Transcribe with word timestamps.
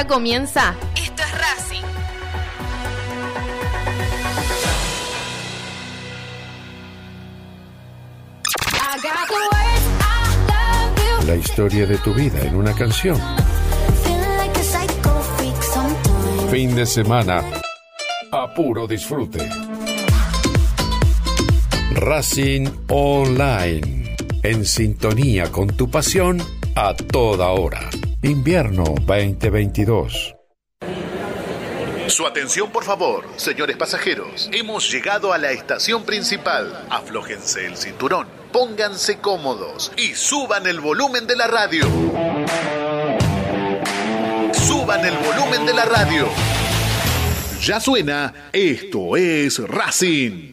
ya 0.00 0.06
comienza. 0.06 0.74
Esto 0.96 1.22
es 1.22 1.38
Racing. 1.38 1.84
La 11.26 11.36
historia 11.36 11.86
de 11.86 11.98
tu 11.98 12.14
vida 12.14 12.40
en 12.40 12.56
una 12.56 12.72
canción. 12.74 13.20
Fin 16.50 16.74
de 16.74 16.86
semana 16.86 17.42
a 18.32 18.54
puro 18.54 18.86
disfrute. 18.86 19.48
Racing 21.94 22.68
Online. 22.88 24.16
En 24.42 24.64
sintonía 24.64 25.52
con 25.52 25.68
tu 25.68 25.90
pasión 25.90 26.42
a 26.74 26.94
toda 26.94 27.48
hora. 27.50 27.89
Invierno 28.22 28.84
2022. 29.06 30.36
Su 32.06 32.26
atención, 32.26 32.70
por 32.70 32.84
favor, 32.84 33.24
señores 33.36 33.78
pasajeros. 33.78 34.50
Hemos 34.52 34.92
llegado 34.92 35.32
a 35.32 35.38
la 35.38 35.52
estación 35.52 36.04
principal. 36.04 36.84
Aflójense 36.90 37.64
el 37.64 37.78
cinturón, 37.78 38.28
pónganse 38.52 39.20
cómodos 39.20 39.90
y 39.96 40.14
suban 40.14 40.66
el 40.66 40.80
volumen 40.80 41.26
de 41.26 41.36
la 41.36 41.46
radio. 41.46 41.86
Suban 44.52 45.02
el 45.02 45.16
volumen 45.16 45.64
de 45.64 45.72
la 45.72 45.86
radio. 45.86 46.28
Ya 47.62 47.80
suena, 47.80 48.50
esto 48.52 49.16
es 49.16 49.66
Racing. 49.66 50.49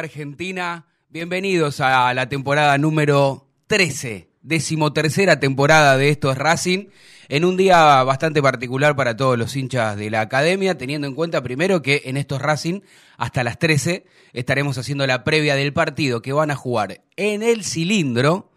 Argentina. 0.00 0.86
Bienvenidos 1.10 1.80
a 1.80 2.12
la 2.14 2.28
temporada 2.28 2.78
número 2.78 3.48
13, 3.66 4.30
decimotercera 4.40 5.40
temporada 5.40 5.98
de 5.98 6.08
Esto 6.08 6.32
es 6.32 6.38
Racing, 6.38 6.86
en 7.28 7.44
un 7.44 7.58
día 7.58 8.02
bastante 8.02 8.40
particular 8.40 8.96
para 8.96 9.14
todos 9.14 9.38
los 9.38 9.54
hinchas 9.54 9.98
de 9.98 10.08
la 10.08 10.22
academia, 10.22 10.78
teniendo 10.78 11.06
en 11.06 11.14
cuenta 11.14 11.42
primero 11.42 11.82
que 11.82 12.02
en 12.06 12.16
Esto 12.16 12.36
es 12.36 12.42
Racing, 12.42 12.80
hasta 13.18 13.44
las 13.44 13.58
13, 13.58 14.06
estaremos 14.32 14.78
haciendo 14.78 15.06
la 15.06 15.22
previa 15.22 15.54
del 15.54 15.74
partido 15.74 16.22
que 16.22 16.32
van 16.32 16.50
a 16.50 16.56
jugar 16.56 17.02
en 17.16 17.42
el 17.42 17.62
cilindro 17.62 18.50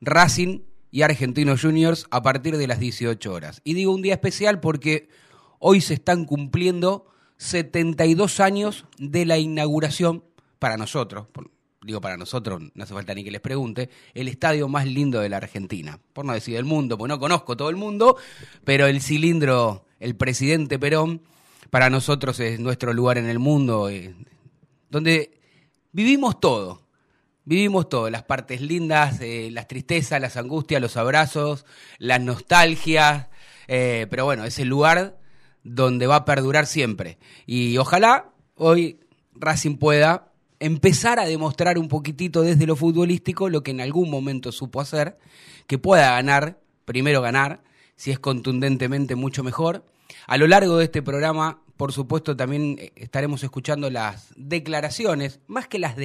Racing 0.00 0.60
y 0.90 1.02
Argentinos 1.02 1.60
Juniors 1.60 2.06
a 2.10 2.22
partir 2.22 2.56
de 2.56 2.66
las 2.66 2.80
18 2.80 3.32
horas. 3.32 3.60
Y 3.64 3.74
digo 3.74 3.92
un 3.92 4.00
día 4.00 4.14
especial 4.14 4.60
porque 4.60 5.10
hoy 5.58 5.82
se 5.82 5.92
están 5.92 6.24
cumpliendo 6.24 7.06
72 7.36 8.40
años 8.40 8.86
de 8.96 9.26
la 9.26 9.36
inauguración 9.36 10.24
para 10.58 10.76
nosotros, 10.76 11.26
digo 11.82 12.00
para 12.00 12.16
nosotros, 12.16 12.62
no 12.74 12.84
hace 12.84 12.94
falta 12.94 13.14
ni 13.14 13.22
que 13.22 13.30
les 13.30 13.40
pregunte, 13.40 13.88
el 14.14 14.28
estadio 14.28 14.68
más 14.68 14.86
lindo 14.86 15.20
de 15.20 15.28
la 15.28 15.36
Argentina. 15.36 15.98
Por 16.12 16.24
no 16.24 16.32
decir 16.32 16.56
del 16.56 16.64
mundo, 16.64 16.98
porque 16.98 17.10
no 17.12 17.20
conozco 17.20 17.56
todo 17.56 17.70
el 17.70 17.76
mundo, 17.76 18.16
pero 18.64 18.86
el 18.86 19.00
cilindro, 19.00 19.86
el 20.00 20.16
presidente 20.16 20.78
Perón, 20.78 21.22
para 21.70 21.90
nosotros 21.90 22.40
es 22.40 22.60
nuestro 22.60 22.92
lugar 22.92 23.18
en 23.18 23.26
el 23.26 23.38
mundo, 23.38 23.88
eh, 23.88 24.14
donde 24.90 25.38
vivimos 25.92 26.40
todo. 26.40 26.82
Vivimos 27.44 27.88
todo, 27.88 28.10
las 28.10 28.24
partes 28.24 28.60
lindas, 28.60 29.20
eh, 29.20 29.50
las 29.52 29.68
tristezas, 29.68 30.20
las 30.20 30.36
angustias, 30.36 30.82
los 30.82 30.96
abrazos, 30.96 31.64
las 31.98 32.20
nostalgias, 32.20 33.28
eh, 33.68 34.08
pero 34.10 34.24
bueno, 34.24 34.44
es 34.44 34.58
el 34.58 34.66
lugar 34.66 35.20
donde 35.62 36.08
va 36.08 36.16
a 36.16 36.24
perdurar 36.24 36.66
siempre. 36.66 37.18
Y 37.46 37.78
ojalá 37.78 38.32
hoy 38.56 38.98
Racing 39.34 39.76
pueda 39.76 40.32
empezar 40.60 41.18
a 41.18 41.26
demostrar 41.26 41.78
un 41.78 41.88
poquitito 41.88 42.42
desde 42.42 42.66
lo 42.66 42.76
futbolístico 42.76 43.48
lo 43.48 43.62
que 43.62 43.70
en 43.72 43.80
algún 43.80 44.10
momento 44.10 44.52
supo 44.52 44.80
hacer, 44.80 45.18
que 45.66 45.78
pueda 45.78 46.12
ganar, 46.12 46.60
primero 46.84 47.20
ganar, 47.20 47.62
si 47.96 48.10
es 48.10 48.18
contundentemente 48.18 49.16
mucho 49.16 49.42
mejor. 49.42 49.84
A 50.26 50.36
lo 50.38 50.46
largo 50.46 50.76
de 50.76 50.84
este 50.84 51.02
programa, 51.02 51.62
por 51.76 51.92
supuesto, 51.92 52.36
también 52.36 52.76
eh, 52.78 52.92
estaremos 52.96 53.42
escuchando 53.42 53.90
las 53.90 54.32
declaraciones, 54.36 55.40
más 55.46 55.68
que 55.68 55.78
las, 55.78 55.96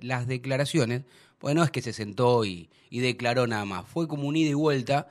las 0.00 0.26
declaraciones, 0.26 1.02
porque 1.38 1.54
no 1.54 1.62
es 1.62 1.70
que 1.70 1.82
se 1.82 1.92
sentó 1.92 2.44
y, 2.44 2.70
y 2.90 3.00
declaró 3.00 3.46
nada 3.46 3.64
más, 3.64 3.86
fue 3.86 4.08
como 4.08 4.26
un 4.28 4.36
ida 4.36 4.50
y 4.50 4.54
vuelta 4.54 5.08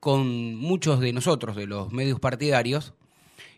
con 0.00 0.54
muchos 0.54 1.00
de 1.00 1.12
nosotros, 1.12 1.56
de 1.56 1.66
los 1.66 1.92
medios 1.92 2.20
partidarios, 2.20 2.94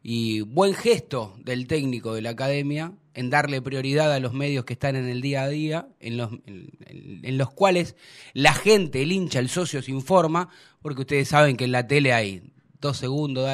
y 0.03 0.41
buen 0.43 0.75
gesto 0.75 1.37
del 1.45 1.67
técnico 1.67 2.15
de 2.15 2.23
la 2.23 2.31
academia 2.31 2.93
en 3.15 3.31
darle 3.31 3.61
prioridad 3.61 4.13
a 4.13 4.21
los 4.21 4.33
medios 4.33 4.65
que 4.65 4.75
están 4.75 4.97
en 4.97 5.09
el 5.09 5.21
día 5.21 5.43
a 5.43 5.49
día, 5.49 5.89
en 5.99 6.17
los, 6.17 6.31
en, 6.47 7.39
los 7.39 7.51
cuales 7.51 7.97
la 8.33 8.55
gente, 8.55 9.03
el 9.03 9.11
hincha, 9.11 9.41
el 9.41 9.49
socio 9.49 9.83
se 9.83 9.91
informa, 9.91 10.49
porque 10.83 11.01
ustedes 11.01 11.29
saben 11.29 11.57
que 11.57 11.65
en 11.65 11.73
la 11.73 11.87
tele 11.87 12.13
hay 12.13 12.43
dos 12.81 12.97
segundos, 12.97 13.49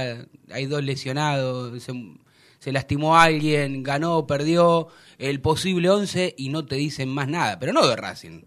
hay 0.51 0.67
dos 0.67 0.85
lesionados, 0.85 1.83
se, 1.83 1.93
se 2.59 2.73
lastimó 2.73 3.17
alguien, 3.17 3.83
ganó, 3.83 4.27
perdió, 4.27 4.89
el 5.19 5.41
posible 5.41 5.89
11 5.89 6.35
y 6.37 6.51
no 6.51 6.67
te 6.67 6.77
dicen 6.77 7.09
más 7.09 7.29
nada, 7.29 7.59
pero 7.59 7.73
no 7.73 7.87
de 7.87 7.97
Racing 7.97 8.43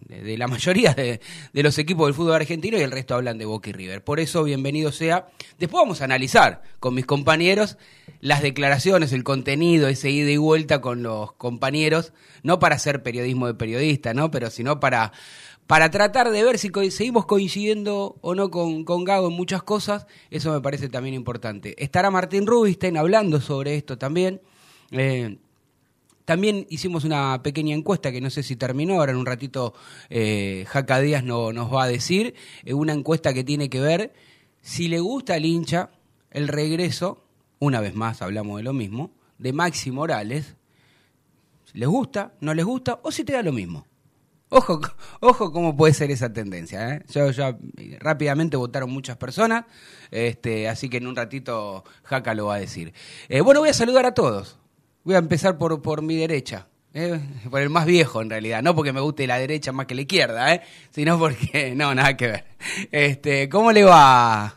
de, 0.00 0.38
la 0.38 0.46
mayoría 0.46 0.94
de, 0.94 1.20
de 1.52 1.62
los 1.62 1.78
equipos 1.78 2.06
del 2.06 2.14
fútbol 2.14 2.34
argentino 2.34 2.78
y 2.78 2.82
el 2.82 2.90
resto 2.90 3.14
hablan 3.14 3.38
de 3.38 3.44
Boca 3.44 3.70
y 3.70 3.72
River. 3.72 4.04
Por 4.04 4.20
eso, 4.20 4.44
bienvenido 4.44 4.92
sea. 4.92 5.28
Después 5.58 5.82
vamos 5.82 6.00
a 6.00 6.04
analizar 6.04 6.62
con 6.80 6.94
mis 6.94 7.06
compañeros 7.06 7.78
las 8.20 8.42
declaraciones, 8.42 9.12
el 9.12 9.24
contenido, 9.24 9.88
ese 9.88 10.10
ida 10.10 10.30
y 10.30 10.36
vuelta 10.36 10.80
con 10.80 11.02
los 11.02 11.32
compañeros, 11.32 12.12
no 12.42 12.58
para 12.58 12.76
hacer 12.76 13.02
periodismo 13.02 13.46
de 13.46 13.54
periodista, 13.54 14.14
¿no? 14.14 14.30
Pero 14.30 14.50
sino 14.50 14.80
para, 14.80 15.12
para 15.66 15.90
tratar 15.90 16.30
de 16.30 16.42
ver 16.42 16.58
si 16.58 16.70
seguimos 16.90 17.26
coincidiendo 17.26 18.16
o 18.20 18.34
no 18.34 18.50
con, 18.50 18.84
con 18.84 19.04
Gago 19.04 19.28
en 19.28 19.34
muchas 19.34 19.62
cosas. 19.62 20.06
Eso 20.30 20.52
me 20.52 20.60
parece 20.60 20.88
también 20.88 21.14
importante. 21.14 21.74
Estará 21.82 22.10
Martín 22.10 22.46
Rubinstein 22.46 22.96
hablando 22.96 23.40
sobre 23.40 23.76
esto 23.76 23.98
también. 23.98 24.40
Eh, 24.90 25.38
también 26.26 26.66
hicimos 26.68 27.04
una 27.04 27.40
pequeña 27.42 27.74
encuesta 27.74 28.10
que 28.10 28.20
no 28.20 28.30
sé 28.30 28.42
si 28.42 28.56
terminó, 28.56 28.94
ahora 28.94 29.12
en 29.12 29.18
un 29.18 29.26
ratito 29.26 29.74
eh, 30.10 30.64
Jaca 30.68 31.00
Díaz 31.00 31.22
no, 31.22 31.52
nos 31.52 31.72
va 31.72 31.84
a 31.84 31.88
decir, 31.88 32.34
eh, 32.64 32.74
una 32.74 32.92
encuesta 32.92 33.32
que 33.32 33.44
tiene 33.44 33.70
que 33.70 33.80
ver 33.80 34.12
si 34.60 34.88
le 34.88 34.98
gusta 34.98 35.34
al 35.34 35.44
hincha 35.44 35.90
el 36.32 36.48
regreso, 36.48 37.24
una 37.60 37.80
vez 37.80 37.94
más 37.94 38.22
hablamos 38.22 38.56
de 38.56 38.64
lo 38.64 38.72
mismo, 38.72 39.12
de 39.38 39.52
Maxi 39.52 39.92
Morales, 39.92 40.56
les 41.72 41.88
gusta, 41.88 42.34
no 42.40 42.54
les 42.54 42.64
gusta, 42.64 42.98
o 43.04 43.12
si 43.12 43.22
te 43.22 43.32
da 43.32 43.42
lo 43.42 43.52
mismo. 43.52 43.86
Ojo, 44.48 44.80
ojo 45.20 45.52
cómo 45.52 45.76
puede 45.76 45.94
ser 45.94 46.10
esa 46.10 46.32
tendencia. 46.32 46.96
¿eh? 46.96 47.04
Ya 47.08 47.56
rápidamente 48.00 48.56
votaron 48.56 48.90
muchas 48.90 49.16
personas, 49.16 49.64
este, 50.10 50.68
así 50.68 50.88
que 50.88 50.96
en 50.96 51.06
un 51.06 51.14
ratito 51.14 51.84
Jaca 52.02 52.34
lo 52.34 52.46
va 52.46 52.56
a 52.56 52.58
decir. 52.58 52.92
Bueno, 53.44 53.60
voy 53.60 53.68
a 53.68 53.74
saludar 53.74 54.06
a 54.06 54.14
todos. 54.14 54.58
Voy 55.06 55.14
a 55.14 55.18
empezar 55.18 55.56
por, 55.56 55.80
por 55.82 56.02
mi 56.02 56.16
derecha. 56.16 56.66
¿eh? 56.92 57.20
Por 57.48 57.60
el 57.60 57.70
más 57.70 57.86
viejo, 57.86 58.20
en 58.22 58.28
realidad. 58.28 58.60
No 58.60 58.74
porque 58.74 58.92
me 58.92 59.00
guste 59.00 59.24
la 59.28 59.38
derecha 59.38 59.70
más 59.70 59.86
que 59.86 59.94
la 59.94 60.00
izquierda, 60.00 60.52
¿eh? 60.52 60.62
sino 60.90 61.16
porque. 61.16 61.74
No, 61.76 61.94
nada 61.94 62.16
que 62.16 62.26
ver. 62.26 62.44
Este, 62.90 63.48
¿Cómo 63.48 63.70
le 63.70 63.84
va? 63.84 64.56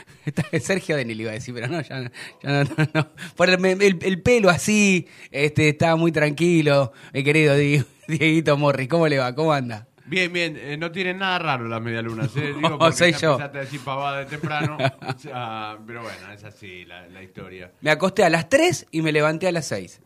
Sergio 0.60 0.96
Denil 0.96 1.20
iba 1.20 1.30
a 1.30 1.34
decir, 1.34 1.54
pero 1.54 1.68
no, 1.68 1.80
ya, 1.80 2.10
ya 2.42 2.64
no, 2.64 2.64
no, 2.92 3.08
Por 3.36 3.50
el, 3.50 4.02
el, 4.02 4.20
pelo 4.20 4.50
así, 4.50 5.06
este, 5.30 5.68
está 5.68 5.94
muy 5.94 6.10
tranquilo, 6.10 6.92
mi 7.12 7.22
querido 7.22 7.54
Dieguito 8.08 8.56
Morris. 8.56 8.88
¿Cómo 8.88 9.06
le 9.06 9.18
va? 9.18 9.32
¿Cómo 9.32 9.52
anda? 9.52 9.86
Bien, 10.06 10.32
bien, 10.32 10.56
eh, 10.58 10.76
no 10.76 10.90
tienen 10.92 11.18
nada 11.18 11.38
raro 11.38 11.66
las 11.66 11.80
medialunas, 11.80 12.36
¿eh? 12.36 12.54
Digo, 12.54 12.78
porque 12.78 12.96
soy 12.96 13.12
yo. 13.12 13.32
empezaste 13.32 13.58
a 13.58 13.60
decir 13.62 13.80
pavada 13.80 14.18
de 14.18 14.26
temprano, 14.26 14.76
o 14.78 15.12
sea, 15.18 15.78
pero 15.86 16.02
bueno, 16.02 16.32
es 16.32 16.44
así 16.44 16.84
la, 16.84 17.06
la, 17.08 17.22
historia. 17.22 17.72
Me 17.80 17.90
acosté 17.90 18.24
a 18.24 18.30
las 18.30 18.48
3 18.48 18.88
y 18.90 19.02
me 19.02 19.12
levanté 19.12 19.48
a 19.48 19.52
las 19.52 19.66
6. 19.66 20.00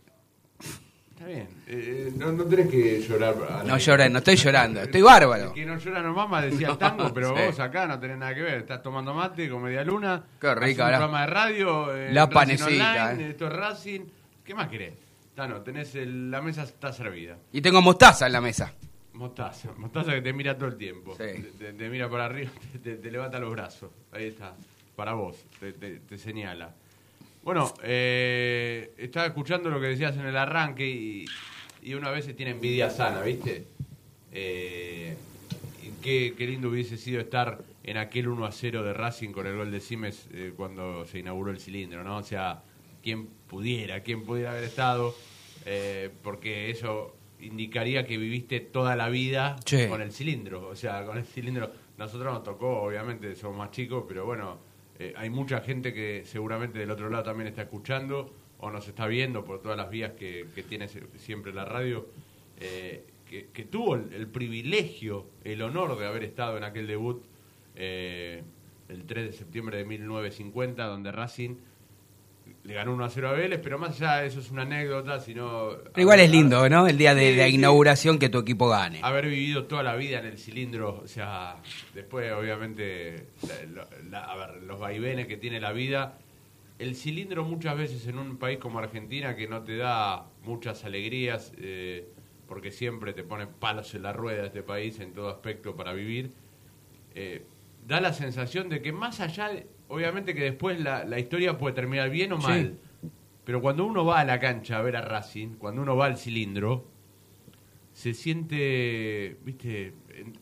Está 1.10 1.26
bien, 1.26 1.48
eh, 1.66 2.12
no, 2.14 2.30
no 2.30 2.44
tenés 2.44 2.68
que 2.68 3.00
llorar. 3.00 3.34
No 3.66 3.76
lloré, 3.76 4.08
no 4.08 4.18
estoy 4.18 4.36
llorando, 4.36 4.82
estoy 4.82 5.02
bárbaro. 5.02 5.48
El 5.48 5.52
que 5.52 5.66
no 5.66 5.76
llora 5.76 6.00
no 6.00 6.14
mama, 6.14 6.40
decía 6.42 6.68
el 6.68 6.78
tango, 6.78 7.12
pero 7.12 7.34
vos 7.46 7.58
acá 7.58 7.88
no 7.88 7.98
tenés 7.98 8.18
nada 8.18 8.32
que 8.36 8.42
ver, 8.42 8.58
estás 8.58 8.80
tomando 8.80 9.12
mate 9.12 9.50
con 9.50 9.62
medialuna. 9.62 10.22
Qué 10.40 10.54
rica, 10.54 10.84
un 10.84 10.90
programa 10.90 11.22
de 11.22 11.26
radio, 11.26 11.92
eh, 11.96 12.12
la 12.12 12.30
panecita. 12.30 13.06
Online, 13.10 13.30
esto 13.30 13.48
es 13.48 13.52
Racing, 13.52 14.00
¿qué 14.44 14.54
más 14.54 14.68
querés? 14.68 14.94
Tano, 15.34 15.60
tenés 15.60 15.92
el, 15.96 16.30
la 16.30 16.40
mesa 16.40 16.62
está 16.62 16.92
servida. 16.92 17.36
Y 17.50 17.60
tengo 17.60 17.82
mostaza 17.82 18.26
en 18.26 18.32
la 18.32 18.40
mesa. 18.40 18.72
Mostaza, 19.18 19.72
mostaza 19.76 20.12
que 20.12 20.20
te 20.20 20.32
mira 20.32 20.56
todo 20.56 20.68
el 20.68 20.76
tiempo. 20.76 21.16
Te, 21.16 21.90
mira 21.90 22.08
para 22.08 22.26
arriba, 22.26 22.52
te, 22.82 23.10
levanta 23.10 23.40
los 23.40 23.50
brazos. 23.50 23.90
Ahí 24.12 24.26
está, 24.26 24.54
para 24.94 25.14
vos, 25.14 25.44
te, 25.58 26.18
señala. 26.18 26.72
Bueno, 27.42 27.74
eh, 27.82 28.92
estaba 28.96 29.26
escuchando 29.26 29.70
lo 29.70 29.80
que 29.80 29.88
decías 29.88 30.16
en 30.16 30.24
el 30.24 30.36
arranque 30.36 30.86
y, 30.86 31.26
y 31.82 31.94
una 31.94 32.12
vez 32.12 32.26
se 32.26 32.34
tiene 32.34 32.52
envidia 32.52 32.90
sana, 32.90 33.20
¿viste? 33.22 33.66
Eh, 34.30 35.16
qué, 36.00 36.34
qué, 36.38 36.46
lindo 36.46 36.68
hubiese 36.68 36.96
sido 36.96 37.20
estar 37.20 37.58
en 37.82 37.96
aquel 37.96 38.28
1 38.28 38.46
a 38.46 38.52
0 38.52 38.84
de 38.84 38.92
Racing 38.92 39.30
con 39.30 39.48
el 39.48 39.56
gol 39.56 39.72
de 39.72 39.80
Simes 39.80 40.28
eh, 40.32 40.52
cuando 40.56 41.04
se 41.06 41.18
inauguró 41.18 41.50
el 41.50 41.58
cilindro, 41.58 42.04
¿no? 42.04 42.18
O 42.18 42.22
sea, 42.22 42.62
quién 43.02 43.26
pudiera, 43.48 44.00
quién 44.04 44.24
pudiera 44.24 44.52
haber 44.52 44.62
estado, 44.62 45.12
porque 46.22 46.70
eso 46.70 47.17
indicaría 47.40 48.06
que 48.06 48.16
viviste 48.18 48.60
toda 48.60 48.96
la 48.96 49.08
vida 49.08 49.56
con 49.88 50.02
el 50.02 50.12
cilindro. 50.12 50.68
O 50.68 50.76
sea, 50.76 51.04
con 51.04 51.18
el 51.18 51.24
cilindro. 51.24 51.70
Nosotros 51.96 52.32
nos 52.32 52.42
tocó, 52.42 52.82
obviamente, 52.82 53.34
somos 53.34 53.58
más 53.58 53.70
chicos, 53.70 54.04
pero 54.06 54.24
bueno, 54.24 54.58
eh, 54.98 55.12
hay 55.16 55.30
mucha 55.30 55.60
gente 55.60 55.92
que 55.92 56.24
seguramente 56.24 56.78
del 56.78 56.90
otro 56.90 57.08
lado 57.10 57.24
también 57.24 57.48
está 57.48 57.62
escuchando 57.62 58.32
o 58.58 58.70
nos 58.70 58.86
está 58.88 59.06
viendo 59.06 59.44
por 59.44 59.62
todas 59.62 59.76
las 59.76 59.90
vías 59.90 60.12
que, 60.12 60.46
tiene 60.68 60.88
siempre 60.88 61.52
la 61.52 61.64
radio, 61.64 62.08
eh, 62.60 63.04
que, 63.26 63.64
tuvo 63.64 63.94
el, 63.94 64.26
privilegio, 64.26 65.26
el 65.44 65.62
honor 65.62 65.98
de 65.98 66.06
haber 66.06 66.24
estado 66.24 66.56
en 66.56 66.64
aquel 66.64 66.86
debut 66.86 67.22
eh, 67.76 68.42
el 68.88 69.04
3 69.04 69.26
de 69.26 69.32
septiembre 69.32 69.78
de 69.78 69.84
1950, 69.84 70.84
donde 70.84 71.12
Racing 71.12 71.56
le 72.68 72.74
ganó 72.74 72.92
1 72.92 73.02
a 73.02 73.08
0 73.08 73.28
a 73.30 73.32
Vélez, 73.32 73.60
pero 73.62 73.78
más 73.78 73.98
allá 73.98 74.20
de 74.20 74.26
eso 74.26 74.40
es 74.40 74.50
una 74.50 74.60
anécdota, 74.60 75.18
sino... 75.20 75.70
igual 75.96 76.20
es 76.20 76.30
lindo, 76.30 76.68
¿no? 76.68 76.86
El 76.86 76.98
día 76.98 77.14
de 77.14 77.34
la 77.34 77.48
inauguración 77.48 78.18
que 78.18 78.28
tu 78.28 78.36
equipo 78.40 78.68
gane. 78.68 79.00
Haber 79.02 79.26
vivido 79.26 79.64
toda 79.64 79.82
la 79.82 79.96
vida 79.96 80.18
en 80.18 80.26
el 80.26 80.36
cilindro, 80.36 81.00
o 81.02 81.08
sea, 81.08 81.56
después 81.94 82.30
obviamente, 82.30 83.28
a 84.12 84.36
ver, 84.36 84.62
los 84.64 84.78
vaivenes 84.78 85.26
que 85.28 85.38
tiene 85.38 85.60
la 85.60 85.72
vida, 85.72 86.18
el 86.78 86.94
cilindro 86.94 87.42
muchas 87.42 87.74
veces 87.74 88.06
en 88.06 88.18
un 88.18 88.36
país 88.36 88.58
como 88.58 88.80
Argentina 88.80 89.34
que 89.34 89.48
no 89.48 89.62
te 89.62 89.78
da 89.78 90.26
muchas 90.44 90.84
alegrías, 90.84 91.54
eh, 91.56 92.06
porque 92.46 92.70
siempre 92.70 93.14
te 93.14 93.22
pone 93.22 93.46
palos 93.46 93.94
en 93.94 94.02
la 94.02 94.12
rueda 94.12 94.44
este 94.44 94.62
país 94.62 95.00
en 95.00 95.14
todo 95.14 95.30
aspecto 95.30 95.74
para 95.74 95.94
vivir, 95.94 96.32
eh, 97.14 97.46
da 97.86 98.02
la 98.02 98.12
sensación 98.12 98.68
de 98.68 98.82
que 98.82 98.92
más 98.92 99.20
allá... 99.20 99.48
De, 99.48 99.77
obviamente 99.88 100.34
que 100.34 100.44
después 100.44 100.80
la, 100.80 101.04
la 101.04 101.18
historia 101.18 101.58
puede 101.58 101.74
terminar 101.74 102.10
bien 102.10 102.32
o 102.32 102.38
mal. 102.38 102.78
Pero 103.44 103.62
cuando 103.62 103.86
uno 103.86 104.04
va 104.04 104.20
a 104.20 104.24
la 104.24 104.38
cancha 104.38 104.78
a 104.78 104.82
ver 104.82 104.96
a 104.96 105.00
Racing, 105.00 105.54
cuando 105.54 105.80
uno 105.80 105.96
va 105.96 106.04
al 106.04 106.18
cilindro, 106.18 106.86
se 107.94 108.12
siente, 108.14 109.38
viste, 109.42 109.94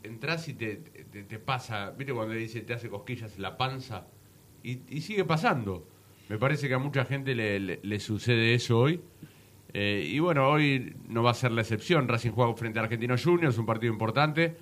entras 0.03 0.49
y 0.49 0.55
te, 0.55 0.76
te, 0.76 1.38
pasa, 1.38 1.91
viste 1.93 2.12
cuando 2.12 2.35
dice 2.35 2.61
te 2.62 2.75
hace 2.75 2.91
cosquillas 2.91 3.38
la 3.38 3.57
panza, 3.57 4.09
y, 4.62 4.81
y, 4.88 5.00
sigue 5.00 5.25
pasando. 5.25 5.87
Me 6.29 6.37
parece 6.37 6.67
que 6.67 6.75
a 6.75 6.79
mucha 6.79 7.05
gente 7.05 7.37
le, 7.37 7.61
le, 7.61 8.00
sucede 8.00 8.55
eso 8.55 8.81
hoy. 8.81 9.00
Eh, 9.73 10.05
y 10.11 10.19
bueno, 10.19 10.49
hoy 10.49 10.97
no 11.09 11.23
va 11.23 11.31
a 11.31 11.35
ser 11.35 11.53
la 11.53 11.61
excepción. 11.61 12.09
Racing 12.09 12.33
juega 12.33 12.53
frente 12.55 12.81
a 12.81 12.83
Argentinos 12.83 13.25
Juniors, 13.25 13.57
un 13.57 13.67
partido 13.67 13.93
importante. 13.93 14.57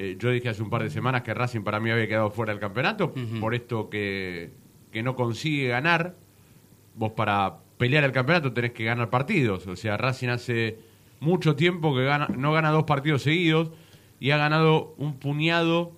Eh, 0.00 0.16
yo 0.16 0.30
dije 0.30 0.48
hace 0.48 0.62
un 0.62 0.70
par 0.70 0.84
de 0.84 0.90
semanas 0.90 1.22
que 1.22 1.34
Racing 1.34 1.62
para 1.62 1.80
mí 1.80 1.90
había 1.90 2.06
quedado 2.06 2.30
fuera 2.30 2.52
del 2.52 2.60
campeonato, 2.60 3.12
por 3.40 3.52
esto 3.52 3.90
que, 3.90 4.52
no 5.02 5.16
consigue 5.16 5.66
ganar. 5.66 6.14
Vos 6.94 7.12
para 7.12 7.58
pelear 7.78 8.04
el 8.04 8.12
campeonato 8.12 8.52
tenés 8.52 8.70
que 8.70 8.84
ganar 8.84 9.10
partidos. 9.10 9.66
O 9.66 9.74
sea, 9.74 9.96
Racing 9.96 10.28
hace 10.28 10.78
mucho 11.18 11.56
tiempo 11.56 11.96
que 11.96 12.04
gana, 12.04 12.28
no 12.28 12.52
gana 12.52 12.70
dos 12.70 12.84
partidos 12.84 13.22
seguidos 13.22 13.72
y 14.20 14.30
ha 14.30 14.36
ganado 14.36 14.94
un 14.98 15.18
puñado 15.18 15.90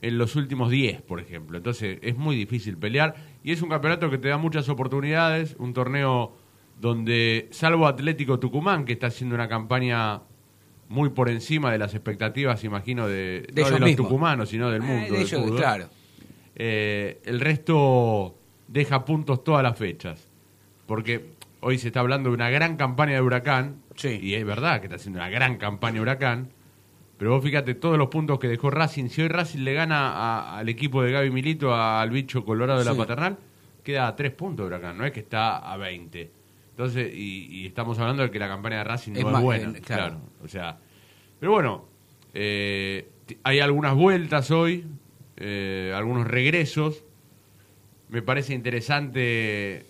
en 0.00 0.16
los 0.16 0.36
últimos 0.36 0.70
10, 0.70 1.02
por 1.02 1.18
ejemplo. 1.18 1.56
Entonces 1.58 1.98
es 2.02 2.16
muy 2.16 2.36
difícil 2.36 2.78
pelear 2.78 3.16
y 3.42 3.50
es 3.50 3.62
un 3.62 3.68
campeonato 3.68 4.10
que 4.10 4.18
te 4.18 4.28
da 4.28 4.38
muchas 4.38 4.68
oportunidades, 4.68 5.56
un 5.58 5.74
torneo 5.74 6.36
donde, 6.80 7.48
salvo 7.50 7.88
Atlético 7.88 8.38
Tucumán, 8.38 8.84
que 8.84 8.92
está 8.92 9.08
haciendo 9.08 9.34
una 9.34 9.48
campaña 9.48 10.22
muy 10.90 11.10
por 11.10 11.28
encima 11.28 11.70
de 11.70 11.78
las 11.78 11.94
expectativas, 11.94 12.64
imagino, 12.64 13.06
de, 13.06 13.48
no 13.54 13.70
de 13.70 13.78
los 13.78 13.96
tucumanos, 13.96 14.48
sino 14.48 14.70
del 14.70 14.82
mundo. 14.82 15.14
Eh, 15.14 15.24
claro. 15.56 15.88
Eh, 16.56 17.20
el 17.24 17.38
resto 17.38 18.34
deja 18.66 19.04
puntos 19.04 19.44
todas 19.44 19.62
las 19.62 19.78
fechas. 19.78 20.28
Porque 20.86 21.26
hoy 21.60 21.78
se 21.78 21.86
está 21.86 22.00
hablando 22.00 22.30
de 22.30 22.34
una 22.34 22.50
gran 22.50 22.76
campaña 22.76 23.14
de 23.14 23.22
Huracán, 23.22 23.76
y 24.02 24.34
es 24.34 24.44
verdad 24.44 24.80
que 24.80 24.86
está 24.86 24.96
haciendo 24.96 25.20
una 25.20 25.30
gran 25.30 25.58
campaña 25.58 26.02
Huracán, 26.02 26.48
pero 27.16 27.30
vos 27.30 27.44
fíjate 27.44 27.74
todos 27.74 27.96
los 27.96 28.08
puntos 28.08 28.40
que 28.40 28.48
dejó 28.48 28.70
Racing. 28.70 29.10
Si 29.10 29.22
hoy 29.22 29.28
Racing 29.28 29.60
le 29.60 29.74
gana 29.74 30.56
al 30.56 30.68
equipo 30.68 31.04
de 31.04 31.12
Gaby 31.12 31.30
Milito, 31.30 31.72
al 31.72 32.10
bicho 32.10 32.44
colorado 32.44 32.80
de 32.80 32.84
la 32.84 32.96
paternal, 32.96 33.38
queda 33.84 34.08
a 34.08 34.16
tres 34.16 34.32
puntos 34.32 34.64
de 34.64 34.74
Huracán, 34.74 34.98
no 34.98 35.04
es 35.04 35.12
que 35.12 35.20
está 35.20 35.58
a 35.58 35.76
20. 35.76 36.39
Entonces, 36.80 37.12
y, 37.14 37.66
estamos 37.66 37.98
hablando 37.98 38.22
de 38.22 38.30
que 38.30 38.38
la 38.38 38.48
campaña 38.48 38.78
de 38.78 38.84
Racing 38.84 39.12
no 39.12 39.36
es, 39.36 39.42
buena. 39.42 39.72
claro. 39.80 40.18
O 40.42 40.48
sea, 40.48 40.78
pero 41.38 41.52
bueno, 41.52 41.84
eh, 42.32 43.06
hay 43.42 43.60
algunas 43.60 43.94
vueltas 43.94 44.50
hoy, 44.50 44.86
eh, 45.36 45.92
algunos 45.94 46.26
regresos. 46.26 47.04
Me 48.08 48.22
parece 48.22 48.54
interesante 48.54 49.84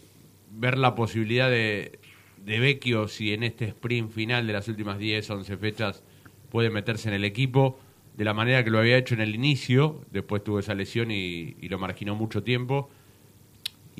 ver 0.50 0.78
la 0.78 0.96
posibilidad 0.96 1.48
de, 1.48 2.00
de 2.38 2.58
Vecchio 2.58 3.06
si 3.06 3.34
en 3.34 3.44
este 3.44 3.66
sprint 3.66 4.10
final 4.10 4.48
de 4.48 4.52
las 4.52 4.66
últimas 4.66 4.98
10, 4.98 5.30
11 5.30 5.56
fechas 5.58 6.02
puede 6.50 6.70
meterse 6.70 7.08
en 7.08 7.14
el 7.14 7.24
equipo 7.24 7.78
de 8.16 8.24
la 8.24 8.34
manera 8.34 8.64
que 8.64 8.70
lo 8.70 8.80
había 8.80 8.96
hecho 8.96 9.14
en 9.14 9.20
el 9.20 9.32
inicio, 9.32 10.04
después 10.10 10.42
tuvo 10.42 10.58
esa 10.58 10.74
lesión 10.74 11.12
y 11.12 11.54
lo 11.68 11.78
marginó 11.78 12.16
mucho 12.16 12.42
tiempo 12.42 12.90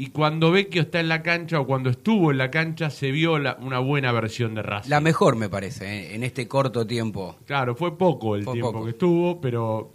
y 0.01 0.07
cuando 0.07 0.51
Vecchio 0.51 0.81
está 0.81 0.99
en 0.99 1.11
la 1.11 1.23
cancha 1.23 1.61
o 1.61 1.67
cuando 1.67 1.91
estuvo 1.91 2.31
en 2.31 2.39
la 2.39 2.51
cancha 2.51 2.89
se 2.89 3.11
vio 3.11 3.35
una 3.35 3.81
buena 3.81 4.13
versión 4.13 4.55
de 4.55 4.63
Racing. 4.63 4.89
La 4.89 4.99
mejor 4.99 5.37
me 5.37 5.51
parece, 5.51 5.85
¿eh? 5.85 6.15
en 6.15 6.23
este 6.23 6.49
corto 6.49 6.87
tiempo. 6.87 7.37
Claro, 7.45 7.75
fue 7.75 7.99
poco 7.99 8.35
el 8.35 8.47
tiempo 8.47 8.83
que 8.83 8.93
estuvo, 8.93 9.43
pero 9.43 9.93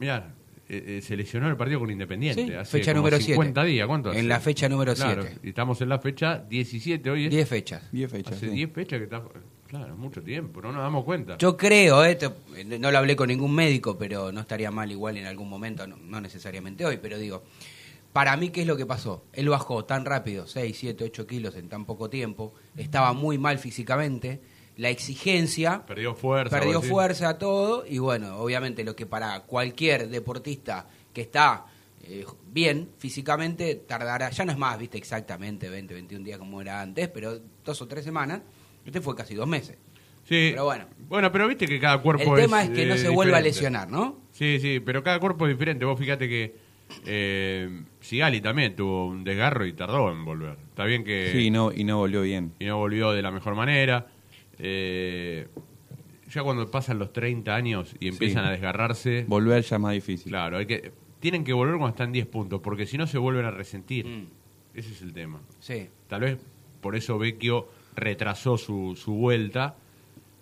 mirá, 0.00 0.34
eh, 0.68 0.98
eh, 0.98 1.00
se 1.00 1.16
lesionó 1.16 1.48
el 1.48 1.56
partido 1.56 1.80
con 1.80 1.90
Independiente. 1.90 2.58
hace 2.58 2.78
fecha 2.78 2.92
número 2.92 3.18
50 3.18 3.64
días, 3.64 3.86
¿cuánto? 3.86 4.12
En 4.12 4.28
la 4.28 4.38
fecha 4.38 4.68
número 4.68 4.94
7. 4.94 5.14
Claro, 5.14 5.28
estamos 5.42 5.80
en 5.80 5.88
la 5.88 5.98
fecha 5.98 6.44
17 6.50 7.08
hoy. 7.08 7.30
10 7.30 7.48
fechas. 7.48 7.90
10 7.92 8.10
fechas. 8.10 8.34
Hace 8.34 8.50
10 8.50 8.70
fechas 8.70 8.98
que 8.98 9.04
está... 9.04 9.22
Claro, 9.66 9.96
mucho 9.96 10.22
tiempo, 10.22 10.60
no 10.60 10.72
nos 10.72 10.82
damos 10.82 11.04
cuenta. 11.04 11.38
Yo 11.38 11.56
creo, 11.56 12.02
no 12.78 12.90
lo 12.90 12.98
hablé 12.98 13.16
con 13.16 13.28
ningún 13.28 13.54
médico, 13.54 13.96
pero 13.96 14.30
no 14.30 14.42
estaría 14.42 14.70
mal 14.70 14.92
igual 14.92 15.16
en 15.16 15.24
algún 15.24 15.48
momento, 15.48 15.86
no 15.86 16.20
necesariamente 16.20 16.84
hoy, 16.84 16.98
pero 16.98 17.18
digo, 17.18 17.42
Para 18.16 18.34
mí, 18.38 18.48
¿qué 18.48 18.62
es 18.62 18.66
lo 18.66 18.78
que 18.78 18.86
pasó? 18.86 19.26
Él 19.34 19.50
bajó 19.50 19.84
tan 19.84 20.06
rápido, 20.06 20.46
6, 20.46 20.74
7, 20.74 21.04
8 21.04 21.26
kilos 21.26 21.54
en 21.54 21.68
tan 21.68 21.84
poco 21.84 22.08
tiempo, 22.08 22.54
estaba 22.74 23.12
muy 23.12 23.36
mal 23.36 23.58
físicamente, 23.58 24.40
la 24.78 24.88
exigencia... 24.88 25.84
Perdió 25.84 26.14
fuerza. 26.14 26.58
Perdió 26.58 26.80
fuerza, 26.80 27.36
todo, 27.36 27.84
y 27.86 27.98
bueno, 27.98 28.38
obviamente 28.38 28.84
lo 28.84 28.96
que 28.96 29.04
para 29.04 29.40
cualquier 29.40 30.08
deportista 30.08 30.88
que 31.12 31.20
está 31.20 31.66
eh, 32.04 32.24
bien 32.46 32.88
físicamente 32.96 33.74
tardará, 33.74 34.30
ya 34.30 34.46
no 34.46 34.52
es 34.52 34.56
más, 34.56 34.78
viste, 34.78 34.96
exactamente 34.96 35.68
20, 35.68 35.92
21 35.92 36.24
días 36.24 36.38
como 36.38 36.62
era 36.62 36.80
antes, 36.80 37.08
pero 37.08 37.38
dos 37.66 37.82
o 37.82 37.86
tres 37.86 38.02
semanas, 38.02 38.40
este 38.86 39.02
fue 39.02 39.14
casi 39.14 39.34
dos 39.34 39.46
meses. 39.46 39.76
Sí. 40.24 40.52
Pero 40.52 40.64
bueno. 40.64 40.86
Bueno, 41.00 41.30
pero 41.30 41.46
viste 41.48 41.66
que 41.66 41.78
cada 41.78 42.00
cuerpo 42.00 42.34
El 42.34 42.44
tema 42.44 42.62
es, 42.62 42.70
que 42.70 42.86
no 42.86 42.94
eh, 42.94 42.98
se 42.98 43.10
vuelva 43.10 43.36
a 43.36 43.40
lesionar, 43.42 43.90
¿no? 43.90 44.22
Sí, 44.32 44.58
sí, 44.58 44.80
pero 44.80 45.02
cada 45.02 45.20
cuerpo 45.20 45.46
es 45.46 45.52
diferente. 45.52 45.84
Vos 45.84 45.98
fíjate 45.98 46.26
que 46.30 46.64
eh, 47.04 47.84
Sigali 48.06 48.40
también 48.40 48.76
tuvo 48.76 49.06
un 49.08 49.24
desgarro 49.24 49.66
y 49.66 49.72
tardó 49.72 50.12
en 50.12 50.24
volver. 50.24 50.56
Está 50.68 50.84
bien 50.84 51.02
que 51.02 51.30
Sí, 51.32 51.50
no, 51.50 51.72
y 51.72 51.82
no 51.84 51.98
volvió 51.98 52.22
bien. 52.22 52.52
y 52.60 52.64
no 52.66 52.78
volvió 52.78 53.10
de 53.12 53.20
la 53.20 53.32
mejor 53.32 53.54
manera. 53.56 54.06
Eh, 54.58 55.48
ya 56.32 56.42
cuando 56.42 56.70
pasan 56.70 56.98
los 56.98 57.12
30 57.12 57.54
años 57.54 57.94
y 58.00 58.08
empiezan 58.08 58.44
Sí. 58.44 58.48
a 58.48 58.52
desgarrarse, 58.52 59.24
Volver 59.28 59.62
ya 59.62 59.76
es 59.76 59.82
más 59.82 59.92
difícil. 59.92 60.30
claro, 60.30 60.58
hay 60.58 60.66
que 60.66 60.92
tienen 61.20 61.42
que 61.44 61.52
volver 61.52 61.74
cuando 61.78 61.88
están 61.88 62.12
10 62.12 62.26
puntos, 62.26 62.60
porque 62.60 62.86
si 62.86 62.96
no 62.98 63.06
se 63.06 63.18
vuelven 63.18 63.44
a 63.46 63.50
resentir. 63.50 64.06
Mm. 64.06 64.26
Ese 64.74 64.92
es 64.92 65.02
el 65.02 65.12
tema. 65.12 65.40
Sí. 65.58 65.88
Tal 66.08 66.20
vez 66.20 66.38
por 66.80 66.94
eso 66.94 67.18
Vecchio 67.18 67.68
retrasó 67.96 68.56
su, 68.58 68.94
su 68.94 69.14
vuelta. 69.14 69.76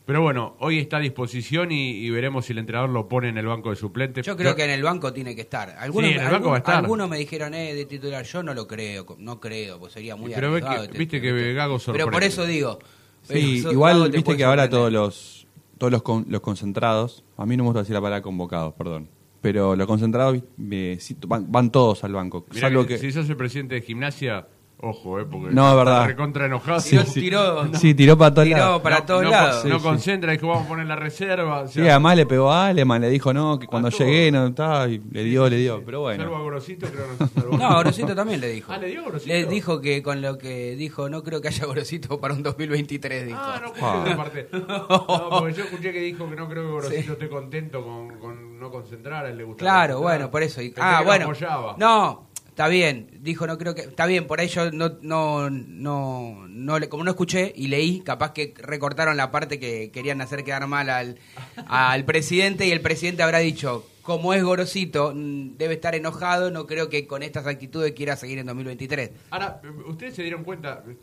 Pero 0.06 0.20
bueno, 0.20 0.54
hoy 0.60 0.78
está 0.80 0.98
a 0.98 1.00
disposición 1.00 1.72
y, 1.72 1.92
y 1.92 2.10
veremos 2.10 2.44
si 2.44 2.52
el 2.52 2.58
entrenador 2.58 2.90
lo 2.90 3.08
pone 3.08 3.30
en 3.30 3.38
el 3.38 3.46
banco 3.46 3.70
de 3.70 3.76
suplentes. 3.76 4.26
Yo 4.26 4.36
creo 4.36 4.54
que 4.54 4.64
en 4.64 4.70
el 4.70 4.82
banco 4.82 5.12
tiene 5.14 5.34
que 5.34 5.40
estar. 5.42 5.70
Algunos, 5.78 6.10
Sí, 6.10 6.16
en 6.16 6.20
el 6.20 6.26
banco 6.26 6.36
algún- 6.36 6.50
va 6.52 6.56
a 6.56 6.58
estar. 6.58 6.76
algunos 6.76 7.08
me 7.08 7.16
dijeron, 7.18 7.54
eh, 7.54 7.72
de 7.72 7.86
titular, 7.86 8.22
yo 8.24 8.42
no 8.42 8.52
lo 8.52 8.66
creo, 8.68 9.06
no 9.18 9.40
creo, 9.40 9.78
pues 9.78 9.94
sería 9.94 10.14
muy 10.14 10.34
Pero 10.34 10.48
ve 10.52 10.58
arriesgado 10.58 10.80
que- 10.80 10.86
este- 10.88 10.98
viste 10.98 11.20
que 11.22 11.28
este- 11.30 11.52
Gago 11.54 11.78
Pero 11.92 12.10
por 12.10 12.22
eso 12.22 12.44
digo. 12.44 12.78
Sí, 13.22 13.64
igual 13.70 14.10
te 14.10 14.18
viste 14.18 14.36
que 14.36 14.44
ahora 14.44 14.68
todos 14.68 14.92
los 14.92 15.40
todos 15.78 15.90
los, 15.90 16.02
con- 16.02 16.24
los 16.28 16.40
concentrados, 16.40 17.24
a 17.36 17.44
mí 17.46 17.56
no 17.56 17.64
me 17.64 17.68
gusta 17.68 17.80
decir 17.80 17.94
la 17.94 18.00
palabra 18.00 18.22
convocados, 18.22 18.74
perdón, 18.74 19.08
pero 19.40 19.74
los 19.74 19.86
concentrados 19.88 20.38
eh, 20.70 20.98
van, 21.26 21.50
van 21.50 21.72
todos 21.72 22.04
al 22.04 22.12
banco, 22.12 22.46
Mirá 22.50 22.60
salvo 22.68 22.82
que 22.86 22.94
que, 22.94 22.98
si 22.98 23.10
sos 23.10 23.28
el 23.28 23.36
presidente 23.36 23.74
de 23.74 23.80
gimnasia, 23.82 24.46
ojo, 24.78 25.18
eh, 25.20 25.24
porque 25.30 25.54
No, 25.54 25.70
es 25.70 25.76
verdad. 25.76 26.06
recontra 26.06 26.46
enojado. 26.46 26.80
Tiró, 26.82 27.04
tiró, 27.04 27.74
sí 27.74 27.94
tiró 27.94 28.18
para 28.18 28.34
todos 28.34 28.46
tiró 28.46 28.58
lados. 28.58 28.82
para 28.82 28.98
no, 29.00 29.04
todos 29.06 29.22
no, 29.24 29.30
lados. 29.30 29.64
No 29.64 29.78
Sí, 29.78 29.82
concentra, 29.84 30.32
dijo, 30.32 30.48
vamos 30.48 30.66
a 30.66 30.68
poner 30.68 30.86
la 30.86 30.96
reserva. 30.96 31.60
o 31.60 31.68
Sí, 31.68 31.80
además 31.88 32.16
le 32.16 32.26
pegó 32.26 32.52
a 32.52 32.66
Aleman, 32.66 33.00
le 33.00 33.08
dijo 33.08 33.32
no, 33.32 33.58
que 33.58 33.66
cuando 33.66 33.88
A 33.88 33.90
llegué 33.90 34.30
no 34.30 34.46
estaba, 34.48 34.88
y 34.88 35.00
le 35.10 35.24
dio, 35.24 35.48
le 35.48 35.56
dio, 35.56 35.82
pero 35.84 36.04
Salvo 36.04 36.08
a 36.08 36.28
bueno. 36.28 36.42
Gorosito, 36.42 36.86
creo 36.88 37.04
que 37.04 37.16
no 37.24 37.26
se 37.28 37.34
salvó. 37.40 37.56
No, 37.58 37.74
Gorosito 37.76 38.14
también 38.14 38.40
le 38.40 38.48
dijo. 38.48 38.72
Ah, 38.72 38.78
¿le 38.78 38.88
dio 38.88 39.02
Gorosito? 39.04 39.32
Le 39.32 39.44
dijo 39.46 39.80
que 39.80 40.02
con 40.02 40.20
lo 40.20 40.36
que 40.38 40.76
dijo, 40.76 41.08
no 41.08 41.22
creo 41.22 41.40
que 41.40 41.48
haya 41.48 41.64
Gorosito 41.66 42.20
para 42.20 42.34
un 42.34 42.42
2023, 42.42 43.26
dijo. 43.26 43.38
Ah, 43.40 43.58
no 43.60 43.66
escuché 43.66 43.84
Ah. 43.86 44.04
esa 44.06 44.16
parte. 44.16 44.48
No, 44.52 45.28
porque 45.40 45.54
yo 45.54 45.64
escuché 45.64 45.92
que 45.92 46.00
dijo 46.00 46.28
que 46.28 46.36
no 46.36 46.48
creo 46.48 46.62
que 46.64 46.70
Gorosito 46.70 47.12
esté 47.12 47.28
contento 47.28 47.82
con, 47.84 48.18
con 48.18 48.58
no 48.58 48.70
concentrar, 48.70 49.26
a 49.26 49.30
él 49.30 49.38
le 49.38 49.44
gusta 49.44 49.60
Claro, 49.60 49.94
concentrar. 49.94 50.02
bueno, 50.18 50.30
por 50.30 50.42
eso. 50.42 50.60
Y- 50.62 50.74
ah, 50.78 51.02
bueno. 51.04 51.24
apoyaba. 51.26 51.74
No, 51.78 52.26
está 52.54 52.68
bien. 52.68 53.08
Dijo, 53.20 53.46
no 53.48 53.58
creo 53.58 53.74
que. 53.74 53.82
Está 53.82 54.06
bien, 54.06 54.26
por 54.28 54.38
ahí 54.38 54.46
yo 54.48 54.70
no, 54.70 54.92
no, 55.02 55.50
no, 55.50 56.46
no 56.48 56.78
le- 56.78 56.88
como 56.88 57.02
no 57.02 57.10
escuché 57.10 57.52
y 57.56 57.66
leí, 57.66 58.00
capaz 58.00 58.32
que 58.32 58.54
recortaron 58.56 59.16
la 59.16 59.30
parte 59.32 59.58
que 59.58 59.90
querían 59.90 60.20
hacer 60.20 60.44
quedar 60.44 60.66
mal 60.68 60.88
al, 60.88 61.18
al 61.66 62.04
presidente 62.04 62.66
y 62.66 62.70
el 62.70 62.80
presidente 62.80 63.22
habrá 63.22 63.38
dicho. 63.38 63.84
Como 64.02 64.34
es 64.34 64.44
Gorosito, 64.44 65.12
mm, 65.14 65.56
debe 65.56 65.74
estar 65.74 65.94
enojado, 65.94 66.50
no 66.50 66.66
creo 66.66 66.90
que 66.90 67.06
con 67.06 67.22
estas 67.22 67.46
actitudes 67.46 67.92
quiera 67.92 68.16
seguir 68.16 68.38
en 68.38 68.44
2023. 68.46 69.10
Ahora, 69.30 69.62
ustedes 69.86 70.14
se 70.14 70.22
dieron 70.22 70.44
cuenta, 70.44 70.84
eh, 70.86 70.96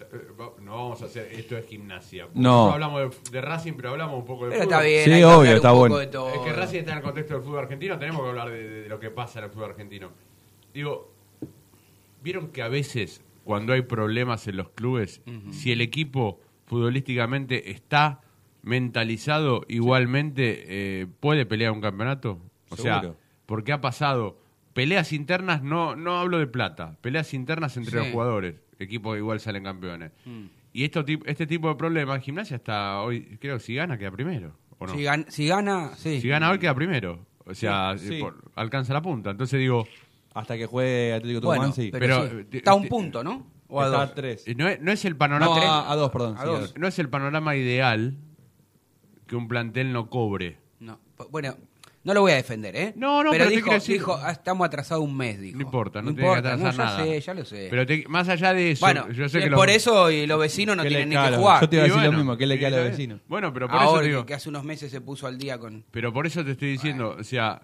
no 0.61 0.71
vamos 0.71 1.01
a 1.01 1.05
hacer 1.05 1.27
esto 1.33 1.57
es 1.57 1.65
gimnasia. 1.65 2.27
No. 2.35 2.67
Nosotros 2.69 2.73
hablamos 2.75 3.23
de, 3.25 3.31
de 3.31 3.41
Racing, 3.41 3.73
pero 3.75 3.89
hablamos 3.89 4.19
un 4.19 4.25
poco 4.25 4.45
de 4.45 4.51
Pero 4.51 4.63
fútbol. 4.65 4.73
está 4.73 4.85
bien, 4.87 5.03
Sí, 5.05 5.11
hay 5.13 5.23
obvio, 5.23 5.55
está 5.55 5.71
bueno. 5.71 5.99
Es 5.99 6.09
que 6.09 6.53
Racing 6.53 6.77
está 6.79 6.91
en 6.91 6.97
el 6.99 7.03
contexto 7.03 7.33
del 7.33 7.43
fútbol 7.43 7.59
argentino, 7.59 7.97
tenemos 7.97 8.21
que 8.21 8.29
hablar 8.29 8.49
de, 8.51 8.69
de- 8.69 8.81
de 8.83 8.89
lo 8.89 8.99
que 8.99 9.09
pasa 9.09 9.39
en 9.39 9.45
el 9.45 9.51
fútbol 9.51 9.71
argentino. 9.71 10.11
Digo, 10.71 11.11
vieron 12.23 12.49
que 12.49 12.61
a 12.61 12.67
veces 12.67 13.23
cuando 13.43 13.73
hay 13.73 13.81
problemas 13.81 14.47
en 14.47 14.57
los 14.57 14.69
clubes, 14.69 15.21
si 15.51 15.71
el 15.71 15.81
equipo 15.81 16.39
futbolísticamente 16.65 17.71
está 17.71 18.21
mentalizado, 18.63 19.65
igualmente 19.67 20.63
eh, 21.01 21.07
puede 21.19 21.45
pelear 21.45 21.71
un 21.71 21.81
campeonato. 21.81 22.39
O 22.69 22.77
sea, 22.77 23.01
Seguro. 23.01 23.17
porque 23.45 23.71
ha 23.73 23.81
pasado 23.81 24.39
peleas 24.73 25.11
internas, 25.13 25.61
no, 25.61 25.95
no 25.95 26.19
hablo 26.19 26.39
de 26.39 26.47
plata, 26.47 26.97
peleas 27.01 27.33
internas 27.33 27.75
entre 27.77 27.91
Sí. 27.91 27.97
los 27.97 28.07
jugadores, 28.13 28.55
equipos 28.79 29.13
que 29.13 29.19
igual 29.19 29.39
salen 29.39 29.63
campeones. 29.63 30.11
Y 30.73 30.85
esto, 30.85 31.03
este 31.25 31.45
tipo 31.47 31.67
de 31.67 31.75
problemas, 31.75 32.21
Gimnasia 32.23 32.55
está 32.55 33.01
hoy, 33.01 33.37
creo 33.41 33.57
que 33.57 33.63
si 33.63 33.75
gana 33.75 33.97
queda 33.97 34.11
primero. 34.11 34.55
¿o 34.79 34.87
no? 34.87 34.93
Si, 34.93 34.99
gan- 35.03 35.25
si 35.29 35.47
gana, 35.47 35.91
sí. 35.97 36.21
Si 36.21 36.27
gana 36.27 36.49
hoy 36.49 36.57
queda 36.59 36.73
primero. 36.73 37.25
O 37.45 37.53
sea, 37.53 37.95
Sí, 37.97 38.07
sí. 38.07 38.19
por- 38.19 38.41
alcanza 38.55 38.93
la 38.93 39.01
punta. 39.01 39.29
Entonces 39.31 39.59
digo, 39.59 39.85
Hasta 40.33 40.57
que 40.57 40.65
juegue 40.65 41.13
Atlético 41.13 41.45
Bueno, 41.47 41.63
Tucumán, 41.65 41.73
sí. 41.75 41.89
pero, 41.91 42.05
Pero, 42.05 42.29
sí. 42.29 42.35
eh, 42.37 42.57
está 42.57 42.71
a 42.71 42.75
un 42.75 42.85
eh, 42.85 42.89
punto, 42.89 43.23
¿no? 43.23 43.47
O 43.67 43.81
a 43.81 43.85
Está 43.85 43.97
dos. 44.01 44.09
a 44.09 44.13
tres. 44.13 44.43
no 44.55 44.67
es, 44.67 44.81
no 44.81 44.91
es 44.91 45.05
el 45.05 45.15
panorama 45.15 45.55
No, 45.55 45.61
a, 45.61 45.91
a 45.91 45.95
dos, 45.95 46.11
perdón. 46.11 46.35
A 46.37 46.41
sí, 46.41 46.47
dos. 46.47 46.73
no 46.77 46.87
es 46.87 46.99
el 46.99 47.09
panorama 47.09 47.55
ideal 47.55 48.17
que 49.27 49.35
un 49.35 49.47
plantel 49.47 49.93
no 49.93 50.09
cobre. 50.09 50.57
No, 50.79 50.99
bueno, 51.29 51.55
no 52.03 52.13
lo 52.13 52.21
voy 52.21 52.31
a 52.33 52.35
defender, 52.35 52.75
¿eh? 52.75 52.93
No, 52.97 53.23
no, 53.23 53.31
pero, 53.31 53.45
pero 53.45 53.55
dijo, 53.55 53.71
decir- 53.71 53.93
dijo, 53.93 54.17
"Ah, 54.21 54.31
estamos 54.31 54.65
atrasados 54.65 55.03
un 55.03 55.15
mes, 55.15 55.39
dijo. 55.39 55.57
No 55.57 55.63
importa, 55.63 56.01
no, 56.01 56.13
tiene 56.13 56.29
que 56.33 56.37
atrasar 56.39 56.59
no, 56.59 56.71
ya 56.71 56.77
nada. 56.83 57.03
sé, 57.05 57.21
ya 57.21 57.33
lo 57.33 57.45
sé. 57.45 57.67
Pero 57.69 57.85
te- 57.85 58.05
más 58.09 58.27
allá 58.27 58.53
de 58.53 58.71
eso, 58.71 58.85
bueno, 58.85 59.09
yo 59.11 59.29
sé 59.29 59.39
que 59.39 59.51
por 59.51 59.69
eso 59.69 60.09
y 60.11 60.25
los 60.27 60.39
vecinos 60.39 60.75
no 60.75 60.83
¿Qué 60.83 60.89
le- 60.89 60.95
tienen 61.05 61.09
ni 61.21 61.29
que 61.29 61.37
jugar. 61.37 61.61
yo 61.61 61.69
te 61.69 61.75
iba 61.77 61.85
a 61.85 61.87
decir 61.87 62.03
lo 62.03 62.11
mismo, 62.11 62.35
¿qué 62.37 62.45
le 62.47 62.57
queda 62.59 62.67
a 62.67 62.71
los 62.81 62.83
vecinos? 62.89 63.21
Bueno, 63.27 63.53
pero 63.53 63.67
por 63.69 63.81
eso 63.81 63.99
digo, 64.01 64.25
que 64.25 64.33
hace 64.33 64.49
unos 64.49 64.63
meses 64.63 64.91
se 64.91 64.99
puso 65.01 65.27
al 65.27 65.37
día 65.37 65.57
con... 65.59 65.85
pero 65.91 66.11
por 66.11 66.25
eso 66.27 66.43
te 66.43 66.51
estoy 66.51 66.71
diciendo, 66.71 67.15
o 67.19 67.23
sea, 67.23 67.61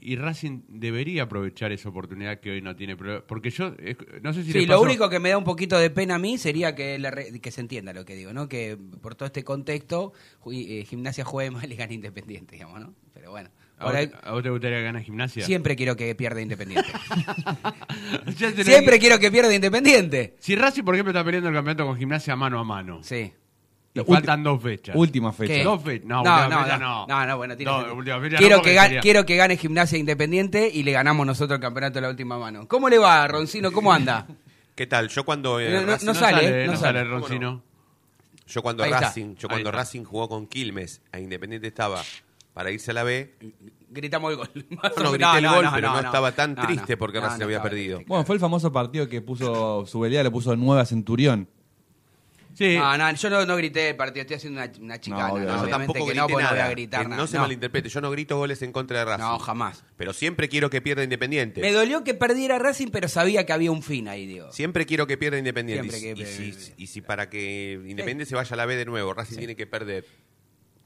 y 0.00 0.16
Racing 0.16 0.62
debería 0.68 1.24
aprovechar 1.24 1.72
esa 1.72 1.88
oportunidad 1.88 2.40
que 2.40 2.50
hoy 2.52 2.62
no 2.62 2.74
tiene, 2.76 2.96
porque 2.96 3.50
yo 3.50 3.74
no 4.22 4.32
sé 4.32 4.42
si 4.44 4.52
Sí, 4.52 4.60
lo 4.66 4.74
pasó- 4.74 4.82
único 4.82 5.08
que 5.10 5.18
me 5.18 5.30
da 5.30 5.38
un 5.38 5.44
poquito 5.44 5.78
de 5.78 5.90
pena 5.90 6.16
a 6.16 6.18
mí 6.18 6.38
sería 6.38 6.74
que, 6.74 6.98
la 6.98 7.10
re- 7.10 7.38
que 7.40 7.50
se 7.50 7.60
entienda 7.60 7.92
lo 7.92 8.04
que 8.04 8.14
digo, 8.16 8.32
¿no? 8.32 8.48
Que 8.48 8.76
por 9.00 9.14
todo 9.14 9.26
este 9.26 9.44
contexto, 9.44 10.12
eh, 10.52 10.84
Gimnasia 10.88 11.24
juegue 11.24 11.50
mal 11.50 11.70
y 11.72 11.76
gane 11.76 11.94
Independiente, 11.94 12.56
digamos, 12.56 12.80
¿no? 12.80 12.94
Pero 13.14 13.30
bueno, 13.30 13.50
¿A 13.78 13.84
vos, 13.86 13.94
ahí- 13.94 14.10
a 14.22 14.32
vos 14.32 14.42
te 14.42 14.50
gustaría 14.50 14.80
ganar 14.80 15.02
gimnasia? 15.02 15.44
siempre 15.44 15.76
quiero 15.76 15.96
que 15.96 16.14
pierda 16.14 16.40
Independiente. 16.40 16.90
Siempre 18.64 18.98
quiero 18.98 19.18
que 19.18 19.30
pierda 19.30 19.54
Independiente. 19.54 20.36
Si 20.38 20.54
Racing, 20.54 20.82
por 20.82 20.94
ejemplo, 20.94 21.10
está 21.12 21.24
peleando 21.24 21.48
el 21.48 21.54
campeonato 21.54 21.86
con 21.86 21.96
gimnasia 21.96 22.36
mano 22.36 22.58
a 22.58 22.64
mano, 22.64 23.02
Sí. 23.02 23.32
Y 23.94 24.00
faltan 24.00 24.42
dos 24.44 24.62
fechas. 24.62 24.94
Última 24.96 25.32
fecha. 25.32 25.52
¿Qué? 25.54 25.64
Dos 25.64 25.82
fechas. 25.82 26.06
No, 26.06 26.22
no, 26.22 26.48
no, 26.48 26.62
fecha 26.62 26.78
no, 26.78 27.06
no. 27.06 27.06
no, 27.08 27.26
no, 27.26 27.36
bueno, 27.36 27.56
tiene 27.56 27.70
No, 27.72 27.78
sentido. 27.78 27.96
última 27.96 28.20
fecha 28.20 28.34
no, 28.34 28.38
quiero, 28.38 28.62
que 28.62 28.76
ga- 28.76 28.82
sería- 28.84 29.00
quiero 29.00 29.26
que 29.26 29.36
gane 29.36 29.56
Gimnasia 29.56 29.98
Independiente 29.98 30.70
y 30.72 30.82
le 30.82 30.92
ganamos 30.92 31.26
nosotros 31.26 31.56
el 31.56 31.60
campeonato 31.62 31.94
de 31.94 32.00
la 32.02 32.08
última 32.10 32.38
mano. 32.38 32.68
¿Cómo 32.68 32.88
le 32.88 32.98
va, 32.98 33.26
Roncino? 33.26 33.72
¿Cómo 33.72 33.92
anda? 33.92 34.26
¿Qué 34.76 34.86
tal? 34.86 35.08
Yo 35.08 35.24
cuando 35.24 35.58
eh, 35.60 35.70
No, 35.70 35.80
no, 35.82 35.86
Racing, 35.88 36.06
no 36.06 36.12
No 36.14 36.18
sale, 36.18 36.36
sale, 36.42 36.66
no 36.66 36.72
no 36.72 36.78
sale. 36.78 36.98
sale 37.00 37.10
Roncino. 37.10 37.62
yo 38.46 38.62
cuando 38.62 38.82
Ahí 38.84 38.90
está. 38.92 39.06
Racing, 39.06 39.34
yo 39.36 39.48
cuando. 39.48 39.70
Racing 39.72 40.04
jugó 40.04 40.28
con 40.28 40.46
Quilmes 40.46 41.02
a 41.12 41.18
Independiente 41.20 41.66
estaba 41.68 42.00
para 42.54 42.70
irse 42.70 42.90
a 42.92 42.94
la 42.94 43.02
B, 43.04 43.34
Gritamos 43.90 44.30
el 44.30 44.36
gol. 44.38 44.50
No, 45.02 45.10
grité 45.12 45.38
el 45.38 45.48
gol, 45.48 45.66
pero 45.74 45.90
no, 45.90 45.98
estaba 46.00 46.32
tan 46.32 46.54
No, 46.54 46.64
triste 46.64 46.92
no. 46.92 46.98
porque 46.98 47.18
No, 47.18 47.26
Racing 47.26 47.38
no 47.40 47.44
había 47.46 47.60
perdido. 47.62 47.96
triste. 47.98 48.08
Bueno, 48.08 48.24
fue 48.24 48.36
el 48.36 48.40
famoso 48.40 48.72
partido 48.72 49.08
que 49.08 49.20
puso 49.20 49.84
su 49.86 49.98
velea, 50.00 50.22
le 50.22 50.30
puso 50.30 50.54
9 50.56 50.80
a 50.80 50.86
Centurión. 50.86 51.48
Sí. 52.60 52.76
No, 52.76 52.98
no, 52.98 53.10
yo 53.14 53.30
no, 53.30 53.46
no 53.46 53.56
grité 53.56 53.88
el 53.88 53.96
partido, 53.96 54.20
estoy 54.20 54.36
haciendo 54.36 54.60
una, 54.62 54.70
una 54.80 55.00
chicana. 55.00 55.28
No. 55.30 55.64
Yo 55.64 55.68
tampoco 55.70 56.06
que 56.06 56.14
no, 56.14 56.28
voy 56.28 56.42
a 56.42 56.68
gritar 56.68 57.08
nada. 57.08 57.16
no 57.22 57.26
se 57.26 57.38
malinterprete, 57.38 57.88
yo 57.88 58.02
no 58.02 58.10
grito 58.10 58.36
goles 58.36 58.60
en 58.60 58.70
contra 58.70 58.98
de 58.98 59.04
Racing. 59.06 59.24
No, 59.24 59.38
jamás. 59.38 59.82
Pero 59.96 60.12
siempre 60.12 60.50
quiero 60.50 60.68
que 60.68 60.82
pierda 60.82 61.02
Independiente. 61.02 61.62
Me 61.62 61.72
dolió 61.72 62.04
que 62.04 62.12
perdiera 62.12 62.58
Racing, 62.58 62.88
pero 62.88 63.08
sabía 63.08 63.46
que 63.46 63.54
había 63.54 63.70
un 63.72 63.82
fin 63.82 64.08
ahí, 64.08 64.26
digo. 64.26 64.52
Siempre 64.52 64.84
quiero 64.84 65.06
que 65.06 65.16
pierda 65.16 65.38
Independiente. 65.38 65.90
Siempre 65.98 66.22
y, 66.22 66.24
que- 66.26 66.48
y 66.48 66.52
si, 66.52 66.72
y 66.76 66.86
si 66.88 67.00
para 67.00 67.30
que 67.30 67.80
Independiente 67.86 68.26
se 68.26 68.34
vaya 68.34 68.52
a 68.52 68.56
la 68.58 68.66
B 68.66 68.76
de 68.76 68.84
nuevo, 68.84 69.14
Racing 69.14 69.38
tiene 69.38 69.56
que 69.56 69.66
perder. 69.66 70.04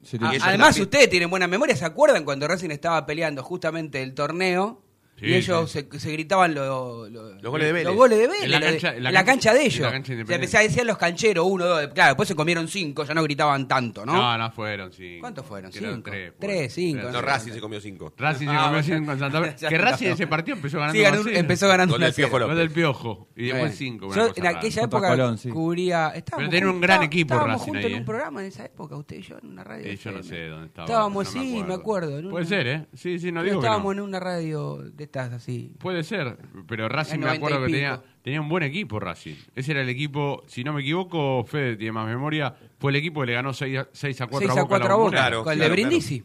Se 0.05 0.17
A- 0.19 0.21
te- 0.21 0.27
ellos 0.37 0.43
Además, 0.47 0.79
ustedes 0.79 1.11
tienen 1.11 1.29
buena 1.29 1.49
memoria. 1.49 1.75
¿Se 1.75 1.85
acuerdan 1.85 2.25
cuando 2.25 2.47
Racing 2.47 2.71
estaba 2.71 3.05
peleando 3.05 3.43
justamente 3.43 4.01
el 4.01 4.15
torneo? 4.15 4.84
Sí, 5.17 5.27
y 5.27 5.35
ellos 5.35 5.71
sí. 5.71 5.87
se, 5.91 5.99
se 6.01 6.11
gritaban 6.11 6.55
lo- 6.55 7.09
lo- 7.09 7.35
Los 7.35 7.51
goles 7.51 7.67
de 7.69 7.73
Vélez. 7.73 7.87
Los 7.87 7.97
goles 7.97 8.19
de 8.19 8.27
Vélez. 8.27 8.45
En 8.45 8.51
la 8.51 8.59
lo 8.59 8.67
de- 8.67 8.73
cancha- 8.73 8.97
en 8.97 9.03
la 9.05 9.09
en 9.11 9.15
la 9.15 9.25
cancha- 9.25 9.33
cancha 9.51 9.53
de 9.55 9.61
en 9.61 9.67
ellos. 9.67 9.81
la 9.81 9.91
cancha 9.93 10.13
se 10.15 10.21
empezaba 10.35 10.61
a 10.61 10.63
decir 10.65 10.85
los 10.87 10.99
cancheros, 10.99 11.47
uno, 11.49 11.65
dos. 11.67 11.87
Claro, 11.95 12.09
después 12.11 12.29
se 12.29 12.35
comieron 12.35 12.67
cinco, 12.69 13.05
ya 13.05 13.15
no 13.15 13.23
gritaban 13.23 13.69
tanto, 13.69 14.05
¿no? 14.05 14.13
No, 14.13 14.37
no 14.39 14.51
fueron 14.51 14.93
cinco. 14.93 15.21
¿Cuántos 15.21 15.47
fueron? 15.47 15.71
Eran 15.75 15.95
Cinco. 15.95 16.11
Tres, 16.11 16.33
Tres, 16.39 16.57
fueron. 16.57 16.71
cinco, 16.71 17.01
Tres. 17.03 17.13
No, 17.13 17.19
sé. 17.21 17.27
Racing 17.27 17.53
se 17.53 17.61
comió 17.61 17.81
cinco. 17.81 18.13
Racing 18.17 18.47
se 18.47 18.51
Ah, 18.53 18.57
comió 18.57 18.69
bueno. 18.71 18.83
cinco 18.83 19.13
en 19.13 19.19
Santa 19.21 19.43
Fe. 19.43 19.69
Que. 19.69 19.79
Racing 19.79 20.07
ese 20.09 20.27
partido 20.27 20.57
empezó 20.57 20.79
ganando 20.79 20.95
Sí, 20.99 21.03
ganó- 21.03 21.15
1 21.15 21.21
a 21.21 21.25
0. 21.31 21.39
empezó 21.41 21.69
ganando 21.69 21.95
Gol 21.95 22.01
del 22.01 22.07
1 22.09 22.11
a 22.11 22.13
0. 22.15 22.27
Piojo 22.29 22.39
López. 22.41 22.49
Gol 22.55 22.59
del 22.59 22.71
Piojo. 22.71 23.29
Y 23.37 23.43
después 23.45 23.61
Bueno. 23.63 23.75
cinco. 23.77 24.15
Yo 24.15 24.33
en 24.35 24.47
aquella 24.47 24.83
época 24.83 25.09
Colón, 25.11 25.39
sí. 25.39 25.49
cubría. 25.49 26.09
Estábamos 26.15 26.51
tenía 26.51 26.67
un 26.67 26.73
juntos- 26.73 26.89
gran 26.89 27.03
equipo 27.05 27.35
Estábamos 27.35 27.61
Racing 27.61 27.65
juntos 27.73 27.85
ahí, 27.85 27.91
en 27.93 27.97
un 27.99 28.03
¿eh? 28.03 28.05
programa 28.05 28.41
en 28.41 28.47
esa 28.49 28.65
época, 28.65 28.97
usted 28.97 29.17
y 29.17 29.23
yo, 29.23 29.39
en 29.39 29.47
una 29.49 29.63
radio. 29.65 29.87
Eh, 29.87 29.97
yo 29.97 30.11
no 30.11 30.23
sé 30.25 30.47
dónde. 30.49 30.67
Estábamos, 30.67 31.25
no 31.35 31.41
sí, 31.41 31.65
me 31.67 31.75
acuerdo. 31.75 32.31
Puede 32.31 32.47
ser, 32.47 32.67
¿eh? 32.67 32.87
Sí, 32.95 33.19
sí, 33.21 33.31
no 33.31 33.41
Pero 33.41 33.53
digo 33.53 33.61
estábamos 33.61 33.95
no. 33.97 34.03
en 34.03 34.09
una 34.09 34.19
radio 34.21 34.79
de 34.83 35.04
de 35.05 35.21
estas 35.21 35.33
así. 35.33 35.73
Puede 35.79 36.03
ser, 36.05 36.37
pero 36.67 36.89
Racing 36.89 37.19
me 37.19 37.27
90 37.27 37.37
acuerdo 37.47 37.67
que 37.67 37.73
tenía, 37.73 38.03
tenía 38.23 38.41
un 38.41 38.49
buen 38.49 38.63
equipo 38.63 38.99
Racing. 39.01 39.35
Ese 39.55 39.73
era 39.73 39.83
el 39.83 39.89
equipo, 39.89 40.43
si 40.47 40.65
no 40.65 40.73
me 40.73 40.81
equivoco, 40.81 41.45
Fede 41.45 41.77
tiene 41.77 41.93
más 41.93 42.07
memoria, 42.07 42.55
fue 42.79 42.91
el 42.91 42.97
equipo 42.97 43.21
que 43.21 43.27
le 43.29 43.33
ganó 43.35 43.53
6 43.53 43.79
a, 43.79 43.89
6 43.93 44.21
a 44.23 44.27
4 44.27 44.49
6 44.49 44.51
a 44.57 44.61
a 44.61 44.63
Boca. 44.65 44.79
4 44.79 44.93
a 44.93 44.97
Boca. 44.97 45.11
Claro, 45.11 45.45
con 45.45 45.53
el 45.53 45.59
claro, 45.59 45.75
de 45.75 45.83
Brindisi. 45.83 46.25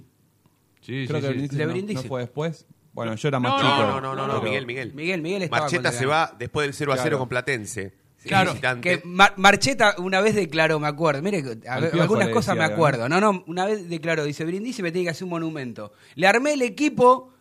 Sí, 0.82 1.06
Creo 1.08 1.08
sí, 1.08 1.14
que 1.14 1.22
sí. 1.22 1.28
Brindisi 1.28 1.56
De 1.58 1.66
no- 1.66 1.72
Brindisi. 1.72 1.96
no 2.04 2.08
fue 2.10 2.22
después. 2.22 2.66
Bueno, 2.94 3.16
yo 3.16 3.28
era 3.28 3.40
más 3.40 3.52
No, 3.52 3.58
chico. 3.60 3.70
No, 3.92 4.02
no, 4.02 4.16
no, 4.16 4.28
no, 4.28 4.42
Miguel, 4.42 4.66
Miguel. 4.66 4.94
Miguel, 4.94 5.22
Miguel 5.22 5.44
estaba 5.44 5.62
Marcheta 5.64 5.92
se 5.92 6.06
va 6.06 6.36
después 6.38 6.66
del 6.68 6.74
0 6.74 6.92
a 6.94 6.96
0 6.96 7.04
Claro. 7.04 7.20
con 7.20 7.30
Platense. 7.30 7.94
Claro, 8.24 8.52
Visitante. 8.52 9.00
Que 9.00 9.06
Mar- 9.08 9.34
Marcheta 9.38 9.96
una 10.00 10.20
vez 10.20 10.36
declaró, 10.36 10.78
me 10.80 10.88
acuerdo, 10.88 11.22
mire, 11.22 11.42
algunas 11.70 12.28
cosas 12.30 12.58
me 12.58 12.66
acuerdo. 12.66 13.08
No, 13.08 13.22
no, 13.22 13.44
una 13.48 13.66
vez 13.66 13.88
declaró, 13.88 14.26
dice, 14.26 14.44
Brindisi 14.44 14.82
me 14.84 14.92
tiene 14.92 15.06
que 15.06 15.12
hacer 15.12 15.24
un 15.24 15.30
monumento. 15.30 15.94
Le 16.16 16.28
armé 16.28 16.54
el 16.54 16.62
equipo 16.64 17.32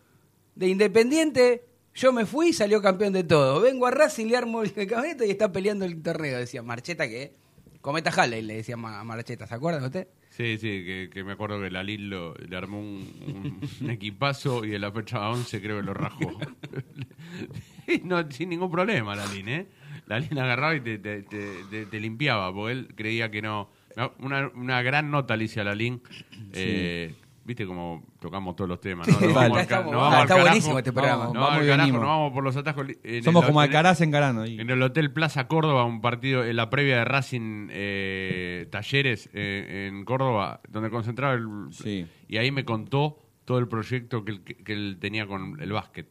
de 0.59 0.69
Independiente, 0.69 1.65
yo 1.95 2.13
me 2.13 2.27
fui 2.27 2.49
y 2.49 2.53
salió 2.53 2.83
campeón 2.83 3.13
de 3.13 3.23
todo. 3.25 3.61
Vengo 3.61 3.87
a 3.87 3.91
Racing, 3.93 4.27
le 4.27 4.37
armo 4.37 4.61
el 4.63 4.73
campeonato 4.73 5.25
y 5.25 5.31
está 5.31 5.53
peleando 5.53 5.85
el 5.85 6.03
torneo. 6.03 6.37
Decía 6.39 6.63
Marcheta 6.63 7.09
que, 7.09 7.33
cometa 7.81 8.11
Halley, 8.11 8.43
le 8.43 8.57
decía 8.57 8.75
a 8.75 9.05
Marcheta, 9.05 9.47
¿se 9.47 9.55
acuerda 9.55 9.85
usted? 9.87 10.09
Sí, 10.31 10.59
sí, 10.59 10.85
que, 10.85 11.11
que 11.13 11.23
me 11.25 11.33
acuerdo 11.33 11.61
que 11.61 11.71
la 11.71 11.83
lo, 11.85 12.35
le 12.35 12.57
armó 12.57 12.81
un, 12.81 13.61
equipazo 13.89 14.65
y 14.65 14.75
en 14.75 14.81
la 14.81 14.91
fecha 14.91 15.31
11 15.31 15.63
creo 15.63 15.77
que 15.79 15.83
lo 15.87 15.95
rajó. 15.95 16.39
No, 18.05 18.31
sin 18.31 18.51
ningún 18.51 18.71
problema 18.71 19.17
la 19.17 19.27
¿eh? 19.49 19.67
La 20.07 20.21
agarraba 20.43 20.75
y 20.75 20.81
te, 20.81 20.99
te- 20.99 21.23
te- 21.23 21.65
te- 21.71 21.87
te 21.87 22.01
limpiaba, 22.01 22.53
porque 22.53 22.73
él 22.73 22.89
creía 22.95 23.31
que 23.31 23.41
no... 23.41 23.71
Una, 24.19 24.49
una 24.55 24.83
gran 24.83 25.11
nota 25.11 25.37
le 25.37 25.45
hice 25.45 25.61
a 25.61 25.65
la 25.65 25.75
Eh, 26.53 27.15
Viste 27.49 27.65
como 27.67 28.05
tocamos 28.21 28.55
todos 28.57 28.69
los 28.69 28.79
temas, 28.79 29.09
¿no? 29.09 29.15
Nos 29.21 29.35
vamos 29.35 29.57
al 29.57 29.63
Está 29.63 29.83
nos 29.83 30.13
al 30.13 30.27
carajo, 30.29 30.41
buenísimo 30.49 30.79
este 30.79 30.93
programa. 30.93 31.25
nos 31.25 31.33
Vamos 31.33 31.49
vamos 31.49 31.59
al 31.61 31.65
y 31.65 31.69
carajo, 31.69 31.87
venimos. 31.87 32.01
nos 32.03 32.09
vamos 32.11 32.33
por 32.35 32.45
los 32.45 32.57
atajos. 32.59 32.87
en 33.03 33.25
Somos 33.25 33.43
el- 33.43 33.47
como 33.47 33.63
en 33.63 33.69
Alcaraz 33.71 34.01
en 34.03 34.11
Garano. 34.11 34.43
ahí. 34.43 34.61
en 34.61 34.69
el 34.69 34.83
Hotel 34.83 35.11
Plaza 35.13 35.49
Córdoba, 35.49 35.85
un 35.87 36.03
partido 36.03 36.45
en 36.45 36.57
la 36.57 36.69
previa 36.69 36.99
de 36.99 37.05
Racing 37.07 37.69
eh, 37.71 38.69
Talleres 38.71 39.31
eh, 39.33 39.89
en 39.91 40.05
Córdoba, 40.05 40.61
donde 40.69 40.91
concentraba 40.91 41.33
el... 41.33 41.47
Sí. 41.71 42.07
Y 42.29 42.37
ahí 42.37 42.51
me 42.51 42.67
contó 42.67 43.19
todo 43.47 43.59
el 43.59 43.67
proyecto 43.67 44.27
que 44.27 44.43
que 44.43 44.73
él 44.75 44.99
tenía 45.01 45.27
con 45.27 45.59
el 45.59 45.73
básquet. 45.73 46.07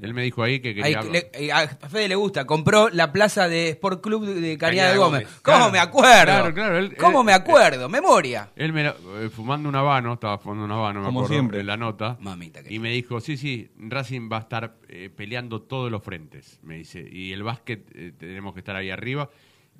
Él 0.00 0.14
me 0.14 0.22
dijo 0.22 0.42
ahí 0.44 0.60
que 0.60 0.68
Ahí, 0.68 0.94
quería... 0.94 1.02
le- 1.02 1.52
a 1.52 1.66
Fede 1.88 2.06
le 2.08 2.14
gusta, 2.14 2.46
compró 2.46 2.90
la 2.90 3.10
plaza 3.10 3.48
de 3.48 3.70
Sport 3.70 4.00
Club 4.00 4.24
de 4.24 4.56
Cañada 4.56 4.92
de 4.92 4.98
Gómez. 4.98 5.22
Gómez. 5.24 5.40
¿Cómo 5.42 5.56
Claro. 5.56 5.72
me 5.72 5.78
acuerdo? 5.80 6.22
Claro, 6.24 6.54
claro, 6.54 6.78
él- 6.78 6.96
¿Cómo 6.96 7.20
él- 7.20 7.26
me 7.26 7.32
acuerdo? 7.32 7.88
Memoria. 7.88 8.50
Él 8.54 8.72
me 8.72 8.86
eh, 8.86 8.94
fumando 9.34 9.68
un 9.68 9.74
habano, 9.74 10.12
estaba 10.14 10.38
fumando 10.38 10.64
un 10.64 10.70
habano, 10.70 11.00
me 11.00 11.06
Como 11.06 11.20
acuerdo, 11.22 11.34
siempre. 11.34 11.60
en 11.60 11.66
la 11.66 11.76
nota. 11.76 12.16
Mamita 12.20 12.62
que 12.62 12.72
y 12.72 12.78
me 12.78 12.92
dijo, 12.92 13.20
sí, 13.20 13.36
sí, 13.36 13.68
Racing 13.78 14.28
va 14.32 14.36
a 14.36 14.40
estar 14.40 14.76
eh, 14.88 15.10
peleando 15.14 15.60
todos 15.62 15.90
los 15.90 16.04
frentes, 16.04 16.60
me 16.62 16.76
dice. 16.76 17.04
Y 17.10 17.32
el 17.32 17.42
básquet 17.42 17.84
eh, 17.94 18.12
tenemos 18.16 18.54
que 18.54 18.60
estar 18.60 18.76
ahí 18.76 18.90
arriba. 18.90 19.28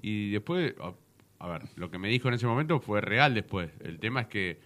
Y 0.02 0.30
después, 0.32 0.74
a, 0.80 0.92
a 1.44 1.48
ver, 1.48 1.62
lo 1.76 1.88
que 1.88 1.98
me 1.98 2.08
dijo 2.08 2.26
en 2.26 2.34
ese 2.34 2.48
momento 2.48 2.80
fue 2.80 3.00
real 3.00 3.32
después. 3.32 3.70
El 3.78 4.00
tema 4.00 4.22
es 4.22 4.26
que, 4.26 4.58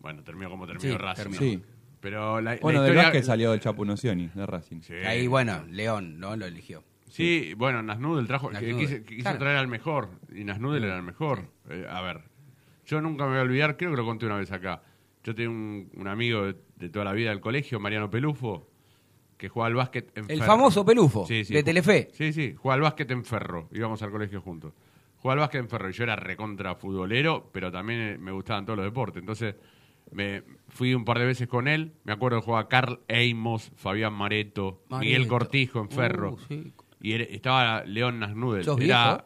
bueno, 0.00 0.22
terminó 0.22 0.48
como 0.50 0.66
terminó 0.66 0.92
Sí, 0.92 0.96
Racing. 0.96 1.22
terminó. 1.22 1.40
¿no? 1.42 1.50
Sí. 1.50 1.62
Pero 2.00 2.40
la, 2.40 2.56
Bueno, 2.60 2.80
la 2.80 2.86
historia... 2.86 3.02
básquet 3.04 3.24
salió 3.24 3.52
el 3.54 3.60
Chapu 3.60 3.84
Nocioni, 3.84 4.28
de 4.34 4.46
Racing. 4.46 4.80
Sí. 4.82 4.94
Ahí, 4.94 5.26
bueno, 5.26 5.64
León, 5.70 6.18
¿no? 6.20 6.36
Lo 6.36 6.46
eligió. 6.46 6.84
Sí, 7.08 7.54
bueno, 7.56 7.82
Nasnudel 7.82 8.26
trajo, 8.26 8.48
que 8.48 8.54
Nasnudel, 8.54 8.78
quiso, 8.86 9.04
quiso 9.04 9.22
claro. 9.22 9.38
traer 9.38 9.56
al 9.56 9.68
mejor, 9.68 10.10
y 10.34 10.44
Nasnudel 10.44 10.84
era 10.84 10.96
el 10.96 11.02
mejor. 11.02 11.50
Eh, 11.70 11.86
a 11.88 12.02
ver, 12.02 12.20
yo 12.84 13.00
nunca 13.00 13.24
me 13.24 13.30
voy 13.30 13.38
a 13.38 13.42
olvidar, 13.42 13.76
creo 13.76 13.92
que 13.92 13.96
lo 13.96 14.04
conté 14.04 14.26
una 14.26 14.36
vez 14.36 14.52
acá. 14.52 14.82
Yo 15.24 15.34
tengo 15.34 15.50
un, 15.52 15.90
un 15.94 16.08
amigo 16.08 16.44
de, 16.44 16.56
de 16.76 16.88
toda 16.90 17.04
la 17.04 17.12
vida 17.12 17.30
del 17.30 17.40
colegio, 17.40 17.80
Mariano 17.80 18.10
Pelufo, 18.10 18.68
que 19.38 19.48
jugaba 19.48 19.68
al 19.68 19.74
básquet 19.74 20.10
en 20.18 20.24
El 20.30 20.38
Ferro. 20.38 20.46
famoso 20.52 20.84
Pelufo, 20.84 21.26
Sí, 21.26 21.44
sí, 21.44 21.54
de 21.54 21.62
Telefe. 21.62 22.08
Sí, 22.12 22.32
sí, 22.32 22.54
jugaba 22.56 22.74
al 22.74 22.80
básquet 22.82 23.10
en 23.10 23.24
Ferro, 23.24 23.68
íbamos 23.72 24.02
al 24.02 24.10
colegio 24.10 24.40
juntos. 24.42 24.74
Jugaba 25.16 25.32
al 25.34 25.40
básquet 25.46 25.60
en 25.62 25.68
Ferro 25.68 25.88
y 25.88 25.92
yo 25.92 26.04
era 26.04 26.16
recontra 26.16 26.74
futbolero, 26.74 27.48
pero 27.52 27.72
también 27.72 28.00
eh, 28.00 28.18
me 28.18 28.30
gustaban 28.32 28.66
todos 28.66 28.76
los 28.76 28.84
deportes. 28.86 29.20
Entonces, 29.20 29.54
me 30.12 30.42
fui 30.68 30.94
un 30.94 31.04
par 31.04 31.18
de 31.18 31.26
veces 31.26 31.48
con 31.48 31.68
él. 31.68 31.92
Me 32.04 32.12
acuerdo 32.12 32.40
que 32.40 32.44
jugaba 32.46 32.68
Carl 32.68 33.00
Eimos, 33.08 33.70
Fabián 33.76 34.12
Mareto, 34.12 34.82
Miguel. 34.90 35.26
Cortijo 35.28 35.80
en 35.80 35.90
Ferro. 35.90 36.32
Uh, 36.32 36.38
sí. 36.48 36.72
Y 37.00 37.12
era- 37.12 37.24
estaba 37.24 37.84
León 37.84 38.18
Nasnudel. 38.20 38.64
¿Sos 38.64 38.80
Era- 38.80 39.12
viejo? 39.14 39.24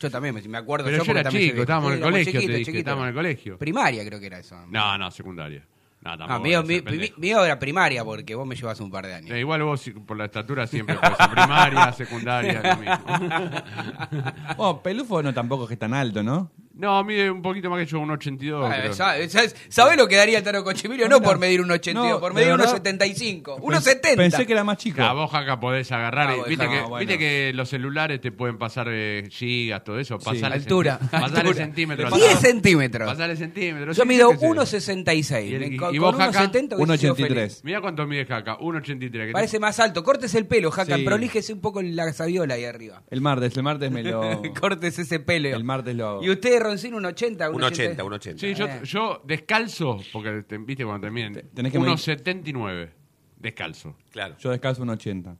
Yo 0.00 0.10
también, 0.10 0.34
me- 0.48 0.58
acuerdo. 0.58 0.84
Pero 0.84 0.98
yo 0.98 1.04
porque 1.04 1.20
era 1.20 1.28
chico, 1.30 1.60
estábamos 1.62 1.90
en 1.92 1.98
el 1.98 2.04
colegio, 2.04 2.24
te 2.32 2.38
chiquitos, 2.38 2.52
dije, 2.56 2.64
chiquitos. 2.66 2.78
estábamos 2.78 3.02
en 3.04 3.08
el 3.08 3.14
colegio. 3.14 3.58
Primaria 3.58 4.04
creo 4.06 4.20
que 4.20 4.26
era 4.26 4.38
eso. 4.38 4.56
No, 4.68 4.96
no, 4.96 5.10
secundaria. 5.10 5.66
No, 6.00 6.16
tampoco 6.16 6.40
mío, 6.42 6.62
mi- 6.62 6.80
mi- 6.80 7.12
mío 7.16 7.44
era 7.44 7.58
primaria 7.58 8.04
porque 8.04 8.36
vos 8.36 8.46
me 8.46 8.54
llevas 8.54 8.78
un 8.80 8.88
par 8.92 9.04
de 9.06 9.14
años. 9.14 9.30
Eh, 9.32 9.40
igual 9.40 9.60
vos 9.64 9.90
por 10.06 10.16
la 10.16 10.26
estatura 10.26 10.68
siempre 10.68 10.96
primaria, 11.32 11.92
secundaria, 11.92 12.62
lo 12.62 12.76
mismo. 12.76 13.04
Bueno, 14.56 14.82
Pelufo 14.82 15.20
no 15.22 15.34
tampoco 15.34 15.64
es 15.64 15.68
que 15.68 15.74
es 15.74 15.80
tan 15.80 15.94
alto, 15.94 16.22
¿no? 16.22 16.52
No, 16.78 17.02
mide 17.04 17.30
un 17.30 17.42
poquito 17.42 17.68
más 17.68 17.80
que 17.80 17.86
yo, 17.86 17.98
un 18.00 18.10
82. 18.10 18.70
Ah, 18.70 18.76
creo. 18.80 18.92
¿sabes, 18.94 19.32
sabes- 19.32 19.56
sabés 19.68 19.96
lo 19.98 20.06
que 20.08 20.14
daría 20.16 20.38
el 20.38 20.44
Tano 20.44 20.62
Cochimilio? 20.64 21.08
No 21.08 21.20
por 21.20 21.38
medir 21.38 21.60
un 21.60 21.70
82, 21.70 22.10
No, 22.12 22.20
por 22.20 22.32
medir 22.34 22.52
un 22.52 22.58
verdad. 22.58 22.72
75. 22.74 23.58
Pens- 23.58 23.62
1,70. 23.62 24.16
Pensé 24.16 24.46
que 24.46 24.52
era 24.52 24.62
más 24.64 24.78
chico. 24.78 25.00
La 25.00 25.12
vos 25.12 25.34
acá 25.34 25.58
podés 25.58 25.90
agarrar. 25.92 26.30
Ah, 26.30 26.36
y- 26.46 26.48
viste, 26.50 26.68
que, 26.68 26.80
bueno. 26.82 26.96
viste 26.98 27.18
que 27.18 27.52
los 27.52 27.68
celulares 27.68 28.20
te 28.20 28.30
pueden 28.32 28.58
pasar 28.58 28.86
eh, 28.90 29.26
gigas, 29.30 29.82
todo 29.84 29.98
eso. 29.98 30.18
Altura, 30.24 30.98
centi- 31.00 31.10
Pasale 31.10 31.38
altura. 31.40 31.54
centímetros. 31.56 32.14
10 32.14 32.38
centímetros. 32.38 33.08
Pasale 33.08 33.36
centímetros. 33.36 33.96
Yo 33.96 34.02
sí, 34.04 34.08
mido 34.08 34.32
yo 34.32 34.38
qué 34.38 34.46
sé. 34.46 34.94
1,66. 34.94 35.94
¿Y 35.94 35.98
vos, 35.98 36.14
Jaca? 36.16 36.44
1,70 36.50 36.76
hubiese 36.76 36.98
sido 36.98 37.14
feliz. 37.16 37.30
1,83. 37.58 37.60
Mira 37.64 37.80
cuánto 37.80 38.06
mide 38.06 38.24
Jaca, 38.24 38.56
1,83. 38.58 39.26
que 39.26 39.32
Parece 39.32 39.58
más 39.58 39.80
alto. 39.80 40.04
Córtese 40.04 40.38
el 40.38 40.46
pelo, 40.46 40.70
Jaca. 40.70 40.96
Sí. 40.96 41.02
Prolíjese 41.02 41.52
un 41.52 41.60
poco 41.60 41.82
la 41.82 42.12
sabiola 42.12 42.54
ahí 42.54 42.64
arriba. 42.64 43.02
El 43.10 43.20
martes, 43.20 43.56
el 43.56 43.62
martes 43.62 43.90
me 43.90 44.02
lo... 44.02 44.42
Córtese 44.60 45.02
ese 45.02 45.18
pelo. 45.20 45.48
El 45.48 45.64
martes 45.64 45.94
lo 45.96 46.08
hago. 46.08 46.24
¿Y 46.24 46.30
usted, 46.30 46.60
Roncino, 46.68 46.96
un 46.98 47.04
80? 47.06 47.50
Un 47.50 47.62
80, 47.62 48.04
un 48.04 48.12
80. 48.12 48.40
Sí, 48.40 48.54
yo, 48.54 48.66
Eh. 48.66 48.80
yo 48.84 49.22
descalzo, 49.24 49.98
porque 50.12 50.42
te, 50.46 50.58
viste 50.58 50.84
cuando 50.84 51.06
te 51.06 51.10
miden, 51.10 51.48
tenés 51.54 51.72
que 51.72 51.78
medir- 51.78 51.94
1,79 51.94 52.90
descalzo. 53.38 53.96
Claro. 54.10 54.36
Yo 54.38 54.50
descalzo 54.50 54.82
un 54.82 54.90
80. 54.90 55.36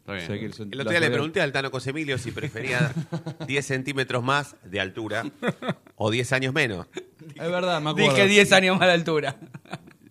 Está 0.00 0.12
bien. 0.14 0.26
Sé 0.26 0.38
que 0.38 0.46
El 0.46 0.52
otro 0.52 0.84
los 0.84 0.90
día 0.90 1.00
le 1.00 1.10
pregunté 1.10 1.40
al 1.42 1.52
Tano 1.52 1.70
Cosemilio 1.70 2.16
si 2.16 2.30
prefería 2.32 2.92
10 3.46 3.66
centímetros 3.66 4.24
más 4.24 4.56
de 4.64 4.80
altura 4.80 5.24
o 5.96 6.10
10 6.10 6.32
años 6.32 6.54
menos. 6.54 6.86
Es 7.34 7.50
verdad, 7.50 7.80
me 7.82 7.90
acuerdo. 7.90 8.14
Dije 8.14 8.26
10 8.26 8.52
años 8.52 8.78
más 8.78 8.88
de 8.88 8.94
altura. 8.94 9.36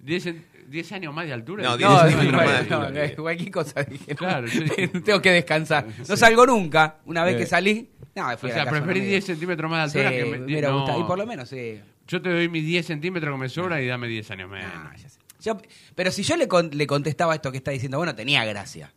10, 0.02 0.26
en- 0.28 0.46
10 0.68 0.92
años 0.92 1.14
más 1.16 1.26
de 1.26 1.34
altura. 1.34 1.64
No, 1.64 1.76
Y- 1.76 1.78
10 1.80 1.90
No, 1.90 2.00
centímetros 2.00 2.34
bueno, 2.34 2.38
más 2.52 2.64
de 2.64 2.70
no, 2.70 2.78
altura. 2.82 3.06
eh, 3.06 3.16
cualquier 3.16 3.52
cosa 3.52 3.84
dije. 3.84 4.12
¿no? 4.12 4.16
Claro, 4.18 4.48
yo- 4.48 4.64
Tengo 5.04 5.22
que 5.22 5.32
descansar. 5.32 5.88
No 6.08 6.16
salgo 6.18 6.46
nunca. 6.46 6.98
Una 7.06 7.24
vez 7.24 7.36
Eh. 7.36 7.38
que 7.40 7.46
salí, 7.48 7.90
no, 8.18 8.28
O 8.34 8.38
sea, 8.38 8.66
preferís 8.66 9.02
amigo. 9.02 9.06
10 9.12 9.26
centímetros 9.26 9.72
más 9.72 9.94
de 9.94 10.00
Sí, 10.02 10.06
altura 10.06 10.24
que 10.26 10.38
me 10.40 10.46
hubiera 10.46 10.70
no. 10.70 10.80
gustado. 10.80 11.00
Y 11.00 11.04
por 11.06 11.18
lo 11.18 11.26
menos, 11.26 11.48
sí. 11.50 11.80
Yo 12.08 12.22
te 12.22 12.30
doy 12.30 12.50
mis 12.50 12.66
10 12.66 12.86
centímetros 12.86 13.34
que 13.34 13.40
me 13.40 13.50
sobra 13.50 13.82
y 13.82 13.88
dame 13.88 14.08
10 14.08 14.30
años 14.32 14.50
menos. 14.50 14.72
Ya 15.02 15.10
sé. 15.10 15.20
Yo- 15.40 15.58
pero 15.96 16.12
si 16.12 16.24
yo 16.24 16.36
le, 16.36 16.48
con- 16.48 16.72
le 16.74 16.88
contestaba 16.88 17.36
esto 17.36 17.52
que 17.52 17.58
está 17.58 17.72
diciendo, 17.72 17.98
bueno, 17.98 18.16
tenía 18.16 18.44
gracia. 18.46 18.94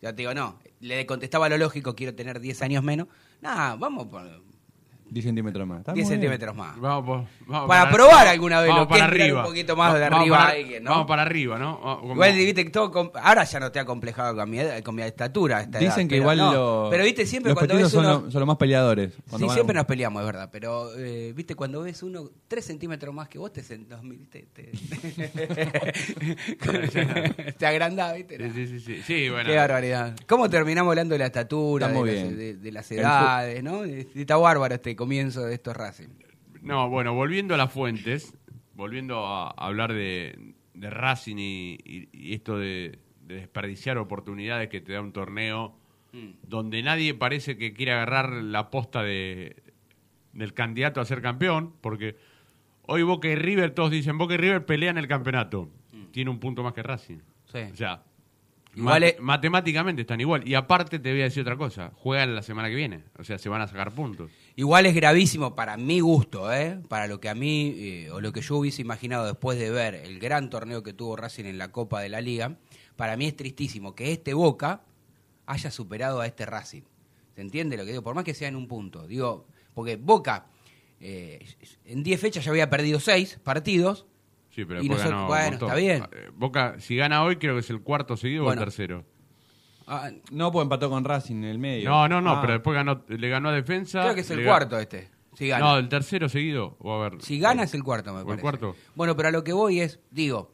Yo 0.00 0.10
te 0.14 0.22
digo, 0.22 0.34
no, 0.34 0.58
le 0.80 1.06
contestaba 1.06 1.48
lo 1.48 1.56
lógico, 1.58 1.94
quiero 1.94 2.14
tener 2.14 2.40
10 2.40 2.60
años 2.62 2.82
menos. 2.82 3.06
Nada, 3.40 3.76
vamos 3.76 4.06
por 4.06 4.22
10 5.12 5.24
centímetros 5.26 5.66
más. 5.66 5.80
Está 5.80 5.92
10 5.92 6.06
muy 6.06 6.10
bien. 6.10 6.20
centímetros 6.22 6.56
más. 6.56 6.80
Vamos, 6.80 7.28
Para 7.68 7.90
probar 7.90 8.26
alguna 8.28 8.60
vez 8.60 8.68
vamos 8.70 8.82
lo 8.84 8.88
que 8.88 8.92
para 9.00 9.04
arriba. 9.04 9.40
un 9.40 9.46
poquito 9.46 9.76
más 9.76 9.92
de 9.94 10.00
Vamos 10.00 10.18
arriba 10.20 10.36
para- 10.38 10.48
a 10.48 10.52
alguien, 10.52 10.84
¿no? 10.84 10.90
Vamos 10.90 11.06
para 11.06 11.22
arriba, 11.22 11.58
¿no? 11.58 11.80
Como- 12.00 12.14
Igual, 12.14 12.32
viste, 12.34 12.64
que 12.64 12.70
todo 12.70 13.12
ahora 13.22 13.44
ya 13.44 13.60
no 13.60 13.70
te 13.70 13.78
ha 13.78 13.84
complejado 13.84 14.34
con 14.34 14.48
mi, 14.50 14.58
con 14.82 14.94
mi 14.94 15.02
estatura. 15.02 15.60
esta 15.60 15.78
Dicen 15.78 15.92
edad, 15.92 16.08
que 16.08 16.08
pero 16.08 16.22
igual 16.22 16.38
no. 16.38 16.52
los, 16.52 16.90
Pero 16.90 17.04
viste, 17.04 17.26
siempre 17.26 17.50
los 17.50 17.58
cuando 17.58 17.76
ves 17.76 17.88
son, 17.90 18.04
uno... 18.06 18.20
los- 18.22 18.32
son 18.32 18.40
los 18.40 18.46
más 18.46 18.56
peleadores. 18.56 19.12
Sí, 19.12 19.20
van- 19.44 19.50
siempre 19.50 19.74
nos 19.74 19.84
peleamos, 19.84 20.20
es 20.22 20.26
verdad. 20.26 20.48
Pero, 20.50 20.88
eh, 20.98 21.32
viste, 21.36 21.54
cuando 21.54 21.82
ves 21.82 22.02
uno 22.02 22.30
3 22.48 22.64
centímetros 22.64 23.14
más 23.14 23.28
que 23.28 23.38
vos, 23.38 23.52
te, 23.52 23.62
sen- 23.62 23.86
dos 23.86 24.02
mil- 24.02 24.28
te, 24.30 24.46
te, 24.52 24.72
te 27.58 27.66
agrandás, 27.66 28.14
viste. 28.16 28.38
Sí, 28.38 28.66
sí, 28.66 28.66
sí, 28.66 28.80
sí. 28.80 29.02
Sí, 29.06 29.28
bueno. 29.28 29.48
Qué 29.50 29.56
barbaridad. 29.56 30.16
¿Cómo 30.26 30.48
terminamos 30.48 30.90
hablando 30.92 31.14
de 31.14 31.18
la 31.18 31.26
estatura, 31.26 31.86
Está 31.86 31.94
de 31.94 32.00
muy 32.00 32.10
las, 32.14 32.22
bien. 32.24 32.36
de- 32.38 32.54
de 32.56 32.72
las 32.72 32.90
El 32.90 32.98
edades, 33.00 33.62
¿no? 33.62 33.84
Está 33.84 34.36
bárbaro 34.36 34.74
este 34.74 34.94
comienzo 35.02 35.44
de 35.44 35.54
estos 35.54 35.76
Racing. 35.76 36.08
No, 36.62 36.88
bueno, 36.88 37.12
volviendo 37.14 37.54
a 37.54 37.56
las 37.56 37.72
fuentes, 37.72 38.34
volviendo 38.74 39.26
a 39.26 39.48
hablar 39.50 39.92
de, 39.92 40.54
de 40.74 40.90
Racing 40.90 41.36
y, 41.38 41.78
y- 41.84 42.08
y 42.12 42.34
esto 42.34 42.56
de, 42.58 42.98
de 43.26 43.34
desperdiciar 43.36 43.98
oportunidades 43.98 44.68
que 44.68 44.80
te 44.80 44.92
da 44.92 45.00
un 45.00 45.12
torneo 45.12 45.76
donde 46.42 46.82
nadie 46.82 47.14
parece 47.14 47.56
que 47.56 47.72
quiere 47.72 47.92
agarrar 47.92 48.30
la 48.32 48.70
posta 48.70 49.02
de, 49.02 49.56
del 50.34 50.52
candidato 50.52 51.00
a 51.00 51.06
ser 51.06 51.22
campeón, 51.22 51.72
porque 51.80 52.16
hoy 52.82 53.02
Boca 53.02 53.28
y 53.28 53.34
River, 53.34 53.70
todos 53.70 53.90
dicen, 53.90 54.18
Boca 54.18 54.34
y 54.34 54.36
River 54.36 54.66
pelean 54.66 54.98
el 54.98 55.08
campeonato. 55.08 55.70
Tiene 56.10 56.30
un 56.30 56.38
punto 56.38 56.62
más 56.62 56.74
que 56.74 56.82
Racing. 56.82 57.18
Sí. 57.50 57.58
O 57.72 57.76
sea, 57.76 58.02
Igual 58.74 59.02
es- 59.02 59.20
matemáticamente 59.20 60.02
están 60.02 60.20
igual. 60.20 60.46
Y 60.48 60.54
aparte 60.54 60.98
te 60.98 61.10
voy 61.10 61.20
a 61.20 61.24
decir 61.24 61.42
otra 61.42 61.56
cosa, 61.56 61.92
juegan 61.94 62.34
la 62.34 62.42
semana 62.42 62.68
que 62.68 62.74
viene. 62.74 63.04
O 63.18 63.24
sea, 63.24 63.38
se 63.38 63.48
van 63.48 63.60
a 63.60 63.68
sacar 63.68 63.92
puntos. 63.92 64.30
Igual 64.56 64.86
es 64.86 64.94
gravísimo 64.94 65.54
para 65.54 65.76
mi 65.76 66.00
gusto, 66.00 66.52
¿eh? 66.52 66.78
para 66.88 67.06
lo 67.06 67.20
que 67.20 67.28
a 67.28 67.34
mí, 67.34 67.74
eh, 67.76 68.10
o 68.10 68.20
lo 68.20 68.32
que 68.32 68.40
yo 68.40 68.56
hubiese 68.56 68.80
imaginado 68.82 69.26
después 69.26 69.58
de 69.58 69.70
ver 69.70 69.94
el 69.94 70.18
gran 70.18 70.48
torneo 70.50 70.82
que 70.82 70.92
tuvo 70.92 71.16
Racing 71.16 71.44
en 71.44 71.58
la 71.58 71.70
Copa 71.70 72.00
de 72.00 72.08
la 72.08 72.20
Liga, 72.20 72.56
para 72.96 73.16
mí 73.16 73.26
es 73.26 73.36
tristísimo 73.36 73.94
que 73.94 74.12
este 74.12 74.32
Boca 74.34 74.82
haya 75.46 75.70
superado 75.70 76.20
a 76.20 76.26
este 76.26 76.46
Racing. 76.46 76.82
¿Se 77.34 77.40
entiende 77.40 77.76
lo 77.76 77.84
que 77.84 77.90
digo? 77.92 78.02
Por 78.02 78.14
más 78.14 78.24
que 78.24 78.34
sea 78.34 78.48
en 78.48 78.56
un 78.56 78.68
punto. 78.68 79.06
Digo, 79.06 79.46
porque 79.74 79.96
Boca 79.96 80.46
eh, 81.00 81.44
en 81.84 82.02
10 82.02 82.20
fechas 82.20 82.44
ya 82.44 82.50
había 82.50 82.70
perdido 82.70 83.00
6 83.00 83.40
partidos. 83.42 84.06
Sí, 84.54 84.64
pero 84.66 84.80
Y 84.82 84.88
después 84.88 84.98
nosotros- 85.04 85.10
ganó 85.10 85.26
bueno, 85.28 85.52
está 85.66 85.74
bien. 85.74 86.02
Eh, 86.12 86.30
Boca, 86.34 86.76
si 86.78 86.96
gana 86.96 87.22
hoy, 87.24 87.36
creo 87.36 87.54
que 87.54 87.60
es 87.60 87.70
el 87.70 87.80
cuarto 87.80 88.16
seguido 88.16 88.44
o 88.44 88.52
el 88.52 88.58
tercero. 88.58 89.04
Ah, 89.86 90.10
No, 90.30 90.52
pues 90.52 90.62
empató 90.62 90.88
con 90.90 91.04
Racing 91.04 91.36
en 91.36 91.44
el 91.44 91.58
medio. 91.58 91.88
No, 91.90 92.08
no, 92.08 92.20
no, 92.20 92.32
Ah. 92.34 92.40
pero 92.40 92.52
después 92.54 92.74
ganó, 92.74 93.02
le 93.08 93.28
ganó 93.28 93.48
a 93.48 93.52
defensa. 93.52 94.02
creo 94.02 94.14
que 94.14 94.20
es 94.20 94.30
el 94.30 94.44
cuarto 94.44 94.78
este. 94.78 95.08
Si 95.34 95.48
gana. 95.48 95.64
No, 95.64 95.78
el 95.78 95.88
tercero 95.88 96.28
seguido. 96.28 96.76
O 96.80 96.92
a 96.94 97.08
ver. 97.08 97.22
Si 97.22 97.38
gana 97.38 97.62
es 97.64 97.72
el 97.74 97.82
cuarto, 97.82 98.12
me 98.12 98.18
¿O 98.18 98.20
el 98.20 98.26
parece. 98.26 98.42
cuarto? 98.42 98.76
Bueno, 98.94 99.16
pero 99.16 99.28
a 99.28 99.32
lo 99.32 99.42
que 99.42 99.52
voy 99.54 99.80
es, 99.80 99.98
digo, 100.10 100.52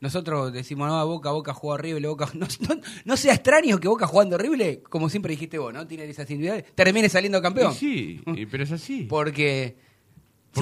nosotros 0.00 0.52
decimos, 0.52 0.88
no, 0.88 1.06
Boca, 1.06 1.30
Boca 1.30 1.52
juega 1.54 1.74
horrible, 1.74 2.08
Boca... 2.08 2.26
No, 2.34 2.46
no- 2.68 2.80
no 3.04 3.16
sea 3.16 3.34
extraño 3.34 3.78
que 3.78 3.88
Boca 3.88 4.06
jugando 4.06 4.36
horrible, 4.36 4.82
como 4.88 5.08
siempre 5.10 5.30
dijiste 5.32 5.58
vos, 5.58 5.72
¿no? 5.72 5.86
Tiene 5.86 6.04
esas 6.04 6.28
individualidades, 6.30 6.74
termine 6.74 7.08
saliendo 7.10 7.40
campeón. 7.42 7.72
Y 7.72 7.74
sí, 7.74 8.22
y- 8.34 8.46
pero 8.46 8.64
es 8.64 8.72
así. 8.72 9.02
Porque 9.04 9.76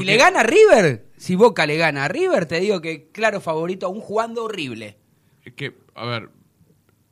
si 0.01 0.05
le 0.05 0.17
gana 0.17 0.41
a 0.41 0.43
River, 0.43 1.07
si 1.17 1.35
Boca 1.37 1.67
le 1.67 1.77
gana 1.77 2.05
a 2.05 2.09
River, 2.09 2.47
te 2.47 2.61
digo 2.61 2.81
que 2.81 3.09
claro 3.11 3.41
favorito 3.41 3.87
aún 3.87 4.01
jugando 4.01 4.45
horrible. 4.45 4.97
Es 5.45 5.53
que, 5.55 5.75
a 5.95 6.07
ver, 6.07 6.31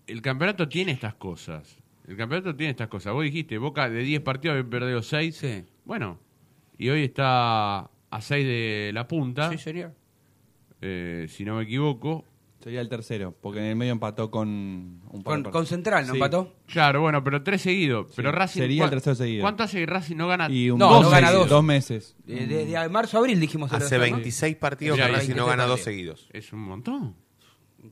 el 0.07 0.23
campeonato 0.23 0.69
tiene 0.69 0.93
estas 0.93 1.15
cosas. 1.15 1.79
El 2.07 2.17
campeonato 2.17 2.55
tiene 2.57 2.71
estas 2.73 2.89
cosas. 2.89 3.13
Vos 3.13 3.25
dijiste, 3.25 3.59
Boca 3.59 3.89
de 3.89 4.01
10 4.03 4.21
partidos 4.23 4.57
había 4.59 4.69
perdido 4.71 5.03
6. 5.03 5.37
Sí. 5.37 5.65
Bueno, 5.85 6.19
y 6.79 6.89
hoy 6.89 7.05
está 7.05 7.81
a 8.11 8.21
6 8.21 8.47
de 8.47 8.91
la 8.93 9.07
punta, 9.07 9.51
Sí, 9.51 9.59
señor. 9.59 9.93
eh, 10.81 11.27
si 11.29 11.45
no 11.45 11.57
me 11.57 11.63
equivoco. 11.65 12.25
Sería 12.63 12.81
el 12.81 12.89
tercero, 12.89 13.35
porque 13.41 13.59
en 13.59 13.65
el 13.67 13.77
medio 13.77 13.93
empató 13.93 14.31
con 14.31 14.49
un 14.49 15.23
par 15.25 15.35
Con, 15.35 15.43
de 15.43 15.51
con 15.51 15.67
Central, 15.67 16.07
¿no 16.07 16.13
Sí. 16.13 16.17
empató? 16.19 16.55
Claro, 16.67 17.01
bueno, 17.01 17.25
pero 17.25 17.43
tres 17.43 17.63
seguidos. 17.63 18.13
Pero 18.15 18.31
Racing. 18.33 18.61
sería 18.61 18.85
el 18.85 18.89
¿cuá- 18.89 18.91
tercero 18.91 19.17
seguido. 19.17 19.43
¿Cuánto 19.43 19.65
hace 19.65 19.79
que 19.81 19.87
Racing 19.87 20.17
no 20.17 20.29
gana? 20.29 20.49
Y 20.51 20.71
un 20.71 20.79
No, 20.79 20.89
dos 20.93 21.03
no 21.03 21.11
gana 21.11 21.27
meses, 21.29 21.39
dos. 21.41 21.49
dos 21.49 21.65
meses. 21.65 22.17
De, 22.25 22.47
de- 22.47 22.65
de 22.67 22.89
marzo 22.89 23.17
a 23.17 23.21
abril 23.21 23.41
dijimos. 23.41 23.71
el 23.73 23.77
Hace 23.79 23.87
otro, 23.97 23.99
¿no? 23.99 24.05
26 24.17 24.57
partidos 24.57 24.97
que 24.97 25.03
Racing 25.03 25.13
no 25.35 25.47
26 25.47 25.47
gana 25.49 25.63
dos 25.65 25.81
partidos. 25.81 25.85
seguidos. 25.85 26.29
Es 26.33 26.53
un 26.53 26.61
montón. 26.61 27.17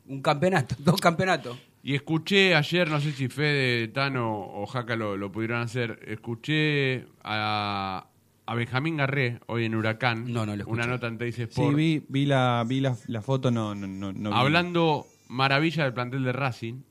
Un 0.06 0.22
campeonato, 0.22 0.76
dos 0.78 1.00
campeonatos. 1.00 1.59
Y 1.83 1.94
escuché 1.94 2.54
ayer, 2.54 2.88
no 2.90 3.00
sé 3.00 3.11
si 3.12 3.28
Fede, 3.28 3.88
Tano 3.88 4.38
o 4.40 4.66
Jaca 4.66 4.94
lo, 4.96 5.16
lo 5.16 5.33
pudieron 5.33 5.62
hacer, 5.62 5.98
escuché 6.06 7.06
a, 7.24 8.06
a 8.50 8.54
Benjamín 8.56 8.96
Garré 8.96 9.38
hoy 9.46 9.64
en 9.64 9.74
Huracán, 9.76 10.24
No, 10.32 10.44
no 10.44 10.56
lo 10.56 10.62
escuché. 10.62 10.72
una 10.72 10.86
nota 10.86 11.06
en 11.06 11.18
Teis 11.18 11.36
Sí, 11.36 11.42
Sport, 11.42 11.76
vi, 11.76 12.02
vi, 12.08 12.26
la, 12.26 12.64
vi 12.66 12.80
la, 12.80 12.96
la 13.06 13.22
foto, 13.22 13.50
no, 13.50 13.74
no, 13.74 13.86
no, 13.86 14.12
no 14.12 14.30
vi. 14.30 14.36
hablando 14.36 15.06
maravilla 15.28 15.84
del 15.84 15.94
plantel 15.94 16.24
de 16.24 16.32
Racing, 16.32 16.82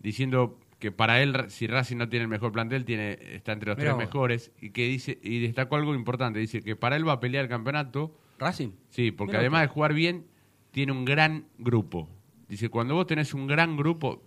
diciendo 0.00 0.58
que 0.78 0.92
para 0.92 1.20
él, 1.22 1.34
si 1.48 1.66
Racing 1.66 1.96
no 1.96 2.08
tiene 2.08 2.22
el 2.22 2.28
mejor 2.28 2.52
plantel, 2.52 2.84
tiene 2.84 3.18
está 3.34 3.52
entre 3.52 3.68
los 3.70 3.76
Mirá 3.78 3.90
tres 3.90 3.94
vos. 3.96 4.04
mejores, 4.04 4.52
y 4.60 4.70
que 4.70 4.86
dice 4.88 5.18
y 5.22 5.40
destacó 5.40 5.76
algo 5.76 5.94
importante, 5.94 6.38
dice 6.38 6.62
que 6.62 6.76
para 6.76 6.96
él 6.96 7.06
va 7.06 7.14
a 7.14 7.20
pelear 7.20 7.44
el 7.44 7.48
campeonato, 7.50 8.14
Racing. 8.38 8.70
sí, 8.88 9.10
porque 9.10 9.32
Mirá 9.32 9.40
además 9.40 9.60
vos. 9.62 9.68
de 9.68 9.74
jugar 9.74 9.92
bien, 9.94 10.26
tiene 10.70 10.92
un 10.92 11.04
gran 11.04 11.46
grupo. 11.58 12.08
Dice, 12.48 12.70
cuando 12.70 12.94
vos 12.94 13.06
tenés 13.06 13.34
un 13.34 13.46
gran 13.46 13.76
grupo, 13.76 14.22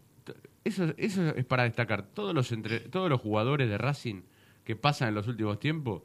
eso, 0.63 0.93
eso 0.97 1.27
es 1.35 1.45
para 1.45 1.63
destacar. 1.63 2.03
Todos 2.03 2.35
los, 2.35 2.51
entre, 2.51 2.81
todos 2.81 3.09
los 3.09 3.19
jugadores 3.19 3.67
de 3.67 3.77
Racing 3.79 4.21
que 4.63 4.75
pasan 4.75 5.07
en 5.09 5.15
los 5.15 5.27
últimos 5.27 5.59
tiempos, 5.59 6.03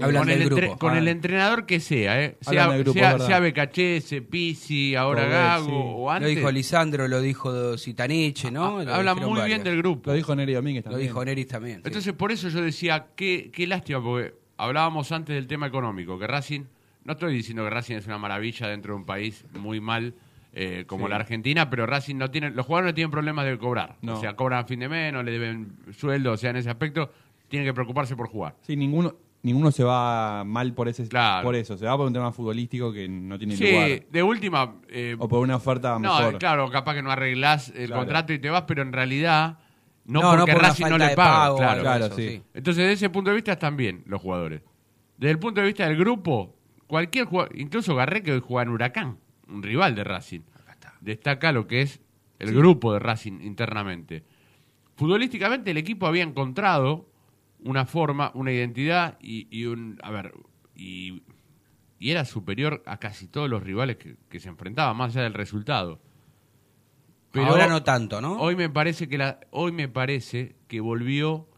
Hablan 0.00 0.22
con, 0.22 0.28
del 0.28 0.36
el, 0.36 0.42
entre- 0.48 0.66
grupo. 0.66 0.78
con 0.78 0.94
Ah. 0.94 0.98
el 0.98 1.08
entrenador 1.08 1.66
que 1.66 1.78
sea, 1.80 2.22
¿eh? 2.24 2.36
Hablan 2.46 2.68
sea, 2.70 2.78
grupo, 2.78 2.92
sea, 2.98 3.18
sea 3.18 3.40
Becachese, 3.40 4.22
Pizzi, 4.22 4.94
ahora 4.94 5.26
Gago 5.26 5.66
sí. 5.66 5.72
o 5.74 6.04
Lo 6.04 6.10
antes. 6.10 6.36
dijo 6.36 6.50
Lisandro, 6.50 7.08
lo 7.08 7.20
dijo 7.20 7.76
Citaniche, 7.76 8.50
¿no? 8.50 8.78
Ah, 8.78 8.84
Lo 8.84 8.94
habla 8.94 9.12
dijeron 9.12 9.30
muy 9.30 9.40
varios. 9.40 9.46
bien 9.58 9.64
del 9.64 9.76
grupo. 9.82 10.10
Lo 10.10 10.16
dijo 10.16 10.34
Neri 10.34 10.54
Domínguez 10.54 10.84
Lo 10.84 10.92
también. 10.92 11.08
dijo 11.08 11.24
Neris 11.24 11.46
también. 11.46 11.76
sí. 11.76 11.82
Entonces, 11.86 12.12
por 12.14 12.32
eso 12.32 12.48
yo 12.48 12.62
decía, 12.62 13.06
qué, 13.16 13.50
qué 13.52 13.66
lástima, 13.66 14.02
porque 14.02 14.34
hablábamos 14.56 15.12
antes 15.12 15.34
del 15.34 15.46
tema 15.46 15.66
económico, 15.66 16.18
que 16.18 16.26
Racing, 16.26 16.62
no 17.04 17.12
estoy 17.12 17.34
diciendo 17.34 17.62
que 17.64 17.70
Racing 17.70 17.96
es 17.96 18.06
una 18.06 18.16
maravilla 18.18 18.68
dentro 18.68 18.94
de 18.94 19.00
un 19.00 19.04
país 19.06 19.44
muy 19.58 19.80
mal 19.80 20.14
eh, 20.54 20.84
como 20.86 21.06
Sí. 21.06 21.10
la 21.10 21.16
Argentina, 21.16 21.68
pero 21.70 21.86
Racing 21.86 22.16
no 22.16 22.30
tiene, 22.30 22.50
los 22.50 22.64
jugadores 22.66 22.92
no 22.92 22.94
tienen 22.94 23.10
problemas 23.10 23.44
de 23.46 23.56
cobrar. 23.58 23.96
No. 24.02 24.16
O 24.16 24.20
sea, 24.20 24.36
cobran 24.36 24.60
a 24.60 24.64
fin 24.64 24.80
de 24.80 24.88
mes, 24.88 25.12
no 25.12 25.22
le 25.22 25.32
deben 25.32 25.72
sueldo, 25.98 26.32
o 26.32 26.36
sea, 26.36 26.50
en 26.50 26.56
ese 26.56 26.68
aspecto 26.70 27.10
tienen 27.48 27.66
que 27.66 27.72
preocuparse 27.74 28.14
por 28.16 28.28
jugar. 28.28 28.54
Sí, 28.62 28.76
ninguno, 28.76 29.14
ninguno 29.42 29.70
se 29.70 29.82
va 29.84 30.44
mal 30.44 30.72
por 30.74 30.88
ese 30.88 31.08
Claro. 31.08 31.44
por 31.44 31.54
eso. 31.54 31.76
Se 31.76 31.84
va 31.86 31.96
por 31.96 32.06
un 32.06 32.12
tema 32.12 32.32
futbolístico 32.32 32.92
que 32.92 33.08
no 33.08 33.38
tiene 33.38 33.56
Sí, 33.56 33.70
lugar. 33.70 34.02
de 34.10 34.22
última... 34.22 34.76
eh, 34.88 35.16
O 35.18 35.28
por 35.28 35.40
una 35.40 35.56
oferta 35.56 35.98
no, 35.98 36.00
mejor. 36.18 36.38
claro, 36.38 36.70
capaz 36.70 36.94
que 36.94 37.02
no 37.02 37.10
arreglás 37.10 37.68
el 37.70 37.86
Claro. 37.86 38.00
contrato 38.02 38.32
y 38.32 38.38
te 38.38 38.50
vas, 38.50 38.62
pero 38.66 38.82
en 38.82 38.92
realidad 38.92 39.58
no, 40.04 40.20
No, 40.20 40.32
no 40.32 40.38
porque 40.38 40.52
por 40.52 40.60
una 40.60 40.68
Racing 40.68 40.84
no 40.84 40.90
falta 40.90 41.04
le 41.04 41.10
de 41.10 41.16
paga. 41.16 41.30
pago 41.34 41.56
claro. 41.58 41.80
Claro, 41.82 42.10
sí. 42.16 42.42
Entonces, 42.54 42.76
desde 42.82 42.92
ese 42.92 43.10
punto 43.10 43.30
de 43.30 43.36
vista 43.36 43.52
están 43.52 43.76
bien 43.76 44.02
los 44.06 44.20
jugadores. 44.20 44.62
Desde 45.16 45.30
el 45.32 45.38
punto 45.38 45.60
de 45.60 45.66
vista 45.68 45.86
del 45.86 45.96
grupo, 45.96 46.56
cualquier 46.86 47.26
jugador, 47.26 47.56
incluso 47.58 47.94
Garré 47.94 48.22
que 48.22 48.32
hoy 48.32 48.42
juega 48.44 48.62
en 48.64 48.68
Huracán, 48.70 49.18
un 49.48 49.62
rival 49.62 49.94
de 49.94 50.04
Racing, 50.04 50.40
destaca 51.00 51.50
lo 51.52 51.66
que 51.66 51.82
es 51.82 52.00
el 52.38 52.52
grupo 52.54 52.92
de 52.92 52.98
Racing 53.00 53.40
internamente. 53.42 54.24
Futbolísticamente 54.96 55.70
el 55.70 55.76
equipo 55.78 56.06
había 56.06 56.22
encontrado 56.22 57.08
una 57.64 57.86
forma, 57.86 58.30
una 58.34 58.52
identidad 58.52 59.18
y, 59.20 59.48
y 59.50 59.66
un... 59.66 59.98
A 60.02 60.10
ver, 60.10 60.32
y, 60.74 61.22
y 61.98 62.10
era 62.10 62.24
superior 62.24 62.82
a 62.86 62.98
casi 62.98 63.28
todos 63.28 63.48
los 63.48 63.62
rivales 63.62 63.96
que, 63.96 64.16
que 64.28 64.40
se 64.40 64.48
enfrentaban, 64.48 64.96
más 64.96 65.14
allá 65.14 65.24
del 65.24 65.34
resultado. 65.34 66.00
Ahora 67.34 67.66
no 67.66 67.82
tanto, 67.82 68.20
¿no? 68.20 68.38
Hoy 68.38 68.56
me 68.56 68.68
parece 68.68 69.08
que 69.08 69.16
la, 69.16 69.40
hoy 69.50 69.72
me 69.72 69.88
parece 69.88 70.56
que 70.68 70.80
volvió 70.80 71.48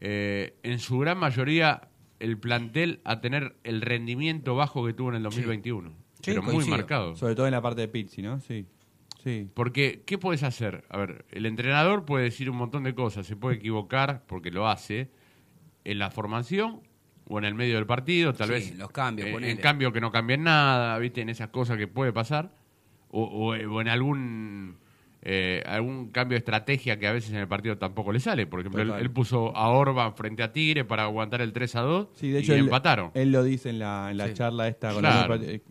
eh, 0.00 0.56
en 0.62 0.78
su 0.78 0.98
gran 0.98 1.18
mayoría 1.18 1.88
el 2.20 2.38
plantel 2.38 3.00
a 3.04 3.20
tener 3.20 3.56
el 3.64 3.80
rendimiento 3.80 4.54
bajo 4.54 4.86
que 4.86 4.92
tuvo 4.92 5.10
en 5.10 5.16
el 5.16 5.22
2021. 5.24 5.90
Sí, 5.90 5.96
pero 6.26 6.42
muy 6.42 6.52
coincido. 6.52 6.76
marcado. 6.76 7.16
Sobre 7.16 7.34
todo 7.34 7.46
en 7.46 7.52
la 7.52 7.60
parte 7.60 7.80
de 7.80 7.88
Pizzi, 7.88 8.22
¿no? 8.22 8.38
Sí. 8.40 8.66
Sí. 9.24 9.48
Porque, 9.54 10.02
¿qué 10.06 10.18
puedes 10.18 10.42
hacer? 10.42 10.84
A 10.88 10.98
ver, 10.98 11.24
el 11.30 11.46
entrenador 11.46 12.04
puede 12.04 12.24
decir 12.24 12.50
un 12.50 12.56
montón 12.56 12.84
de 12.84 12.94
cosas, 12.94 13.26
se 13.26 13.36
puede 13.36 13.56
equivocar, 13.56 14.24
porque 14.26 14.50
lo 14.50 14.68
hace, 14.68 15.10
en 15.84 15.98
la 15.98 16.10
formación 16.10 16.80
o 17.28 17.38
en 17.38 17.44
el 17.44 17.54
medio 17.54 17.76
del 17.76 17.86
partido, 17.86 18.32
tal 18.34 18.48
Sí, 18.48 18.52
vez. 18.52 18.78
los 18.78 18.90
cambios, 18.90 19.28
eh, 19.28 19.32
ponele. 19.32 19.52
En 19.52 19.58
cambio, 19.58 19.92
que 19.92 20.00
no 20.00 20.10
cambien 20.10 20.42
nada, 20.44 20.98
¿viste? 20.98 21.20
En 21.20 21.28
esas 21.28 21.48
cosas 21.48 21.76
que 21.78 21.86
puede 21.88 22.12
pasar. 22.12 22.50
O, 23.10 23.22
o- 23.24 23.54
o 23.54 23.80
en 23.80 23.88
algún. 23.88 24.76
eh, 25.24 25.62
algún 25.66 26.10
cambio 26.10 26.34
de 26.34 26.38
estrategia 26.40 26.98
que 26.98 27.06
a 27.06 27.12
veces 27.12 27.30
en 27.30 27.36
el 27.36 27.46
partido 27.46 27.78
tampoco 27.78 28.10
le 28.12 28.18
sale. 28.18 28.44
Por 28.48 28.58
ejemplo, 28.58 28.96
él, 28.96 29.10
puso 29.12 29.56
a 29.56 29.68
Orban 29.68 30.16
frente 30.16 30.42
a 30.42 30.52
Tigre 30.52 30.84
para 30.84 31.04
aguantar 31.04 31.40
el 31.42 31.52
3 31.52 31.76
a 31.76 31.82
2 31.82 32.08
Sí, 32.14 32.30
de 32.32 32.40
y 32.40 32.42
hecho, 32.42 32.54
él, 32.54 32.60
empataron. 32.64 33.12
él 33.14 33.30
lo 33.30 33.44
dice 33.44 33.70
en 33.70 33.78
la, 33.78 34.08
en 34.10 34.16
la 34.16 34.26
Sí. 34.26 34.34
charla 34.34 34.66
esta 34.66 34.90
con 34.92 34.98
Claro. 35.00 35.36
la- 35.36 35.44
eh, 35.44 35.62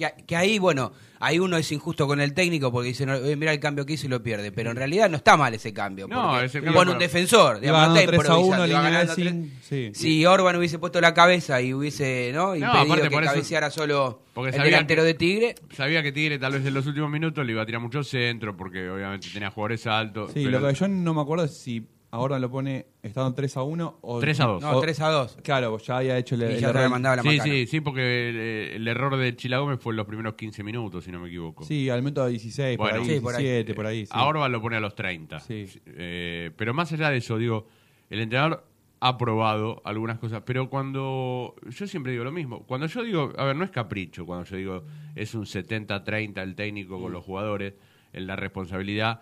Que, 0.00 0.24
que 0.26 0.34
ahí, 0.36 0.58
bueno, 0.58 0.90
ahí 1.20 1.38
uno 1.38 1.56
es 1.56 1.70
injusto 1.70 2.06
con 2.06 2.20
el 2.20 2.32
técnico 2.34 2.72
porque 2.72 2.88
dice, 2.88 3.04
no, 3.06 3.14
eh, 3.14 3.36
mira 3.36 3.52
el 3.52 3.60
cambio 3.60 3.84
que 3.86 3.92
hizo 3.92 4.06
y 4.06 4.08
lo 4.08 4.22
pierde. 4.22 4.50
Pero 4.50 4.70
en 4.70 4.76
realidad 4.76 5.08
no 5.10 5.16
está 5.18 5.36
mal 5.36 5.54
ese 5.54 5.72
cambio. 5.72 6.08
No, 6.08 6.30
porque 6.30 6.46
ese 6.46 6.58
cambio 6.58 6.72
pone 6.72 6.86
para- 6.86 6.92
un 6.92 6.98
defensor. 6.98 7.62
No 7.62 7.82
está 7.84 8.06
3 8.06 8.28
a 8.30 8.36
1, 8.36 8.46
improvisando, 8.46 8.66
iba 8.66 8.66
línea 8.66 8.90
ganando 8.90 9.14
de 9.14 9.22
tres- 9.22 9.32
sin- 9.34 9.52
sí. 9.62 9.90
Si 9.94 10.26
Orban 10.26 10.56
hubiese 10.56 10.78
puesto 10.78 11.00
la 11.00 11.14
cabeza 11.14 11.60
y 11.60 11.72
hubiese 11.74 12.30
no 12.34 12.48
No, 12.48 12.56
impedido 12.56 12.80
aparte 12.80 13.02
que 13.02 13.10
por 13.10 13.22
eso- 13.24 13.32
cabeceara 13.34 13.70
solo 13.70 14.22
porque 14.34 14.56
el 14.56 14.62
delantero 14.62 15.02
que- 15.02 15.06
de 15.06 15.14
Tigre, 15.14 15.54
Sabía 15.76 16.02
que 16.02 16.12
Tigre 16.12 16.38
tal 16.38 16.52
vez 16.52 16.64
en 16.66 16.72
los 16.74 16.86
últimos 16.86 17.10
minutos 17.10 17.44
le 17.44 17.52
iba 17.52 17.62
a 17.62 17.66
tirar 17.66 17.80
mucho 17.82 18.02
centro 18.02 18.56
porque 18.56 18.88
obviamente 18.88 19.28
tenía 19.32 19.50
jugadores 19.50 19.86
altos. 19.86 20.32
Sí, 20.32 20.44
pero- 20.44 20.58
lo 20.60 20.68
que 20.68 20.74
yo 20.74 20.88
no 20.88 21.12
me 21.14 21.20
acuerdo 21.20 21.44
es 21.44 21.54
si 21.56 21.86
ahora 22.12 22.38
lo 22.38 22.50
pone 22.50 22.86
estando 23.02 23.32
3 23.34 23.56
a 23.56 23.62
1 23.62 23.98
o 24.02 24.20
3 24.20 24.40
a 24.40 24.44
2. 24.46 24.62
no, 24.62 24.70
o- 24.72 24.80
3 24.80 25.00
a 25.00 25.08
2. 25.08 25.38
Claro, 25.42 25.78
ya 25.78 25.98
había 25.98 26.18
hecho 26.18 26.34
el, 26.34 26.42
Y 26.42 26.44
el 26.44 26.58
ya 26.60 26.72
te 26.72 26.78
error. 26.78 26.90
mandado 26.90 27.16
la 27.16 27.22
Sí, 27.22 27.28
macana. 27.28 27.44
sí, 27.44 27.66
sí, 27.66 27.80
porque 27.80 28.28
el, 28.30 28.36
el 28.76 28.88
error 28.88 29.16
de 29.16 29.36
Chilagómez 29.36 29.78
fue 29.80 29.92
en 29.92 29.98
los 29.98 30.06
primeros 30.06 30.34
15 30.34 30.62
minutos, 30.62 31.04
si 31.04 31.12
no 31.12 31.20
me 31.20 31.28
equivoco. 31.28 31.64
Sí, 31.64 31.88
al 31.88 32.02
método 32.02 32.26
16, 32.26 32.76
Bueno. 32.78 32.96
por 32.98 33.02
ahí, 33.08 33.14
Sí, 33.14 33.20
por 33.20 33.34
ahí. 33.36 33.42
17, 33.44 33.74
por 33.74 33.86
ahí. 33.86 34.06
sí. 34.06 34.12
A 34.14 34.24
Orban 34.26 34.50
lo 34.52 34.60
pone 34.60 34.76
a 34.76 34.80
los 34.80 34.94
30. 34.94 35.40
Sí. 35.40 35.66
Eh, 35.86 36.50
pero 36.56 36.74
más 36.74 36.92
allá 36.92 37.10
de 37.10 37.18
eso, 37.18 37.38
digo, 37.38 37.66
el 38.10 38.20
entrenador 38.20 38.64
ha 39.02 39.16
probado 39.16 39.80
algunas 39.86 40.18
cosas, 40.18 40.42
pero 40.44 40.68
cuando 40.68 41.54
yo 41.70 41.86
siempre 41.86 42.12
digo 42.12 42.22
lo 42.24 42.32
mismo, 42.32 42.66
cuando 42.66 42.86
yo 42.86 43.02
digo, 43.02 43.32
a 43.38 43.44
ver, 43.44 43.56
no 43.56 43.64
es 43.64 43.70
capricho, 43.70 44.26
cuando 44.26 44.44
yo 44.44 44.56
digo 44.58 44.84
es 45.14 45.34
un 45.34 45.46
70-30 45.46 46.42
el 46.42 46.54
técnico 46.54 47.00
con 47.00 47.10
los 47.12 47.24
jugadores, 47.24 47.72
en 48.12 48.26
la 48.26 48.36
responsabilidad, 48.36 49.20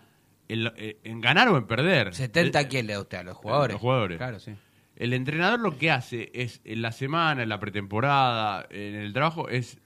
en, 0.49 0.65
lo- 0.65 0.73
eh, 0.77 0.99
en 1.05 1.21
ganar 1.21 1.49
o 1.49 1.57
en 1.57 1.67
perder. 1.67 2.15
70 2.15 2.61
El- 2.61 2.67
a 2.67 2.69
quién 2.69 2.87
le 2.87 2.95
da 2.95 3.01
usted, 3.01 3.19
a 3.19 3.23
los 3.23 3.37
jugadores. 3.37 3.75
Los 3.75 3.81
jugadores. 3.81 4.19
Claro, 4.19 4.39
sí. 4.41 4.53
El 4.97 5.13
entrenador 5.13 5.61
lo 5.61 5.79
que 5.79 5.91
hace 5.93 6.31
es 6.35 6.61
en 6.65 6.83
la 6.83 6.91
semana, 6.93 7.43
en 7.45 7.49
la 7.49 7.61
pretemporada, 7.61 8.67
en 8.71 8.95
el 8.97 9.13
trabajo, 9.13 9.49
es 9.49 9.79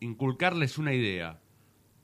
inculcarles 0.00 0.78
una 0.78 0.92
idea. 0.92 1.38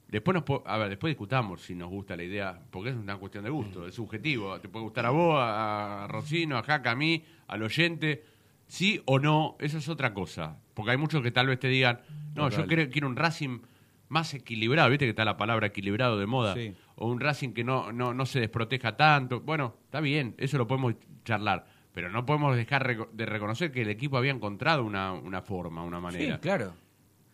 Después 0.08 0.34
nos 0.34 0.44
a 0.64 0.78
ver, 0.78 0.88
después 0.88 1.10
discutamos 1.10 1.60
si 1.60 1.74
nos 1.74 1.90
gusta 1.90 2.16
la 2.16 2.22
idea, 2.22 2.58
porque 2.70 2.90
es 2.90 2.96
una 2.96 3.16
cuestión 3.18 3.44
de 3.44 3.50
gusto, 3.50 3.86
es 3.86 3.94
subjetivo. 3.94 4.58
Te 4.60 4.68
puede 4.68 4.84
gustar 4.84 5.04
a 5.04 5.10
vos, 5.10 5.36
a, 5.38 6.06
Rocino, 6.08 6.56
a 6.56 6.62
Jaca, 6.62 6.92
a 6.92 6.96
mí, 6.96 7.22
al 7.46 7.62
oyente. 7.62 8.24
Sí 8.66 9.02
o 9.04 9.18
no, 9.18 9.56
eso 9.60 9.76
es 9.78 9.88
otra 9.88 10.14
cosa. 10.14 10.56
Porque 10.72 10.92
hay 10.92 10.96
muchos 10.96 11.22
que 11.22 11.30
tal 11.30 11.46
vez 11.48 11.58
te 11.58 11.68
digan, 11.68 12.00
no, 12.34 12.48
yo 12.48 12.66
quiero, 12.66 12.88
quiero 12.90 13.06
un 13.08 13.16
Racing 13.16 13.60
más 14.08 14.32
equilibrado, 14.34 14.88
viste 14.90 15.04
que 15.06 15.10
está 15.10 15.24
la 15.24 15.36
palabra 15.36 15.66
equilibrado 15.68 16.18
de 16.18 16.26
moda, 16.26 16.54
Sí. 16.54 16.74
o 16.96 17.08
un 17.08 17.20
Racing 17.20 17.50
que 17.52 17.64
no, 17.64 17.92
no, 17.92 18.14
no 18.14 18.26
se 18.26 18.40
desproteja 18.40 18.96
tanto. 18.96 19.40
Bueno, 19.40 19.76
está 19.84 20.00
bien, 20.00 20.34
eso 20.38 20.56
lo 20.58 20.66
podemos 20.66 20.94
charlar, 21.24 21.66
pero 21.92 22.10
no 22.10 22.24
podemos 22.24 22.56
dejar 22.56 23.08
de 23.12 23.26
reconocer 23.26 23.70
que 23.72 23.82
el 23.82 23.90
equipo 23.90 24.16
había 24.16 24.32
encontrado 24.32 24.84
una, 24.84 25.12
una 25.12 25.42
forma, 25.42 25.82
una 25.84 26.00
manera. 26.00 26.36
Sí, 26.36 26.40
claro. 26.40 26.72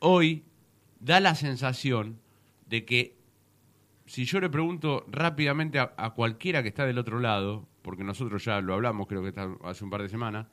Hoy 0.00 0.44
da 1.00 1.20
la 1.20 1.34
sensación 1.34 2.18
de 2.66 2.84
que 2.84 3.16
si 4.06 4.24
yo 4.24 4.40
le 4.40 4.50
pregunto 4.50 5.04
rápidamente 5.08 5.78
a, 5.78 5.94
a 5.96 6.10
cualquiera 6.10 6.62
que 6.62 6.68
está 6.68 6.84
del 6.86 6.98
otro 6.98 7.20
lado, 7.20 7.68
porque 7.82 8.04
nosotros 8.04 8.44
ya 8.44 8.60
lo 8.60 8.74
hablamos, 8.74 9.06
creo 9.06 9.22
que 9.22 9.28
está 9.28 9.48
hace 9.64 9.84
un 9.84 9.90
par 9.90 10.02
de 10.02 10.08
semanas, 10.08 10.46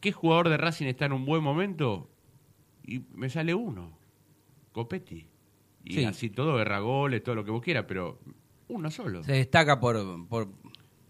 ¿qué 0.00 0.12
jugador 0.12 0.48
de 0.48 0.56
Racing 0.56 0.86
está 0.86 1.06
en 1.06 1.12
un 1.12 1.24
buen 1.24 1.42
momento? 1.42 2.10
Y 2.84 3.00
me 3.14 3.28
sale 3.28 3.54
uno, 3.54 3.92
Copetti. 4.72 5.26
Y 5.84 5.94
Sí. 5.94 6.04
así 6.04 6.30
todo, 6.30 6.60
erra 6.60 6.80
goles, 6.80 7.22
todo 7.22 7.34
lo 7.34 7.44
que 7.44 7.50
vos 7.50 7.62
quieras, 7.62 7.84
pero 7.88 8.18
uno 8.68 8.90
solo. 8.90 9.24
Se 9.24 9.32
destaca 9.32 9.80
por, 9.80 10.26
por, 10.28 10.48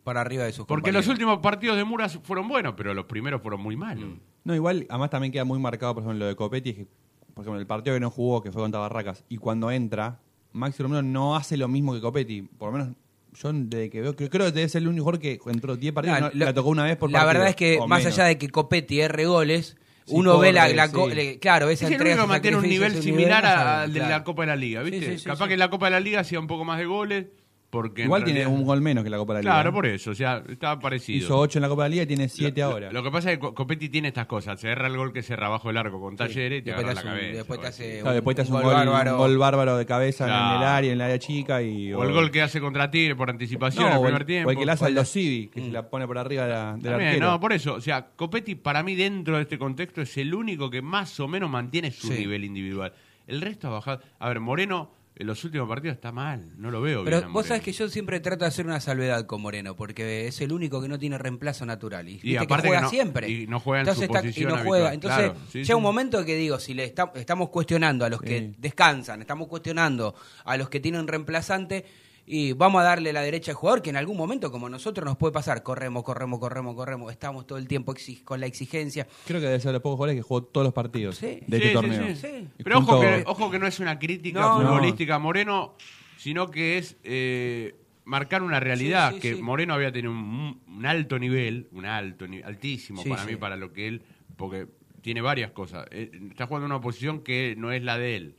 por 0.05 0.17
arriba 0.17 0.45
de 0.45 0.53
sus 0.53 0.67
Porque 0.67 0.93
los 0.93 1.09
últimos 1.09 1.39
partidos 1.41 1.77
de 1.77 1.85
Muras 1.85 2.19
fueron 2.23 2.49
buenos, 2.49 2.75
pero 2.77 2.95
los 2.95 3.05
primeros 3.07 3.43
fueron 3.43 3.61
muy 3.61 3.77
malos. 3.77 4.11
No, 4.45 4.55
igual, 4.55 4.87
además 4.89 5.11
también 5.11 5.33
queda 5.33 5.45
muy 5.45 5.59
marcado, 5.59 5.95
por 5.95 6.03
ejemplo, 6.05 6.21
lo 6.21 6.27
de 6.27 6.37
Copetti, 6.37 6.71
es 6.71 6.77
que, 6.77 6.87
por 7.35 7.43
ejemplo, 7.45 7.61
el 7.61 7.67
partido 7.67 7.95
que 7.97 8.01
no 8.01 8.11
jugó, 8.11 8.43
que 8.43 8.51
fue 8.53 8.63
contra 8.63 8.81
Barracas, 8.81 9.25
y 9.29 9.37
cuando 9.37 9.71
entra, 9.71 10.21
Maxi 10.53 10.83
Romero 10.83 11.03
no 11.03 11.37
hace 11.37 11.57
lo 11.57 11.69
mismo 11.69 11.93
que 11.93 12.01
Copetti. 12.01 12.43
Por 12.43 12.73
lo 12.73 12.79
menos, 12.79 12.95
yo 13.35 13.53
desde 13.53 13.91
que 13.91 14.01
veo, 14.01 14.17
creo, 14.17 14.31
creo 14.31 14.47
que 14.47 14.53
debe 14.53 14.69
ser 14.69 14.83
el 14.83 14.89
único 14.89 15.05
jugador 15.05 15.21
que 15.21 15.39
entró 15.47 15.77
10 15.77 15.93
partidos, 15.93 16.21
No, 16.21 16.27
no, 16.29 16.33
lo- 16.35 16.45
la 16.47 16.55
tocó 16.55 16.71
una 16.71 16.85
vez 16.85 16.97
por 16.97 17.11
La 17.11 17.19
partido, 17.21 17.33
verdad 17.35 17.49
es 17.51 17.57
que, 17.57 17.79
más 17.87 18.01
menos. 18.05 18.15
allá 18.19 18.25
de 18.29 18.39
que 18.39 18.49
Copetti 18.49 19.01
erre 19.01 19.27
goles, 19.27 19.77
Sí, 20.07 20.13
uno 20.17 20.39
ve 20.39 20.53
la, 20.53 20.63
corre, 20.63 20.75
la 20.75 20.89
sí. 20.89 21.15
le- 21.15 21.39
claro, 21.39 21.69
esa 21.71 21.85
Es 21.85 21.89
el 21.91 21.95
entrega, 21.95 22.17
ese 22.17 22.27
mantiene 22.27 22.57
un 22.57 22.69
nivel 22.69 23.01
similar 23.03 23.45
al 23.47 23.93
de 23.93 23.99
claro. 24.01 24.15
la 24.15 24.25
Copa 24.25 24.43
de 24.43 24.47
la 24.49 24.57
Liga, 24.57 24.83
¿viste? 24.83 25.01
Sí, 25.01 25.13
sí, 25.13 25.19
sí, 25.19 25.25
Capaz 25.27 25.45
sí. 25.45 25.49
que 25.49 25.53
en 25.55 25.61
la 25.61 25.71
Copa 25.71 25.87
de 25.87 25.91
la 25.93 26.01
Liga 26.01 26.21
hacía 26.21 26.41
un 26.41 26.47
poco 26.47 26.65
más 26.65 26.79
de 26.79 26.87
goles, 26.87 27.27
porque 27.71 28.03
Igual 28.03 28.25
tiene 28.25 28.47
un 28.49 28.65
gol 28.65 28.81
menos 28.81 29.05
que 29.05 29.11
la 29.11 29.17
Copa 29.17 29.35
de 29.35 29.39
la 29.39 29.43
Liga. 29.43 29.53
Claro, 29.55 29.73
por 29.73 29.87
eso, 29.87 30.11
o 30.11 30.15
sea, 30.15 30.43
estaba 30.49 30.81
parecido. 30.81 31.19
Hizo 31.25 31.39
8 31.39 31.59
en 31.59 31.63
la 31.63 31.69
Copa 31.69 31.85
de 31.85 31.89
la 31.89 31.91
Liga 31.93 32.03
y 32.03 32.07
tiene 32.07 32.29
7 32.29 32.61
Lo- 32.61 32.67
ahora. 32.67 32.91
Lo 32.93 33.03
que 33.05 33.11
pasa 33.13 33.31
es 33.31 33.37
que 33.37 33.41
Co- 33.41 33.55
Copetti 33.55 33.89
tiene 33.89 34.09
estas 34.09 34.27
cosas. 34.27 34.59
Se 34.61 34.69
erra 34.69 34.89
el 34.89 34.97
gol 34.97 35.13
que 35.13 35.23
se 35.23 35.35
erra 35.35 35.49
bajo 35.49 35.71
el 35.71 35.77
arco 35.77 36.01
con 36.01 36.17
Talleres 36.17 36.61
y 36.61 36.63
te 36.63 36.71
Después 36.73 36.87
la 36.87 36.93
hace 37.01 37.09
un- 37.09 37.15
cabeza. 37.15 37.37
después 37.37 37.61
te 37.61 37.67
hace 37.69 37.93
así. 37.93 38.01
Claro, 38.03 38.15
después 38.15 38.35
te 38.37 38.43
hace 38.43 38.51
un 38.53 38.57
un 38.59 38.63
gol, 38.65 38.73
gol 38.75 38.87
un 38.89 38.93
bárbaro. 38.93 39.17
gol 39.19 39.39
bárbaro 39.39 39.77
de 39.77 39.87
cabeza 39.87 40.25
en 40.25 40.31
el 40.31 40.67
área, 40.67 40.89
en 40.93 40.95
el 40.99 41.01
área 41.01 41.19
chica. 41.21 41.63
Y, 41.63 41.93
O 41.93 42.03
el 42.03 42.13
gol 42.13 42.31
que 42.33 42.43
hace 42.43 42.61
contra 42.61 42.91
Tigre 42.91 43.15
por 43.15 43.31
anticipación 43.31 43.85
en 43.85 43.91
No, 43.91 43.95
el 43.97 44.01
o 44.01 44.05
primer 44.05 44.23
el, 44.23 44.27
tiempo. 44.27 44.49
o 44.49 44.53
el 44.53 44.59
que 44.59 44.67
le 44.67 44.73
hace 44.73 44.85
al 44.87 44.95
que 44.95 45.51
se 45.55 45.71
la 45.71 45.89
pone 45.89 46.07
por 46.09 46.19
arriba 46.19 46.45
de 46.45 46.51
la, 46.53 46.73
del 46.73 46.83
También, 46.83 47.21
no, 47.21 47.39
por 47.39 47.53
eso. 47.53 47.75
O 47.75 47.81
sea, 47.81 48.09
Copetti 48.17 48.57
para 48.57 48.83
mí 48.83 48.97
dentro 48.97 49.37
de 49.37 49.43
este 49.43 49.59
contexto 49.59 50.03
es 50.03 50.17
el 50.17 50.35
único 50.35 50.69
que 50.71 50.83
más 50.83 51.21
o 51.21 51.29
menos 51.29 51.49
mantiene 51.49 51.93
su 51.93 52.09
Sí. 52.09 52.19
nivel 52.19 52.45
individual. 52.45 52.93
El 53.27 53.41
resto 53.41 53.69
ha 53.69 53.71
bajado. 53.71 54.01
A 54.19 54.29
ver, 54.29 54.41
Moreno 54.41 54.91
en 55.21 55.27
los 55.27 55.45
últimos 55.45 55.69
partidos 55.69 55.97
está 55.97 56.13
mal. 56.13 56.43
No 56.57 56.71
lo 56.71 56.81
veo 56.81 57.05
Pero 57.05 57.19
bien. 57.19 57.29
a 57.31 57.33
vos 57.33 57.47
sabés 57.47 57.63
que 57.63 57.73
yo 57.73 57.89
siempre 57.91 58.21
trato 58.21 58.45
de 58.45 58.49
hacer 58.49 58.65
una 58.67 58.81
salvedad 58.81 59.27
con 59.27 59.43
Moreno, 59.43 59.77
porque 59.77 60.27
es 60.27 60.41
el 60.41 60.51
único 60.53 60.81
que 60.81 60.89
no 60.89 60.99
tiene 60.99 61.19
reemplazo 61.19 61.67
natural. 61.67 62.09
Y, 62.09 62.37
aparte 62.37 62.63
que 62.63 62.69
juega 62.69 62.79
que 62.79 62.85
no- 62.85 62.91
siempre. 62.91 63.29
y 63.29 63.47
no 63.47 63.61
juega 63.61 63.83
en 63.83 63.89
Entonces 63.89 63.99
su 64.07 64.13
está- 64.13 64.21
posición 64.23 64.51
y 64.51 64.55
no 64.57 64.65
juega. 64.65 64.95
Entonces, 64.95 65.19
Claro, 65.31 65.39
sí, 65.51 65.59
llega 65.59 65.67
sí. 65.67 65.73
un 65.75 65.83
momento 65.83 66.25
que 66.25 66.37
digo, 66.37 66.59
si 66.59 66.73
le 66.75 66.85
esta- 66.85 67.13
estamos 67.15 67.51
cuestionando 67.51 68.05
a 68.05 68.09
los 68.09 68.21
que 68.23 68.53
descansan, 68.59 69.21
estamos 69.21 69.47
cuestionando 69.49 70.15
a 70.45 70.57
los 70.57 70.69
que 70.71 70.81
tienen 70.81 71.07
reemplazante, 71.07 71.85
y 72.33 72.53
vamos 72.53 72.81
a 72.81 72.85
darle 72.85 73.13
la 73.13 73.23
derecha 73.23 73.51
al 73.51 73.57
jugador, 73.57 73.83
que 73.83 73.91
en 73.91 73.97
algún 73.97 74.17
momento, 74.17 74.53
como 74.53 74.69
nosotros, 74.69 75.05
nos 75.05 75.17
puede 75.17 75.33
pasar. 75.33 75.63
Corremos, 75.65 76.05
corremos, 76.05 76.39
corremos, 76.39 76.77
corremos. 76.77 77.11
Estamos 77.11 77.45
todo 77.47 77.59
el 77.59 77.67
tiempo 77.67 77.93
con 78.25 78.39
la 78.39 78.47
exigencia. 78.47 79.07
Creo 79.27 79.41
que 79.41 79.47
debe 79.47 79.59
ser 79.59 79.71
de 79.71 79.73
los 79.75 79.83
pocos 79.83 79.97
jugadores 79.97 80.17
que 80.17 80.23
jugó 80.23 80.45
todos 80.45 80.65
los 80.65 80.73
partidos 80.73 81.17
Sí. 81.17 81.27
de 81.27 81.33
Sí, 81.41 81.45
este 81.55 81.69
sí, 81.69 81.73
torneo. 81.75 82.07
sí. 82.09 82.15
Sí. 82.17 82.49
Y 82.59 82.63
Pero 82.63 82.79
ojo 82.79 83.01
que, 83.01 83.25
ojo 83.27 83.51
que 83.51 83.59
no 83.59 83.67
es 83.67 83.81
una 83.81 83.99
crítica 83.99 84.41
No, 84.41 84.63
no. 84.63 84.69
futbolística 84.69 85.17
a 85.17 85.19
Moreno, 85.19 85.75
sino 86.19 86.51
que 86.51 86.79
es 86.79 86.97
eh, 87.03 87.75
marcar 88.05 88.43
una 88.43 88.61
realidad, 88.61 89.11
Sí, 89.11 89.17
sí, 89.17 89.21
que 89.23 89.35
sí. 89.35 89.43
Moreno 89.43 89.75
había 89.75 89.91
tenido 89.91 90.13
un, 90.13 90.61
un 90.69 90.87
alto 90.87 91.19
nivel, 91.19 91.69
un 91.73 91.85
alto, 91.87 92.27
altísimo 92.45 93.03
Sí, 93.03 93.09
para 93.11 93.23
sí. 93.25 93.31
mí, 93.31 93.37
para 93.37 93.57
lo 93.57 93.73
que 93.73 93.89
él, 93.89 94.03
porque 94.37 94.67
tiene 95.03 95.21
varias 95.21 95.51
cosas. 95.51 95.87
Eh, 95.91 96.11
está 96.31 96.47
jugando 96.47 96.67
en 96.67 96.73
una 96.73 96.81
posición 96.81 97.21
que 97.23 97.55
no 97.59 97.73
es 97.73 97.83
la 97.83 97.99
de 97.99 98.15
él. 98.17 98.37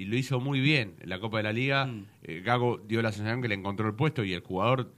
Y 0.00 0.06
lo 0.06 0.16
hizo 0.16 0.40
muy 0.40 0.60
bien 0.60 0.94
en 1.00 1.10
la 1.10 1.20
Copa 1.20 1.36
de 1.36 1.42
la 1.42 1.52
Liga. 1.52 1.84
Mm. 1.84 2.06
Eh, 2.22 2.40
Gago 2.42 2.78
dio 2.88 3.02
la 3.02 3.12
sensación 3.12 3.42
que 3.42 3.48
le 3.48 3.54
encontró 3.54 3.86
el 3.86 3.94
puesto 3.94 4.24
y 4.24 4.32
el 4.32 4.40
jugador, 4.40 4.90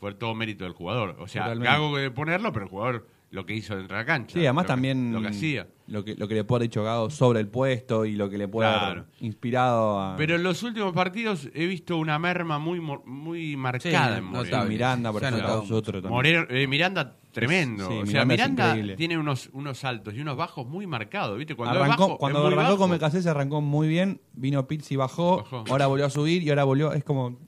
fue 0.00 0.12
todo 0.14 0.34
mérito 0.34 0.64
del 0.64 0.72
jugador. 0.72 1.14
O 1.20 1.28
sea, 1.28 1.42
Totalmente. 1.44 1.70
Gago 1.72 1.96
de 1.96 2.10
ponerlo, 2.10 2.52
pero 2.52 2.64
el 2.64 2.70
jugador 2.70 3.06
lo 3.30 3.46
que 3.46 3.54
hizo 3.54 3.76
dentro 3.76 3.96
de 3.96 4.02
la 4.02 4.06
cancha. 4.06 4.32
Sí, 4.32 4.40
además 4.40 4.64
lo 4.64 4.66
que- 4.66 4.72
también 4.72 5.12
Lo 5.12 5.22
que 5.22 5.28
hacía. 5.28 5.68
lo 5.86 6.04
que, 6.04 6.16
lo 6.16 6.26
que 6.26 6.34
le 6.34 6.42
puede 6.42 6.58
haber 6.62 6.68
dicho 6.68 6.82
Gago 6.82 7.10
sobre 7.10 7.38
el 7.38 7.46
puesto 7.46 8.04
y 8.06 8.16
lo 8.16 8.28
que 8.28 8.38
le 8.38 8.48
puede 8.48 8.68
Claro. 8.70 8.86
haber 8.86 9.04
inspirado 9.20 10.00
a 10.00 10.16
Pero 10.16 10.34
en 10.34 10.42
los 10.42 10.64
últimos 10.64 10.92
partidos 10.94 11.48
he 11.54 11.66
visto 11.66 11.96
una 11.96 12.18
merma 12.18 12.58
muy 12.58 12.80
muy 12.80 13.56
marcada 13.56 14.14
Sí, 14.14 14.18
en 14.18 14.24
Moreno. 14.24 14.64
Miranda, 14.64 15.12
por 15.12 15.22
ejemplo. 15.22 15.64
Moreno- 16.08 16.46
eh, 16.50 16.66
Miranda, 16.66 17.18
tremendo. 17.32 17.88
Sí, 17.88 17.98
o 17.98 18.06
sea, 18.06 18.24
Miranda 18.24 18.76
tiene 18.96 19.18
unos, 19.18 19.50
unos 19.52 19.84
altos 19.84 20.14
y 20.14 20.20
unos 20.20 20.36
bajos 20.36 20.66
muy 20.66 20.86
marcados, 20.86 21.38
¿viste? 21.38 21.54
Cuando 21.54 21.82
arrancó, 21.82 22.08
bajo, 22.08 22.18
cuando 22.18 22.46
arrancó 22.46 22.76
bajo. 22.76 22.78
con 22.78 22.90
BKC 22.90 23.22
se 23.22 23.28
arrancó 23.30 23.60
muy 23.60 23.88
bien, 23.88 24.20
vino 24.32 24.66
Pizzi 24.66 24.96
bajó, 24.96 25.38
Bajó. 25.38 25.64
ahora 25.68 25.86
volvió 25.86 26.06
a 26.06 26.10
subir 26.10 26.42
y 26.42 26.50
ahora 26.50 26.64
volvió, 26.64 26.92
es 26.92 27.04
como 27.04 27.38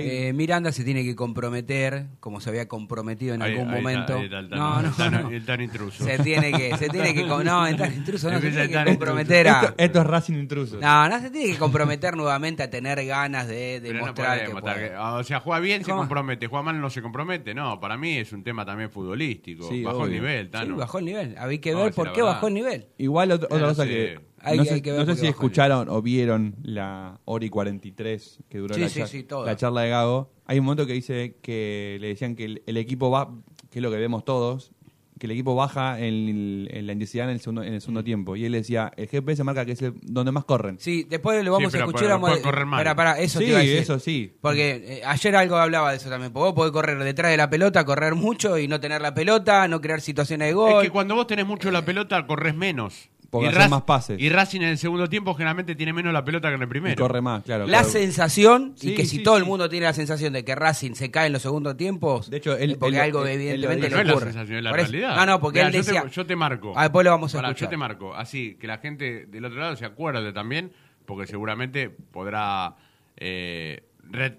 Eh, 0.00 0.32
Miranda 0.32 0.72
se 0.72 0.84
tiene 0.84 1.04
que 1.04 1.14
comprometer, 1.14 2.06
como 2.20 2.40
se 2.40 2.50
había 2.50 2.66
comprometido 2.68 3.34
en 3.34 3.42
Ahí- 3.42 3.52
algún 3.52 3.70
ahí 3.70 3.76
momento. 3.80 4.00
está, 4.00 4.14
ahí 4.18 4.24
está 4.24 4.38
el 4.40 4.48
tan- 4.50 4.58
no, 4.58 4.82
no, 4.82 4.90
tan- 4.92 5.22
no. 5.22 5.30
el 5.30 5.44
tan 5.44 5.60
intruso. 5.60 6.04
Se 6.04 6.18
tiene 6.18 6.52
que, 6.52 6.76
se 6.76 6.88
tiene 6.88 7.14
que, 7.14 7.24
no, 7.24 7.66
el 7.66 7.76
tan 7.76 7.94
intruso 7.94 8.30
no, 8.30 8.40
se 8.40 8.50
tiene 8.50 8.56
que 8.68 8.74
intruso. 8.74 8.84
comprometer 8.86 9.48
a, 9.48 9.60
esto, 9.60 9.74
esto 9.78 10.00
es 10.00 10.06
Racing 10.06 10.34
intruso. 10.34 10.78
no, 10.80 11.08
no 11.08 11.20
se 11.20 11.30
tiene 11.30 11.52
que 11.52 11.58
comprometer 11.58 12.16
nuevamente 12.16 12.62
a 12.62 12.70
tener 12.70 13.04
ganas 13.06 13.46
de 13.48 13.80
demostrar 13.80 14.44
que 14.44 14.50
puede. 14.50 14.90
que- 14.90 14.96
O 14.96 15.22
sea, 15.24 15.40
juega 15.40 15.60
bien, 15.60 15.84
se 15.84 15.92
compromete. 15.92 16.46
Juega 16.46 16.62
mal, 16.62 16.80
no 16.80 16.90
se 16.90 17.00
compromete. 17.02 17.54
No, 17.54 17.78
para 17.80 17.96
mí 17.96 18.18
es 18.18 18.32
un 18.32 18.42
tema 18.42 18.64
también 18.66 18.90
futbolístico. 18.90 19.68
Sí, 19.68 19.82
bajó 19.82 20.04
el 20.06 20.10
nivel, 20.12 20.50
Sí, 20.52 20.70
bajó 20.72 20.98
el 20.98 21.04
nivel. 21.04 21.36
Había 21.38 21.60
que 21.60 21.74
ver 21.74 21.92
por 21.92 22.12
qué 22.12 22.20
verdad. 22.20 22.34
bajó 22.34 22.48
el 22.48 22.54
nivel. 22.54 22.86
Igual 22.98 23.30
ot- 23.30 23.44
otra 23.44 23.58
no 23.58 23.66
cosa 23.68 23.84
que 23.86 24.18
Hay- 24.40 24.56
no 24.56 24.62
hay 24.62 24.68
sé, 24.68 24.82
que 24.82 24.90
ver 24.92 25.00
no 25.00 25.04
sé 25.06 25.10
por 25.12 25.14
qué 25.16 25.20
si 25.22 25.26
escucharon 25.28 25.88
o 25.88 26.00
vieron 26.02 26.56
la 26.62 27.18
hora 27.24 27.44
y 27.44 27.50
43 27.50 28.38
que 28.48 28.58
duró 28.58 28.74
Sí, 28.74 28.80
la, 28.80 28.88
sí, 28.88 29.00
char- 29.00 29.08
sí, 29.08 29.22
toda. 29.24 29.46
la 29.46 29.56
charla 29.56 29.82
de 29.82 29.90
Gago. 29.90 30.30
Hay 30.46 30.58
un 30.58 30.64
momento 30.64 30.86
que 30.86 30.92
dice 30.92 31.36
que 31.42 31.98
le 32.00 32.08
decían 32.08 32.34
que 32.36 32.44
el, 32.44 32.62
el 32.66 32.76
equipo 32.76 33.10
va, 33.10 33.30
que 33.70 33.78
es 33.78 33.82
lo 33.82 33.90
que 33.90 33.96
vemos 33.96 34.24
todos, 34.24 34.72
que 35.18 35.26
el 35.26 35.32
equipo 35.32 35.56
baja 35.56 35.98
en, 35.98 36.68
en 36.70 36.86
la 36.86 36.92
intensidad 36.92 37.26
en 37.26 37.32
el 37.32 37.40
segundo, 37.40 37.64
en 37.64 37.74
el 37.74 37.80
segundo 37.80 38.04
tiempo. 38.04 38.36
Y 38.36 38.44
él 38.44 38.52
decía, 38.52 38.92
el 38.96 39.08
GPS 39.08 39.42
marca 39.42 39.66
que 39.66 39.72
es 39.72 39.82
el- 39.82 39.94
donde 40.02 40.30
más 40.30 40.44
corren. 40.44 40.78
Sí, 40.78 41.04
después 41.10 41.44
lo 41.44 41.50
vamos 41.50 41.72
Sí, 41.72 41.72
pero- 41.72 41.84
a 41.84 41.86
escuchar. 41.88 42.02
pero 42.06 42.14
vamos 42.14 42.28
a- 42.28 42.32
puede 42.34 42.42
correr 42.44 42.66
mal. 42.66 43.18
Eso 43.18 43.40
sí, 43.40 43.44
te 43.46 43.50
iba 43.50 43.58
a 43.58 43.62
decir. 43.62 43.78
eso 43.78 43.98
sí. 43.98 44.32
Porque 44.40 44.98
eh, 44.98 45.02
ayer 45.04 45.34
algo 45.34 45.56
hablaba 45.56 45.90
de 45.90 45.96
eso 45.96 46.08
también. 46.08 46.32
Porque 46.32 46.44
vos 46.44 46.54
podés 46.54 46.70
correr 46.72 47.02
detrás 47.02 47.32
de 47.32 47.36
la 47.36 47.50
pelota, 47.50 47.84
correr 47.84 48.14
mucho 48.14 48.56
y 48.58 48.68
no 48.68 48.78
tener 48.78 49.02
la 49.02 49.12
pelota, 49.12 49.66
no 49.66 49.80
crear 49.80 50.00
situaciones 50.00 50.46
de 50.48 50.54
gol. 50.54 50.82
Es 50.84 50.88
que 50.88 50.90
cuando 50.92 51.16
vos 51.16 51.26
tenés 51.26 51.46
mucho 51.48 51.68
la 51.72 51.84
pelota, 51.84 52.24
corres 52.24 52.54
menos. 52.54 53.10
Porque 53.30 53.50
Rac- 53.50 53.68
más 53.68 53.82
pases. 53.82 54.18
Y 54.18 54.30
Racing 54.30 54.62
en 54.62 54.68
el 54.68 54.78
segundo 54.78 55.06
tiempo 55.06 55.34
generalmente 55.34 55.74
tiene 55.74 55.92
menos 55.92 56.14
la 56.14 56.24
pelota 56.24 56.48
que 56.48 56.54
en 56.54 56.62
el 56.62 56.66
Y 56.66 56.70
primero. 56.70 57.02
corre 57.02 57.20
más, 57.20 57.42
claro. 57.44 57.66
la 57.66 57.80
claro. 57.80 57.88
sensación, 57.90 58.72
y 58.76 58.80
Sí, 58.80 58.94
que 58.94 59.04
si 59.04 59.18
sí, 59.18 59.22
todo 59.22 59.36
el 59.36 59.44
mundo 59.44 59.68
tiene 59.68 59.84
la 59.84 59.92
sensación 59.92 60.32
de 60.32 60.44
que 60.46 60.54
Racing 60.54 60.92
se 60.94 61.10
cae 61.10 61.26
en 61.26 61.34
los 61.34 61.42
segundos 61.42 61.76
tiempos, 61.76 62.30
De 62.30 62.38
hecho, 62.38 62.56
él- 62.56 62.78
porque 62.80 62.96
él- 62.96 63.02
algo 63.02 63.26
él- 63.26 63.32
él 63.32 63.60
lo 63.60 63.70
evidentemente 63.70 63.88
le 63.90 63.94
no 63.96 64.00
es 64.00 64.06
la 64.06 64.12
ocurre. 64.14 64.26
sensación, 64.32 64.56
es 64.58 64.64
la 64.64 64.70
Por 64.70 64.80
eso- 64.80 64.90
realidad. 64.92 65.16
No, 65.16 65.26
no, 65.26 65.40
porque 65.40 65.58
Mirá, 65.58 65.66
él 65.68 65.72
yo 65.74 65.78
decía... 65.80 66.02
Te, 66.04 66.10
yo 66.10 66.26
te 66.26 66.36
marco. 66.36 66.72
Ah, 66.74 66.82
después 66.84 67.04
lo 67.04 67.10
vamos 67.10 67.34
a 67.34 67.38
Pará, 67.38 67.48
escuchar. 67.48 67.66
yo 67.66 67.70
te 67.70 67.76
marco. 67.76 68.14
Así, 68.14 68.54
que 68.58 68.66
la 68.66 68.78
gente 68.78 69.26
del 69.26 69.44
otro 69.44 69.58
lado 69.60 69.76
se 69.76 69.84
acuerde 69.84 70.32
también, 70.32 70.72
porque 71.04 71.26
seguramente 71.26 71.90
podrá 71.90 72.76
eh, 73.18 73.82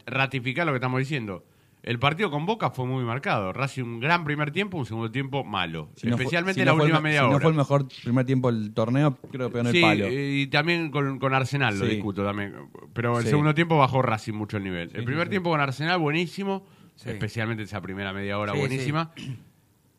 ratificar 0.08 0.66
lo 0.66 0.72
que 0.72 0.78
estamos 0.78 1.00
diciendo. 1.00 1.44
El 1.82 1.98
partido 1.98 2.30
con 2.30 2.46
Boca 2.46 2.72
fue 2.72 2.86
muy 2.86 3.04
marcado. 3.06 3.54
Racing 3.54 3.84
un 3.84 4.00
gran 4.02 4.26
primer 4.26 4.52
tiempo, 4.52 4.78
un 4.78 4.86
segundo 4.86 5.10
tiempo 5.12 5.46
malo. 5.46 5.90
Si 5.96 6.08
no 6.08 6.18
fue- 6.18 6.24
Especialmente 6.26 6.60
si 6.62 6.66
la 6.66 6.72
no 6.72 6.78
fue 6.78 6.86
el 6.86 6.92
última 6.92 7.00
me- 7.02 7.10
media 7.10 7.20
si 7.22 7.26
hora. 7.26 7.34
no 7.36 7.40
fue 7.40 7.52
el 7.52 7.58
mejor 7.58 7.88
primer 8.04 8.26
tiempo 8.26 8.52
del 8.52 8.74
torneo, 8.74 9.16
creo 9.32 9.48
que 9.48 9.54
pegó 9.54 9.66
en 9.68 9.72
Sí, 9.72 9.78
el 9.78 9.84
palo. 9.84 10.06
eh, 10.08 10.32
y 10.42 10.48
también 10.48 10.92
con, 10.92 11.20
con 11.20 11.34
Arsenal 11.34 11.80
lo 11.80 11.86
Sí. 11.86 11.92
discuto 11.96 12.24
también. 12.26 12.54
Pero 12.94 13.18
el 13.18 13.24
Sí. 13.24 13.30
segundo 13.30 13.56
tiempo 13.56 13.78
bajó 13.78 14.02
Racing 14.02 14.34
mucho 14.34 14.58
el 14.58 14.64
nivel. 14.66 14.90
el 14.94 15.00
sí, 15.00 15.06
primer 15.06 15.28
sí. 15.28 15.30
tiempo 15.32 15.50
con 15.52 15.62
Arsenal 15.62 16.00
buenísimo, 16.00 16.66
Sí. 16.96 17.10
especialmente 17.12 17.64
esa 17.64 17.80
primera 17.82 18.12
media 18.12 18.38
hora 18.38 18.52
Sí, 18.54 18.60
buenísima. 18.60 19.12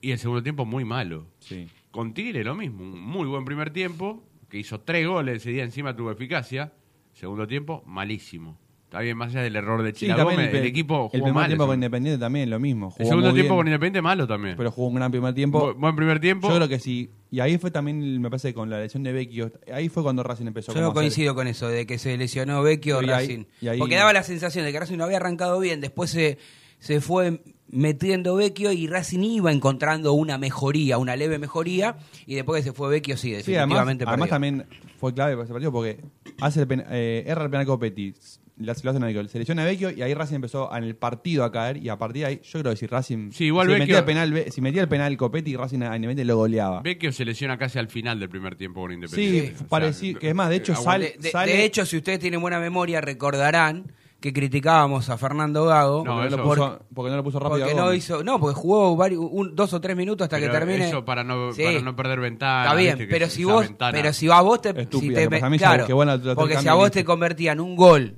Y 0.03 0.11
el 0.13 0.19
segundo 0.19 0.43
tiempo 0.43 0.67
muy 0.67 0.85
malo. 0.85 1.27
Sí. 1.39 1.67
Con 1.91 2.13
Tigre 2.13 2.45
lo 2.45 2.55
mismo, 2.55 2.83
un 2.83 3.01
muy 3.01 3.27
buen 3.27 3.45
primer 3.47 3.71
tiempo, 3.71 4.23
que 4.51 4.59
hizo 4.59 4.81
tres 4.81 5.07
goles 5.07 5.37
ese 5.39 5.51
día, 5.51 5.65
encima 5.65 5.97
tuvo 5.97 6.11
eficacia. 6.11 6.73
Segundo 7.15 7.47
tiempo, 7.47 7.83
malísimo. 7.87 8.59
Está 8.91 9.03
bien, 9.03 9.17
más 9.17 9.29
allá 9.29 9.43
del 9.43 9.55
error 9.55 9.85
de 9.85 9.95
Sí, 9.95 10.09
también 10.09 10.25
Gómez, 10.27 10.47
el, 10.47 10.51
pe- 10.63 10.67
equipo 10.67 10.95
jugó 10.97 11.11
el 11.15 11.21
primer 11.23 11.33
mal. 11.33 11.47
tiempo 11.47 11.63
el 11.63 11.69
con 11.69 11.75
Independiente 11.77 12.19
también 12.19 12.51
lo 12.51 12.59
mismo. 12.59 12.93
el 12.99 13.07
segundo 13.07 13.33
tiempo 13.33 13.53
bien, 13.55 13.59
con 13.61 13.67
Independiente 13.69 14.03
malo 14.03 14.27
también. 14.27 14.57
pero 14.57 14.73
jugó 14.73 14.89
un 14.89 14.95
gran 14.97 15.13
primer 15.13 15.33
tiempo. 15.33 15.73
Bu- 15.73 15.79
buen 15.79 15.95
primer 15.95 16.19
tiempo. 16.19 16.49
Yo 16.49 16.57
creo 16.57 16.69
que 16.69 16.81
sí. 16.81 17.09
Y 17.31 17.39
ahí 17.39 17.57
fue 17.59 17.71
también, 17.71 18.21
me 18.21 18.29
parece, 18.29 18.53
con 18.53 18.69
la 18.69 18.81
lesión 18.81 19.05
de 19.05 19.13
Vecchio. 19.13 19.53
Ahí 19.73 19.89
fue 19.89 20.03
cuando 20.03 20.25
Racing 20.25 20.49
empezó 20.49 20.75
Yo 20.75 20.81
no 20.81 20.89
hacer- 20.89 20.95
coincido 20.95 21.37
con 21.37 21.47
eso, 21.47 21.69
de 21.69 21.87
que 21.87 21.99
se 21.99 22.17
lesionó 22.19 22.65
Vecchio 22.65 23.01
y 23.01 23.05
ahí- 23.05 23.11
Racing. 23.29 23.45
y 23.61 23.69
ahí- 23.69 23.79
Porque 23.79 23.95
daba 23.95 24.13
la 24.13 24.25
sensación 24.25 24.65
de 24.65 24.73
que 24.73 24.81
Racing 24.81 24.97
no 24.97 25.05
había 25.05 25.19
arrancado 25.19 25.61
bien, 25.61 25.81
después 25.81 26.11
se 26.11 26.39
se 26.81 27.01
fue 27.03 27.43
metiendo 27.69 28.35
Vecchio 28.37 28.73
y 28.73 28.87
Racing 28.87 29.21
iba 29.23 29.53
encontrando 29.53 30.15
una 30.15 30.39
mejoría, 30.39 30.97
una 30.99 31.15
leve 31.15 31.39
mejoría, 31.39 31.97
y 32.27 32.35
después 32.35 32.63
que 32.65 32.71
se 32.71 32.73
fue 32.73 32.89
Vecchio, 32.89 33.17
sí, 33.19 33.29
Sí, 33.43 33.55
además, 33.55 33.87
definitivamente 33.87 34.05
además 34.09 34.29
también 34.31 34.67
fue 34.99 35.13
clave 35.15 35.35
para 35.35 35.45
ese 35.45 35.53
partido 35.53 35.71
porque 35.71 36.01
hace 36.41 36.61
el 36.63 36.67
pen- 36.67 36.85
eh, 36.91 37.23
erra 37.27 37.45
el 37.45 37.51
penal 37.51 37.67
Copetti, 37.67 38.15
lo 38.61 38.73
hace 38.73 38.85
lo 38.85 38.91
hacen 38.91 39.03
a 39.03 39.07
Vecchio, 39.07 39.29
se 39.29 39.39
lesiona 39.39 39.63
a 39.63 39.65
Vecchio 39.65 39.91
y 39.91 40.03
ahí 40.03 40.15
Racing 40.15 40.37
empezó 40.37 40.75
en 40.77 40.85
el 40.85 40.95
partido 40.97 41.45
a 41.45 41.51
caer 41.53 41.77
y 41.79 41.89
a 41.89 41.97
partir 41.99 42.23
de 42.23 42.27
ahí, 42.27 42.41
yo 42.43 42.61
creo 42.61 42.73
que 42.73 42.77
si 42.77 42.87
Racing 42.87 43.31
Sí, 43.33 43.47
igual 43.47 43.67
si, 43.67 43.73
Vecchio- 43.73 43.81
metía 43.81 43.99
el 43.99 44.05
penal, 44.05 44.33
Ve- 44.33 44.51
si 44.51 44.61
metía 44.61 44.83
el 44.83 44.89
penal 44.89 45.17
Copetti, 45.17 45.57
Racing 45.57 45.83
a 45.83 45.97
Independiente 45.97 46.25
lo 46.25 46.37
goleaba. 46.37 46.83
Vecchio 46.83 47.11
se 47.13 47.25
lesiona 47.25 47.57
casi 47.59 47.79
al 47.79 47.89
final 47.89 48.21
del 48.21 48.29
primer 48.29 48.55
tiempo 48.57 48.81
con 48.83 48.91
Sí, 48.91 48.95
Independiente. 48.95 49.55
O 49.55 49.59
sea, 49.59 49.69
parecí- 49.69 50.15
que 50.19 50.29
es 50.29 50.35
más, 50.35 50.49
de 50.51 50.57
hecho 50.57 50.75
sale, 50.77 51.15
De, 51.17 51.19
de- 51.23 51.31
sale 51.31 51.53
de 51.53 51.65
hecho, 51.65 51.85
si 51.87 51.97
ustedes 51.97 52.19
tienen 52.21 52.41
buena 52.41 52.61
memoria, 52.61 53.01
recordarán 53.01 53.93
que 54.21 54.35
criticábamos 54.35 55.09
a 55.09 55.17
Fernando 55.17 55.65
Gago 55.65 56.05
No, 56.05 56.17
porque, 56.17 56.37
no 56.37 56.43
puso, 56.43 56.81
porque 56.95 57.11
no 57.11 57.17
lo 57.17 57.25
puso 57.25 57.39
rápido. 57.39 57.61
porque 57.61 57.75
no 57.75 57.85
Gómez. 57.87 57.97
hizo, 58.05 58.23
no, 58.23 58.39
porque 58.39 58.55
jugó 58.55 58.95
varios, 58.95 59.25
un- 59.31 59.57
dos 59.57 59.73
o 59.73 59.81
tres 59.81 59.97
minutos 59.97 60.27
hasta 60.27 60.37
Pero 60.37 60.53
que 60.53 60.59
termine. 60.59 60.89
Eso 60.89 61.03
para 61.07 61.25
no, 61.25 61.53
Sí. 61.55 61.63
para 61.63 61.81
no 61.81 61.97
perder 61.97 62.21
ventana. 62.21 62.65
Está 62.65 62.75
bien, 62.75 62.99
viste, 62.99 63.07
que 63.09 63.11
pero 63.15 63.31
si 63.31 63.45
vos, 63.45 63.63
ventana- 63.67 63.93
pero 63.93 64.13
si 64.13 64.31
a 64.31 64.41
vos 64.43 64.61
te, 64.61 64.69
Estúpida, 64.79 65.01
si 65.01 65.09
te 65.09 65.23
que 65.23 65.31
me- 65.31 65.39
para 65.41 65.49
mí 65.49 65.57
claro, 65.59 65.87
que 65.87 65.95
bueno, 65.95 66.19
lo- 66.19 66.23
lo 66.25 66.35
porque 66.35 66.51
si 66.53 66.57
cambio 66.57 66.73
a 66.73 66.75
vos 66.75 66.85
listo. 66.89 66.99
te 66.99 67.05
convertían 67.07 67.61
un 67.61 67.75
gol 67.77 68.17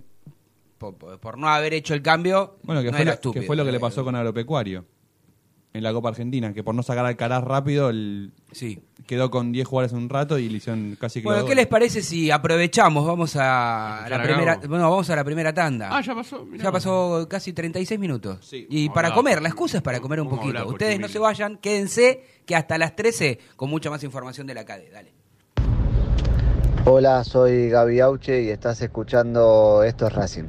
por, 1.21 1.39
no 1.39 1.49
haber 1.49 1.75
hecho 1.75 1.95
el 1.95 2.03
cambio, 2.03 2.57
Bueno, 2.63 2.81
que, 2.83 2.89
no 2.89 2.93
fue 2.93 3.03
era 3.03 3.11
lo, 3.13 3.13
que 3.13 3.15
estúpido. 3.15 3.45
fue 3.47 3.57
lo 3.57 3.65
que 3.65 3.73
le 3.73 3.81
pasó 3.81 4.05
con 4.05 4.15
Agropecuario 4.17 4.85
en 5.75 5.83
la 5.83 5.91
Copa 5.95 6.11
Argentina, 6.11 6.53
que 6.53 6.63
por 6.63 6.75
no 6.75 6.83
sacar 6.83 7.07
al 7.07 7.17
Caraz 7.17 7.43
rápido 7.45 7.89
el- 7.89 8.33
Sí. 8.51 8.79
quedó 9.07 9.31
con 9.31 9.53
10 9.53 9.67
jugadores 9.67 9.93
un 9.95 10.11
rato 10.11 10.39
y 10.39 10.51
le 10.51 10.59
hicieron 10.59 10.99
casi 11.01 11.21
que 11.23 11.25
Bueno, 11.25 11.47
¿qué 11.47 11.55
les 11.55 11.67
parece 11.67 12.03
si 12.03 12.31
aprovechamos? 12.31 13.07
Vamos 13.07 13.37
a 13.37 14.05
la 14.11 14.23
primera, 14.23 14.61
bueno, 14.69 14.91
vamos 14.91 15.09
a 15.09 15.17
la 15.17 15.25
primera 15.25 15.55
tanda. 15.55 15.89
Ah, 15.91 16.03
ya 16.03 16.15
pasó. 16.15 16.45
mirá. 16.45 16.65
Ya 16.65 16.73
pasó 16.73 17.27
casi 17.27 17.55
36 17.55 17.99
minutos. 17.99 18.45
Sí. 18.47 18.67
y 18.69 18.91
para 18.91 19.09
hablar. 19.09 19.17
comer, 19.17 19.43
la 19.43 19.49
excusa 19.49 19.79
es 19.79 19.83
para 19.83 20.01
comer 20.01 20.21
un 20.21 20.29
poquito. 20.29 20.49
hablar, 20.59 20.67
Ustedes 20.67 21.01
no 21.01 21.09
se 21.09 21.19
vayan, 21.19 21.57
quédense 21.57 22.23
que 22.45 22.55
hasta 22.55 22.77
las 22.77 22.95
13 22.95 23.39
con 23.57 23.71
mucha 23.71 23.89
más 23.89 24.05
información 24.05 24.47
de 24.47 24.53
la 24.55 24.67
CADE. 24.67 24.91
Dale. 24.91 25.15
Hola, 26.85 27.23
soy 27.25 27.71
Gaby 27.71 28.01
Auche 28.01 28.43
y 28.43 28.49
estás 28.51 28.83
escuchando 28.83 29.83
Esto 29.85 30.07
es 30.09 30.13
Racing. 30.13 30.49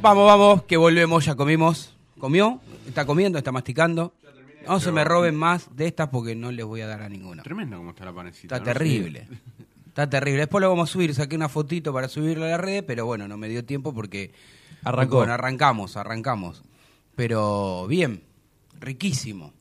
Vamos, 0.00 0.26
vamos, 0.26 0.62
que 0.62 0.76
volvemos, 0.76 1.24
ya 1.24 1.34
comimos. 1.34 1.92
¿Comió? 2.18 2.60
¿Está 2.86 3.04
comiendo? 3.04 3.36
¿Está 3.36 3.50
masticando? 3.50 4.14
No 4.66 4.78
se 4.78 4.92
me 4.92 5.02
roben 5.02 5.34
más 5.34 5.74
de 5.74 5.88
estas 5.88 6.08
porque 6.08 6.36
no 6.36 6.52
les 6.52 6.64
voy 6.64 6.82
a 6.82 6.86
dar 6.86 7.02
a 7.02 7.08
ninguna. 7.08 7.42
Tremenda 7.42 7.76
como 7.76 7.90
está 7.90 8.04
la 8.04 8.12
panecita. 8.12 8.56
Está 8.56 8.72
¿no? 8.72 8.78
terrible. 8.78 9.26
Está 9.88 10.08
terrible. 10.08 10.40
Después 10.42 10.62
lo 10.62 10.68
vamos 10.68 10.88
a 10.88 10.92
subir. 10.92 11.12
Saqué 11.12 11.34
una 11.34 11.48
fotito 11.48 11.92
para 11.92 12.08
subirlo 12.08 12.44
a 12.44 12.50
la 12.50 12.56
red, 12.58 12.84
pero 12.84 13.04
bueno, 13.04 13.26
no 13.26 13.36
me 13.36 13.48
dio 13.48 13.64
tiempo 13.64 13.92
porque... 13.92 14.30
Arrancó. 14.84 15.16
Bueno, 15.16 15.32
arrancamos, 15.32 15.96
arrancamos. 15.96 16.62
Pero 17.16 17.88
bien, 17.88 18.22
riquísimo. 18.78 19.52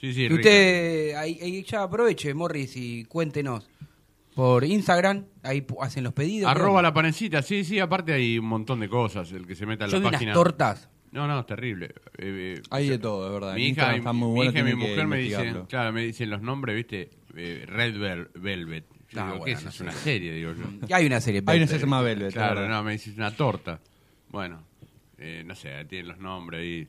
Sí, 0.00 0.14
sí, 0.14 0.22
Y 0.22 0.32
usted 0.32 1.14
ahí, 1.16 1.38
ahí 1.42 1.62
ya 1.64 1.82
aproveche, 1.82 2.32
Morris, 2.32 2.74
y 2.76 3.04
cuéntenos. 3.04 3.68
Por 4.34 4.64
Instagram, 4.64 5.26
ahí 5.42 5.60
pu- 5.60 5.76
hacen 5.82 6.04
los 6.04 6.12
pedidos. 6.14 6.50
Arroba 6.50 6.70
creo. 6.78 6.82
la 6.82 6.94
panecita, 6.94 7.42
sí, 7.42 7.64
sí, 7.64 7.78
aparte 7.78 8.12
hay 8.14 8.38
un 8.38 8.46
montón 8.46 8.80
de 8.80 8.88
cosas. 8.88 9.30
El 9.32 9.46
que 9.46 9.54
se 9.54 9.66
meta 9.66 9.84
en 9.84 9.90
Yo 9.90 9.96
la 9.98 10.00
vi 10.00 10.06
unas 10.08 10.12
página. 10.18 10.32
tortas. 10.32 10.88
No, 11.10 11.26
no, 11.28 11.40
es 11.40 11.46
terrible. 11.46 11.86
Eh, 12.16 12.56
eh, 12.56 12.62
Hay 12.70 12.88
de 12.88 12.98
todo, 12.98 13.26
es 13.26 13.32
verdad. 13.34 13.54
Mi 13.54 13.66
hija, 13.66 13.94
está 13.94 14.12
muy 14.14 14.28
mi 14.30 14.34
bueno, 14.36 14.50
hija 14.50 14.60
y 14.60 14.62
mi 14.62 14.74
mujer 14.74 15.06
me 15.06 15.18
dicen, 15.18 15.66
claro, 15.68 15.92
me 15.92 16.04
dicen 16.04 16.30
los 16.30 16.40
nombres, 16.40 16.74
¿viste? 16.74 17.10
Eh, 17.36 17.64
Red 17.68 17.96
Vel- 17.96 18.30
Velvet. 18.34 18.84
Yo 19.10 19.20
digo, 19.20 19.28
bueno, 19.38 19.44
¿qué 19.44 19.52
es? 19.52 19.62
no 19.64 19.68
Es 19.68 19.80
una 19.82 19.92
serie, 19.92 20.32
digo 20.32 20.52
yo. 20.54 20.62
Y 20.88 20.92
hay 20.94 21.04
una 21.06 21.20
serie. 21.20 21.42
Hay 21.46 21.58
una 21.58 21.66
serie 21.66 21.82
llamada 21.82 22.02
Velvet. 22.04 22.32
Claro, 22.32 22.66
no, 22.66 22.82
me 22.82 22.92
dices 22.92 23.14
una 23.18 23.30
torta. 23.36 23.78
Bueno, 24.30 24.62
eh, 25.18 25.42
no 25.44 25.54
sé, 25.54 25.84
tienen 25.84 26.08
los 26.08 26.18
nombres 26.18 26.60
ahí. 26.62 26.88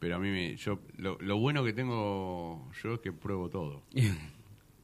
Pero 0.00 0.16
a 0.16 0.18
mí, 0.18 0.28
me- 0.30 0.56
yo 0.56 0.80
lo, 0.96 1.16
lo 1.20 1.38
bueno 1.38 1.62
que 1.62 1.72
tengo 1.72 2.68
yo 2.82 2.94
es 2.94 3.00
que 3.00 3.12
pruebo 3.12 3.48
todo. 3.48 3.84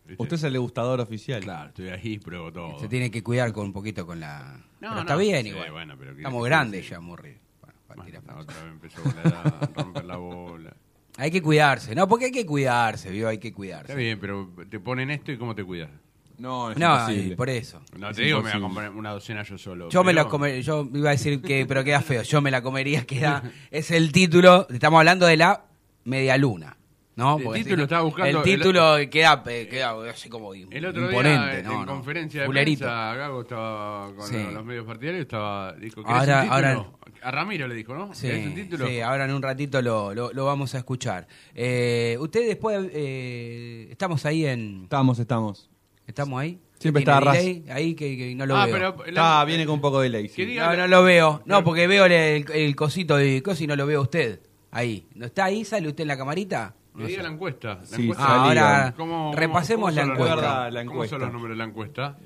¿Viste? 0.09 0.23
Usted 0.23 0.37
es 0.37 0.43
el 0.45 0.53
degustador 0.55 1.01
oficial. 1.01 1.43
Claro, 1.43 1.69
estoy 1.69 1.89
ahí 1.91 2.01
y 2.15 2.19
pruebo 2.19 2.53
todo. 2.53 2.79
Se 2.81 2.89
tiene 2.89 3.11
que 3.11 3.23
cuidar 3.23 3.53
con 3.53 3.67
un 3.67 3.73
poquito 3.73 4.07
con 4.07 4.19
la... 4.21 4.57
No, 4.81 4.89
pero 4.91 5.01
está 5.01 5.13
no, 5.15 5.19
bien 5.21 5.43
sí, 5.45 5.49
igual. 5.51 5.71
bueno, 5.73 5.95
pero 5.99 6.13
¿qué 6.13 6.19
Estamos 6.21 6.45
grandes 6.45 6.89
ya, 6.89 7.01
Murri. 7.01 7.37
Bueno, 7.61 7.77
para 7.87 8.03
Bueno, 8.03 8.21
tirar 8.21 8.39
otra 8.39 8.57
vez 8.63 8.73
empezó 8.73 9.03
a 9.07 9.69
romper 9.75 10.05
la 10.05 10.17
bola. 10.17 10.73
Hay 11.19 11.31
que 11.33 11.43
cuidarse, 11.43 11.95
¿no? 11.97 12.07
Porque 12.07 12.27
hay 12.27 12.31
que 12.31 12.47
cuidarse, 12.47 13.11
¿vio? 13.11 13.27
Hay 13.29 13.39
que 13.39 13.49
Está 13.49 13.57
cuidarse. 13.57 13.95
bien, 13.97 14.21
pero 14.21 14.49
te 14.71 14.79
ponen 14.79 15.11
esto 15.11 15.33
y 15.33 15.37
¿cómo 15.37 15.53
te 15.55 15.65
cuidas? 15.65 15.91
No, 16.39 16.71
es 16.71 16.79
No, 16.79 16.95
imposible. 17.01 17.35
por 17.37 17.51
eso. 17.51 17.83
No 17.99 18.11
Es 18.11 18.17
te 18.17 18.23
digo, 18.23 18.37
me 18.39 18.43
voy 18.43 18.53
a 18.53 18.55
imposible. 18.55 18.61
comprar 18.63 18.91
una 18.93 19.11
docena 19.11 19.43
yo 19.43 19.59
solo. 19.59 19.89
Yo 19.89 20.05
me 20.05 20.13
la 20.13 20.27
comería, 20.29 20.61
yo 20.61 20.89
iba 20.95 21.09
a 21.09 21.13
decir 21.13 21.43
que, 21.43 21.67
pero 21.67 21.83
queda 21.83 22.01
feo, 22.03 22.23
yo 22.23 22.41
me 22.41 22.53
la 22.53 22.63
comería, 22.63 23.05
queda, 23.05 23.43
es 23.73 23.91
el 23.91 24.13
título, 24.13 24.69
estamos 24.71 24.99
hablando 25.01 25.27
de 25.27 25.37
la 25.39 25.65
media 26.05 26.37
luna, 26.37 26.77
¿no? 27.19 27.37
El 27.39 27.62
título 27.64 27.77
si 27.77 27.83
estaba 27.83 28.03
buscando- 28.03 28.39
El 28.39 28.45
título 28.45 28.97
queda, 29.11 29.43
queda 29.43 30.11
así 30.11 30.29
como 30.29 30.55
El 30.55 30.87
otro 30.87 31.05
imponente, 31.07 31.57
día, 31.57 31.62
¿no? 31.64 31.73
en 31.73 31.81
no. 31.81 31.87
conferencia 31.87 32.41
de 32.43 32.47
Fulerito. 32.47 32.85
prensa, 32.85 33.14
Gago 33.14 33.41
estaba 33.43 34.14
con 34.14 34.27
Sí. 34.29 34.37
los 34.53 34.64
medios 34.64 34.87
partidarios, 34.87 35.23
estaba, 35.23 35.73
dijo, 35.75 36.03
¿querés 36.05 36.21
Ahora- 36.21 36.37
un 36.37 36.43
título? 36.43 36.55
ahora- 36.55 36.91
A 37.21 37.31
Ramiro 37.33 37.66
le 37.66 37.75
dijo, 37.75 37.95
¿no? 37.95 38.14
Sí, 38.14 38.29
¿Querés 38.29 38.47
un 38.47 38.55
título? 38.55 38.87
sí, 38.87 39.01
ahora 39.01 39.25
en 39.25 39.33
un 39.35 39.43
ratito 39.43 39.83
lo, 39.83 40.14
lo, 40.14 40.33
lo 40.33 40.45
vamos 40.45 40.75
a 40.77 40.79
escuchar. 40.79 41.27
Eh, 41.55 42.16
Usted 42.21 42.47
después, 42.47 42.89
eh, 42.93 43.89
estamos 43.91 44.25
ahí 44.25 44.47
en... 44.47 44.83
Estamos, 44.85 45.19
estamos. 45.19 45.69
¿Estamos 46.07 46.41
ahí? 46.41 46.61
Siempre 46.79 47.03
¿Tiene 47.05 47.19
está 47.19 47.33
delay? 47.33 47.64
Ahí 47.71 47.95
que, 47.95 48.16
que 48.16 48.35
no 48.37 48.47
lo 48.47 48.57
ah, 48.57 48.66
veo. 48.66 48.75
pero... 48.95 48.97
la- 49.07 49.09
Está, 49.09 49.45
viene 49.45 49.66
con 49.66 49.75
un 49.75 49.81
poco 49.81 50.01
de 50.01 50.09
ley. 50.11 50.29
Que 50.29 50.47
diga 50.47 50.71
No, 50.71 50.77
no 50.83 50.87
lo 50.87 51.03
veo. 51.03 51.43
No, 51.45 51.64
porque 51.64 51.89
veo 51.89 52.05
el, 52.05 52.12
el 52.53 52.77
cosito 52.77 53.16
de 53.16 53.43
coso 53.43 53.64
y 53.64 53.66
no 53.66 53.75
lo 53.75 53.85
veo 53.85 53.99
a 53.99 54.03
usted. 54.03 54.41
Ahí. 54.71 55.09
¿No 55.14 55.27
está 55.27 55.47
ahí? 55.47 55.64
¿Sale 55.64 55.89
usted 55.89 56.03
en 56.03 56.09
la 56.09 56.16
camarita? 56.16 56.75
Que 56.99 57.03
No 57.05 57.09
sé. 57.16 57.22
la 57.22 57.28
encuesta. 57.28 57.74
La 57.76 57.86
Sí, 57.86 58.03
encuesta 58.03 58.24
Ah, 58.24 58.46
salía. 58.46 58.80
ahora 58.82 58.94
¿Cómo- 58.96 59.32
repasemos 59.34 59.90
cómo 59.94 59.96
la 60.07 60.12
encuesta. 60.12 60.70
La 60.70 60.84
¿Cómo 60.84 61.07
son 61.07 61.20
los 61.20 61.32
números 61.32 61.57
de 61.57 61.59
la 61.59 61.64
encuesta? 61.64 62.18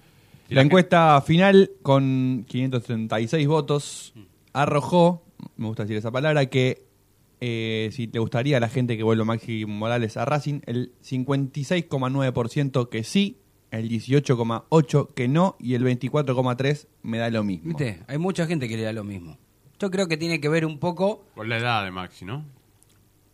La 0.48 0.60
que- 0.60 0.66
encuesta 0.66 1.20
final, 1.22 1.70
con 1.82 2.44
536 2.48 3.46
votos, 3.46 4.12
arrojó, 4.52 5.22
me 5.56 5.66
gusta 5.66 5.84
decir 5.84 5.96
esa 5.96 6.10
palabra, 6.10 6.46
que 6.46 6.82
eh, 7.44 7.88
si 7.92 8.06
le 8.06 8.18
gustaría 8.20 8.56
a 8.58 8.60
la 8.60 8.68
gente 8.68 8.96
que 8.96 9.02
vuelva 9.02 9.24
Maxi 9.24 9.64
Morales 9.66 10.16
a 10.16 10.24
Racing, 10.24 10.60
el 10.66 10.92
56,9% 11.00 12.88
que 12.88 13.04
sí, 13.04 13.38
el 13.70 13.88
18,8% 13.88 15.08
que 15.14 15.28
no 15.28 15.56
y 15.58 15.74
el 15.74 15.82
24,3% 15.84 16.86
me 17.02 17.18
da 17.18 17.30
lo 17.30 17.42
mismo. 17.44 17.68
¿Viste? 17.68 18.02
Hay 18.06 18.18
mucha 18.18 18.46
gente 18.46 18.68
que 18.68 18.76
le 18.76 18.82
da 18.82 18.92
lo 18.92 19.04
mismo. 19.04 19.38
Yo 19.78 19.90
creo 19.90 20.06
que 20.06 20.16
tiene 20.16 20.40
que 20.40 20.48
ver 20.48 20.64
un 20.64 20.78
poco. 20.78 21.24
Con 21.34 21.48
la 21.48 21.58
edad 21.58 21.84
de 21.84 21.90
Maxi, 21.90 22.24
¿no? 22.24 22.44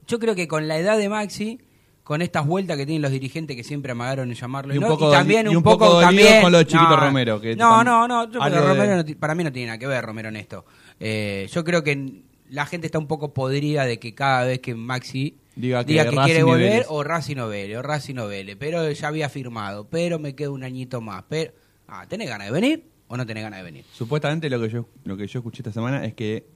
Yo 0.09 0.19
creo 0.19 0.35
que 0.35 0.49
con 0.49 0.67
la 0.67 0.77
edad 0.79 0.99
de 0.99 1.09
Maxi, 1.09 1.61
con 2.03 2.23
estas 2.23 2.47
vueltas 2.47 2.77
que 2.79 2.87
tienen 2.87 3.03
los 3.03 3.11
dirigentes 3.11 3.55
que 3.57 3.63
siempre 3.63 3.93
amagaron 3.93 4.29
en 4.31 4.35
llamarlo, 4.35 4.75
Y 4.75 4.79
un 4.79 4.83
no, 4.85 4.89
poco 4.89 5.11
también 5.11 5.47
y 5.47 5.51
un 5.51 5.59
un 5.59 5.63
poco, 5.63 5.87
poco 5.87 6.01
también 6.01 6.41
con 6.43 6.51
lo 6.51 6.59
de 6.59 6.67
Chiquito 6.67 6.89
no, 6.91 6.97
Romero, 6.97 7.41
que 7.41 7.55
no, 7.55 7.85
no, 7.85 8.09
no, 8.09 8.25
yo 8.33 8.41
creo 8.41 8.75
que 8.75 9.05
de- 9.05 9.17
para 9.17 9.35
mí 9.35 9.45
no 9.45 9.53
tiene 9.53 9.67
nada 9.67 9.79
que 9.79 9.87
ver 9.87 10.03
Romero 10.05 10.29
en 10.31 10.37
esto. 10.37 10.65
Eh, 10.99 11.47
yo 11.53 11.63
creo 11.65 11.85
que 11.85 12.23
la 12.49 12.65
gente 12.65 12.87
está 12.87 12.99
un 12.99 13.07
poco 13.07 13.35
podrida 13.35 13.85
de 13.85 13.99
que 13.99 14.15
cada 14.15 14.45
vez 14.47 14.61
que 14.61 14.75
Maxi 14.75 15.37
Diga 15.55 15.85
diga 15.85 16.09
que 16.09 16.17
quiere 16.17 16.41
y 16.41 16.43
volver 16.45 16.71
Vélez. 16.71 16.87
o 16.89 17.03
Racing 17.05 17.37
no 17.37 17.49
Vélez, 17.49 17.77
o 17.77 17.83
Racing 17.83 18.15
no 18.15 18.27
Vélez, 18.27 18.57
pero 18.59 18.91
ya 18.91 19.09
había 19.09 19.29
firmado, 19.29 19.87
pero 19.91 20.19
me 20.19 20.35
queda 20.35 20.49
un 20.51 20.63
añito 20.65 21.03
más, 21.03 21.25
pero 21.29 21.53
ah, 21.89 22.07
¿tenés 22.09 22.29
ganas 22.29 22.47
de 22.47 22.53
venir 22.55 22.85
o 23.09 23.17
no 23.19 23.27
tenés 23.27 23.43
ganas 23.43 23.59
de 23.59 23.65
venir? 23.65 23.85
Supuestamente 23.93 24.49
lo 24.49 24.59
que 24.61 24.71
yo 24.71 24.89
lo 25.05 25.17
que 25.19 25.27
yo 25.27 25.41
escuché 25.41 25.59
esta 25.61 25.73
semana 25.73 26.07
es 26.07 26.15
que 26.15 26.47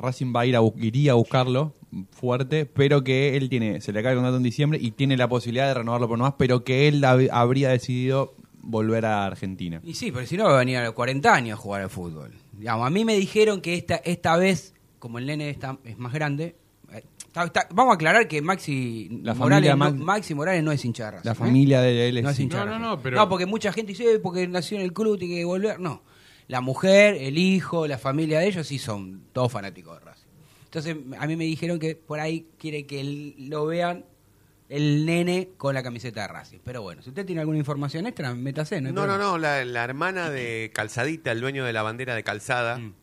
Racing 0.00 0.32
va 0.34 0.40
a 0.40 0.46
ir 0.46 0.56
a 0.56 0.60
iría 0.78 1.12
a 1.12 1.14
buscarlo 1.14 1.74
fuerte, 2.12 2.66
pero 2.66 3.02
que 3.04 3.36
él 3.36 3.48
tiene 3.48 3.80
se 3.80 3.92
le 3.92 4.02
cae 4.02 4.12
el 4.12 4.18
contrato 4.18 4.36
en 4.36 4.42
diciembre 4.42 4.78
y 4.80 4.92
tiene 4.92 5.16
la 5.16 5.28
posibilidad 5.28 5.66
de 5.68 5.74
renovarlo 5.74 6.08
por 6.08 6.18
más, 6.18 6.34
pero 6.38 6.62
que 6.64 6.88
él 6.88 7.02
hab- 7.02 7.28
habría 7.32 7.70
decidido 7.70 8.34
volver 8.62 9.06
a 9.06 9.26
Argentina. 9.26 9.80
Y 9.84 9.94
sí, 9.94 10.12
pero 10.12 10.26
si 10.26 10.36
no 10.36 10.44
va 10.44 10.54
a 10.56 10.58
venir 10.58 10.76
a 10.78 10.84
los 10.84 10.92
40 10.94 11.34
años 11.34 11.58
a 11.58 11.62
jugar 11.62 11.82
al 11.82 11.90
fútbol. 11.90 12.32
Digamos, 12.52 12.86
a 12.86 12.90
mí 12.90 13.04
me 13.04 13.14
dijeron 13.16 13.60
que 13.60 13.74
esta 13.74 13.96
esta 13.96 14.36
vez, 14.36 14.74
como 14.98 15.18
el 15.18 15.26
nene 15.26 15.48
está, 15.50 15.78
es 15.84 15.98
más 15.98 16.12
grande, 16.12 16.54
eh, 16.92 17.02
está- 17.26 17.44
está- 17.44 17.66
vamos 17.72 17.92
a 17.92 17.94
aclarar 17.94 18.28
que 18.28 18.42
Maxi 18.42 19.08
La 19.22 19.34
Morales, 19.34 19.36
familia 19.36 19.70
no, 19.72 19.76
Max- 19.78 19.96
Maxi 19.98 20.34
Morales 20.34 20.62
no 20.62 20.72
es 20.72 20.84
hincha 20.84 21.06
de 21.06 21.10
Racing, 21.12 21.26
La 21.26 21.32
¿eh? 21.32 21.34
familia 21.34 21.80
de 21.80 22.08
él 22.08 22.18
es 22.18 22.24
No 22.24 22.30
es 22.30 22.38
hincha 22.38 22.64
No, 22.64 22.78
no, 22.78 22.78
no, 22.78 23.00
pero- 23.02 23.16
No, 23.16 23.28
porque 23.28 23.46
mucha 23.46 23.72
gente 23.72 23.92
dice, 23.92 24.14
"Eh, 24.14 24.18
porque 24.18 24.46
nació 24.46 24.76
en 24.76 24.84
el 24.84 24.92
club, 24.92 25.18
tiene 25.18 25.36
que 25.36 25.44
volver. 25.44 25.80
No, 25.80 26.02
la 26.50 26.60
mujer, 26.60 27.14
el 27.20 27.38
hijo, 27.38 27.86
la 27.86 27.96
familia 27.98 28.40
de 28.40 28.46
ellos 28.48 28.66
sí 28.66 28.78
son 28.78 29.22
todos 29.32 29.52
fanáticos 29.52 29.98
de 29.98 30.04
Racing. 30.04 30.26
Entonces, 30.64 30.96
a 31.18 31.26
mí 31.26 31.36
me 31.36 31.44
dijeron 31.44 31.78
que 31.78 31.94
por 31.96 32.20
ahí 32.20 32.46
quiere 32.58 32.86
que 32.86 33.00
él- 33.00 33.34
lo 33.48 33.66
vean 33.66 34.04
el 34.68 35.04
nene 35.06 35.50
con 35.56 35.74
la 35.74 35.82
camiseta 35.82 36.22
de 36.22 36.28
Racing. 36.28 36.58
Pero 36.64 36.82
bueno, 36.82 37.02
si 37.02 37.08
usted 37.10 37.24
tiene 37.26 37.40
alguna 37.40 37.58
información 37.58 38.06
extra, 38.06 38.34
métase. 38.34 38.80
No, 38.80 38.92
No, 38.92 39.06
no, 39.06 39.18
no, 39.18 39.36
la, 39.38 39.64
la 39.64 39.82
hermana 39.84 40.30
de 40.30 40.70
Calzadita, 40.74 41.32
el 41.32 41.40
dueño 41.40 41.64
de 41.64 41.72
la 41.72 41.82
bandera 41.82 42.14
de 42.14 42.22
Calzada, 42.22 42.78
Mm. 42.78 42.94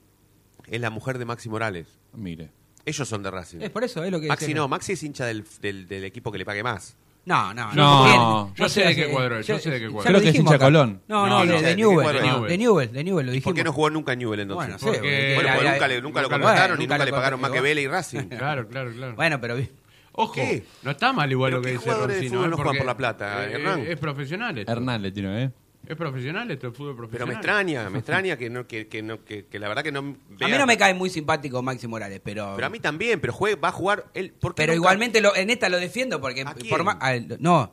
es 0.68 0.82
la 0.82 0.90
mujer 0.90 1.18
de 1.18 1.26
Maxi 1.26 1.50
Morales. 1.50 1.88
Mire. 2.14 2.52
Ellos 2.86 3.08
son 3.08 3.22
de 3.22 3.32
Racing. 3.32 3.60
Es 3.62 3.70
por 3.70 3.84
eso, 3.84 4.02
es 4.04 4.12
lo 4.12 4.22
que 4.22 4.28
Maxi 4.28 4.54
no, 4.54 4.68
Maxi 4.70 4.94
es 4.94 5.04
hincha 5.04 5.26
del, 5.26 5.44
del, 5.62 5.88
del 5.90 6.06
equipo 6.06 6.32
que 6.32 6.38
le 6.38 6.46
pague 6.46 6.64
más. 6.64 6.96
No, 7.28 7.54
no, 7.54 7.74
No. 7.74 8.06
no. 8.16 8.54
Yo 8.56 8.70
sé 8.70 8.86
de 8.86 8.96
qué 8.96 9.08
cuadro 9.10 9.38
es, 9.40 9.46
yo 9.48 9.60
sé 9.60 9.70
de 9.70 9.80
qué 9.80 9.86
ya 9.88 9.92
cuadro. 9.92 10.08
Creo 10.10 10.22
que 10.22 10.28
es 10.30 10.34
dijimos 10.34 10.54
hincha. 10.54 10.64
Colón. 10.66 11.02
No, 11.10 11.28
no, 11.28 11.40
de, 11.42 11.46
no 11.48 11.52
de 11.54 11.60
sé, 11.60 11.66
¿de 11.66 11.70
qué 11.72 11.82
Newell, 11.82 12.08
de? 12.16 12.22
Newell, 12.58 12.92
de 12.94 13.04
Newell, 13.04 13.26
lo 13.26 13.32
¿Y 13.34 13.36
dijimos. 13.36 13.44
por 13.44 13.54
qué 13.56 13.64
no 13.66 13.74
jugó 13.74 13.90
nunca 13.90 14.16
Newell 14.16 14.40
entonces? 14.40 14.68
Bueno, 14.68 14.78
Porque- 14.82 14.98
porque 15.00 15.34
Bueno, 15.36 15.50
la- 15.50 15.54
porque 15.56 15.66
la- 15.66 15.72
nunca 15.74 15.88
le, 15.90 16.02
nunca 16.02 16.22
lo 16.22 16.30
contrataron 16.30 16.82
y 16.82 16.88
nunca 16.88 17.06
le 17.06 17.12
pagaron 17.12 17.42
más 17.42 17.52
que. 17.52 17.60
Vélez 17.62 17.84
y 17.84 17.88
Racing. 17.90 18.20
Claro, 18.30 18.68
claro, 18.70 18.92
claro. 18.94 19.16
Bueno, 19.16 19.42
pero 19.42 19.56
vi- 19.58 19.70
Ojo, 20.14 20.34
¿Qué? 20.34 20.64
no 20.84 20.92
está 20.92 21.12
mal 21.14 21.30
igual 21.32 21.52
¿Pero 21.52 21.58
lo 21.58 21.64
que 21.64 21.72
qué 21.74 21.78
dice 21.78 21.92
Roncino, 21.94 22.48
no 22.48 22.56
juegan 22.56 22.78
por 22.78 22.86
la 22.88 22.98
plata, 22.98 23.46
eh, 23.46 23.52
Hernán? 23.54 23.82
Es 23.82 24.00
profesional 24.00 24.58
esto. 24.58 24.72
Hernández 24.72 25.14
tiene, 25.14 25.44
¿eh? 25.44 25.52
Es 25.88 25.96
profesional 25.96 26.52
esto, 26.52 26.68
el 26.68 26.74
fútbol 26.74 26.96
Pero 26.96 27.08
profesional. 27.08 27.28
me 27.30 27.34
extraña, 27.36 27.90
me 27.90 28.00
extraña 28.00 28.38
que 28.38 28.50
no 28.50 28.68
que, 28.68 28.88
que 28.88 29.02
no 29.02 29.24
que, 29.24 29.46
que 29.46 29.58
la 29.58 29.70
verdad 29.70 29.84
que 29.84 29.92
no 29.92 30.00
a 30.00 30.04
mí 30.04 30.16
vea- 30.38 30.58
no 30.60 30.66
me 30.66 30.78
cae 30.78 30.94
muy 30.94 31.10
simpático 31.10 31.62
Maxi 31.62 31.88
Morales, 31.88 32.20
pero 32.24 32.54
Pero 32.56 32.68
a 32.68 32.70
mí 32.70 32.80
también, 32.80 33.22
pero 33.22 33.32
juegue, 33.34 33.56
va 33.56 33.70
a 33.70 33.72
jugar 33.72 34.06
él 34.14 34.32
¿por 34.32 34.54
qué 34.54 34.64
pero 34.64 34.74
nunca- 34.74 34.76
igualmente 34.76 35.22
lo- 35.22 35.36
en 35.36 35.50
esta 35.50 35.70
lo 35.70 35.80
defiendo 35.80 36.20
porque 36.20 36.42
¿A 36.42 36.54
quién? 36.54 36.70
por 36.70 36.84
más 36.84 36.98
al- 37.00 37.38
no 37.40 37.72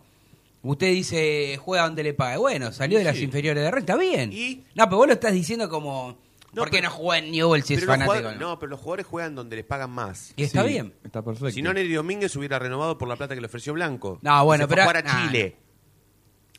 Usted 0.63 0.93
dice 0.93 1.59
juega 1.63 1.85
donde 1.85 2.03
le 2.03 2.15
pague. 2.15 2.39
Bueno, 2.39 2.73
salió 2.73 2.97
de 2.99 3.05
las 3.05 3.17
Sí. 3.19 3.25
inferiores 3.25 3.63
de 3.63 3.71
Red, 3.71 3.81
está 3.81 3.99
bien. 3.99 4.33
¿Y? 4.33 4.65
No, 4.75 4.85
pero 4.87 4.97
vos 4.97 5.07
lo 5.09 5.13
estás 5.13 5.35
diciendo 5.35 5.69
como 5.69 6.17
No, 6.55 6.61
¿Por 6.63 6.71
qué 6.71 6.79
pero- 6.79 6.89
no 6.89 6.95
juega 6.95 7.19
en 7.27 7.33
Newell 7.33 7.63
si 7.65 7.75
es 7.75 7.81
Pero 7.81 7.93
fanático? 7.93 8.31
no? 8.33 8.39
no, 8.39 8.59
pero 8.61 8.71
los 8.71 8.79
jugadores 8.81 9.05
juegan 9.07 9.35
donde 9.35 9.57
les 9.57 9.65
pagan 9.67 9.91
más. 9.91 10.33
Y 10.37 10.45
está 10.45 10.63
Sí, 10.63 10.69
bien. 10.69 10.95
Está 11.05 11.21
perfecto. 11.21 11.51
Si 11.51 11.61
no, 11.61 11.75
Neri 11.75 11.93
Domínguez 11.93 12.35
hubiera 12.37 12.59
renovado 12.61 12.97
por 12.97 13.09
la 13.09 13.17
plata 13.17 13.35
que 13.35 13.41
le 13.43 13.49
ofreció 13.49 13.73
Blanco. 13.75 14.21
No, 14.23 14.45
bueno, 14.45 14.63
Se 14.63 14.69
fue 14.69 14.77
pero- 14.77 14.83
a 14.83 14.85
jugar 14.87 14.97
a 14.99 15.03
nah, 15.03 15.27
Chile. 15.29 15.57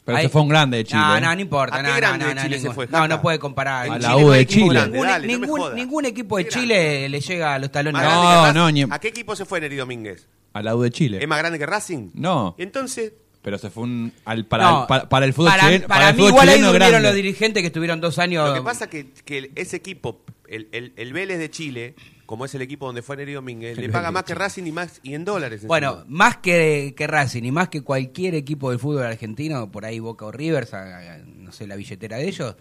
Pero 0.06 0.18
Ahí- 0.20 0.24
se 0.26 0.30
fue 0.30 0.42
un 0.44 0.50
grande 0.50 0.78
de 0.78 0.84
Chile. 0.84 1.00
No, 1.02 1.18
¿eh? 1.18 1.22
no, 1.22 1.36
no 1.36 1.42
importa. 1.42 1.76
¿A 1.78 1.82
no, 1.82 1.88
qué 1.88 1.92
no, 1.94 1.98
grande 1.98 2.20
no, 2.26 2.30
de 2.30 2.36
no, 2.36 2.42
Chile 2.44 2.56
se 2.58 2.62
ningún- 2.68 2.76
fue, 2.76 2.88
No, 2.88 3.08
no 3.08 3.22
puede 3.22 3.40
comparar. 3.40 3.88
En 3.88 3.94
A 3.94 3.96
Chile 3.98 4.08
la 4.08 4.16
U 4.18 4.20
no 4.22 4.32
hay 4.32 4.38
de 4.38 4.42
equipo 4.44 4.60
Chile. 4.68 4.74
grande, 4.76 4.92
Ningún, 4.92 5.08
dale, 5.08 5.28
no 5.28 5.34
me 5.34 5.40
ningún- 5.48 5.60
jodas. 5.60 5.76
ningún 5.76 6.06
equipo 6.06 6.38
de 6.38 6.44
Qué 6.44 6.50
Chile 6.52 7.10
le 7.10 7.20
llega 7.22 7.56
a 7.56 7.60
los 7.60 7.72
talones. 7.72 7.94
Más 7.94 8.04
No, 8.04 8.10
grande 8.22 8.48
que 8.48 8.54
no, 8.54 8.66
Racing. 8.68 8.74
ni- 8.88 8.96
¿A 8.96 9.00
qué 9.00 9.08
equipo 9.08 9.36
se 9.36 9.46
fue 9.46 9.60
Neri 9.62 9.76
Domínguez? 9.78 10.28
A 10.54 10.62
la 10.62 10.76
U 10.76 10.82
de 10.84 10.92
Chile. 10.92 11.18
¿Es 11.22 11.28
más 11.28 11.40
grande 11.40 11.58
que 11.58 11.66
Racing? 11.66 12.12
No, 12.14 12.54
entonces, 12.60 13.14
pero 13.46 13.60
se 13.60 13.70
fue 13.70 13.84
un, 13.84 14.12
al, 14.26 14.46
para, 14.48 14.64
No, 14.64 14.82
el, 14.82 14.88
para, 14.88 15.08
para 15.08 15.26
el 15.28 15.34
fútbol 15.34 15.52
para, 15.52 15.64
chileno. 15.68 15.88
para 15.88 16.10
el 16.10 16.16
mí 16.16 16.20
fútbol 16.24 16.32
igual 16.34 16.50
ahí 16.50 16.60
durmieron 16.62 16.90
grande. 16.90 17.08
los 17.08 17.16
dirigentes 17.16 17.62
que 17.62 17.68
estuvieron 17.68 18.02
dos 18.02 18.18
años. 18.18 18.50
lo 18.50 18.56
que 18.56 18.62
pasa 18.64 18.90
que, 18.90 19.12
que 19.24 19.52
ese 19.54 19.78
equipo, 19.78 20.20
el, 20.48 20.68
el, 20.72 20.94
el 20.98 21.14
Vélez 21.14 21.38
de 21.38 21.52
Chile, 21.52 21.94
como 22.26 22.46
es 22.46 22.56
el 22.56 22.64
equipo 22.64 22.88
donde 22.88 23.04
fue 23.04 23.16
Neri 23.18 23.34
Domínguez, 23.34 23.78
le 23.78 23.88
paga 23.90 24.10
más 24.10 24.24
que. 24.24 24.34
Racing 24.34 24.64
y 24.66 24.72
más 24.72 25.00
y 25.04 25.14
en 25.14 25.26
dólares. 25.26 25.64
Bueno, 25.68 26.04
más 26.08 26.38
que, 26.38 26.96
que 26.98 27.06
Racing 27.06 27.44
y 27.44 27.52
más 27.52 27.70
que 27.70 27.82
cualquier 27.82 28.34
equipo 28.34 28.72
del 28.72 28.80
fútbol 28.80 29.04
argentino, 29.06 29.72
por 29.72 29.86
ahí 29.86 30.00
Boca 30.00 30.26
o 30.26 30.32
River, 30.32 30.66
sa- 30.66 31.20
no 31.38 31.52
sé, 31.52 31.68
la 31.68 31.76
billetera 31.76 32.18
de 32.18 32.28
ellos, 32.28 32.56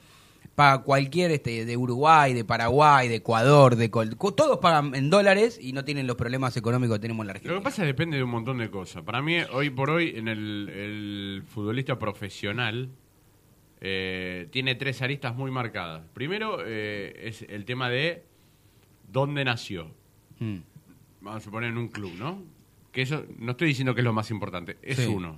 paga 0.54 0.82
cualquier 0.84 1.30
este 1.32 1.64
de 1.64 1.76
Uruguay, 1.76 2.32
de 2.32 2.44
Paraguay, 2.44 3.08
de 3.08 3.16
Ecuador, 3.16 3.74
de 3.76 3.90
Col- 3.90 4.16
todos 4.36 4.58
pagan 4.58 4.94
en 4.94 5.10
dólares 5.10 5.58
y 5.60 5.72
no 5.72 5.84
tienen 5.84 6.06
los 6.06 6.16
problemas 6.16 6.56
económicos 6.56 6.96
que 6.98 7.02
tenemos 7.02 7.24
en 7.24 7.26
la 7.28 7.32
Lo 7.32 7.36
Argentina. 7.38 7.58
que 7.58 7.64
pasa 7.64 7.76
es 7.82 7.86
que 7.86 7.86
depende 7.86 8.16
de 8.18 8.22
un 8.22 8.30
montón 8.30 8.58
de 8.58 8.70
cosas. 8.70 9.02
Para 9.02 9.20
mí, 9.20 9.36
hoy 9.52 9.70
por 9.70 9.90
hoy, 9.90 10.12
en 10.16 10.28
el, 10.28 10.68
el 10.68 11.42
futbolista 11.46 11.98
profesional 11.98 12.88
eh, 13.80 14.48
tiene 14.50 14.74
tres 14.76 15.02
aristas 15.02 15.34
muy 15.34 15.50
marcadas. 15.50 16.02
Primero 16.14 16.58
eh, 16.64 17.14
es 17.28 17.42
el 17.48 17.64
tema 17.64 17.88
de 17.90 18.24
dónde 19.10 19.44
nació. 19.44 19.90
Mm. 20.38 20.58
Vamos 21.20 21.40
a 21.42 21.44
suponer 21.44 21.70
en 21.70 21.78
un 21.78 21.88
club, 21.88 22.12
¿no? 22.18 22.42
Que 22.92 23.02
eso 23.02 23.24
no 23.38 23.52
estoy 23.52 23.68
diciendo 23.68 23.94
que 23.94 24.02
es 24.02 24.04
lo 24.04 24.12
más 24.12 24.30
importante, 24.30 24.76
es 24.82 24.98
Sí. 24.98 25.06
uno. 25.06 25.36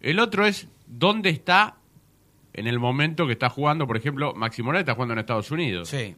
El 0.00 0.18
otro 0.18 0.44
es 0.46 0.68
dónde 0.86 1.30
está 1.30 1.76
en 2.56 2.66
el 2.66 2.78
momento 2.80 3.26
que 3.26 3.32
está 3.34 3.48
jugando. 3.48 3.86
Por 3.86 3.96
ejemplo, 3.96 4.34
Maxi 4.34 4.62
Morales 4.62 4.82
está 4.82 4.94
jugando 4.94 5.12
en 5.12 5.20
Estados 5.20 5.50
Unidos. 5.50 5.88
Sí. 5.88 6.14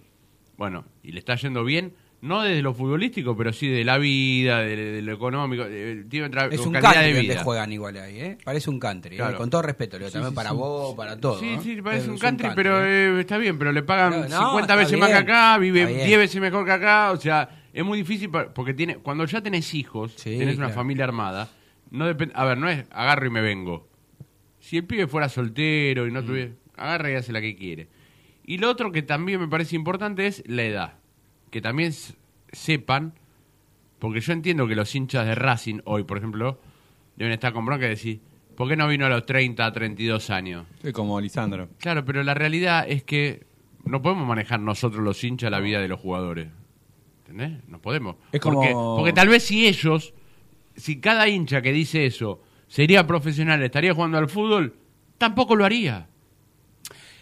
Bueno, 0.56 0.84
y 1.02 1.12
le 1.12 1.18
está 1.20 1.36
yendo 1.36 1.62
bien, 1.64 1.94
no 2.20 2.42
desde 2.42 2.62
lo 2.62 2.74
futbolístico, 2.74 3.36
pero 3.36 3.52
sí 3.52 3.68
de 3.68 3.84
la 3.84 3.96
vida, 3.98 4.58
de, 4.60 4.74
de 4.76 5.02
lo 5.02 5.12
económico. 5.12 5.64
de- 5.64 6.04
tiene 6.08 6.26
Es 6.50 6.66
un 6.66 6.72
calidad 6.72 6.94
country 6.94 7.12
de 7.12 7.20
vida. 7.20 7.44
juegan 7.44 7.72
igual 7.72 7.96
ahí, 7.96 8.18
¿eh? 8.18 8.38
Parece 8.44 8.68
un 8.70 8.80
country, 8.80 9.16
¿eh? 9.20 9.34
Con 9.36 9.50
todo 9.50 9.62
respeto, 9.62 9.98
Leo, 10.00 10.10
también 10.10 10.34
para 10.34 10.50
vos, 10.50 10.96
para 10.96 11.16
todo. 11.16 11.38
Sí, 11.38 11.58
sí, 11.62 11.80
parece 11.80 12.04
Es 12.06 12.08
un 12.08 12.18
country, 12.18 12.46
country, 12.48 12.56
pero 12.64 12.84
¿eh? 12.84 13.18
eh, 13.18 13.20
está 13.20 13.38
bien, 13.38 13.56
pero 13.56 13.70
le 13.70 13.84
pagan 13.84 14.10
No, 14.10 14.28
no, 14.28 14.28
50 14.28 14.60
está 14.60 14.74
veces 14.74 14.98
más 14.98 15.10
que 15.10 15.14
acá, 15.16 15.58
vive 15.58 15.82
está 15.82 15.94
bien. 15.94 16.06
10 16.08 16.18
veces 16.18 16.40
mejor 16.40 16.64
que 16.64 16.72
acá, 16.72 17.12
o 17.12 17.16
sea, 17.18 17.48
es 17.72 17.84
muy 17.84 17.98
difícil 17.98 18.30
porque 18.30 18.74
tiene 18.74 18.96
cuando 18.96 19.24
ya 19.24 19.40
tenés 19.40 19.72
hijos, 19.74 20.14
Sí, 20.16 20.38
tenés 20.38 20.56
una 20.58 20.70
familia 20.70 21.04
armada, 21.04 21.48
no 21.92 22.04
depende, 22.06 22.34
a 22.36 22.44
ver, 22.44 22.58
no 22.58 22.68
es 22.68 22.84
agarro 22.90 23.26
y 23.26 23.30
me 23.30 23.40
vengo. 23.42 23.86
Si 24.68 24.76
el 24.76 24.84
pibe 24.84 25.06
fuera 25.06 25.30
soltero 25.30 26.04
Mm. 26.04 26.08
y 26.08 26.12
no 26.12 26.22
tuviera, 26.22 26.50
agarra 26.76 27.10
y 27.10 27.14
hace 27.14 27.32
la 27.32 27.40
que 27.40 27.56
quiere. 27.56 27.88
Y 28.44 28.58
lo 28.58 28.68
otro 28.68 28.92
que 28.92 29.00
también 29.00 29.40
me 29.40 29.48
parece 29.48 29.76
importante 29.76 30.26
es 30.26 30.42
la 30.46 30.62
edad, 30.62 30.92
que 31.50 31.62
también 31.62 31.92
sepan, 32.52 33.14
porque 33.98 34.20
yo 34.20 34.34
entiendo 34.34 34.66
que 34.68 34.74
los 34.76 34.94
hinchas 34.94 35.24
de 35.26 35.34
Racing 35.34 35.80
hoy, 35.84 36.04
por 36.04 36.18
ejemplo, 36.18 36.60
deben 37.16 37.32
estar 37.32 37.54
con 37.54 37.64
bronca 37.64 37.86
y 37.86 37.90
decir, 37.90 38.20
¿por 38.56 38.68
qué 38.68 38.76
no 38.76 38.86
vino 38.88 39.06
a 39.06 39.08
los 39.08 39.24
30, 39.24 39.72
32 39.72 40.28
años? 40.28 40.66
Sí, 40.82 40.92
como 40.92 41.18
Lisandro. 41.18 41.70
Claro, 41.78 42.04
pero 42.04 42.22
la 42.22 42.34
realidad 42.34 42.84
es 42.86 43.02
que 43.04 43.46
no 43.84 44.02
podemos 44.02 44.26
manejar 44.28 44.60
nosotros 44.60 45.02
los 45.02 45.24
hinchas 45.24 45.50
la 45.50 45.60
vida 45.60 45.80
de 45.80 45.88
los 45.88 45.98
jugadores. 45.98 46.48
¿Entendés? 47.26 47.66
No 47.68 47.80
podemos. 47.80 48.16
Es 48.32 48.40
como- 48.40 48.56
porque, 48.60 48.72
porque 48.74 49.12
tal 49.14 49.28
vez 49.28 49.44
si 49.44 49.66
ellos, 49.66 50.12
si 50.76 51.00
cada 51.00 51.26
hincha 51.26 51.62
que 51.62 51.72
dice 51.72 52.04
eso 52.04 52.42
sería 52.68 53.06
profesional, 53.06 53.62
estaría 53.62 53.92
jugando 53.94 54.18
al 54.18 54.28
fútbol, 54.28 54.74
tampoco 55.18 55.56
lo 55.56 55.64
haría. 55.64 56.06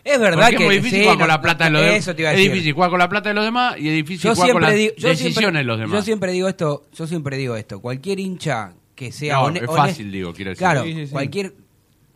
Es 0.04 0.20
verdad 0.20 0.42
Porque 0.44 0.56
que 0.58 0.62
es 0.62 0.68
muy 0.68 0.76
difícil 0.76 0.98
sí, 0.98 1.04
jugar 1.04 1.16
no, 1.16 1.20
con 1.22 1.28
la 1.28 1.40
plata 1.40 1.64
de 1.64 1.70
los 1.70 1.80
demás. 1.82 1.98
Es 2.08 2.16
decir. 2.16 2.52
difícil 2.52 2.72
jugar 2.74 2.90
con 2.90 2.98
la 3.00 3.08
plata 3.08 3.28
de 3.30 3.34
los 3.34 3.44
demás 3.44 3.74
y 3.78 3.88
es 3.88 3.94
difícil 3.94 4.30
Yo 4.30 4.34
jugar 4.36 4.52
con 4.52 4.62
siempre 4.62 4.68
las 4.68 4.78
digo, 4.78 4.94
yo 4.98 5.08
decisiones 5.08 5.34
siempre, 5.34 5.58
de 5.58 5.64
los 5.64 5.78
demás. 5.80 5.92
yo 5.98 6.02
siempre 6.02 6.32
digo 6.32 6.48
esto, 6.48 6.84
yo 6.92 7.06
siempre 7.08 7.36
digo 7.36 7.56
esto, 7.56 7.80
cualquier 7.80 8.20
hincha 8.20 8.74
que 8.94 9.10
sea 9.10 9.34
No, 9.34 9.46
hone- 9.46 9.62
es 9.64 9.66
fácil, 9.66 10.12
digo, 10.12 10.32
quiero 10.32 10.50
decir. 10.50 10.58
Claro, 10.60 10.84
Sí, 10.84 10.92
sí, 10.94 11.06
sí. 11.06 11.12
cualquier 11.12 11.54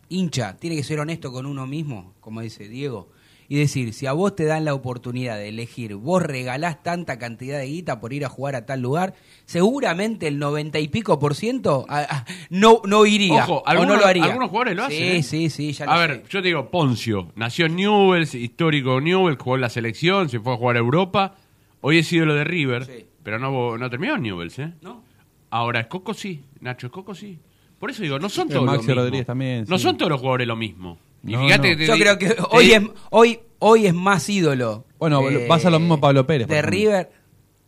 hincha 0.07 0.55
tiene 0.57 0.77
que 0.77 0.83
ser 0.83 0.99
honesto 1.01 1.33
con 1.33 1.45
uno 1.45 1.67
mismo, 1.67 2.13
como 2.21 2.39
dice 2.39 2.67
Diego, 2.69 3.09
y 3.53 3.57
decir, 3.57 3.93
si 3.93 4.05
a 4.05 4.13
vos 4.13 4.33
te 4.33 4.45
dan 4.45 4.63
la 4.63 4.73
oportunidad 4.73 5.35
de 5.35 5.49
elegir, 5.49 5.95
vos 5.95 6.23
regalás 6.23 6.81
tanta 6.83 7.19
cantidad 7.19 7.59
de 7.59 7.65
guita 7.65 7.99
por 7.99 8.13
ir 8.13 8.23
a 8.23 8.29
jugar 8.29 8.55
a 8.55 8.65
tal 8.65 8.79
lugar, 8.79 9.13
seguramente 9.45 10.25
el 10.27 10.39
noventa 10.39 10.79
y 10.79 10.87
pico 10.87 11.19
por 11.19 11.35
ciento 11.35 11.85
a- 11.89 11.99
a- 11.99 12.25
no, 12.49 12.81
no 12.85 13.05
iría. 13.05 13.43
Ojo, 13.43 13.55
o 13.57 13.67
algunos, 13.67 13.95
no 13.95 14.01
lo 14.01 14.07
haría. 14.07 14.23
algunos 14.23 14.49
jugadores 14.49 14.77
lo 14.77 14.83
hacen. 14.85 14.97
Sí, 14.97 15.03
¿eh? 15.17 15.23
sí, 15.23 15.49
sí, 15.49 15.73
ya 15.73 15.85
lo 15.85 15.91
A 15.91 15.95
sé. 16.01 16.07
ver, 16.07 16.23
yo 16.29 16.41
te 16.41 16.47
digo, 16.47 16.71
Poncio, 16.71 17.33
nació 17.35 17.65
en 17.65 17.75
Newell's, 17.75 18.35
histórico 18.35 19.01
Newell's, 19.01 19.37
jugó 19.37 19.55
en 19.55 19.61
la 19.61 19.69
selección, 19.69 20.29
se 20.29 20.39
fue 20.39 20.53
a 20.53 20.55
jugar 20.55 20.77
a 20.77 20.79
Europa. 20.79 21.35
Hoy 21.81 21.97
es 21.97 22.13
ídolo 22.13 22.33
de 22.35 22.45
River, 22.45 22.85
Sí. 22.85 23.05
pero 23.21 23.37
no, 23.37 23.77
no 23.77 23.89
terminó 23.89 24.15
en 24.15 24.21
Newell's, 24.23 24.59
¿eh? 24.59 24.71
¿No? 24.81 25.03
Ahora, 25.49 25.81
Escoco 25.81 26.13
sí, 26.13 26.41
Nacho 26.61 26.87
Escoco 26.87 27.13
sí. 27.13 27.37
Por 27.79 27.91
eso 27.91 28.01
digo, 28.01 28.17
no 28.17 28.29
son 28.29 28.47
todos 28.47 28.61
lo 28.63 28.71
Maxi 28.71 28.87
mismo. 28.87 29.01
Rodríguez 29.01 29.25
también, 29.25 29.65
No 29.67 29.77
sí. 29.77 29.83
son 29.83 29.97
todos 29.97 30.09
los 30.09 30.21
jugadores 30.21 30.47
lo 30.47 30.55
mismo. 30.55 30.97
Y 31.23 31.33
No, 31.33 31.41
fíjate 31.45 31.71
no. 31.71 31.77
te 31.77 31.85
Yo 31.87 31.93
creo 31.95 32.17
que 32.17 32.35
hoy 32.51 32.71
es, 32.71 32.81
hoy, 33.11 33.39
hoy 33.59 33.85
es 33.87 33.93
más 33.93 34.27
ídolo. 34.29 34.85
Bueno, 34.99 35.21
pasa 35.47 35.69
lo 35.69 35.79
mismo 35.79 35.99
Pablo 35.99 36.25
Pérez, 36.27 36.47
por 36.47 36.55
De. 36.55 36.61
River. 36.61 37.09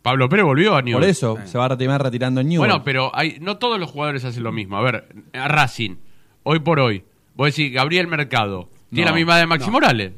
Pablo 0.02 0.28
Pérez 0.28 0.44
volvió 0.44 0.72
a 0.72 0.76
Por 0.76 0.84
Newell's. 0.84 1.08
eso 1.08 1.38
se 1.44 1.56
va 1.56 1.64
a 1.66 1.68
terminar 1.76 2.02
retirando 2.02 2.40
en 2.40 2.48
Newell. 2.48 2.68
Bueno, 2.68 2.84
pero 2.84 3.10
hay, 3.14 3.38
no 3.40 3.56
todos 3.56 3.80
los 3.80 3.90
jugadores 3.90 4.24
hacen 4.24 4.42
lo 4.42 4.52
mismo. 4.52 4.76
A 4.76 4.82
ver, 4.82 5.06
a 5.32 5.48
Racing, 5.48 5.96
hoy 6.42 6.58
por 6.60 6.78
hoy, 6.78 7.04
vos 7.34 7.46
decís, 7.54 7.72
Gabriel 7.72 8.06
Mercado, 8.06 8.68
¿tiene 8.90 9.06
No, 9.06 9.10
la 9.12 9.16
misma 9.16 9.38
de 9.38 9.46
Maxi 9.46 9.66
no. 9.66 9.72
Morales? 9.72 10.12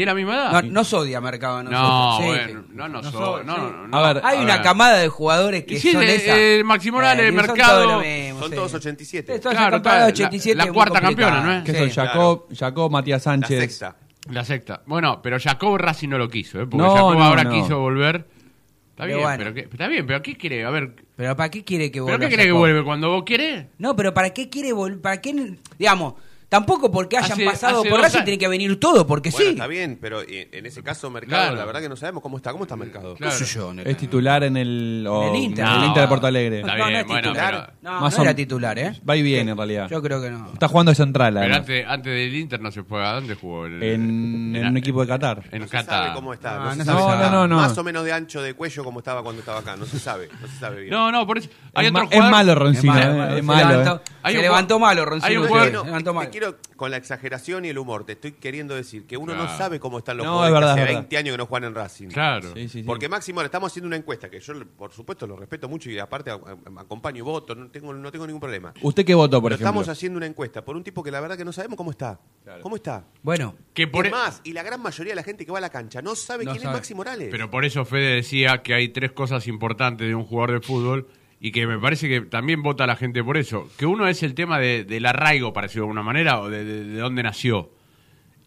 ¿Tiene 0.00 0.12
la 0.12 0.14
misma 0.14 0.34
edad? 0.34 0.62
No, 0.64 0.70
no 0.72 0.84
sodia 0.84 1.20
Mercado. 1.20 1.62
No, 1.62 1.70
nosotros. 1.70 2.16
Sí, 2.20 2.24
bueno, 2.44 2.60
sí. 2.62 2.72
no, 2.74 2.88
no, 2.88 3.02
No 3.02 3.42
no, 3.42 3.42
no, 3.44 3.86
no. 3.88 3.98
A 3.98 4.12
ver, 4.14 4.22
Hay 4.24 4.38
A 4.38 4.40
una 4.40 4.54
ver. 4.54 4.62
camada 4.62 4.96
de 4.98 5.08
jugadores 5.08 5.64
que 5.64 5.78
Sí, 5.78 5.92
son 5.92 6.02
esa. 6.02 6.64
Maxi 6.64 6.90
Morales, 6.90 7.26
son 7.26 7.34
Mercado, 7.36 8.00
mismo, 8.00 8.40
Son 8.40 8.48
sí. 8.48 8.54
todos 8.56 8.74
87. 8.74 9.34
Esto 9.34 9.50
es 9.50 9.54
Claro, 9.54 9.70
la 9.72 9.76
temporada 9.76 10.08
está, 10.08 10.22
la- 10.22 10.26
87 10.28 10.56
la 10.56 10.72
cuarta 10.72 11.00
campeona, 11.02 11.40
¿no 11.42 11.52
es? 11.52 11.64
que 11.64 11.72
Sí. 11.72 11.78
son 11.78 11.90
Jacob, 11.90 12.46
Jacob, 12.58 12.90
Matías 12.90 13.20
La 13.26 13.32
Sánchez. 13.32 13.60
sexta. 13.60 13.96
La 14.30 14.42
sexta. 14.44 14.82
Bueno, 14.86 15.20
pero 15.22 15.38
Jacob 15.38 15.76
Racing 15.76 16.08
no 16.08 16.16
lo 16.16 16.30
quiso, 16.30 16.58
¿eh? 16.62 16.66
Porque 16.66 16.78
No, 16.78 16.94
Jacob 16.94 17.14
no, 17.18 17.24
ahora 17.24 17.44
no. 17.44 17.50
quiso 17.50 17.78
volver. 17.78 18.16
Está 18.16 19.04
Pero 19.04 19.06
bien, 19.06 19.20
bueno. 19.20 19.36
pero 19.38 19.54
¿qué, 19.54 19.60
está 19.70 19.86
bien, 19.88 20.06
pero 20.06 20.22
¿qué 20.22 20.36
quiere? 20.36 20.64
A 20.64 20.70
ver, 20.70 20.94
Pero 21.16 21.36
¿para 21.36 21.50
qué 21.50 21.62
quiere 21.62 21.90
que 21.90 21.98
¿pero 22.00 22.04
vuelva? 22.04 22.18
qué 22.20 22.28
quiere 22.28 22.44
que 22.44 22.52
vuelve? 22.52 22.84
¿Cuando 22.84 23.10
vos 23.10 23.22
querés? 23.24 23.66
No, 23.76 23.94
pero 23.96 24.14
¿para 24.14 24.30
qué 24.30 24.48
quiere 24.48 24.72
volver? 24.72 25.00
¿Para 25.02 25.20
qué? 25.20 25.56
Digamos, 25.78 26.14
tampoco 26.50 26.90
porque 26.90 27.16
hayan 27.16 27.32
Hace- 27.32 27.44
pasado 27.46 27.80
hace 27.80 27.88
por 27.88 28.00
Racing 28.00 28.24
tiene 28.24 28.36
que 28.38 28.48
venir 28.48 28.78
todo, 28.78 29.06
porque 29.06 29.30
Bueno, 29.30 29.46
sí. 29.46 29.52
está 29.52 29.66
bien, 29.66 29.96
pero 29.98 30.20
eh, 30.20 30.48
en 30.52 30.66
ese 30.66 30.82
caso, 30.82 31.08
Mercado, 31.08 31.42
Claro. 31.44 31.56
la 31.56 31.64
verdad 31.64 31.80
que 31.80 31.88
no 31.88 31.96
sabemos 31.96 32.22
cómo 32.22 32.36
está. 32.36 32.52
¿Cómo 32.52 32.64
está 32.64 32.76
Mercado? 32.76 33.14
Claro. 33.14 33.32
¿Qué 33.38 33.44
sé 33.44 33.54
yo? 33.54 33.72
Es 33.82 33.96
titular 33.96 34.44
en 34.44 34.58
el, 34.58 35.06
En 35.08 35.22
el 35.34 35.36
Inter. 35.36 35.64
en 35.64 35.70
el 35.72 35.84
Inter 35.84 36.02
de 36.02 36.08
Porto 36.08 36.26
Alegre. 36.26 36.60
Está 36.60 36.72
No, 36.76 36.84
bien, 36.84 36.92
no 36.92 36.98
es 36.98 37.06
bueno, 37.06 37.32
pero- 37.32 37.66
No, 37.80 38.00
Más 38.02 38.14
no 38.14 38.20
o- 38.20 38.24
era 38.24 38.34
titular, 38.34 38.78
¿eh? 38.78 39.00
Va 39.08 39.16
y 39.16 39.22
viene 39.22 39.52
en 39.52 39.56
realidad. 39.56 39.88
Yo 39.88 40.02
creo 40.02 40.20
que 40.20 40.28
no. 40.30 40.50
Está 40.52 40.68
jugando 40.68 40.90
de 40.90 40.96
central. 40.96 41.34
Pero 41.40 41.54
antes, 41.54 41.86
antes 41.86 42.12
del 42.12 42.34
Inter 42.34 42.60
no 42.60 42.70
se 42.70 42.82
fue. 42.82 43.02
¿A 43.06 43.12
dónde 43.14 43.34
jugó? 43.36 43.66
En, 43.66 43.82
En, 43.82 44.56
en 44.56 44.66
un 44.66 44.76
equipo 44.76 45.00
de 45.00 45.06
Qatar. 45.08 45.44
En 45.52 45.60
No 45.62 45.66
se 45.68 45.70
sabe 45.76 45.86
Qatar. 45.86 46.14
cómo 46.14 46.34
está. 46.34 46.56
No, 46.58 46.64
No, 46.64 46.70
se 46.72 46.78
no 46.78 46.84
sabe 46.84 46.98
si 46.98 47.04
sabe. 47.04 47.16
está 47.16 47.30
No, 47.30 47.36
no, 47.46 47.48
no. 47.48 47.56
Más 47.62 47.78
o 47.78 47.84
menos 47.84 48.04
de 48.04 48.12
ancho 48.12 48.42
de 48.42 48.54
cuello 48.54 48.82
como 48.84 48.98
estaba 48.98 49.22
cuando 49.22 49.40
estaba 49.40 49.60
acá. 49.60 49.76
No 49.76 49.86
se 49.86 49.98
sabe. 50.00 50.28
No 50.40 50.48
se 50.48 50.56
sabe 50.58 50.80
bien. 50.80 50.90
No, 50.90 51.10
no, 51.12 51.26
por 51.26 51.38
eso. 51.38 51.48
Hay 51.74 51.86
Es, 51.86 51.90
otro 51.92 52.02
ma- 52.02 52.08
es 52.10 52.14
jugador- 52.16 52.30
malo 52.32 52.52
Es 52.52 52.58
Roncino, 52.58 52.92
malo, 52.92 53.24
eh, 53.24 53.28
es 53.30 53.34
Se 53.36 53.42
malo. 53.42 53.68
levantó, 53.70 53.94
eh. 53.96 54.32
Se 54.32 54.42
levantó 54.42 54.74
jugador- 54.74 54.80
malo, 54.80 55.00
hay 55.00 55.06
Roncino. 55.06 55.40
un 55.40 55.48
se 55.48 55.86
levantó 55.86 56.14
malo. 56.14 56.30
Quiero, 56.40 56.58
con 56.76 56.90
la 56.90 56.96
exageración 56.96 57.64
y 57.64 57.68
el 57.68 57.78
humor, 57.78 58.04
te 58.04 58.12
estoy 58.12 58.32
queriendo 58.32 58.74
decir 58.74 59.06
que 59.06 59.16
uno 59.16 59.34
no 59.34 59.46
sabe 59.56 59.78
cómo 59.78 59.98
están 59.98 60.16
los 60.16 60.26
No, 60.26 60.32
jugadores 60.34 60.54
es 60.56 60.60
verdad, 60.60 60.74
que 60.74 60.80
es 60.80 60.84
hace 60.84 60.92
verdad. 60.94 61.00
20 61.02 61.16
años 61.18 61.32
que 61.34 61.38
no 61.38 61.46
juegan 61.46 61.68
en 61.68 61.74
Racing. 61.74 62.08
Claro. 62.08 62.52
Sí, 62.54 62.62
sí, 62.62 62.68
sí. 62.80 62.82
Porque 62.82 63.08
Máximo, 63.08 63.42
estamos 63.42 63.70
haciendo 63.72 63.86
una 63.86 63.96
encuesta 63.96 64.30
que 64.30 64.40
yo, 64.40 64.54
por 64.76 64.92
supuesto, 64.92 65.26
lo 65.26 65.36
respeto 65.36 65.68
mucho 65.68 65.90
y 65.90 65.98
aparte 65.98 66.30
a- 66.30 66.34
a- 66.34 66.80
acompaño 66.80 67.18
y 67.18 67.20
voto, 67.22 67.54
no 67.54 67.70
tengo, 67.70 67.92
no 67.92 68.10
tengo 68.10 68.26
ningún 68.26 68.40
problema. 68.40 68.72
¿Usted 68.82 69.04
qué 69.04 69.14
votó, 69.14 69.40
por 69.40 69.50
Pero 69.50 69.54
ejemplo? 69.56 69.68
estamos 69.70 69.88
haciendo 69.88 70.16
una 70.16 70.26
encuesta 70.26 70.64
por 70.64 70.76
un 70.76 70.82
tipo 70.82 71.02
que 71.02 71.10
la 71.10 71.20
verdad 71.20 71.36
que 71.36 71.44
no 71.44 71.52
sabemos 71.52 71.76
cómo 71.76 71.90
está. 71.90 72.18
¿Cómo 72.62 72.76
está? 72.76 73.04
Bueno, 73.22 73.54
Que 73.74 73.86
por 73.86 74.06
es 74.06 74.12
e- 74.12 74.14
más, 74.14 74.40
y 74.44 74.52
la 74.52 74.62
gran 74.62 74.80
mayoría 74.82 75.12
de 75.12 75.16
la 75.16 75.22
gente 75.22 75.44
que 75.46 75.52
va 75.52 75.58
a 75.58 75.60
la 75.60 75.70
cancha 75.70 76.02
no 76.02 76.14
sabe 76.16 76.44
No 76.44 76.52
quién 76.52 76.62
sabe. 76.62 76.74
es 76.74 76.78
Maxi 76.80 76.94
Morales. 76.94 77.28
Pero 77.30 77.50
por 77.50 77.64
eso 77.64 77.84
Fede 77.84 78.16
decía 78.16 78.62
que 78.62 78.74
hay 78.74 78.88
tres 78.88 79.12
cosas 79.12 79.46
importantes 79.46 80.08
de 80.08 80.14
un 80.14 80.24
jugador 80.24 80.60
de 80.60 80.66
fútbol 80.66 81.06
y 81.40 81.52
que 81.52 81.66
me 81.66 81.78
parece 81.78 82.06
que 82.08 82.20
también 82.20 82.62
vota 82.62 82.86
la 82.86 82.96
gente 82.96 83.24
por 83.24 83.36
eso. 83.38 83.68
Que 83.78 83.86
uno 83.86 84.06
es 84.06 84.22
el 84.22 84.34
tema 84.34 84.58
de- 84.58 84.84
del 84.84 85.06
arraigo, 85.06 85.52
para 85.52 85.66
decirlo 85.66 85.84
de 85.84 85.88
alguna 85.88 86.02
manera, 86.02 86.40
o 86.40 86.50
de, 86.50 86.64
de- 86.64 86.84
de 86.84 86.98
dónde 86.98 87.22
nació. 87.22 87.70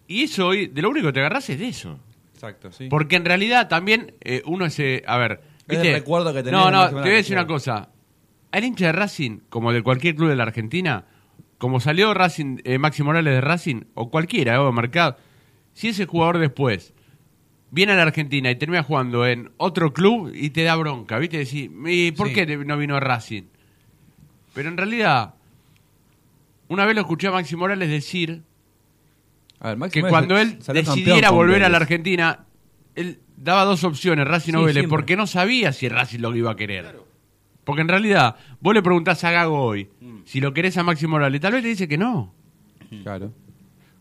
Y 0.07 0.23
eso 0.23 0.47
hoy, 0.47 0.67
de 0.67 0.81
lo 0.81 0.89
único 0.89 1.07
que 1.07 1.13
te 1.13 1.19
agarras 1.21 1.49
es 1.49 1.57
de 1.59 1.67
eso. 1.69 1.99
Exacto, 2.33 2.71
sí. 2.71 2.87
Porque 2.89 3.15
en 3.15 3.25
realidad 3.25 3.67
también 3.67 4.13
eh, 4.21 4.41
uno 4.45 4.69
se... 4.69 5.03
A 5.07 5.17
ver, 5.17 5.41
Es 5.59 5.67
¿viste? 5.67 5.87
el 5.89 5.93
recuerdo 5.95 6.33
que 6.33 6.43
tenés 6.43 6.51
No, 6.59 6.65
de 6.67 6.71
no, 6.71 6.87
te 6.89 6.93
voy 6.95 7.09
a 7.09 7.13
decir 7.15 7.35
una 7.37 7.47
cosa. 7.47 7.89
Al 8.51 8.63
hincha 8.63 8.87
de 8.87 8.91
Racing, 8.91 9.39
como 9.49 9.71
de 9.73 9.81
cualquier 9.81 10.15
club 10.15 10.29
de 10.29 10.35
la 10.35 10.43
Argentina, 10.43 11.05
como 11.57 11.79
salió 11.79 12.13
Racing, 12.13 12.57
eh, 12.65 12.77
Maxi 12.77 13.01
Morales 13.01 13.33
de 13.33 13.41
Racing, 13.41 13.81
o 13.95 14.11
cualquiera, 14.11 14.61
o 14.61 14.71
Mercado, 14.71 15.17
si 15.73 15.87
ese 15.87 16.05
jugador 16.05 16.37
después 16.37 16.93
viene 17.75 17.93
a 17.93 17.95
la 17.95 18.03
Argentina 18.03 18.51
y 18.51 18.55
termina 18.55 18.83
jugando 18.83 19.25
en 19.25 19.51
otro 19.57 19.91
club 19.93 20.31
y 20.31 20.51
te 20.51 20.61
da 20.63 20.75
bronca, 20.75 21.17
¿viste? 21.17 21.39
Decís, 21.39 21.71
¿y 21.87 22.11
por 22.11 22.27
Sí. 22.27 22.33
qué 22.35 22.45
no 22.57 22.77
vino 22.77 22.95
a 22.95 22.99
Racing? 22.99 23.43
Pero 24.53 24.69
en 24.69 24.77
realidad, 24.77 25.33
una 26.67 26.85
vez 26.85 26.93
lo 26.93 27.01
escuché 27.01 27.27
a 27.27 27.31
Maxi 27.31 27.55
Morales 27.55 27.89
decir 27.89 28.43
A 29.59 29.69
ver, 29.69 29.77
Maxi 29.77 30.01
que 30.01 30.07
cuando 30.07 30.37
él 30.37 30.59
decidiera 30.59 31.31
volver 31.31 31.63
a 31.63 31.69
la 31.69 31.79
Vélez. 31.79 31.81
Argentina, 31.81 32.45
él 32.95 33.19
daba 33.37 33.63
dos 33.65 33.83
opciones, 33.83 34.27
Racing 34.27 34.53
o 34.53 34.59
Sí, 34.59 34.65
Vélez, 34.65 34.73
siempre. 34.81 34.89
porque 34.89 35.15
no 35.15 35.25
sabía 35.25 35.73
si 35.73 35.89
Racing 35.89 36.19
lo 36.19 36.35
iba 36.35 36.51
a 36.51 36.55
querer. 36.55 37.01
Porque 37.63 37.81
en 37.81 37.87
realidad, 37.87 38.35
vos 38.59 38.73
le 38.75 38.83
preguntás 38.83 39.23
a 39.23 39.31
Gago 39.31 39.57
hoy 39.63 39.89
Mm. 39.99 40.17
si 40.25 40.41
lo 40.41 40.53
querés 40.53 40.77
a 40.77 40.83
Maxi 40.83 41.07
Morales, 41.07 41.41
tal 41.41 41.53
vez 41.53 41.63
te 41.63 41.69
dice 41.69 41.87
que 41.87 41.97
no. 41.97 42.33
Claro. 43.01 43.33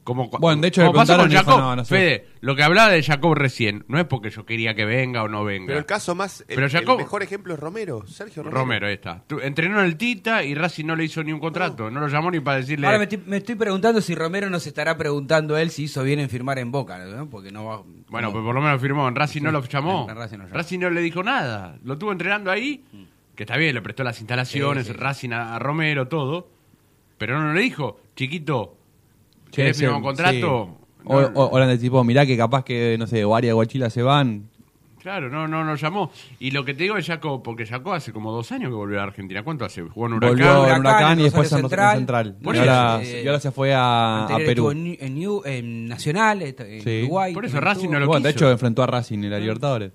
Como, 0.05 0.29
Bueno, 0.31 0.61
de 0.63 0.69
hecho, 0.69 0.81
como 0.83 0.93
le 0.95 0.99
pasó 0.99 1.17
con 1.17 1.29
dijo, 1.31 1.43
Jacob. 1.45 1.61
no, 1.61 1.77
no 1.77 1.85
sé. 1.85 1.95
Fede, 1.95 2.27
lo 2.41 2.57
que 2.57 2.65
hablaba 2.65 2.91
de 2.91 3.03
Jacob 3.05 3.35
recién, 3.35 3.85
no 3.87 4.01
es 4.01 4.05
porque 4.07 4.31
yo 4.31 4.45
quería 4.45 4.75
que 4.75 4.85
venga 4.85 5.23
o 5.23 5.29
no 5.29 5.45
venga. 5.45 5.69
Pero 5.69 5.79
el 5.79 5.87
caso 5.87 6.17
más, 6.17 6.41
el, 6.49 6.57
Pero 6.57 6.67
el 6.67 6.73
Jacob- 6.73 6.99
mejor 6.99 7.23
ejemplo 7.23 7.55
es 7.55 7.61
Romero, 7.61 8.05
Sergio 8.09 8.43
Romero. 8.43 8.59
Romero, 8.61 8.87
ahí 8.89 8.95
está. 8.95 9.23
Entrenó 9.43 9.79
en 9.79 9.87
el 9.87 9.97
Tita 9.97 10.43
y 10.43 10.57
Racing 10.57 10.87
no 10.87 10.97
le 10.97 11.05
hizo 11.05 11.23
ni 11.23 11.33
un 11.33 11.39
contrato. 11.39 11.89
No 11.89 12.01
lo 12.01 12.09
llamó 12.09 12.33
ni 12.33 12.41
para 12.41 12.57
decirle... 12.57 12.87
ahora 12.87 12.99
me 12.99 13.05
estoy, 13.05 13.23
me 13.27 13.37
estoy 13.37 13.55
preguntando 13.55 14.01
si 14.01 14.17
Romero 14.17 14.51
nos 14.51 14.67
estará 14.67 14.97
preguntando 14.97 15.57
él 15.57 15.71
si 15.71 15.85
hizo 15.85 16.03
bien 16.03 16.19
en 16.19 16.29
firmar 16.29 16.59
en 16.59 16.73
Boca, 16.73 16.99
¿no? 16.99 17.31
Porque 17.31 17.53
no 17.53 17.65
va... 17.65 17.83
Bueno, 18.09 18.29
no. 18.29 18.33
pues 18.33 18.45
por 18.45 18.55
lo 18.57 18.61
menos 18.61 18.81
firmó. 18.81 19.07
En 19.07 19.15
Racing 19.15 19.43
no 19.43 19.53
lo 19.53 19.63
llamó. 19.63 20.09
en 20.11 20.17
Racing 20.17 20.39
no 20.39 20.45
llamó. 20.47 20.57
Racing 20.57 20.79
no 20.81 20.91
le 20.91 21.01
dijo 21.01 21.23
nada. 21.23 21.79
Lo 21.85 21.97
tuvo 21.97 22.11
entrenando 22.11 22.51
ahí, 22.51 22.83
que 23.37 23.45
está 23.45 23.57
bien, 23.57 23.73
le 23.75 23.83
prestó 23.83 24.03
las 24.03 24.19
instalaciones, 24.19 24.87
Sí, 24.89 24.93
sí. 24.93 24.99
Racing 24.99 25.31
a, 25.31 25.55
a 25.55 25.61
Romero, 25.61 26.09
todo. 26.09 26.49
Pero 27.19 27.41
no 27.41 27.53
le 27.55 27.61
dijo, 27.61 28.01
chiquito, 28.17 28.77
¿querés 29.53 29.79
firmar 29.79 29.97
un 29.99 30.03
contrato? 30.03 30.79
No, 31.05 31.17
o, 31.35 31.59
de 31.61 31.79
tipo, 31.79 32.03
mirá 32.05 32.25
que 32.27 32.37
capaz 32.37 32.65
que, 32.65 32.97
no 32.99 33.07
sé, 33.07 33.25
Guaria 33.25 33.55
Guachila 33.55 33.91
se 33.91 34.03
van. 34.03 34.49
Claro, 35.01 35.29
no, 35.29 35.49
no 35.49 35.65
nos 35.65 35.81
llamó. 35.81 36.13
Y 36.39 36.53
lo 36.53 36.65
que 36.65 36.75
te 36.75 36.85
digo 36.85 36.97
es 36.97 37.05
Jacob, 37.05 37.43
porque 37.43 37.67
Jacob 37.67 37.93
hace 37.95 38.13
como 38.13 38.31
dos 38.31 38.53
años 38.53 38.69
que 38.71 38.77
volvió 38.77 39.01
a 39.01 39.03
Argentina. 39.03 39.43
¿Cuánto 39.43 39.65
hace? 39.65 39.83
Jugó 39.83 40.07
en 40.07 40.13
Huracán. 40.13 40.31
Volvió 40.39 40.47
en 40.53 40.61
Huracán, 40.61 40.81
Huracán 40.81 41.19
y 41.21 41.23
después 41.25 41.53
en 41.53 41.59
Central. 41.59 41.97
Central. 41.97 42.37
Por 42.41 42.55
Y 42.55 42.59
eso, 42.61 42.71
ahora, 42.71 43.03
eh, 43.03 43.23
y 43.25 43.27
ahora 43.27 43.41
se 43.41 43.51
fue 43.51 43.75
a, 43.75 44.25
a 44.27 44.37
Perú. 44.37 44.71
estuvo 44.71 44.71
en, 44.73 44.97
en 45.01 45.15
New- 45.17 45.43
en 45.45 45.89
Nacional, 45.89 46.43
en 46.43 46.81
Sí. 46.83 47.01
Uruguay. 47.03 47.35
Por 47.35 47.45
eso 47.47 47.61
Racing 47.61 47.81
estuvo. 47.81 47.93
no 47.95 47.99
lo 48.01 48.07
Bueno, 48.07 48.27
de 48.29 48.33
quiso. 48.33 48.45
hecho, 48.45 48.53
enfrentó 48.53 48.85
a 48.85 48.87
Racing 48.87 49.19
en 49.25 49.31
la 49.33 49.39
Libertadores. 49.41 49.91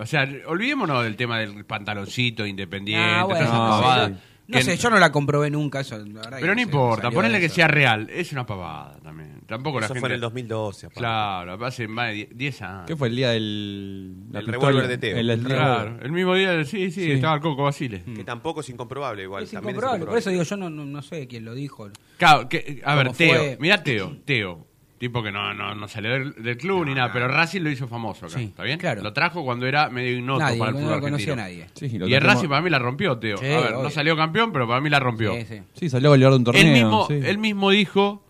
O 0.00 0.06
sea, 0.06 0.28
olvidémonos 0.46 1.02
del 1.02 1.16
tema 1.16 1.40
del 1.40 1.64
pantaloncito 1.64 2.46
independiente, 2.46 3.04
Ah, 3.04 3.22
todas 3.22 3.26
bueno, 3.26 3.44
esas 3.44 4.10
no. 4.10 4.16
No 4.50 4.58
Que- 4.58 4.64
sé, 4.64 4.76
yo 4.76 4.90
no 4.90 4.98
la 4.98 5.12
comprobé 5.12 5.48
nunca. 5.50 5.80
Eso, 5.80 5.96
la 5.96 6.04
verdad 6.04 6.38
Pero 6.40 6.48
no 6.48 6.54
sé, 6.54 6.62
importa, 6.62 7.10
ponele 7.10 7.38
que 7.40 7.48
sea 7.48 7.68
real. 7.68 8.08
Es 8.10 8.32
una 8.32 8.44
pavada 8.44 8.98
también. 9.02 9.40
Tampoco 9.46 9.78
la 9.80 9.86
Eso 9.86 9.94
gente. 9.94 10.00
fue 10.00 10.08
en 10.10 10.14
el 10.16 10.20
2012. 10.20 10.86
aparte. 10.86 10.98
Claro, 11.00 11.64
hace 11.66 11.88
más 11.88 12.08
de 12.08 12.14
10 12.14 12.28
10 12.36 12.62
años. 12.62 12.84
¿Qué 12.86 12.96
fue 12.96 13.08
el 13.08 13.16
día 13.16 13.30
del. 13.30 14.14
la 14.32 14.40
El 14.40 14.46
revólver 14.46 14.88
de 14.88 14.98
Teo. 14.98 15.16
El, 15.16 15.30
el 15.30 15.40
Claro, 15.44 15.98
el 16.02 16.12
mismo 16.12 16.34
día, 16.34 16.64
sí, 16.64 16.90
sí, 16.90 17.04
Sí. 17.04 17.12
estaba 17.12 17.36
el 17.36 17.40
Coco 17.40 17.64
Basile. 17.64 18.02
Que 18.14 18.24
tampoco 18.24 18.60
es 18.60 18.68
incomprobable 18.68 19.22
igual. 19.22 19.44
Es 19.44 19.50
también 19.50 19.70
incomprobable, 19.76 20.06
por 20.06 20.18
eso 20.18 20.30
digo, 20.30 20.42
yo 20.42 20.56
no, 20.56 20.68
no, 20.70 20.84
no 20.84 21.02
sé 21.02 21.26
quién 21.26 21.44
lo 21.44 21.54
dijo. 21.54 21.88
Claro, 22.18 22.48
que, 22.48 22.80
a 22.84 22.94
ver, 22.96 23.06
¿Cómo 23.06 23.16
Teo, 23.16 23.34
fue? 23.36 23.58
mira 23.60 23.82
Teo, 23.82 24.16
Teo, 24.24 24.66
tipo 25.00 25.22
que 25.22 25.32
no, 25.32 25.54
no, 25.54 25.74
no 25.74 25.88
salió 25.88 26.10
del, 26.10 26.34
del 26.34 26.58
club 26.58 26.84
ni 26.84 26.92
nada, 26.94 27.10
pero 27.10 27.26
Racing 27.26 27.62
lo 27.62 27.70
hizo 27.70 27.88
famoso 27.88 28.26
acá, 28.26 28.36
Sí, 28.38 28.44
¿está 28.44 28.62
bien? 28.64 28.78
claro. 28.78 29.02
Lo 29.02 29.14
trajo 29.14 29.42
cuando 29.42 29.66
era 29.66 29.88
medio 29.88 30.12
ignoto 30.18 30.40
Nadie, 30.40 30.58
para 30.58 30.70
el 30.72 30.76
no 30.76 30.82
fútbol 30.82 31.00
conocía 31.00 31.32
argentino. 31.32 31.64
nadie. 31.64 31.88
Sí, 31.90 31.98
lo 31.98 32.06
Y 32.06 32.12
el 32.14 32.20
Racing 32.20 32.48
para 32.48 32.60
mí 32.60 32.68
la 32.68 32.78
rompió, 32.78 33.16
Teo. 33.18 33.38
Sí, 33.38 33.46
a 33.46 33.60
ver, 33.60 33.72
no 33.72 33.88
salió 33.88 34.14
campeón, 34.14 34.52
pero 34.52 34.68
para 34.68 34.82
mí 34.82 34.90
la 34.90 35.00
rompió. 35.00 35.34
Sí, 35.36 35.46
sí. 35.48 35.62
Sí, 35.72 35.88
salió 35.88 36.10
goleador 36.10 36.34
de 36.34 36.38
un 36.38 36.44
torneo. 36.44 36.62
Él 36.62 36.70
mismo, 36.72 37.06
sí. 37.08 37.14
él 37.14 37.38
mismo 37.38 37.70
dijo 37.70 38.22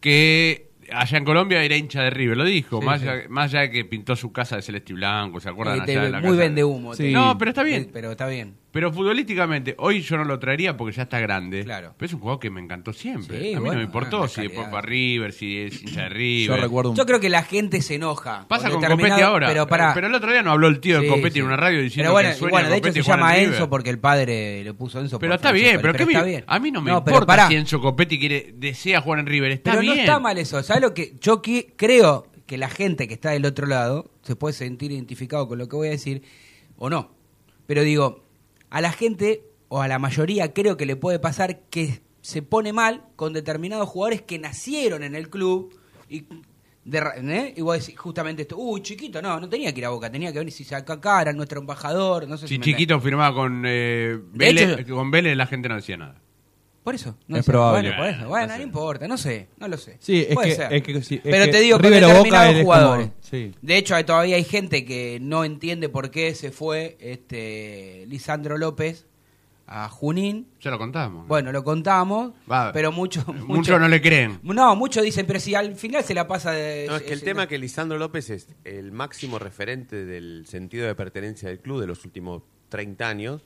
que 0.00 0.70
allá 0.92 1.16
en 1.18 1.24
Colombia 1.24 1.62
era 1.62 1.76
hincha 1.76 2.02
de 2.02 2.10
River, 2.10 2.36
lo 2.36 2.44
dijo, 2.44 2.80
Sí, 2.80 2.86
más, 2.86 3.00
sí. 3.00 3.08
allá, 3.08 3.22
más 3.30 3.46
allá 3.52 3.60
de 3.62 3.70
que 3.70 3.84
pintó 3.86 4.14
su 4.16 4.32
casa 4.32 4.56
de 4.56 4.62
celeste 4.62 4.92
y 4.92 4.96
blanco, 4.96 5.40
¿se 5.40 5.48
acuerdan? 5.48 5.78
Eh, 5.78 5.82
allá 5.82 5.86
te- 5.86 6.00
de 6.00 6.10
la 6.10 6.20
muy 6.20 6.30
casa? 6.30 6.40
vende 6.40 6.64
humo. 6.64 6.94
Sí. 6.94 7.12
No, 7.12 7.38
pero 7.38 7.50
está 7.50 7.62
bien. 7.62 7.82
Eh, 7.84 7.90
Pero 7.92 8.10
está 8.10 8.26
bien. 8.26 8.56
Pero 8.74 8.92
futbolísticamente, 8.92 9.76
hoy 9.78 10.02
yo 10.02 10.16
no 10.16 10.24
lo 10.24 10.38
traería 10.38 10.76
porque 10.76 10.94
ya 10.96 11.04
está 11.04 11.20
grande. 11.20 11.62
Claro. 11.64 11.94
Pero 11.96 12.06
es 12.08 12.12
un 12.12 12.18
jugador 12.20 12.40
que 12.40 12.50
me 12.50 12.60
encantó 12.60 12.92
siempre. 12.92 13.38
Sí, 13.40 13.54
a 13.54 13.60
mí 13.60 13.68
no 13.70 13.76
me 13.76 13.82
importó 13.84 14.26
si 14.28 14.42
después 14.42 14.66
calidad. 14.66 14.70
fue 14.70 14.78
a 14.78 14.82
River, 14.82 15.32
si 15.32 15.58
es 15.60 15.80
hincha 15.82 16.02
de 16.02 16.08
Yo 16.08 16.14
River. 16.14 16.60
recuerdo 16.60 16.90
un. 16.90 16.96
Yo 16.96 17.06
creo 17.06 17.20
que 17.20 17.28
la 17.30 17.44
gente 17.44 17.80
se 17.80 17.94
enoja. 17.94 18.46
Pasa 18.48 18.68
con 18.68 18.82
Copetti 18.82 19.20
ahora. 19.22 19.46
Pero, 19.46 19.66
pará. 19.68 19.92
pero 19.94 20.08
el 20.08 20.14
otro 20.14 20.30
día 20.32 20.42
no 20.42 20.50
habló 20.50 20.66
el 20.66 20.80
tío 20.80 21.00
de 21.00 21.06
Sí, 21.06 21.08
Copetti 21.08 21.30
sí. 21.34 21.38
en 21.38 21.46
una 21.46 21.56
radio 21.56 21.80
diciendo 21.80 22.02
pero 22.08 22.12
bueno, 22.12 22.28
que 22.30 22.34
sueño 22.34 22.50
bueno, 22.50 22.68
de 22.68 22.76
hecho 22.76 22.92
se 22.92 22.98
es 23.00 23.06
llama 23.06 23.36
en 23.36 23.42
Enzo 23.44 23.52
River. 23.54 23.68
porque 23.70 23.90
el 23.90 23.98
padre 24.00 24.64
le 24.64 24.74
puso 24.74 24.98
Enzo. 25.00 25.18
Pero 25.20 25.34
está 25.36 25.52
bien, 25.52 25.78
pero, 25.80 25.92
¿qué 25.94 26.02
está 26.02 26.20
me- 26.22 26.28
bien. 26.28 26.44
a 26.46 26.58
mí 26.58 26.70
no 26.72 26.82
me 26.82 26.90
No, 26.90 27.04
pero 27.04 27.18
importa 27.18 27.46
si 27.48 27.54
Enzo 27.54 27.80
Copetti 27.80 28.18
quiere, 28.18 28.54
desea 28.56 29.00
jugar 29.00 29.20
en 29.20 29.26
River. 29.26 29.52
Está 29.52 29.70
Pero 29.70 29.82
bien. 29.82 29.94
no 29.94 30.00
está 30.00 30.18
mal 30.18 30.36
eso. 30.36 30.60
¿Sabes 30.64 30.82
lo 30.82 30.92
que? 30.94 31.14
Yo 31.20 31.40
creo 31.76 32.26
que 32.46 32.58
la 32.58 32.68
gente 32.68 33.06
que 33.06 33.14
está 33.14 33.30
del 33.30 33.46
otro 33.46 33.68
lado 33.68 34.10
se 34.22 34.34
puede 34.34 34.52
sentir 34.52 34.90
identificado 34.90 35.46
con 35.46 35.58
lo 35.58 35.68
que 35.68 35.76
voy 35.76 35.86
a 35.86 35.92
decir 35.92 36.22
o 36.76 36.90
no. 36.90 37.12
Pero 37.66 37.82
digo, 37.82 38.23
a 38.74 38.80
la 38.80 38.90
gente 38.90 39.44
o 39.68 39.80
a 39.80 39.86
la 39.88 39.98
mayoría 40.00 40.52
creo 40.52 40.76
que 40.76 40.84
le 40.84 40.96
puede 40.96 41.18
pasar 41.20 41.60
que 41.70 42.02
se 42.20 42.42
pone 42.42 42.72
mal 42.72 43.04
con 43.16 43.32
determinados 43.32 43.88
jugadores 43.88 44.22
que 44.22 44.38
nacieron 44.38 45.02
en 45.04 45.14
el 45.14 45.30
club 45.30 45.72
y 46.08 46.24
de 46.84 46.98
¿eh? 47.22 47.54
y 47.56 47.60
vos 47.62 47.78
decís 47.78 47.98
justamente 47.98 48.42
esto, 48.42 48.56
uy, 48.58 48.82
chiquito, 48.82 49.22
no, 49.22 49.38
no 49.38 49.48
tenía 49.48 49.72
que 49.72 49.78
ir 49.80 49.86
a 49.86 49.90
Boca, 49.90 50.10
tenía 50.10 50.32
que 50.32 50.38
venir 50.40 50.52
si 50.52 50.64
saca 50.64 50.94
acá, 50.94 51.22
era 51.22 51.32
nuestro 51.32 51.60
embajador, 51.60 52.26
no 52.28 52.36
sé 52.36 52.48
Si 52.48 52.58
Chiquito 52.58 53.00
firmaba 53.00 53.34
con 53.34 53.62
eh, 53.66 54.18
Vélez, 54.32 54.80
hecho- 54.80 54.94
con 54.94 55.10
Vélez 55.10 55.36
la 55.36 55.46
gente 55.46 55.68
no 55.68 55.76
decía 55.76 55.96
nada. 55.96 56.20
Por 56.84 56.94
eso. 56.94 57.16
No 57.28 57.38
Es 57.38 57.46
sé. 57.46 57.50
probable. 57.50 57.88
Bueno, 57.88 57.96
por 57.96 58.08
eso. 58.14 58.28
Bueno, 58.28 58.56
No 58.58 58.62
importa, 58.62 59.08
no 59.08 59.16
sé, 59.16 59.48
no 59.58 59.66
lo 59.68 59.78
sé. 59.78 59.96
Sí, 60.00 60.26
es 60.28 60.34
Puede 60.34 60.50
que- 60.50 60.54
ser. 60.54 60.72
es 60.74 60.82
que 60.82 61.02
sí, 61.02 61.14
es 61.16 61.20
Pero 61.22 61.46
que 61.46 61.50
te 61.50 61.60
digo, 61.60 61.78
con 61.78 61.90
determinados 61.90 62.20
él 62.20 62.56
es 62.56 62.62
como- 62.62 62.64
jugadores. 62.74 63.08
sí. 63.22 63.52
De 63.62 63.76
hecho, 63.78 63.94
hay- 63.96 64.04
todavía 64.04 64.36
hay 64.36 64.44
gente 64.44 64.84
que 64.84 65.18
no 65.20 65.44
entiende 65.44 65.88
por 65.88 66.10
qué 66.10 66.34
se 66.34 66.50
fue 66.50 66.96
este 67.00 68.04
Lisandro 68.08 68.58
López 68.58 69.06
a 69.66 69.88
Junín. 69.88 70.46
Ya 70.60 70.70
lo 70.70 70.78
contamos. 70.78 71.26
Bueno, 71.26 71.50
lo 71.50 71.64
contamos, 71.64 72.32
Va, 72.50 72.70
pero 72.72 72.92
muchos 72.92 73.26
Muchos 73.28 73.80
no 73.80 73.88
le 73.88 74.02
creen. 74.02 74.38
No, 74.42 74.76
muchos 74.76 75.02
dicen, 75.02 75.24
pero 75.26 75.40
si 75.40 75.54
al 75.54 75.74
final 75.76 76.04
se 76.04 76.12
la 76.12 76.26
pasa 76.28 76.50
de... 76.52 76.84
No, 76.86 76.96
es 76.96 77.02
que 77.02 77.12
el 77.14 77.18
es- 77.20 77.24
tema 77.24 77.44
es 77.44 77.48
que 77.48 77.56
Lisandro 77.56 77.96
López 77.98 78.28
es 78.28 78.48
el 78.64 78.92
máximo 78.92 79.38
referente 79.38 80.04
del 80.04 80.44
sentido 80.46 80.86
de 80.86 80.94
pertenencia 80.94 81.48
del 81.48 81.60
club 81.60 81.80
de 81.80 81.86
los 81.86 82.04
últimos 82.04 82.42
30 82.68 83.08
años 83.08 83.40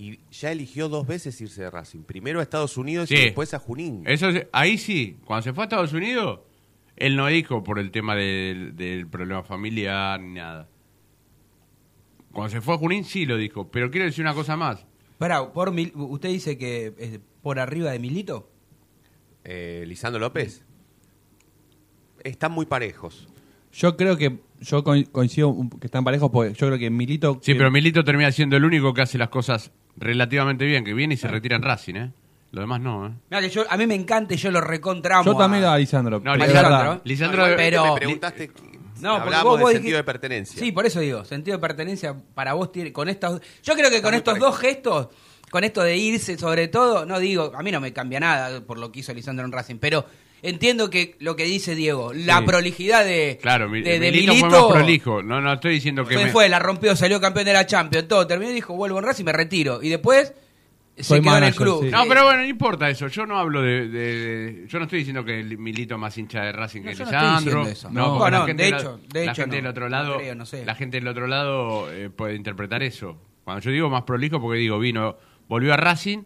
y 0.00 0.20
ya 0.30 0.52
eligió 0.52 0.88
dos 0.88 1.06
veces 1.08 1.40
irse 1.40 1.60
de 1.62 1.70
Racing. 1.70 2.02
Primero 2.04 2.38
a 2.38 2.42
Estados 2.44 2.76
Unidos 2.76 3.08
Sí. 3.08 3.16
y 3.16 3.20
después 3.24 3.52
a 3.52 3.58
Junín. 3.58 4.04
Eso 4.06 4.28
es- 4.28 4.46
ahí 4.52 4.78
sí, 4.78 5.16
cuando 5.24 5.42
se 5.42 5.52
fue 5.52 5.64
a 5.64 5.66
Estados 5.66 5.92
Unidos, 5.92 6.40
él 6.96 7.16
no 7.16 7.26
dijo 7.26 7.64
por 7.64 7.78
el 7.80 7.90
tema 7.90 8.14
del, 8.14 8.76
del 8.76 9.08
problema 9.08 9.42
familiar 9.42 10.20
ni 10.20 10.34
nada. 10.34 10.68
Cuando 12.32 12.50
se 12.50 12.60
fue 12.60 12.74
a 12.74 12.78
Junín 12.78 13.04
sí 13.04 13.26
lo 13.26 13.36
dijo, 13.36 13.68
pero 13.70 13.90
quiero 13.90 14.06
decir 14.06 14.22
una 14.24 14.34
cosa 14.34 14.56
más. 14.56 14.86
Pará, 15.18 15.52
por 15.52 15.72
mil- 15.72 15.92
¿usted 15.96 16.28
dice 16.28 16.56
que 16.56 16.94
es 16.96 17.18
por 17.42 17.58
arriba 17.58 17.90
de 17.90 17.98
Milito? 17.98 18.48
Eh, 19.44 19.84
Lisandro 19.88 20.20
López. 20.20 20.64
Están 22.22 22.52
muy 22.52 22.66
parejos. 22.66 23.26
Yo 23.72 23.96
creo 23.96 24.16
que. 24.16 24.38
Yo 24.60 24.82
co- 24.82 24.94
coincido 25.12 25.54
que 25.80 25.86
están 25.86 26.02
parejos 26.04 26.30
porque 26.30 26.52
yo 26.52 26.66
creo 26.66 26.78
que 26.78 26.90
Milito. 26.90 27.38
Sí, 27.42 27.52
que- 27.52 27.58
pero 27.58 27.70
Milito 27.70 28.04
termina 28.04 28.30
siendo 28.32 28.56
el 28.56 28.64
único 28.64 28.92
que 28.92 29.02
hace 29.02 29.18
las 29.18 29.28
cosas 29.28 29.70
relativamente 29.98 30.64
bien, 30.64 30.84
que 30.84 30.94
viene 30.94 31.14
y 31.14 31.16
se 31.16 31.28
retira 31.28 31.56
en 31.56 31.62
Racing, 31.62 31.94
¿eh? 31.96 32.12
Lo 32.50 32.62
demás 32.62 32.80
no, 32.80 33.06
¿eh? 33.06 33.10
Mirá 33.30 33.42
que 33.42 33.50
yo, 33.50 33.64
a 33.68 33.76
mí 33.76 33.86
me 33.86 33.94
encanta 33.94 34.32
y 34.34 34.36
yo 34.38 34.50
lo 34.50 34.60
recontramo. 34.60 35.24
Yo 35.24 35.36
también 35.36 35.64
a- 35.64 35.74
a 35.74 35.78
Lisandro. 35.78 36.20
No, 36.20 36.32
de 36.32 36.38
Lisandro. 36.46 37.00
Lisandro, 37.04 37.36
No, 37.42 37.46
igualmente 37.48 37.70
pero- 37.76 37.92
me 37.94 38.00
preguntaste. 38.00 38.50
No, 39.00 39.14
hablamos 39.14 39.44
vos- 39.44 39.58
de 39.58 39.62
vos 39.64 39.72
sentido 39.72 39.80
dijiste- 39.82 39.96
de 39.96 40.04
pertenencia. 40.04 40.58
Sí, 40.58 40.72
por 40.72 40.86
eso 40.86 41.00
digo, 41.00 41.24
sentido 41.24 41.56
de 41.56 41.60
pertenencia 41.60 42.16
para 42.34 42.54
vos 42.54 42.72
tiene 42.72 42.92
con 42.92 43.08
estos 43.08 43.40
yo 43.62 43.74
creo 43.74 43.90
que 43.90 44.02
con 44.02 44.12
estos 44.14 44.38
dos 44.38 44.58
gestos, 44.58 45.08
con 45.50 45.62
esto 45.62 45.82
de 45.82 45.96
irse 45.96 46.36
sobre 46.36 46.66
todo, 46.68 47.06
no 47.06 47.18
digo, 47.20 47.52
a 47.54 47.62
mí 47.62 47.70
no 47.70 47.80
me 47.80 47.92
cambia 47.92 48.18
nada 48.18 48.60
por 48.62 48.78
lo 48.78 48.90
que 48.90 49.00
hizo 49.00 49.12
Lisandro 49.14 49.44
en 49.44 49.52
Racing, 49.52 49.76
pero 49.76 50.04
entiendo 50.42 50.90
que 50.90 51.16
lo 51.20 51.36
que 51.36 51.44
dice 51.44 51.74
Diego, 51.74 52.12
la 52.12 52.38
Sí. 52.38 52.44
prolijidad 52.44 53.04
de 53.04 53.38
Claro, 53.40 53.68
mi- 53.68 53.82
de, 53.82 53.98
de 53.98 54.10
Milito, 54.12 54.32
Milito, 54.32 54.50
fue 54.50 54.60
más 54.60 54.72
prolijo. 54.78 55.22
No, 55.22 55.40
no 55.40 55.52
estoy 55.54 55.74
diciendo 55.74 56.04
que 56.04 56.14
fue, 56.14 56.24
me- 56.26 56.30
fue, 56.30 56.48
la 56.48 56.58
rompió, 56.58 56.94
salió 56.96 57.20
campeón 57.20 57.46
de 57.46 57.52
la 57.52 57.66
Champions, 57.66 58.08
todo, 58.08 58.26
terminó 58.26 58.50
y 58.50 58.54
dijo, 58.54 58.74
vuelvo 58.74 58.98
en 58.98 59.04
Racing, 59.04 59.24
me 59.24 59.32
retiro 59.32 59.82
y 59.82 59.88
después 59.88 60.32
se 60.96 61.04
Soy 61.04 61.20
quedó 61.22 61.36
en 61.38 61.44
el 61.44 61.54
club. 61.54 61.84
sí. 61.84 61.90
No, 61.90 62.04
pero 62.08 62.24
bueno, 62.24 62.40
no 62.40 62.46
importa 62.48 62.90
eso. 62.90 63.06
Yo 63.06 63.24
no 63.24 63.38
hablo 63.38 63.62
de, 63.62 63.88
de- 63.88 64.64
Yo 64.68 64.78
no 64.78 64.84
estoy 64.86 64.98
diciendo 65.00 65.24
que 65.24 65.38
el 65.38 65.56
Milito 65.56 65.94
es 65.94 66.00
más 66.00 66.18
hincha 66.18 66.42
de 66.42 66.50
Racing 66.52 66.80
que 66.80 66.86
No, 66.86 66.90
estoy 66.90 67.06
Lisandro. 67.06 67.64
No, 67.92 68.18
No, 68.18 68.18
no, 68.18 68.30
la 68.30 68.46
gente 68.46 68.62
de 68.64 68.68
hecho- 68.70 69.00
de 69.12 69.24
la 69.26 69.32
hecho 69.32 69.42
gente 69.42 69.56
no. 69.56 69.62
del 69.62 69.66
otro 69.70 69.84
No 69.84 69.90
lado, 69.90 70.16
creo, 70.18 70.34
no 70.34 70.44
sé. 70.44 70.64
la 70.64 70.74
gente 70.74 70.96
del 70.96 71.06
otro 71.06 71.26
lado 71.28 71.92
eh, 71.92 72.10
puede 72.10 72.34
interpretar 72.34 72.82
eso. 72.82 73.16
Cuando 73.44 73.62
yo 73.62 73.70
digo 73.70 73.88
más 73.88 74.02
prolijo, 74.02 74.40
porque 74.40 74.58
digo, 74.58 74.78
vino, 74.80 75.16
volvió 75.48 75.72
a 75.72 75.76
Racing, 75.76 76.24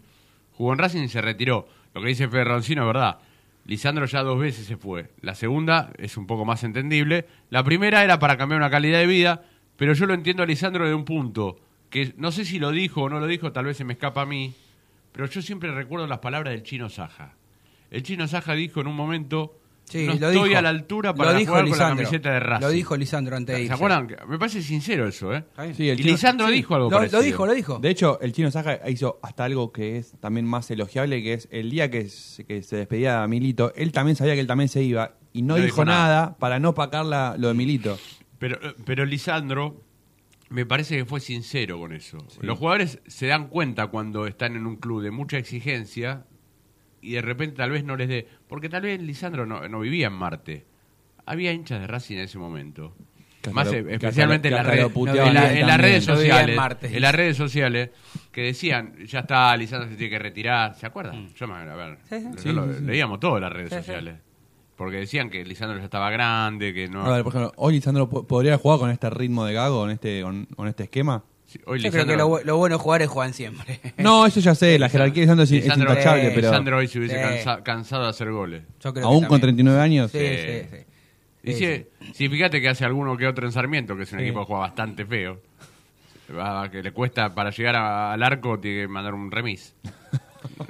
jugó 0.52 0.72
en 0.72 0.78
Racing 0.78 1.02
y 1.02 1.08
se 1.08 1.20
retiró. 1.20 1.68
Lo 1.94 2.00
que 2.00 2.08
dice 2.08 2.26
Ferroncino 2.28 2.82
es 2.82 2.86
verdad. 2.86 3.18
Lisandro 3.64 4.06
ya 4.06 4.22
dos 4.22 4.40
veces 4.40 4.66
se 4.66 4.76
fue. 4.76 5.10
La 5.20 5.34
segunda 5.34 5.92
es 5.98 6.16
un 6.16 6.26
poco 6.26 6.44
más 6.44 6.64
entendible. 6.64 7.26
La 7.50 7.62
primera 7.62 8.02
era 8.02 8.18
para 8.18 8.36
cambiar 8.36 8.60
una 8.60 8.70
calidad 8.70 8.98
de 8.98 9.06
vida, 9.06 9.44
pero 9.76 9.92
yo 9.92 10.06
lo 10.06 10.14
entiendo 10.14 10.42
a 10.42 10.46
Lisandro 10.46 10.86
de 10.86 10.94
un 10.94 11.04
punto, 11.04 11.58
que 11.90 12.14
no 12.16 12.32
sé 12.32 12.44
si 12.44 12.58
lo 12.58 12.70
dijo 12.70 13.02
o 13.02 13.08
no 13.08 13.20
lo 13.20 13.26
dijo, 13.26 13.52
tal 13.52 13.66
vez 13.66 13.76
se 13.76 13.84
me 13.84 13.92
escapa 13.92 14.22
a 14.22 14.26
mí, 14.26 14.54
pero 15.12 15.26
yo 15.26 15.42
siempre 15.42 15.70
recuerdo 15.72 16.06
las 16.06 16.18
palabras 16.18 16.52
del 16.52 16.62
chino 16.62 16.88
Saja. 16.88 17.34
El 17.90 18.02
chino 18.02 18.26
Saja 18.26 18.54
dijo 18.54 18.80
en 18.80 18.86
un 18.86 18.96
momento, 18.96 19.60
Sí, 19.92 20.06
no 20.06 20.14
lo 20.14 20.30
estoy 20.30 20.48
dijo. 20.48 20.58
a 20.58 20.62
la 20.62 20.68
altura 20.70 21.14
para 21.14 21.32
Lo 21.32 21.38
dijo 21.38 21.50
jugar 21.52 21.62
con 21.64 21.70
la 21.70 21.74
Lisandro. 21.76 22.04
camiseta 22.04 22.32
de 22.32 22.40
Racing. 22.40 22.66
Lo 22.66 22.70
dijo 22.70 22.96
Lisandro 22.96 23.36
antes 23.36 23.56
de 23.58 23.66
¿Se 23.66 23.72
acuerdan? 23.72 24.16
Me 24.28 24.38
parece 24.38 24.62
sincero 24.62 25.06
eso, 25.08 25.34
¿eh? 25.34 25.44
Sí, 25.76 25.88
el 25.88 26.00
y 26.00 26.02
chino- 26.02 26.12
Lisandro 26.12 26.46
sí. 26.48 26.52
dijo 26.54 26.74
algo 26.74 26.90
Lo, 26.90 26.96
parecido. 26.96 27.20
lo 27.20 27.24
dijo, 27.26 27.46
lo 27.46 27.52
dijo. 27.54 27.78
De 27.78 27.90
hecho, 27.90 28.20
el 28.20 28.32
chino 28.32 28.50
Saja 28.50 28.80
hizo 28.88 29.18
hasta 29.22 29.44
algo 29.44 29.72
que 29.72 29.98
es 29.98 30.14
también 30.20 30.46
más 30.46 30.70
elogiable, 30.70 31.22
que 31.22 31.34
es 31.34 31.48
el 31.50 31.70
día 31.70 31.90
que 31.90 32.08
se, 32.08 32.44
que 32.44 32.62
se 32.62 32.76
despedía 32.76 33.20
de 33.20 33.28
Milito, 33.28 33.72
él 33.76 33.92
también 33.92 34.16
sabía 34.16 34.34
que 34.34 34.40
él 34.40 34.46
también 34.46 34.68
se 34.68 34.82
iba 34.82 35.14
y 35.32 35.42
no, 35.42 35.48
No 35.48 35.54
dijo, 35.56 35.66
dijo 35.66 35.84
nada, 35.84 36.06
nada. 36.24 36.36
para 36.38 36.58
no 36.58 36.74
pacar 36.74 37.04
la- 37.04 37.36
lo 37.38 37.48
de 37.48 37.54
Milito. 37.54 37.98
Pero, 38.38 38.58
pero 38.84 39.04
Lisandro 39.04 39.82
me 40.48 40.66
parece 40.66 40.96
que 40.96 41.04
fue 41.06 41.20
sincero 41.20 41.78
con 41.78 41.92
eso. 41.92 42.18
Los 42.40 42.58
jugadores 42.58 43.00
se 43.06 43.26
dan 43.26 43.48
cuenta 43.48 43.86
cuando 43.86 44.26
están 44.26 44.56
en 44.56 44.66
un 44.66 44.76
club 44.76 45.02
de 45.02 45.10
mucha 45.10 45.38
exigencia 45.38 46.24
y 47.02 47.12
de 47.12 47.22
repente 47.22 47.56
tal 47.56 47.70
vez 47.70 47.84
no 47.84 47.96
les 47.96 48.08
dé... 48.08 48.26
Porque 48.48 48.68
tal 48.68 48.82
vez 48.82 49.00
Lisandro 49.02 49.44
no, 49.44 49.68
no 49.68 49.80
vivía 49.80 50.06
en 50.06 50.12
Marte. 50.14 50.64
Había 51.26 51.52
hinchas 51.52 51.80
de 51.80 51.86
Racing 51.86 52.16
en 52.16 52.22
ese 52.22 52.38
momento. 52.38 52.94
Más 53.52 53.68
que 53.68 53.78
especialmente 53.90 54.46
en 54.48 54.54
en 54.54 54.62
la- 54.64 54.70
a 54.70 55.50
él 55.50 55.58
en 55.58 55.66
las 55.66 55.80
redes 55.80 56.08
en 56.08 56.16
sociales. 56.16 56.58
En 56.82 57.02
las 57.02 57.12
redes 57.14 57.36
sociales 57.36 57.90
que 58.30 58.42
decían, 58.42 58.94
ya 59.04 59.20
está, 59.20 59.56
Lisandro 59.56 59.88
se 59.90 59.96
tiene 59.96 60.10
que 60.10 60.18
retirar. 60.20 60.76
¿Se 60.76 60.86
acuerdan? 60.86 61.28
Yo 61.34 61.48
me, 61.48 61.54
a 61.54 61.74
ver, 61.74 61.98
Sí, 62.08 62.20
sí. 62.20 62.26
yo 62.36 62.38
Sí, 62.40 62.52
lo- 62.52 62.72
sí, 62.72 62.78
sí. 62.78 62.84
leíamos 62.84 63.18
todas 63.18 63.40
las 63.40 63.52
redes 63.52 63.70
Sí, 63.70 63.74
sí. 63.76 63.80
sociales. 63.82 64.14
Porque 64.76 64.96
decían 64.98 65.28
que 65.28 65.44
Lisandro 65.44 65.76
ya 65.78 65.84
estaba 65.84 66.08
grande, 66.10 66.72
que 66.72 66.88
no... 66.88 67.04
A 67.04 67.10
ver, 67.14 67.24
por 67.24 67.32
ejemplo, 67.34 67.52
hoy 67.56 67.74
Lisandro 67.74 68.08
po- 68.08 68.26
podría 68.26 68.56
jugar 68.58 68.78
con 68.78 68.90
este 68.90 69.10
ritmo 69.10 69.44
de 69.44 69.52
gago, 69.54 69.80
con 69.80 69.90
este, 69.90 70.22
con, 70.22 70.46
con 70.46 70.68
este 70.68 70.84
esquema. 70.84 71.24
Hoy 71.66 71.80
Yo 71.80 71.90
creo 71.90 72.06
que 72.06 72.16
lo, 72.16 72.42
lo 72.44 72.56
bueno 72.56 72.78
jugadores 72.78 73.08
juegan 73.08 73.32
siempre. 73.34 73.80
No, 73.98 74.26
eso 74.26 74.40
ya 74.40 74.54
sé, 74.54 74.78
la 74.78 74.88
jerarquía 74.90 75.22
de 75.22 75.26
Lisandro 75.26 75.44
es, 75.44 75.52
es 75.52 75.64
Lisandro- 75.64 75.90
intachable, 75.90 76.26
eh, 76.28 76.32
pero 76.34 76.48
Lisandro 76.50 76.76
hoy 76.78 76.88
se 76.88 76.98
hubiese 76.98 77.16
Sí. 77.16 77.22
cansa- 77.22 77.62
cansado 77.62 78.02
de 78.04 78.08
hacer 78.10 78.30
goles. 78.30 78.62
Yo 78.80 78.92
creo 78.94 79.06
aún 79.06 79.20
con 79.26 79.40
también. 79.40 79.56
39 79.56 79.80
años. 79.80 80.10
Sí, 80.10 80.18
Sí. 80.18 80.36
sí, 80.36 80.66
sí. 80.70 80.76
Y 81.44 81.52
Sí, 81.54 81.84
si, 82.04 82.12
si 82.14 82.28
fíjate 82.28 82.60
que 82.60 82.68
hace 82.68 82.84
alguno 82.84 83.16
que 83.16 83.26
otro 83.26 83.46
en 83.46 83.52
Sarmiento, 83.52 83.96
que 83.96 84.04
es 84.04 84.12
un 84.12 84.18
Sí. 84.20 84.24
equipo 84.26 84.40
que 84.40 84.46
juega 84.46 84.60
bastante 84.62 85.04
feo, 85.04 85.40
va- 86.38 86.70
que 86.70 86.82
le 86.82 86.92
cuesta 86.92 87.34
para 87.34 87.50
llegar 87.50 87.74
a- 87.76 88.12
al 88.12 88.22
arco, 88.22 88.58
tiene 88.60 88.82
que 88.82 88.88
mandar 88.88 89.12
un 89.14 89.30
remis. 89.30 89.74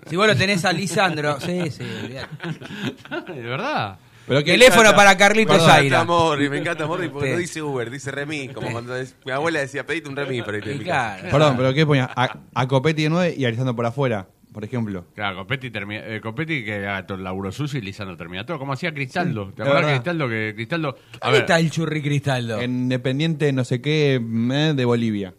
Si 0.08 0.16
vos 0.16 0.26
lo 0.26 0.34
tenés 0.36 0.64
a 0.64 0.72
Lisandro, 0.72 1.40
sí, 1.40 1.70
sí, 1.70 1.82
olvidate. 2.04 2.28
de 3.34 3.42
verdad. 3.42 3.98
Pero 4.26 4.44
que 4.44 4.52
Teléfono 4.52 4.94
para 4.94 5.16
Carlitos 5.16 5.56
Me 5.56 5.62
encanta 5.62 5.76
Zaira. 5.80 6.04
Morri, 6.04 6.48
me 6.48 6.58
encanta 6.58 6.86
Morri 6.86 7.08
porque 7.08 7.28
Sí. 7.28 7.32
no 7.32 7.38
dice 7.38 7.62
Uber, 7.62 7.90
dice 7.90 8.10
remis. 8.10 8.52
Como 8.52 8.70
cuando 8.70 8.96
es- 8.96 9.16
mi 9.24 9.32
abuela 9.32 9.60
decía, 9.60 9.84
pedite 9.84 10.08
un 10.08 10.16
remis 10.16 10.42
para 10.44 10.58
irte 10.58 10.70
Y 10.70 10.74
a 10.74 10.78
mi 10.78 10.84
casa". 10.84 11.16
claro. 11.20 11.30
Perdón, 11.32 11.56
pero 11.56 11.74
¿qué 11.74 11.86
ponía? 11.86 12.10
A, 12.14 12.38
a 12.54 12.68
Copetti 12.68 13.02
de 13.02 13.10
9 13.10 13.34
y 13.36 13.44
a 13.44 13.50
Lisandro 13.50 13.74
por 13.76 13.86
afuera. 13.86 14.28
por 14.52 14.64
ejemplo. 14.64 15.06
Claro, 15.14 15.36
Copetti, 15.38 15.70
termina, 15.70 16.06
eh, 16.06 16.20
Copetti 16.20 16.62
que 16.62 16.74
haga 16.86 17.06
todo 17.06 17.16
el 17.16 17.24
laburo 17.24 17.50
sucio 17.52 17.78
y 17.78 17.82
Lisandro 17.82 18.18
termina 18.18 18.44
todo. 18.44 18.58
Como 18.58 18.74
hacía 18.74 18.92
Cristaldo. 18.92 19.46
Sí, 19.46 19.52
¿Te 19.56 19.62
acuerdas. 19.62 19.92
Cristaldo? 19.92 20.28
Que 20.28 20.52
Cristaldo. 20.54 20.98
A 21.22 21.26
Ahí 21.26 21.32
ver, 21.32 21.40
está 21.40 21.58
el 21.58 21.70
churri 21.70 22.02
Cristaldo. 22.02 22.60
En 22.60 22.70
Independiente 22.82 23.50
no 23.54 23.64
sé 23.64 23.80
qué 23.80 24.16
eh, 24.16 24.72
de 24.74 24.84
Bolivia. 24.84 25.32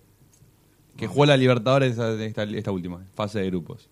Que 0.98 1.06
jugó 1.06 1.28
la 1.28 1.38
Libertadores 1.38 1.92
esta, 1.92 2.44
esta 2.44 2.72
última, 2.72 3.06
fase 3.14 3.40
de 3.40 3.46
grupos. 3.52 3.88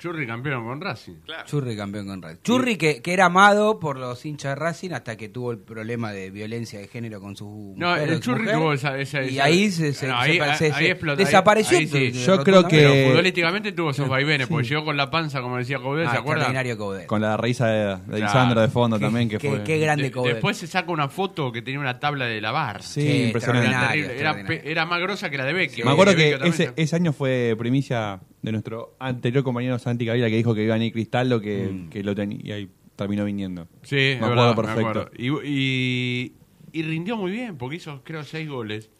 Churri 0.00 0.26
campeón 0.26 0.64
con 0.64 0.80
Racing. 0.80 1.16
Churri 1.44 1.76
campeón 1.76 2.06
con 2.06 2.22
Racing. 2.22 2.40
Churri 2.42 2.76
que, 2.76 3.02
que 3.02 3.12
era 3.12 3.26
amado 3.26 3.78
por 3.78 3.98
los 3.98 4.24
hinchas 4.24 4.52
de 4.52 4.54
Racing 4.54 4.90
hasta 4.92 5.16
que 5.16 5.28
tuvo 5.28 5.52
el 5.52 5.58
problema 5.58 6.10
de 6.12 6.30
violencia 6.30 6.78
de 6.80 6.88
género 6.88 7.20
con 7.20 7.36
su 7.36 7.74
No, 7.76 7.90
mujer, 7.90 8.08
el 8.08 8.20
Churri 8.20 8.40
mujer, 8.44 8.54
tuvo 8.56 8.72
esa. 8.72 8.98
esa- 8.98 9.22
y 9.22 9.38
ahí 9.38 9.70
se, 9.70 9.92
se- 9.92 10.08
No, 10.08 10.14
se- 10.14 10.30
ahí- 10.30 10.36
se- 10.56 10.64
ahí 10.64 10.72
se- 10.72 10.90
explotó, 10.92 11.18
ahí- 11.20 11.24
desapareció. 11.26 11.76
ahí 11.78 11.86
sí. 11.86 11.98
de- 11.98 12.12
Yo 12.12 12.42
creo 12.42 12.66
que- 12.66 12.76
Pero 12.78 13.10
futbolísticamente 13.10 13.72
tuvo 13.72 13.90
esos 13.90 14.08
vaivenes, 14.08 14.46
porque 14.48 14.66
llegó 14.68 14.84
con 14.86 14.96
la 14.96 15.10
panza, 15.10 15.42
como 15.42 15.58
decía 15.58 15.78
Coudet, 15.78 16.06
Ah, 16.08 16.12
¿se 16.12 16.16
acuerdan? 16.16 17.06
Con 17.06 17.20
la 17.20 17.36
risa 17.36 17.66
de, 17.66 17.78
de 17.96 17.96
Claro. 18.06 18.16
Lisandro 18.24 18.60
de 18.62 18.68
fondo 18.68 18.98
Qué- 18.98 19.04
también, 19.04 19.28
que 19.28 19.36
qué- 19.38 19.48
fue... 19.50 19.64
qué 19.64 19.78
grande 19.78 20.04
De- 20.04 20.10
Coudet. 20.12 20.32
después 20.34 20.56
se 20.56 20.66
saca 20.66 20.90
una 20.90 21.08
foto 21.08 21.52
que 21.52 21.60
tenía 21.60 21.78
una 21.78 21.98
tabla 21.98 22.24
de 22.24 22.40
lavar. 22.40 22.82
Sí, 22.82 23.02
Sí, 23.02 23.22
impresionante. 23.24 24.18
Era, 24.18 24.40
era, 24.64 24.86
más 24.86 25.00
grosa 25.00 25.28
que 25.28 25.36
la 25.36 25.44
de 25.44 25.52
Becky. 25.52 25.82
Me 25.82 25.90
acuerdo 25.90 26.16
que 26.16 26.38
ese 26.76 26.96
año 26.96 27.12
fue 27.12 27.54
primicia 27.58 28.20
de 28.42 28.52
nuestro 28.52 28.94
anterior 28.98 29.44
compañero 29.44 29.78
Santi 29.78 30.06
Cavila 30.06 30.28
que 30.28 30.36
dijo 30.36 30.54
que 30.54 30.64
iba 30.64 30.74
a 30.74 30.78
venir 30.78 30.92
Cristaldo, 30.92 31.40
que, 31.40 31.68
Mm. 31.72 31.88
que 31.90 32.02
lo 32.02 32.14
tenía 32.14 32.40
y 32.42 32.52
ahí 32.52 32.70
terminó 32.96 33.24
viniendo. 33.24 33.66
Sí, 33.82 33.96
me 33.96 34.12
es 34.12 34.22
acuerdo 34.22 34.36
verdad, 34.36 34.56
me 34.56 34.62
perfecto. 34.62 34.88
acuerdo. 35.00 35.10
Y, 35.16 35.48
y, 35.48 36.32
y 36.72 36.82
rindió 36.82 37.16
muy 37.16 37.30
bien, 37.32 37.56
porque 37.56 37.76
hizo, 37.76 38.02
creo, 38.04 38.22
seis 38.24 38.48
goles. 38.48 38.90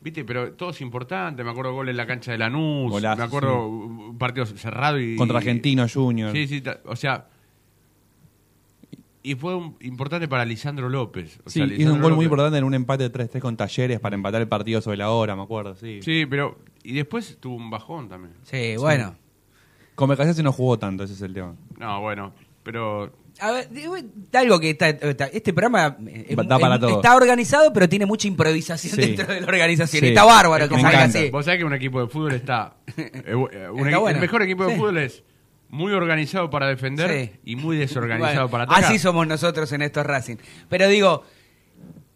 Viste, 0.00 0.22
pero 0.24 0.52
todo 0.52 0.70
es 0.70 0.80
importante. 0.82 1.42
Me 1.44 1.50
acuerdo 1.50 1.72
gol 1.72 1.88
en 1.88 1.96
la 1.96 2.06
cancha 2.06 2.32
de 2.32 2.36
Lanús. 2.38 2.90
Golazo, 2.90 3.16
me 3.18 3.24
acuerdo 3.24 3.66
un 3.68 4.18
partido 4.18 4.44
cerrado 4.44 5.00
y. 5.00 5.16
Contra 5.16 5.38
Argentino 5.38 5.86
Junior. 5.88 6.30
Sí, 6.32 6.46
sí, 6.46 6.62
o 6.84 6.94
sea. 6.96 7.28
Y 9.22 9.36
fue 9.36 9.54
un- 9.54 9.76
importante 9.80 10.28
para 10.28 10.44
Lisandro 10.44 10.90
López. 10.90 11.40
O 11.46 11.48
Sí, 11.50 11.60
sea, 11.66 11.74
hizo 11.74 11.94
un 11.94 12.02
gol 12.02 12.12
muy 12.14 12.26
importante 12.26 12.58
en 12.58 12.64
un 12.64 12.74
empate 12.74 13.04
de 13.04 13.10
3-3 13.10 13.40
con 13.40 13.56
Talleres 13.56 13.98
para 13.98 14.14
empatar 14.16 14.42
el 14.42 14.48
partido 14.48 14.82
sobre 14.82 14.98
la 14.98 15.10
hora, 15.10 15.34
me 15.34 15.42
acuerdo, 15.42 15.74
sí. 15.76 16.00
Sí, 16.02 16.26
pero. 16.28 16.58
Y 16.84 16.92
después 16.94 17.38
tuvo 17.40 17.56
un 17.56 17.70
bajón 17.70 18.08
también. 18.08 18.34
Sí, 18.44 18.76
bueno. 18.76 19.16
Con 19.96 20.08
Becasese 20.08 20.42
no 20.42 20.52
jugó 20.52 20.78
tanto, 20.78 21.04
ese 21.04 21.14
es 21.14 21.22
el 21.22 21.34
tema. 21.34 21.54
No, 21.78 22.00
bueno, 22.00 22.32
pero. 22.62 23.12
A 23.40 23.50
ver, 23.50 23.68
digo, 23.70 23.96
algo 24.32 24.60
que 24.60 24.70
está, 24.70 24.90
está- 24.90 25.26
este 25.26 25.52
programa 25.52 25.96
eh, 26.06 26.26
es- 26.28 26.36
Da 26.36 26.58
para 26.58 26.74
es- 26.76 26.80
todo. 26.80 26.96
está 26.96 27.16
organizado, 27.16 27.72
pero 27.72 27.88
tiene 27.88 28.06
mucha 28.06 28.28
improvisación 28.28 28.94
Sí. 28.94 29.00
dentro 29.00 29.26
de 29.26 29.40
la 29.40 29.46
organización. 29.48 30.00
Sí. 30.00 30.06
Y 30.06 30.08
está 30.10 30.24
bárbaro 30.24 30.64
Me 30.66 30.68
que 30.68 30.74
salga 30.80 30.98
encanta. 31.00 31.18
así. 31.18 31.30
Vos 31.30 31.44
sabés 31.44 31.58
que 31.58 31.64
un 31.64 31.74
equipo 31.74 32.00
de 32.00 32.06
fútbol 32.08 32.32
está. 32.34 32.76
eh, 32.96 33.34
un 33.34 33.46
Está 33.50 33.70
equi- 33.70 34.00
bueno. 34.00 34.08
El 34.08 34.20
mejor 34.20 34.42
equipo 34.42 34.64
de 34.66 34.72
Sí. 34.74 34.78
fútbol 34.78 34.98
es 34.98 35.24
muy 35.68 35.92
organizado 35.92 36.48
para 36.50 36.68
defender 36.68 37.10
Sí. 37.10 37.40
y 37.44 37.56
muy 37.56 37.76
desorganizado 37.76 38.34
Bueno, 38.34 38.50
para 38.50 38.64
atacar. 38.64 38.84
Así 38.84 38.98
somos 39.00 39.26
nosotros 39.26 39.72
en 39.72 39.82
estos 39.82 40.06
Racing. 40.06 40.36
Pero 40.68 40.86
digo, 40.86 41.24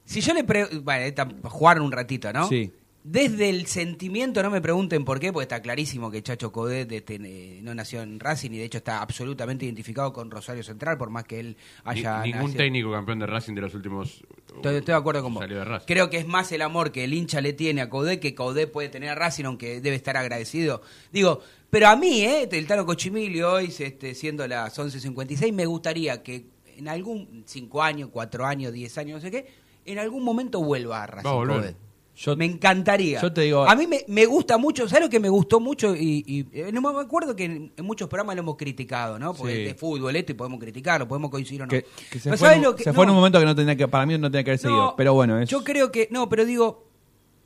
si 0.04 0.20
yo 0.20 0.34
le 0.34 0.44
pregunto, 0.44 0.82
bueno, 0.82 1.04
esta- 1.04 1.28
jugar 1.44 1.80
un 1.80 1.90
ratito, 1.90 2.32
¿no? 2.32 2.48
Sí. 2.48 2.72
Desde 3.04 3.48
el 3.48 3.66
sentimiento, 3.66 4.42
no 4.42 4.50
me 4.50 4.60
pregunten 4.60 5.04
por 5.04 5.18
qué, 5.18 5.32
porque 5.32 5.44
está 5.44 5.62
clarísimo 5.62 6.10
que 6.10 6.22
Chacho 6.22 6.52
Codet 6.52 6.90
este, 6.92 7.14
eh, 7.14 7.60
no 7.62 7.74
nació 7.74 8.02
en 8.02 8.20
Racing 8.20 8.50
y 8.50 8.58
de 8.58 8.64
hecho 8.64 8.78
está 8.78 9.00
absolutamente 9.00 9.64
identificado 9.64 10.12
con 10.12 10.30
Rosario 10.30 10.62
Central, 10.62 10.98
por 10.98 11.08
más 11.08 11.24
que 11.24 11.40
él 11.40 11.56
Ni- 11.86 11.90
haya 11.92 12.22
ningún 12.22 12.40
nacido- 12.42 12.56
técnico 12.58 12.92
campeón 12.92 13.20
de 13.20 13.26
Racing 13.26 13.54
de 13.54 13.60
los 13.62 13.74
últimos. 13.74 14.22
Estoy, 14.54 14.76
estoy 14.76 14.92
de 14.92 14.98
acuerdo 14.98 15.22
con 15.22 15.32
vos. 15.34 15.42
Salió 15.42 15.58
de 15.58 15.64
Racing. 15.64 15.86
Creo 15.86 16.10
que 16.10 16.18
es 16.18 16.26
más 16.26 16.52
el 16.52 16.60
amor 16.60 16.92
que 16.92 17.04
el 17.04 17.14
hincha 17.14 17.40
le 17.40 17.52
tiene 17.54 17.80
a 17.80 17.88
Coudet 17.88 18.20
que 18.20 18.34
Coudet 18.34 18.70
puede 18.70 18.88
tener 18.90 19.08
a 19.10 19.14
Racing, 19.14 19.44
aunque 19.44 19.80
debe 19.80 19.96
estar 19.96 20.16
agradecido. 20.16 20.82
Digo, 21.12 21.40
pero 21.70 21.88
a 21.88 21.96
mí, 21.96 22.22
¿eh? 22.22 22.48
el 22.50 22.66
Tano 22.66 22.84
Cochimilio, 22.84 23.52
hoy 23.52 23.72
este, 23.78 24.14
siendo 24.14 24.46
las 24.46 24.76
11.56, 24.78 25.52
me 25.54 25.64
gustaría 25.66 26.22
que 26.22 26.46
en 26.76 26.88
algún 26.88 27.44
5 27.46 27.82
años, 27.82 28.10
4 28.12 28.44
años, 28.44 28.72
10 28.72 28.98
años, 28.98 29.14
no 29.16 29.20
sé 29.22 29.30
qué, 29.30 29.46
en 29.86 29.98
algún 29.98 30.22
momento 30.24 30.62
vuelva 30.62 31.04
a 31.04 31.06
Racing. 31.06 31.30
Coudet. 31.30 31.76
Yo- 32.20 32.36
me 32.36 32.44
encantaría. 32.46 33.20
yo 33.22 33.32
te 33.32 33.42
digo- 33.42 33.64
A 33.68 33.76
mí 33.76 33.86
me, 33.86 34.04
me 34.08 34.26
gusta 34.26 34.58
mucho, 34.58 34.88
¿sabes 34.88 35.04
lo 35.04 35.08
que 35.10 35.20
me 35.20 35.28
gustó 35.28 35.60
mucho? 35.60 35.94
Y, 35.94 36.24
y, 36.26 36.46
eh, 36.52 36.70
no 36.72 36.80
me 36.80 37.00
acuerdo 37.00 37.36
que 37.36 37.44
en, 37.44 37.72
en 37.76 37.84
muchos 37.84 38.08
programas 38.08 38.34
lo 38.34 38.40
hemos 38.40 38.56
criticado, 38.56 39.18
¿no? 39.20 39.34
Porque 39.34 39.54
Sí. 39.54 39.60
es 39.62 39.68
de 39.68 39.74
fútbol 39.76 40.16
esto 40.16 40.32
y 40.32 40.34
podemos 40.34 40.58
criticarlo, 40.58 41.06
podemos 41.06 41.30
coincidir 41.30 41.62
o 41.62 41.66
no. 41.66 41.70
Que, 41.70 41.84
que 42.10 42.18
se 42.18 42.30
fue, 42.30 42.36
¿sabes 42.38 42.56
en- 42.56 42.62
lo 42.64 42.74
que- 42.74 42.82
se 42.82 42.92
fue 42.92 43.04
en 43.04 43.08
no. 43.08 43.12
un 43.12 43.18
momento 43.18 43.38
que 43.38 43.44
no 43.44 43.54
tenía 43.54 43.76
que, 43.76 43.86
para 43.86 44.04
mí 44.04 44.18
no 44.18 44.28
tenía 44.30 44.42
que 44.42 44.50
haber 44.50 44.58
seguido. 44.58 44.82
No, 44.86 44.94
pero 44.96 45.14
bueno, 45.14 45.38
es... 45.40 45.48
Yo 45.48 45.62
creo 45.62 45.92
que. 45.92 46.08
No, 46.10 46.28
pero 46.28 46.44
digo. 46.44 46.88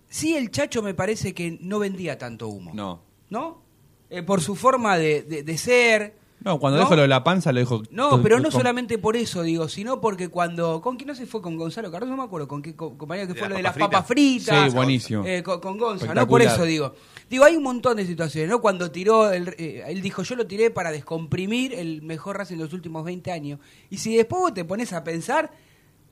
Sí, 0.08 0.34
el 0.36 0.50
Chacho 0.50 0.82
me 0.82 0.94
parece 0.94 1.32
que 1.34 1.58
no 1.60 1.78
vendía 1.78 2.16
tanto 2.18 2.48
humo. 2.48 2.72
No. 2.74 3.02
¿No? 3.30 3.62
Eh, 4.10 4.22
por 4.22 4.40
su 4.42 4.54
forma 4.56 4.96
de, 4.98 5.22
de- 5.22 5.42
de 5.42 5.58
ser. 5.58 6.14
No, 6.44 6.58
cuando 6.58 6.78
¿No? 6.78 6.84
dijo 6.84 6.96
lo 6.96 7.02
de 7.02 7.08
la 7.08 7.22
panza 7.24 7.52
lo 7.52 7.60
dijo... 7.60 7.82
No, 7.90 8.20
pero 8.22 8.38
no 8.38 8.44
con- 8.44 8.52
solamente 8.52 8.98
por 8.98 9.16
eso, 9.16 9.42
digo, 9.42 9.68
sino 9.68 10.00
porque 10.00 10.28
cuando. 10.28 10.80
¿Con 10.80 10.96
quién 10.96 11.08
no 11.08 11.14
se 11.14 11.26
fue? 11.26 11.40
Con 11.42 11.56
Gonzalo 11.56 11.90
Cardoso, 11.90 12.10
no 12.10 12.16
me 12.16 12.24
acuerdo. 12.24 12.48
¿Con 12.48 12.62
qué 12.62 12.74
co- 12.74 12.96
compañía 12.98 13.26
que 13.26 13.34
De 13.34 13.38
fue 13.38 13.48
lo 13.48 13.54
de 13.56 13.62
las 13.62 13.76
papas 13.76 14.06
fritas? 14.06 14.70
Sí, 14.70 14.74
buenísimo. 14.76 15.24
Eh, 15.24 15.42
con, 15.42 15.60
con 15.60 15.78
Gonza, 15.78 16.12
¿no? 16.14 16.26
Por 16.26 16.42
eso 16.42 16.64
digo. 16.64 16.94
Digo, 17.30 17.44
hay 17.44 17.56
un 17.56 17.62
montón 17.62 17.96
de 17.96 18.04
situaciones, 18.06 18.50
¿no? 18.50 18.60
Cuando 18.60 18.90
tiró, 18.90 19.32
el, 19.32 19.54
eh, 19.58 19.84
él 19.86 20.02
dijo, 20.02 20.22
yo 20.22 20.36
lo 20.36 20.46
tiré 20.46 20.70
para 20.70 20.90
descomprimir 20.90 21.72
el 21.74 22.02
mejor 22.02 22.36
Racing 22.38 22.56
de 22.56 22.64
los 22.64 22.72
últimos 22.74 23.04
20 23.04 23.30
años. 23.32 23.58
Y 23.88 23.96
si 23.98 24.14
después 24.16 24.40
vos 24.42 24.54
te 24.54 24.64
pones 24.64 24.92
a 24.92 25.02
pensar, 25.02 25.50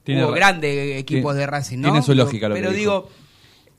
Tiene 0.02 0.22
hubo 0.24 0.30
ra- 0.30 0.36
grandes 0.36 0.98
equipos 0.98 1.32
tiene- 1.32 1.40
de 1.40 1.46
Racing, 1.46 1.78
¿no? 1.78 1.88
tiene 1.88 2.02
su 2.02 2.14
lógica 2.14 2.48
lo 2.48 2.54
que 2.54 2.60
Pero 2.60 2.72
dijo. 2.72 2.80
digo, 2.80 3.08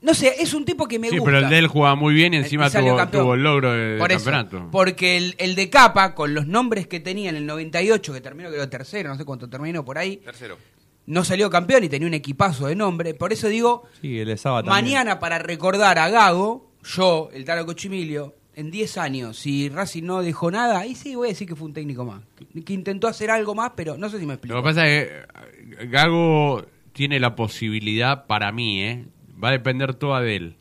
no 0.02 0.14
sé, 0.14 0.34
es 0.42 0.52
un 0.52 0.64
tipo 0.64 0.86
que 0.88 0.98
me 0.98 1.08
sí, 1.08 1.16
gusta. 1.18 1.32
pero 1.32 1.44
el 1.44 1.50
de 1.50 1.58
él 1.58 1.66
jugaba 1.68 1.94
muy 1.94 2.12
bien 2.12 2.34
y 2.34 2.38
encima 2.38 2.68
tuvo, 2.68 3.06
tuvo 3.06 3.34
el 3.34 3.42
logro 3.42 3.72
de, 3.72 3.78
de 3.94 3.98
Por 3.98 4.10
eso, 4.12 4.30
campeonato. 4.30 4.70
porque 4.72 5.16
el, 5.16 5.34
el 5.38 5.54
de 5.54 5.70
Capa, 5.70 6.14
con 6.14 6.34
los 6.34 6.46
nombres 6.46 6.86
que 6.88 7.00
tenía 7.00 7.30
en 7.30 7.36
el 7.36 7.46
98, 7.46 8.12
que 8.12 8.20
terminó 8.20 8.50
creo 8.50 8.68
tercero, 8.68 9.08
no 9.10 9.16
sé 9.16 9.24
cuánto 9.24 9.48
terminó 9.48 9.84
por 9.84 9.98
ahí, 9.98 10.16
Tercero. 10.18 10.58
no 11.06 11.24
salió 11.24 11.48
campeón 11.50 11.84
y 11.84 11.88
tenía 11.88 12.08
un 12.08 12.14
equipazo 12.14 12.66
de 12.66 12.74
nombre. 12.74 13.14
Por 13.14 13.32
eso 13.32 13.48
digo, 13.48 13.84
Sí, 14.00 14.18
el 14.18 14.36
mañana 14.66 15.18
para 15.20 15.38
recordar 15.38 15.98
a 15.98 16.08
Gago, 16.08 16.70
yo, 16.84 17.28
el 17.32 17.44
Taro 17.44 17.64
Cochimilio, 17.64 18.34
en 18.54 18.70
10 18.70 18.98
años, 18.98 19.38
si 19.38 19.68
Racing 19.68 20.02
no 20.02 20.20
dejó 20.20 20.50
nada, 20.50 20.80
ahí 20.80 20.94
sí 20.94 21.14
voy 21.14 21.28
a 21.28 21.30
decir 21.30 21.48
que 21.48 21.56
fue 21.56 21.66
un 21.68 21.72
técnico 21.72 22.04
más. 22.04 22.22
Que, 22.36 22.62
que 22.62 22.72
intentó 22.72 23.08
hacer 23.08 23.30
algo 23.30 23.54
más, 23.54 23.72
pero 23.76 23.96
no 23.96 24.08
sé 24.10 24.18
si 24.18 24.26
me 24.26 24.34
explico. 24.34 24.54
Lo 24.56 24.62
que 24.62 24.68
pasa 24.68 24.86
es 24.88 25.08
que 25.78 25.86
Gago 25.86 26.64
tiene 26.92 27.18
la 27.20 27.34
posibilidad, 27.34 28.26
para 28.26 28.52
mí, 28.52 28.82
¿eh? 28.82 29.06
Va 29.42 29.48
a 29.48 29.52
depender 29.52 29.94
toda 29.94 30.20
de 30.20 30.36
él. 30.36 30.56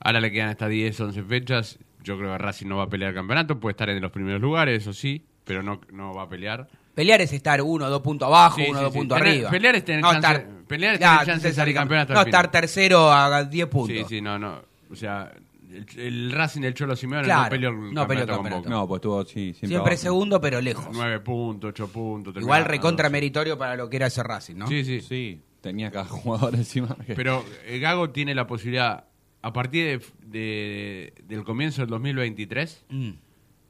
Ahora 0.00 0.20
le 0.20 0.30
quedan 0.30 0.50
estas 0.50 0.70
10, 0.70 1.00
11 1.00 1.22
fechas. 1.24 1.78
Yo 2.02 2.16
creo 2.18 2.30
que 2.32 2.38
Racing 2.38 2.66
no 2.66 2.76
va 2.76 2.84
a 2.84 2.88
pelear 2.88 3.10
el 3.10 3.14
campeonato. 3.16 3.58
Puede 3.58 3.72
estar 3.72 3.88
en 3.90 4.00
los 4.00 4.10
primeros 4.12 4.40
lugares, 4.40 4.82
eso 4.82 4.92
sí, 4.92 5.24
pero 5.44 5.62
no, 5.62 5.80
no 5.92 6.14
va 6.14 6.22
a 6.22 6.28
pelear. 6.28 6.68
Pelear 6.94 7.20
es 7.20 7.32
estar 7.32 7.60
uno 7.60 7.86
o 7.86 7.90
dos 7.90 8.00
puntos 8.02 8.26
abajo, 8.26 8.56
Sí, 8.56 8.66
uno 8.68 8.78
o 8.78 8.78
sí, 8.78 8.84
dos 8.84 8.92
sí. 8.92 8.98
puntos 9.00 9.18
arriba. 9.20 9.50
pelear 9.50 9.74
es 9.74 9.84
tener 9.84 10.00
no 10.02 10.12
chance- 10.12 10.26
estar, 10.32 10.46
pelear 10.66 10.94
es 10.94 11.00
Ya, 11.00 11.10
tener 11.18 11.26
chance 11.26 11.48
de 11.48 11.54
salir 11.54 11.74
campeón 11.74 12.00
hasta 12.00 12.12
el 12.12 12.18
No 12.18 12.24
final. 12.24 12.40
estar 12.44 12.50
tercero 12.50 13.12
a 13.12 13.44
10 13.44 13.66
puntos. 13.68 13.96
Sí, 13.96 14.04
sí, 14.08 14.20
no, 14.20 14.38
no. 14.38 14.62
O 14.90 14.94
sea, 14.96 15.32
el, 15.72 15.86
el 15.98 16.32
Racing 16.32 16.60
del 16.62 16.72
Cholo 16.74 16.94
Simeone 16.96 17.24
Claro, 17.24 17.42
no 17.44 17.48
peleó 17.50 17.70
el 17.70 17.76
no 17.76 17.86
el 17.88 17.94
campeonato 17.94 18.26
con 18.28 18.36
campeonato. 18.36 18.58
Boca. 18.62 18.70
No, 18.70 18.88
pues 18.88 18.98
estuvo, 18.98 19.24
sí, 19.24 19.32
siempre, 19.34 19.68
Siempre 19.68 19.92
abajo. 19.92 20.02
segundo, 20.02 20.40
pero 20.40 20.60
lejos. 20.60 20.88
9 20.92 21.20
puntos, 21.20 21.68
8 21.70 21.88
puntos. 21.88 22.34
Igual 22.36 22.64
recontra 22.64 23.10
meritorio 23.10 23.58
para 23.58 23.76
lo 23.76 23.90
que 23.90 23.96
era 23.96 24.06
ese 24.06 24.22
Racing, 24.22 24.54
¿no? 24.56 24.66
Sí, 24.68 24.84
sí. 24.84 25.00
Sí, 25.02 25.40
tenía 25.66 25.90
cada 25.90 26.04
jugador 26.06 26.54
encima. 26.54 26.96
Pero 27.14 27.44
eh, 27.66 27.78
Gago 27.78 28.10
tiene 28.10 28.34
la 28.34 28.46
posibilidad, 28.46 29.04
a 29.42 29.52
partir 29.52 30.00
de, 30.00 30.38
de- 30.38 31.14
del 31.24 31.44
comienzo 31.44 31.82
del 31.82 31.90
2023, 31.90 32.84
Mm. 32.88 33.10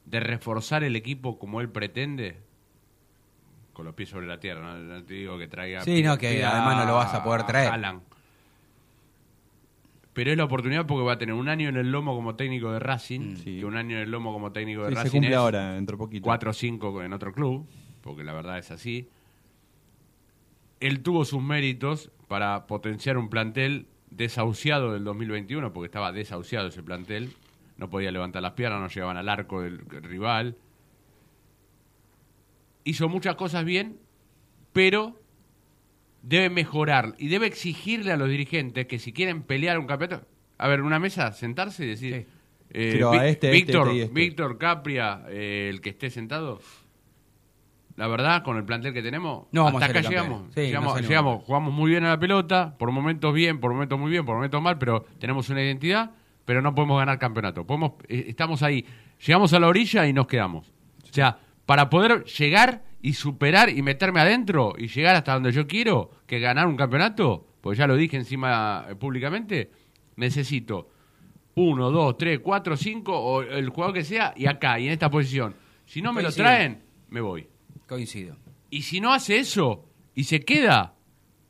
de 0.05 0.21
reforzar 0.21 0.85
el 0.85 0.95
equipo 0.97 1.39
como 1.39 1.61
él 1.61 1.69
pretende, 1.71 2.37
con 3.73 3.85
los 3.87 3.95
pies 3.95 4.09
sobre 4.11 4.27
la 4.27 4.39
tierra. 4.41 4.61
No, 4.63 4.79
No 4.79 5.05
te 5.05 5.15
digo 5.15 5.37
que 5.39 5.49
traiga. 5.49 5.83
Sí, 5.83 6.03
no, 6.03 6.17
que 6.19 6.45
además 6.45 6.77
no 6.79 6.85
lo 6.87 6.95
vas 6.97 7.13
a 7.15 7.23
poder 7.25 7.45
traer. 7.45 7.73
Pero 10.13 10.31
es 10.31 10.37
la 10.39 10.45
oportunidad 10.45 10.87
porque 10.87 11.05
va 11.05 11.13
a 11.13 11.19
tener 11.19 11.35
un 11.35 11.49
año 11.49 11.69
en 11.69 11.77
el 11.77 11.91
lomo 11.93 12.15
como 12.15 12.37
técnico 12.37 12.73
de 12.73 12.79
Racing, 12.79 13.21
Mm. 13.33 13.37
Sí. 13.37 13.59
que 13.59 13.65
un 13.67 13.77
año 13.77 13.97
en 13.97 14.03
el 14.05 14.11
lomo 14.11 14.33
como 14.33 14.51
técnico 14.53 14.83
de 14.85 14.89
Sí, 14.91 14.95
Racing 14.95 15.09
se 15.11 15.17
cumple 15.19 15.31
es 15.31 15.37
ahora, 15.37 15.73
dentro 15.75 15.97
de 15.97 15.99
poquito. 15.99 16.25
4 16.25 16.51
o 16.51 16.55
5 16.55 17.03
en 17.03 17.13
otro 17.13 17.33
club, 17.33 17.67
porque 18.01 18.25
la 18.25 18.33
verdad 18.33 18.59
es 18.59 18.71
así. 18.71 19.11
Él 20.81 21.03
tuvo 21.03 21.25
sus 21.25 21.43
méritos 21.43 22.11
para 22.29 22.67
potenciar 22.67 23.17
un 23.19 23.29
plantel 23.31 23.87
desahuciado 24.11 24.93
del 24.93 25.05
2021, 25.05 25.73
porque 25.73 25.87
estaba 25.87 26.13
desahuciado 26.13 26.69
ese 26.69 26.83
plantel. 26.83 27.33
No 27.77 27.91
podía 27.91 28.11
levantar 28.11 28.43
las 28.43 28.53
piernas, 28.53 28.81
no 28.81 28.89
llegaban 28.89 29.17
al 29.17 29.29
arco 29.29 29.63
del 29.63 29.81
rival. 29.89 30.57
Hizo 32.85 33.09
muchas 33.09 33.35
cosas 33.37 33.65
bien, 33.65 33.99
pero 34.73 35.21
debe 36.23 36.51
mejorar 36.51 37.15
y 37.19 37.29
debe 37.29 37.47
exigirle 37.47 38.13
a 38.13 38.17
los 38.17 38.29
dirigentes 38.29 38.87
que 38.87 38.99
si 38.99 39.13
quieren 39.13 39.43
pelear 39.43 39.79
un 39.79 39.87
campeonato, 39.87 40.27
a 40.59 40.69
ver, 40.69 40.83
una 40.83 40.99
mesa, 40.99 41.33
sentarse 41.33 41.85
y 41.85 41.89
decir, 41.89 42.15
Sí. 42.15 42.27
eh, 42.71 42.91
Pero 42.93 43.09
a 43.09 43.13
Vi- 43.13 43.19
este, 43.29 43.31
este, 43.31 43.51
Víctor, 43.51 43.89
este 43.89 44.03
este. 44.03 44.15
Víctor 44.15 44.59
Capria, 44.59 45.25
eh, 45.29 45.69
el 45.71 45.81
que 45.81 45.91
esté 45.91 46.11
sentado, 46.11 46.61
la 47.97 48.07
verdad, 48.09 48.43
con 48.43 48.57
el 48.57 48.65
plantel 48.65 48.93
que 48.93 49.03
tenemos, 49.03 49.47
No 49.53 49.65
vamos 49.65 49.83
hasta 49.83 49.99
acá 49.99 50.09
llegamos. 50.09 50.43
Sí, 50.55 50.61
llegamos, 50.61 50.89
no 50.89 50.95
salimos 50.95 51.09
llegamos, 51.09 51.45
jugamos 51.45 51.73
muy 51.73 51.91
bien 51.91 52.05
a 52.05 52.11
la 52.11 52.19
pelota, 52.19 52.77
por 52.79 52.93
momentos 52.93 53.33
bien, 53.33 53.59
por 53.59 53.73
momentos 53.73 53.99
muy 53.99 54.11
bien, 54.11 54.25
por 54.25 54.37
momentos 54.37 54.61
mal, 54.61 54.79
pero 54.79 55.05
tenemos 55.19 55.49
una 55.49 55.63
identidad, 55.63 56.11
pero 56.45 56.61
no 56.61 56.75
podemos 56.75 56.99
ganar 56.99 57.19
campeonato. 57.19 57.67
Podemos, 57.67 57.93
eh, 58.09 58.27
estamos 58.29 58.63
ahí, 58.63 58.85
llegamos 59.25 59.53
a 59.55 59.61
la 59.61 59.67
orilla 59.67 60.07
y 60.07 60.13
nos 60.13 60.27
quedamos. 60.27 60.69
O 61.09 61.13
sea, 61.13 61.39
para 61.65 61.89
poder 61.89 62.25
llegar 62.25 62.85
y 63.01 63.15
superar 63.15 63.71
y 63.71 63.83
meterme 63.83 64.21
adentro 64.21 64.75
y 64.77 64.89
llegar 64.89 65.17
hasta 65.17 65.33
donde 65.33 65.53
yo 65.53 65.67
quiero, 65.67 66.11
que 66.27 66.39
ganar 66.39 66.67
un 66.67 66.77
campeonato, 66.77 67.47
pues 67.63 67.79
ya 67.79 67.87
lo 67.87 67.97
dije 67.97 68.19
encima 68.19 68.85
eh, 68.91 68.95
públicamente, 68.95 69.71
necesito 70.17 70.91
uno, 71.55 71.91
dos, 71.91 72.19
tres, 72.19 72.41
cuatro, 72.41 72.77
cinco, 72.77 73.19
o 73.19 73.41
el 73.41 73.71
jugador 73.71 73.95
que 73.95 74.05
sea, 74.05 74.35
y 74.37 74.47
acá, 74.47 74.79
y 74.79 74.87
en 74.87 74.93
esta 74.93 75.11
posición. 75.11 75.55
Si 75.87 76.03
no 76.03 76.13
me 76.13 76.23
lo 76.23 76.31
traen, 76.31 76.83
me 77.09 77.23
voy. 77.23 77.49
Coincido. 77.87 78.37
Y 78.71 78.83
si 78.83 79.01
no 79.01 79.13
hace 79.13 79.39
eso 79.39 79.85
y 80.15 80.25
se 80.25 80.41
queda, 80.41 80.95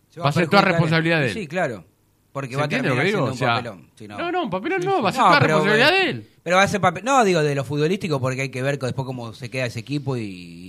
Se 0.08 0.20
va 0.20 0.28
a 0.28 0.32
ser 0.32 0.48
toda 0.48 0.62
responsabilidad 0.62 1.20
de 1.20 1.26
él. 1.28 1.32
Sí, 1.34 1.46
claro. 1.46 1.84
Porque 2.32 2.50
¿Se 2.50 2.56
va 2.56 2.64
a 2.64 2.68
siendo 2.68 2.92
un 2.92 3.30
O 3.30 3.34
sea, 3.34 3.54
papelón. 3.54 3.90
Sí, 3.94 4.06
no, 4.06 4.30
no, 4.30 4.42
un 4.44 4.50
papelón 4.50 4.82
no, 4.84 5.00
va 5.02 5.08
a 5.08 5.12
ser 5.12 5.22
No, 5.22 5.28
toda 5.28 5.40
pero, 5.40 5.54
responsabilidad 5.54 5.94
eh, 5.94 6.04
de 6.04 6.10
él. 6.10 6.28
Pero 6.42 6.56
va 6.56 6.62
a 6.64 6.68
ser 6.68 6.80
papel. 6.82 7.02
No, 7.02 7.24
digo 7.24 7.42
de 7.42 7.54
lo 7.54 7.64
futbolístico 7.64 8.20
porque 8.20 8.42
hay 8.42 8.48
que 8.50 8.60
ver 8.60 8.78
después 8.78 9.06
cómo 9.06 9.32
se 9.32 9.48
queda 9.48 9.64
ese 9.64 9.80
equipo 9.80 10.18
y, 10.18 10.22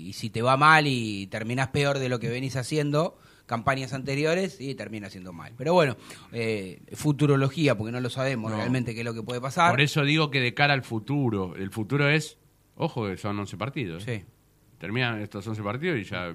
y 0.08 0.14
si 0.14 0.30
te 0.30 0.42
va 0.42 0.56
mal 0.56 0.88
y 0.88 1.28
terminas 1.28 1.68
peor 1.68 2.00
de 2.00 2.08
lo 2.08 2.20
que 2.20 2.30
venís 2.30 2.56
haciendo 2.56 3.18
campañas 3.48 3.94
anteriores 3.94 4.62
y 4.62 4.76
termina 4.76 5.10
siendo 5.10 5.34
mal. 5.34 5.54
Pero 5.58 5.74
bueno, 5.74 5.98
eh, 6.32 6.82
futurología 6.94 7.76
porque 7.78 7.92
no 7.92 8.00
lo 8.00 8.10
sabemos 8.10 8.52
No. 8.52 8.58
realmente 8.58 8.94
qué 8.94 9.02
es 9.02 9.06
lo 9.06 9.14
que 9.14 9.24
puede 9.24 9.42
pasar. 9.42 9.72
Por 9.72 9.82
eso 9.82 10.04
digo 10.04 10.30
que 10.32 10.40
de 10.40 10.54
cara 10.54 10.74
al 10.74 10.84
futuro, 10.84 11.56
el 11.56 11.72
futuro 11.72 12.08
es, 12.10 12.38
ojo, 12.76 13.08
que 13.08 13.18
son 13.18 13.40
11 13.40 13.58
partidos. 13.58 14.04
Sí. 14.04 14.24
Terminan 14.78 15.22
estos 15.22 15.48
11 15.48 15.64
partidos 15.64 15.98
y 16.00 16.04
ya 16.04 16.34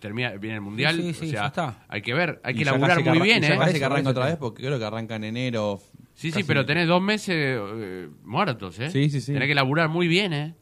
termina, 0.00 0.30
viene 0.36 0.54
el 0.56 0.60
Mundial. 0.62 0.96
Sí, 0.96 1.12
sí, 1.12 1.26
o 1.26 1.30
sea, 1.30 1.40
ya 1.42 1.46
está. 1.48 1.84
hay 1.88 2.00
que 2.00 2.14
ver, 2.14 2.40
hay 2.42 2.54
Y 2.54 2.58
que 2.58 2.64
laburar 2.64 3.02
que 3.02 3.10
muy 3.10 3.20
bien, 3.20 3.44
y 3.44 3.46
ya 3.46 3.54
¿eh? 3.54 3.58
Por 3.58 3.72
que 3.72 3.84
arranca 3.84 4.10
otra 4.10 4.24
vez 4.26 4.36
porque 4.36 4.62
creo 4.62 4.78
que 4.78 4.84
arranca 4.86 5.16
en 5.16 5.24
enero. 5.24 5.80
Sí, 6.14 6.30
sí, 6.30 6.44
pero 6.44 6.64
tenés 6.64 6.88
dos 6.88 7.02
meses 7.02 7.34
eh, 7.36 8.08
muertos, 8.24 8.78
¿eh? 8.78 8.88
Sí, 8.90 9.10
sí, 9.10 9.20
sí. 9.20 9.32
Tenés 9.34 9.48
que 9.48 9.54
laburar 9.54 9.88
muy 9.90 10.08
bien, 10.08 10.32
¿eh? 10.32 10.54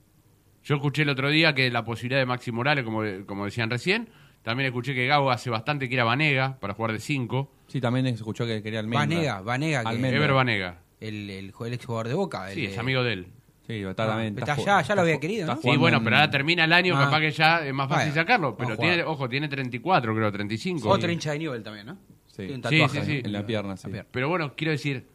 Yo 0.65 0.77
escuché 0.77 1.03
el 1.03 1.11
otro 1.11 1.29
día 1.31 1.55
que 1.55 1.71
la 1.71 1.85
posibilidad 1.85 2.19
de 2.21 2.27
Maxi 2.27 2.51
Morales, 2.53 2.85
como, 2.85 3.03
como 3.27 3.45
decían 3.45 3.69
recién, 3.71 4.09
también 4.43 4.67
escuché 4.67 4.95
que 4.95 5.07
Gago 5.07 5.31
hace 5.31 5.49
bastante 5.51 5.89
que 5.89 5.95
era 5.95 6.05
Vanega 6.05 6.59
para 6.59 6.75
jugar 6.75 6.93
de 6.93 6.99
5. 7.01 7.53
Sí, 7.69 7.81
también 7.81 8.07
escuchó 8.07 8.47
que 8.47 8.63
quería 8.63 8.81
Almendra. 8.81 9.07
Vanega, 9.07 9.41
Vanega, 9.43 9.83
que- 9.83 9.89
Almendra. 9.89 10.17
Ever 10.19 10.33
Vanega. 10.33 10.81
el, 11.01 11.31
el, 11.31 11.53
el 11.67 11.73
ex 11.73 11.85
jugador 11.85 12.09
de 12.09 12.15
Boca. 12.15 12.49
el 12.49 12.55
Sí, 12.57 12.65
es 12.67 12.79
amigo 12.79 13.05
de 13.05 13.13
él. 13.13 13.27
Sí, 13.67 13.75
está 13.83 14.07
también. 14.09 14.37
está 14.39 14.57
ya- 14.57 14.83
ya 14.83 14.95
lo 14.95 15.03
había 15.03 15.21
querido, 15.21 15.47
¿no? 15.47 15.57
Sí, 15.63 15.77
bueno, 15.77 15.99
en- 15.99 16.05
pero 16.05 16.17
ahora 16.17 16.31
termina 16.31 16.65
el 16.65 16.73
año, 16.73 16.97
Ah. 16.97 17.05
capaz 17.05 17.21
que 17.21 17.31
ya 17.31 17.65
es 17.67 17.73
más 17.73 17.89
fácil 17.89 18.09
Bueno, 18.11 18.23
sacarlo. 18.23 18.57
Pero 18.57 18.77
tiene, 18.77 19.03
ojo, 19.05 19.29
tiene 19.29 19.49
34, 19.49 20.15
creo, 20.15 20.33
35. 20.33 20.89
Otro 20.89 21.11
hincha 21.11 21.31
de 21.33 21.39
nivel 21.39 21.63
también, 21.63 21.87
¿no? 21.87 21.95
Sí. 22.27 22.39
Tiene 22.47 22.55
un 22.55 22.63
Sí, 22.65 22.79
tatuaje 22.81 23.01
sí, 23.05 23.13
sí. 23.13 23.23
En 23.25 23.33
la 23.33 23.47
pierna, 23.47 23.77
sí. 23.77 23.89
Pero 24.11 24.29
bueno, 24.29 24.55
quiero 24.57 24.73
decir, 24.73 25.07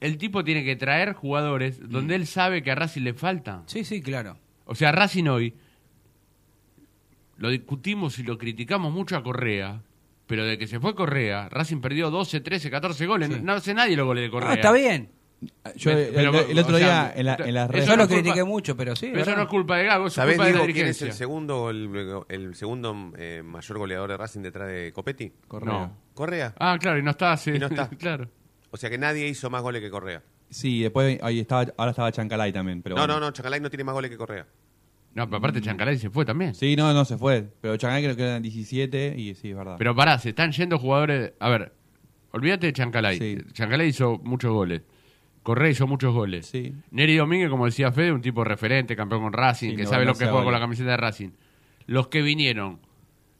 el 0.00 0.18
tipo 0.18 0.44
tiene 0.44 0.64
que 0.64 0.76
traer 0.76 1.14
jugadores 1.14 1.80
donde 1.88 2.14
él 2.16 2.26
sabe 2.26 2.62
que 2.62 2.70
a 2.70 2.74
Racing 2.74 3.02
le 3.02 3.14
falta. 3.14 3.62
Sí, 3.66 3.84
sí, 3.84 4.02
claro. 4.02 4.36
O 4.66 4.74
sea, 4.74 4.92
Racing 4.92 5.24
hoy 5.28 5.54
lo 7.36 7.48
discutimos 7.50 8.18
y 8.18 8.22
lo 8.22 8.38
criticamos 8.38 8.92
mucho 8.92 9.16
a 9.16 9.22
Correa, 9.22 9.82
pero 10.26 10.44
de 10.44 10.56
que 10.58 10.66
se 10.66 10.78
fue 10.78 10.94
Correa, 10.94 11.48
Racing 11.48 11.80
perdió 11.80 12.10
12, 12.10 12.40
13, 12.40 12.70
14 12.70 13.06
goles. 13.06 13.28
No, 13.28 13.38
no 13.38 13.52
hace 13.54 13.74
nadie 13.74 13.96
los 13.96 14.06
goles 14.06 14.24
de 14.24 14.30
Correa. 14.30 14.50
Ah, 14.50 14.54
está 14.54 14.72
bien. 14.72 15.10
Yo 15.76 15.90
el, 15.90 16.10
pero, 16.14 16.40
el 16.40 16.58
otro 16.58 16.76
o 16.76 16.78
sea, 16.78 17.12
día 17.12 17.12
en, 17.16 17.26
la- 17.26 17.34
en 17.34 17.54
las 17.54 17.64
eso 17.64 17.72
redes 17.72 17.86
Yo 17.86 17.90
no 17.92 17.96
lo 17.96 18.02
es 18.02 18.08
culpa- 18.08 18.22
critiqué 18.22 18.44
mucho, 18.44 18.76
pero 18.76 18.96
sí. 18.96 19.08
Pero 19.10 19.22
eso 19.22 19.36
no 19.36 19.42
es 19.42 19.48
culpa 19.48 19.76
de 19.78 19.84
Gago, 19.84 20.06
es 20.06 20.12
¿Sabés, 20.12 20.36
culpa 20.36 20.46
de 20.46 20.52
la 20.52 20.58
Diego, 20.60 20.74
quién 20.74 20.86
es 20.88 21.02
el 21.02 21.12
segundo, 21.12 21.70
el, 21.70 22.24
el 22.28 22.54
segundo 22.54 23.12
eh, 23.16 23.42
mayor 23.44 23.78
goleador 23.78 24.10
de 24.10 24.16
Racing 24.16 24.40
detrás 24.42 24.68
de 24.68 24.92
Copetti? 24.92 25.32
Correa. 25.48 25.72
No. 25.72 25.96
Correa. 26.14 26.54
Ah, 26.58 26.76
claro, 26.80 26.98
y 26.98 27.02
no 27.02 27.10
está, 27.12 27.36
sí. 27.36 27.50
Y 27.52 27.58
no 27.58 27.66
está. 27.66 27.88
claro. 27.98 28.28
O 28.70 28.76
sea 28.76 28.90
que 28.90 28.98
nadie 28.98 29.26
hizo 29.28 29.50
más 29.50 29.62
goles 29.62 29.80
que 29.82 29.90
Correa. 29.90 30.22
Sí, 30.50 30.82
después 30.82 31.18
ahí 31.22 31.40
estaba, 31.40 31.66
ahora 31.76 31.90
estaba 31.90 32.12
Chancalay 32.12 32.52
también. 32.52 32.82
Pero 32.82 32.96
no, 32.96 33.02
bueno. 33.02 33.14
no, 33.14 33.26
no, 33.26 33.30
Chacalay 33.32 33.60
no 33.60 33.70
tiene 33.70 33.84
más 33.84 33.94
goles 33.94 34.10
que 34.10 34.16
Correa. 34.16 34.46
No, 35.14 35.26
pero 35.26 35.38
aparte 35.38 35.60
Chancalay 35.60 35.96
se 35.98 36.10
fue 36.10 36.24
también. 36.24 36.54
Sí, 36.54 36.74
no, 36.76 36.92
no 36.92 37.04
se 37.04 37.16
fue. 37.16 37.48
Pero 37.60 37.76
Chancalay 37.76 38.02
creo 38.04 38.16
que 38.16 38.22
eran 38.24 38.42
17 38.42 39.14
y 39.16 39.34
sí, 39.36 39.50
es 39.50 39.56
verdad. 39.56 39.76
Pero 39.78 39.94
pará, 39.94 40.18
se 40.18 40.30
están 40.30 40.50
yendo 40.52 40.76
jugadores. 40.78 41.32
A 41.38 41.48
ver, 41.50 41.72
olvídate 42.32 42.66
de 42.66 42.72
Chancalay. 42.72 43.18
Sí. 43.18 43.38
Chancalay 43.52 43.88
hizo 43.88 44.18
muchos 44.24 44.52
goles. 44.52 44.82
Correa 45.44 45.70
hizo 45.70 45.86
muchos 45.86 46.12
goles. 46.12 46.46
Sí. 46.46 46.74
Neri 46.90 47.16
Domínguez, 47.16 47.48
como 47.50 47.66
decía 47.66 47.92
Fede, 47.92 48.10
un 48.10 48.20
tipo 48.20 48.42
referente, 48.42 48.96
campeón 48.96 49.22
con 49.22 49.32
Racing, 49.32 49.70
Sí, 49.70 49.76
que 49.76 49.82
no, 49.84 49.88
sabe 49.90 50.04
no 50.04 50.10
lo 50.10 50.14
que 50.18 50.24
juega 50.24 50.32
con 50.32 50.40
habla. 50.46 50.58
la 50.58 50.64
camiseta 50.64 50.90
de 50.90 50.96
Racing. 50.96 51.30
Los 51.86 52.08
que 52.08 52.22
vinieron, 52.22 52.80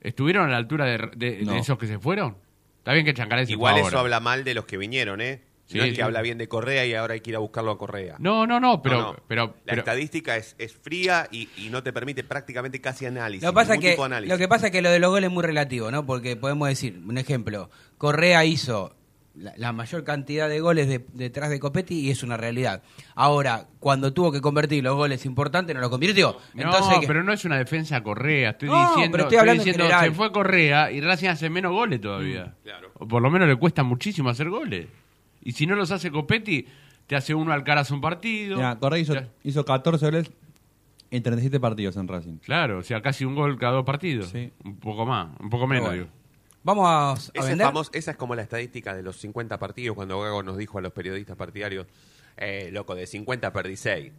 ¿estuvieron 0.00 0.46
a 0.46 0.50
la 0.50 0.56
altura 0.58 0.84
de, 0.84 0.98
de- 1.16 1.38
de 1.38 1.44
No. 1.44 1.56
esos 1.56 1.78
que 1.78 1.86
se 1.88 1.98
fueron? 1.98 2.36
Está 2.78 2.92
bien 2.92 3.04
que 3.04 3.14
Chancalay 3.14 3.46
se 3.46 3.52
Igual 3.52 3.76
eso 3.78 3.86
ahora. 3.86 4.00
habla 4.00 4.20
mal 4.20 4.44
de 4.44 4.54
los 4.54 4.66
que 4.66 4.76
vinieron, 4.76 5.20
¿eh? 5.20 5.40
Sí, 5.66 5.78
no 5.78 5.84
es 5.84 5.90
sí. 5.92 5.96
que 5.96 6.02
habla 6.02 6.20
bien 6.20 6.36
de 6.36 6.46
Correa 6.46 6.84
y 6.84 6.92
ahora 6.92 7.14
hay 7.14 7.20
que 7.20 7.30
ir 7.30 7.36
a 7.36 7.38
buscarlo 7.38 7.70
a 7.70 7.78
Correa. 7.78 8.16
No, 8.18 8.46
no, 8.46 8.60
no, 8.60 8.82
pero. 8.82 9.00
No, 9.00 9.12
no. 9.14 9.18
pero, 9.26 9.46
La 9.46 9.52
pero- 9.64 9.78
estadística 9.78 10.36
es, 10.36 10.54
es 10.58 10.74
fría 10.74 11.26
y, 11.30 11.48
y 11.56 11.70
no 11.70 11.82
te 11.82 11.90
permite 11.94 12.22
prácticamente 12.22 12.82
casi. 12.82 13.06
Lo 13.06 13.54
pasa 13.54 13.78
que, 13.78 13.96
análisis. 13.98 14.30
lo 14.30 14.36
que 14.36 14.46
pasa 14.46 14.66
es 14.66 14.72
que 14.72 14.82
lo 14.82 14.90
de 14.90 14.98
los 14.98 15.08
goles 15.10 15.28
es 15.28 15.32
muy 15.32 15.42
relativo, 15.42 15.90
¿no? 15.90 16.04
Porque 16.04 16.36
podemos 16.36 16.68
decir, 16.68 17.00
un 17.06 17.16
ejemplo, 17.16 17.70
Correa 17.96 18.44
hizo 18.44 18.94
la, 19.36 19.52
la 19.56 19.72
mayor 19.72 20.04
cantidad 20.04 20.48
de 20.48 20.60
goles 20.60 20.86
de- 20.88 21.04
detrás 21.12 21.50
de 21.50 21.58
Copetti 21.58 21.98
y 22.00 22.10
es 22.10 22.22
una 22.22 22.36
realidad. 22.36 22.82
Ahora, 23.14 23.66
cuando 23.80 24.12
tuvo 24.12 24.30
que 24.32 24.40
convertir 24.40 24.82
los 24.84 24.94
goles 24.96 25.26
importantes, 25.26 25.74
no 25.74 25.80
los 25.80 25.90
convirtió. 25.90 26.36
Entonces, 26.54 26.94
no, 26.94 27.00
¿qué? 27.00 27.06
pero 27.06 27.24
no 27.24 27.32
es 27.32 27.44
una 27.44 27.58
defensa 27.58 27.96
a 27.96 28.02
Correa. 28.02 28.50
Estoy 28.50 28.68
No, 28.68 28.88
diciendo, 28.88 29.10
pero 29.12 29.24
estoy 29.24 29.38
hablando 29.38 29.64
diciendo 29.64 29.88
se 30.00 30.10
fue 30.12 30.30
Correa 30.32 30.90
y 30.92 31.00
Racing 31.00 31.28
hace 31.28 31.50
menos 31.50 31.72
goles 31.72 32.00
todavía. 32.00 32.54
Claro. 32.62 32.90
O 32.98 33.08
por 33.08 33.20
lo 33.22 33.30
menos 33.30 33.48
le 33.48 33.56
cuesta 33.56 33.82
muchísimo 33.82 34.28
hacer 34.30 34.48
goles. 34.50 34.86
Y 35.42 35.52
si 35.52 35.66
no 35.66 35.74
los 35.74 35.90
hace 35.90 36.10
Copetti, 36.10 36.66
te 37.06 37.16
hace 37.16 37.34
uno 37.34 37.52
al 37.52 37.64
caras 37.64 37.90
un 37.90 38.00
partido. 38.00 38.56
Mira, 38.56 38.78
Correa 38.78 38.98
hizo, 39.00 39.14
Ya- 39.14 39.28
hizo 39.42 39.64
14 39.64 40.04
goles 40.06 40.30
en 41.10 41.22
37 41.22 41.60
partidos 41.60 41.96
en 41.96 42.08
Racing. 42.08 42.38
Claro, 42.38 42.78
o 42.78 42.82
sea, 42.82 43.02
casi 43.02 43.24
un 43.24 43.34
gol 43.34 43.58
cada 43.58 43.72
dos 43.74 43.84
partidos. 43.84 44.28
Sí. 44.30 44.52
Un 44.64 44.76
poco 44.76 45.04
más, 45.04 45.28
un 45.40 45.50
poco 45.50 45.66
menos, 45.66 45.84
bueno. 45.86 46.02
digo. 46.04 46.14
Vamos 46.64 46.86
a, 46.88 47.10
a 47.12 47.14
Esa 47.14 47.30
es, 47.34 47.46
vender. 47.46 47.66
famos- 47.66 47.90
esa 47.92 48.10
es 48.12 48.16
como 48.16 48.34
la 48.34 48.42
estadística 48.42 48.94
de 48.94 49.02
los 49.02 49.16
50 49.18 49.58
partidos, 49.58 49.94
cuando 49.94 50.18
Gago 50.20 50.42
nos 50.42 50.56
dijo 50.56 50.78
a 50.78 50.80
los 50.80 50.92
periodistas 50.92 51.36
partidarios, 51.36 51.86
eh, 52.36 52.70
loco, 52.72 52.94
de 52.94 53.06
50 53.06 53.52
perdí 53.52 53.76
6. 53.76 54.12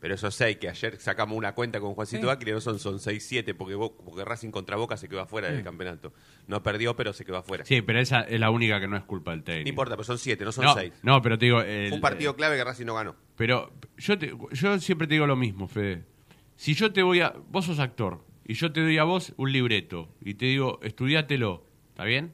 Pero 0.00 0.14
esos 0.14 0.32
6 0.36 0.58
que 0.58 0.68
ayer 0.68 1.00
sacamos 1.00 1.36
una 1.36 1.54
cuenta 1.54 1.80
con 1.80 1.94
Juancito 1.94 2.20
Sí. 2.20 2.26
Bacri 2.26 2.52
no 2.52 2.60
son, 2.60 2.78
son 2.78 3.00
6-7 3.00 3.52
porque, 3.56 3.74
Bo- 3.74 3.96
porque 3.96 4.24
Racing 4.24 4.50
contra 4.50 4.76
Boca 4.76 4.96
se 4.96 5.08
quedó 5.08 5.20
afuera 5.22 5.50
del 5.50 5.64
campeonato. 5.64 6.12
No 6.46 6.62
perdió, 6.62 6.94
pero 6.94 7.12
se 7.12 7.24
quedó 7.24 7.38
afuera. 7.38 7.64
Sí, 7.64 7.82
pero 7.82 7.98
esa 7.98 8.20
es 8.20 8.38
la 8.38 8.50
única 8.50 8.78
que 8.78 8.86
no 8.86 8.96
es 8.96 9.02
culpa 9.04 9.32
del 9.32 9.42
técnico. 9.42 9.64
No 9.64 9.68
importa, 9.70 9.96
pero 9.96 10.04
son 10.04 10.18
7, 10.18 10.44
no 10.44 10.52
son 10.52 10.66
no, 10.66 10.74
6. 10.74 10.92
no, 11.02 11.20
pero 11.20 11.36
te 11.36 11.46
digo... 11.46 11.62
el- 11.62 11.88
Fue 11.88 11.96
un 11.96 12.00
partido 12.02 12.36
clave 12.36 12.56
que 12.56 12.62
Racing 12.64 12.84
no 12.86 12.94
ganó. 12.94 13.16
Pero 13.34 13.72
yo, 13.96 14.16
te- 14.18 14.32
yo 14.52 14.78
siempre 14.78 15.08
te 15.08 15.14
digo 15.14 15.26
lo 15.26 15.34
mismo, 15.36 15.66
Fede. 15.66 16.04
Si 16.54 16.74
yo 16.74 16.92
te 16.92 17.02
voy 17.02 17.20
a... 17.20 17.34
Vos 17.48 17.64
sos 17.64 17.80
actor 17.80 18.24
y 18.46 18.54
yo 18.54 18.70
te 18.72 18.80
doy 18.82 18.98
a 18.98 19.04
vos 19.04 19.32
un 19.36 19.50
libreto 19.50 20.14
y 20.20 20.34
te 20.34 20.46
digo, 20.46 20.78
estudiátelo, 20.82 21.64
¿está 21.98 22.04
bien? 22.04 22.30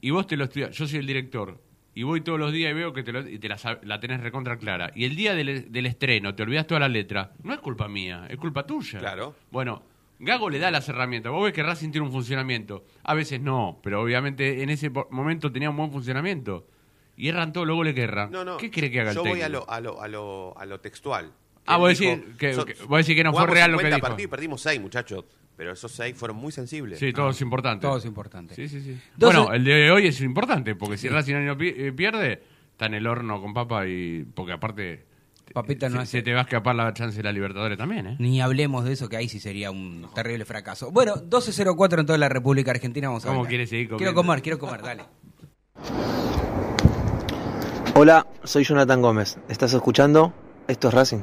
Y 0.00 0.10
vos 0.10 0.24
te 0.28 0.36
lo 0.36 0.44
estudias, 0.44 0.70
yo 0.70 0.86
soy 0.86 1.00
el 1.00 1.06
director 1.06 1.60
y 1.94 2.04
voy 2.04 2.20
todos 2.20 2.38
los 2.38 2.52
días 2.52 2.70
y 2.70 2.74
veo 2.74 2.92
que 2.92 3.02
te, 3.02 3.10
lo- 3.12 3.28
y 3.28 3.40
te 3.40 3.48
la, 3.48 3.98
tenés 4.00 4.20
recontra 4.20 4.56
clara. 4.56 4.92
Y 4.94 5.04
el 5.04 5.16
día 5.16 5.34
del, 5.34 5.72
del 5.72 5.86
estreno 5.86 6.32
te 6.36 6.44
olvidas 6.44 6.64
toda 6.68 6.78
la 6.80 6.88
letra, 6.88 7.32
no 7.42 7.52
es 7.52 7.58
culpa 7.58 7.88
mía, 7.88 8.26
es 8.30 8.36
culpa 8.36 8.64
tuya. 8.64 9.00
Claro. 9.00 9.34
Bueno, 9.50 9.82
Gago 10.20 10.48
le 10.48 10.60
da 10.60 10.70
las 10.70 10.88
herramientas. 10.88 11.32
Vos 11.32 11.42
ves 11.42 11.52
que 11.54 11.64
Racing 11.64 11.90
tiene 11.90 12.06
un 12.06 12.12
funcionamiento. 12.12 12.84
A 13.02 13.14
veces 13.14 13.40
no, 13.40 13.80
pero 13.82 14.00
obviamente 14.00 14.62
en 14.62 14.70
ese 14.70 14.90
momento 14.90 15.50
tenía 15.50 15.70
un 15.70 15.76
buen 15.76 15.90
funcionamiento. 15.90 16.68
Y 17.16 17.26
erran 17.28 17.52
todos 17.52 17.66
los 17.66 17.74
goles 17.74 17.94
que 17.94 18.02
erran. 18.02 18.30
No, 18.30 18.44
no. 18.44 18.58
¿Qué 18.58 18.70
cree 18.70 18.90
que 18.92 19.00
haga 19.00 19.12
Yo 19.12 19.22
el 19.24 19.28
voy 19.30 19.40
técnico? 19.40 19.64
a 19.68 19.80
lo, 19.80 19.90
a 19.90 19.94
lo, 19.96 20.02
a 20.02 20.08
lo, 20.08 20.58
a 20.58 20.66
lo 20.66 20.80
textual. 20.80 21.32
Ah, 21.66 21.78
vos 21.78 21.98
decís 21.98 22.16
que- 22.38 22.50
que- 22.52 22.84
vos 22.86 22.98
decís 22.98 23.16
que 23.16 23.24
no 23.24 23.32
fue 23.32 23.46
real 23.48 23.72
lo 23.72 23.78
que 23.78 23.86
50 23.86 24.08
dijo. 24.10 24.20
y 24.22 24.26
perdimos 24.28 24.60
6, 24.60 24.80
muchachos. 24.80 25.24
Pero 25.56 25.72
esos 25.72 25.90
6 25.92 26.14
fueron 26.16 26.36
muy 26.36 26.52
sensibles. 26.52 26.98
Sí, 26.98 27.12
todo 27.12 27.30
es 27.30 27.40
importante. 27.40 27.86
Todo 27.86 27.96
es 27.96 28.04
importante. 28.04 28.54
Sí, 28.54 28.68
sí, 28.68 28.80
sí. 28.82 28.90
Entonces- 29.14 29.40
bueno, 29.40 29.52
el 29.54 29.64
de 29.64 29.90
hoy 29.90 30.06
es 30.08 30.20
importante, 30.20 30.74
porque 30.74 30.98
si 30.98 31.08
Racing 31.08 31.34
no 31.46 31.56
eh, 31.60 31.92
pierde, 31.92 32.42
está 32.72 32.86
en 32.86 32.94
el 32.94 33.06
horno 33.06 33.40
con 33.40 33.54
papa 33.54 33.86
y... 33.86 34.24
Porque 34.34 34.52
aparte... 34.52 35.06
Papita 35.54 35.88
no 35.88 35.96
se, 35.96 36.02
hace- 36.02 36.18
se 36.18 36.22
te 36.22 36.32
va 36.34 36.40
a 36.40 36.42
escapar 36.42 36.74
la 36.74 36.92
chance 36.92 37.16
de 37.16 37.22
la 37.22 37.32
Libertadores 37.32 37.78
también, 37.78 38.06
¿eh? 38.06 38.16
Ni 38.18 38.40
hablemos 38.42 38.84
de 38.84 38.92
eso, 38.92 39.08
que 39.08 39.16
ahí 39.16 39.28
sí 39.28 39.38
sería 39.40 39.70
un 39.70 40.06
terrible 40.14 40.44
fracaso. 40.44 40.90
Bueno, 40.90 41.14
12.04 41.16 42.00
en 42.00 42.06
toda 42.06 42.18
la 42.18 42.28
República 42.28 42.72
Argentina. 42.72 43.08
Vamos 43.08 43.24
a 43.24 43.28
¿Cómo 43.28 43.46
quieres 43.46 43.70
seguir 43.70 43.88
Quiero 43.96 44.12
comer, 44.12 44.42
quiero 44.42 44.58
comer, 44.58 44.82
dale. 44.82 45.04
Hola, 47.94 48.26
soy 48.44 48.64
Jonathan 48.64 49.00
Gómez. 49.00 49.38
¿Estás 49.48 49.72
escuchando? 49.72 50.34
Esto 50.68 50.88
es 50.88 50.94
Racing. 50.94 51.22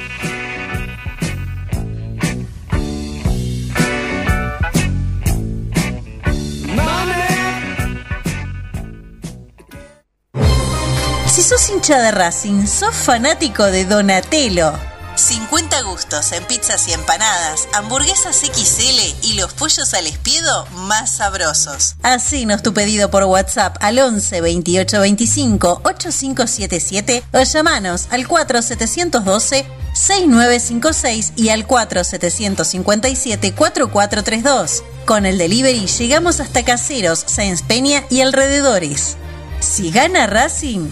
Si 11.41 11.47
sos 11.47 11.69
hincha 11.71 11.97
de 11.97 12.11
Racing, 12.11 12.67
sos 12.67 12.93
fanático 12.93 13.63
de 13.65 13.83
Donatello. 13.85 14.73
50 15.15 15.81
gustos 15.81 16.33
en 16.33 16.43
pizzas 16.43 16.87
y 16.87 16.93
empanadas, 16.93 17.67
hamburguesas 17.73 18.41
XL 18.41 19.25
y 19.25 19.33
los 19.33 19.51
pollos 19.53 19.95
al 19.95 20.05
espiedo 20.05 20.67
más 20.71 21.15
sabrosos. 21.15 21.95
Hacenos 22.03 22.61
tu 22.61 22.75
pedido 22.75 23.09
por 23.09 23.23
WhatsApp 23.23 23.75
al 23.79 23.97
11 23.97 24.39
28 24.39 24.99
25 24.99 25.81
8577 25.83 27.23
o 27.33 27.41
llamanos 27.41 28.05
al 28.11 28.27
4712 28.27 29.65
6956 29.95 31.33
y 31.37 31.49
al 31.49 31.65
4757 31.65 33.55
4432. 33.55 34.83
Con 35.07 35.25
el 35.25 35.39
delivery 35.39 35.87
llegamos 35.87 36.39
hasta 36.39 36.63
Caseros, 36.63 37.23
Sáenz 37.25 37.63
Peña 37.63 38.03
y 38.11 38.21
alrededores. 38.21 39.17
Si 39.59 39.89
gana 39.89 40.27
Racing, 40.27 40.91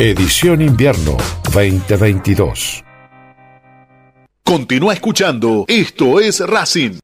Edición 0.00 0.62
Invierno 0.62 1.16
2022. 1.52 2.84
Continúa 4.44 4.92
escuchando. 4.92 5.64
Esto 5.66 6.20
es 6.20 6.38
Racing. 6.38 7.00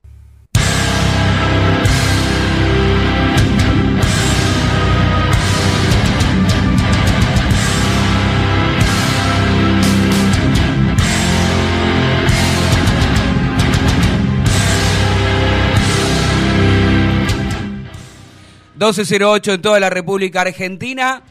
...12.08 18.78 19.54
en 19.54 19.62
toda 19.62 19.80
la 19.80 19.90
República 19.90 20.42
Argentina... 20.42 21.24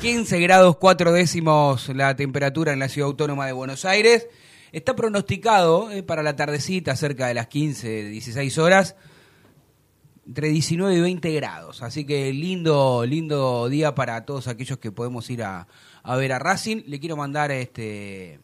15 0.00 0.40
grados 0.40 0.76
4 0.76 1.12
décimos 1.12 1.88
la 1.88 2.14
temperatura 2.14 2.72
en 2.72 2.78
la 2.78 2.88
ciudad 2.88 3.08
autónoma 3.08 3.46
de 3.46 3.52
Buenos 3.52 3.84
Aires. 3.86 4.28
Está 4.70 4.94
pronosticado 4.94 5.90
eh, 5.90 6.02
para 6.02 6.22
la 6.22 6.36
tardecita, 6.36 6.94
cerca 6.96 7.26
de 7.28 7.34
las 7.34 7.46
15, 7.46 8.04
16 8.04 8.58
horas, 8.58 8.94
entre 10.26 10.48
19 10.48 10.94
y 10.94 11.00
20 11.00 11.32
grados. 11.32 11.82
Así 11.82 12.04
que 12.04 12.30
lindo, 12.32 13.06
lindo 13.06 13.68
día 13.70 13.94
para 13.94 14.24
todos 14.26 14.48
aquellos 14.48 14.78
que 14.78 14.92
podemos 14.92 15.30
ir 15.30 15.42
a, 15.42 15.66
a 16.02 16.16
ver 16.16 16.32
a 16.32 16.38
Racing. 16.38 16.82
Le 16.86 17.00
quiero 17.00 17.16
mandar 17.16 17.50
este 17.50 18.38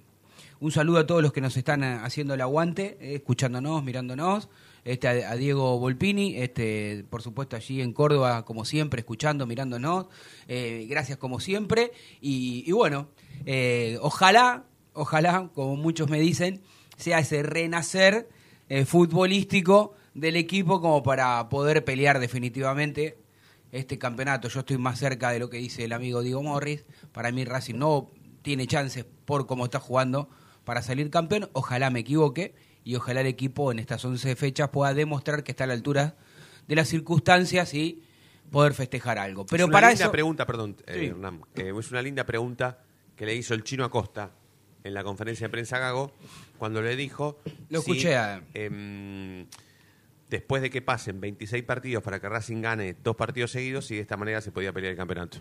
un 0.59 0.73
saludo 0.73 0.99
a 0.99 1.07
todos 1.07 1.23
los 1.23 1.33
que 1.33 1.43
nos 1.43 1.57
están 1.57 1.85
eh, 1.85 1.99
haciendo 2.03 2.33
el 2.33 2.41
aguante, 2.41 2.97
eh, 3.01 3.17
escuchándonos, 3.17 3.85
mirándonos 3.85 4.49
este, 4.85 5.25
a, 5.25 5.37
Diego 5.37 5.79
Volpini, 5.79 6.37
este, 6.37 7.05
por 7.09 7.23
supuesto 7.23 7.57
allí 7.57 7.81
en 7.81 7.93
Córdoba, 7.93 8.45
como 8.45 8.65
siempre, 8.65 9.01
escuchando, 9.01 9.47
mirándonos. 9.47 10.07
Eh, 10.49 10.87
gracias 10.89 11.19
como 11.19 11.41
siempre. 11.41 11.93
Y, 12.21 12.65
y 12.67 12.73
bueno, 12.73 13.09
eh, 13.47 13.99
ojalá, 14.01 14.65
ojalá, 14.93 15.51
como 15.55 15.77
muchos 15.77 16.11
me 16.11 16.21
dicen, 16.21 16.63
sea 16.97 17.21
ese 17.21 17.43
renacer 17.43 18.29
eh, 18.69 18.85
futbolístico 18.85 19.95
del 20.15 20.37
equipo 20.37 20.81
como 20.81 21.03
para 21.03 21.49
poder 21.49 21.85
pelear 21.85 22.19
definitivamente 22.19 23.19
este 23.71 23.99
campeonato. 23.99 24.49
Yo 24.49 24.61
estoy 24.61 24.79
más 24.79 24.99
cerca 24.99 25.31
de 25.31 25.39
lo 25.39 25.49
que 25.49 25.59
dice 25.59 25.85
el 25.85 25.93
amigo 25.93 26.23
Diego 26.23 26.43
Morris. 26.43 26.85
Para 27.13 27.33
mí 27.33 27.45
Racing 27.45 27.77
no 27.77 28.11
tiene 28.43 28.67
chances 28.67 29.07
por 29.25 29.47
cómo 29.47 29.65
está 29.65 29.79
jugando 29.81 30.29
para 30.65 30.83
salir 30.83 31.11
campeón. 31.11 31.49
Ojalá 31.53 31.91
me 31.91 32.01
equivoque 32.01 32.55
y 32.85 32.95
ojalá 32.97 33.21
el 33.21 33.27
equipo 33.27 33.71
en 33.73 33.79
estas 33.79 34.05
11 34.05 34.35
fechas 34.37 34.69
pueda 34.71 34.95
demostrar 34.95 35.45
que 35.45 35.53
está 35.53 35.65
a 35.65 35.67
la 35.69 35.75
altura 35.75 36.17
de 36.69 36.75
las 36.77 36.89
circunstancias 36.89 37.75
y 37.75 38.03
poder 38.51 38.75
festejar 38.75 39.19
algo. 39.19 39.47
Pero 39.47 39.65
es 39.65 39.69
una 39.69 39.73
para 39.73 39.89
linda 39.91 40.05
eso 40.05 40.13
pregunta, 40.13 40.47
perdón, 40.47 40.77
eh, 40.87 40.97
Sí. 40.99 41.07
Hernán, 41.07 41.41
es 41.55 41.91
una 41.91 42.03
linda 42.03 42.25
pregunta 42.27 42.79
que 43.17 43.27
le 43.27 43.35
hizo 43.35 43.55
el 43.55 43.63
chino 43.65 43.85
Acosta 43.85 44.33
en 44.85 44.95
la 44.95 45.05
conferencia 45.05 45.47
de 45.47 45.51
prensa 45.51 45.79
Gago 45.79 46.13
cuando 46.59 46.83
le 46.83 46.97
dijo 46.97 47.39
Lo 47.71 47.81
si, 47.83 47.91
escuché 47.93 48.17
a- 48.17 48.43
em, 48.55 49.47
después 50.29 50.61
de 50.63 50.71
que 50.71 50.83
pasen 50.83 51.21
26 51.21 51.63
partidos 51.63 52.03
para 52.03 52.21
que 52.21 52.29
Racing 52.29 52.61
gane 52.63 52.95
dos 53.03 53.15
partidos 53.17 53.53
seguidos 53.53 53.91
y 53.91 53.95
de 53.97 54.01
esta 54.01 54.17
manera 54.17 54.41
se 54.41 54.51
podía 54.51 54.73
pelear 54.73 54.91
el 54.93 54.97
campeonato. 54.97 55.39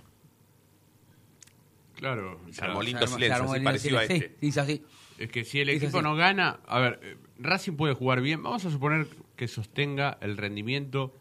Claro. 1.95 2.39
Se 2.51 2.63
armó 2.63 2.81
lindo 2.81 3.05
silencio, 3.07 3.43
así 3.51 3.59
parecido 3.63 3.99
a 3.99 4.03
este. 4.03 4.19
Sí, 4.39 4.47
hizo 4.47 4.61
así. 4.61 4.83
Es 5.17 5.29
que 5.29 5.43
si 5.43 5.59
el 5.61 5.69
equipo 5.69 6.01
no 6.01 6.15
gana, 6.15 6.59
a 6.65 6.79
ver, 6.79 6.99
eh, 7.03 7.17
Racing 7.43 7.73
puede 7.73 7.93
jugar 7.93 8.21
bien. 8.21 8.43
Vamos 8.43 8.65
a 8.65 8.71
suponer 8.71 9.07
que 9.35 9.47
sostenga 9.47 10.17
el 10.21 10.37
rendimiento 10.37 11.13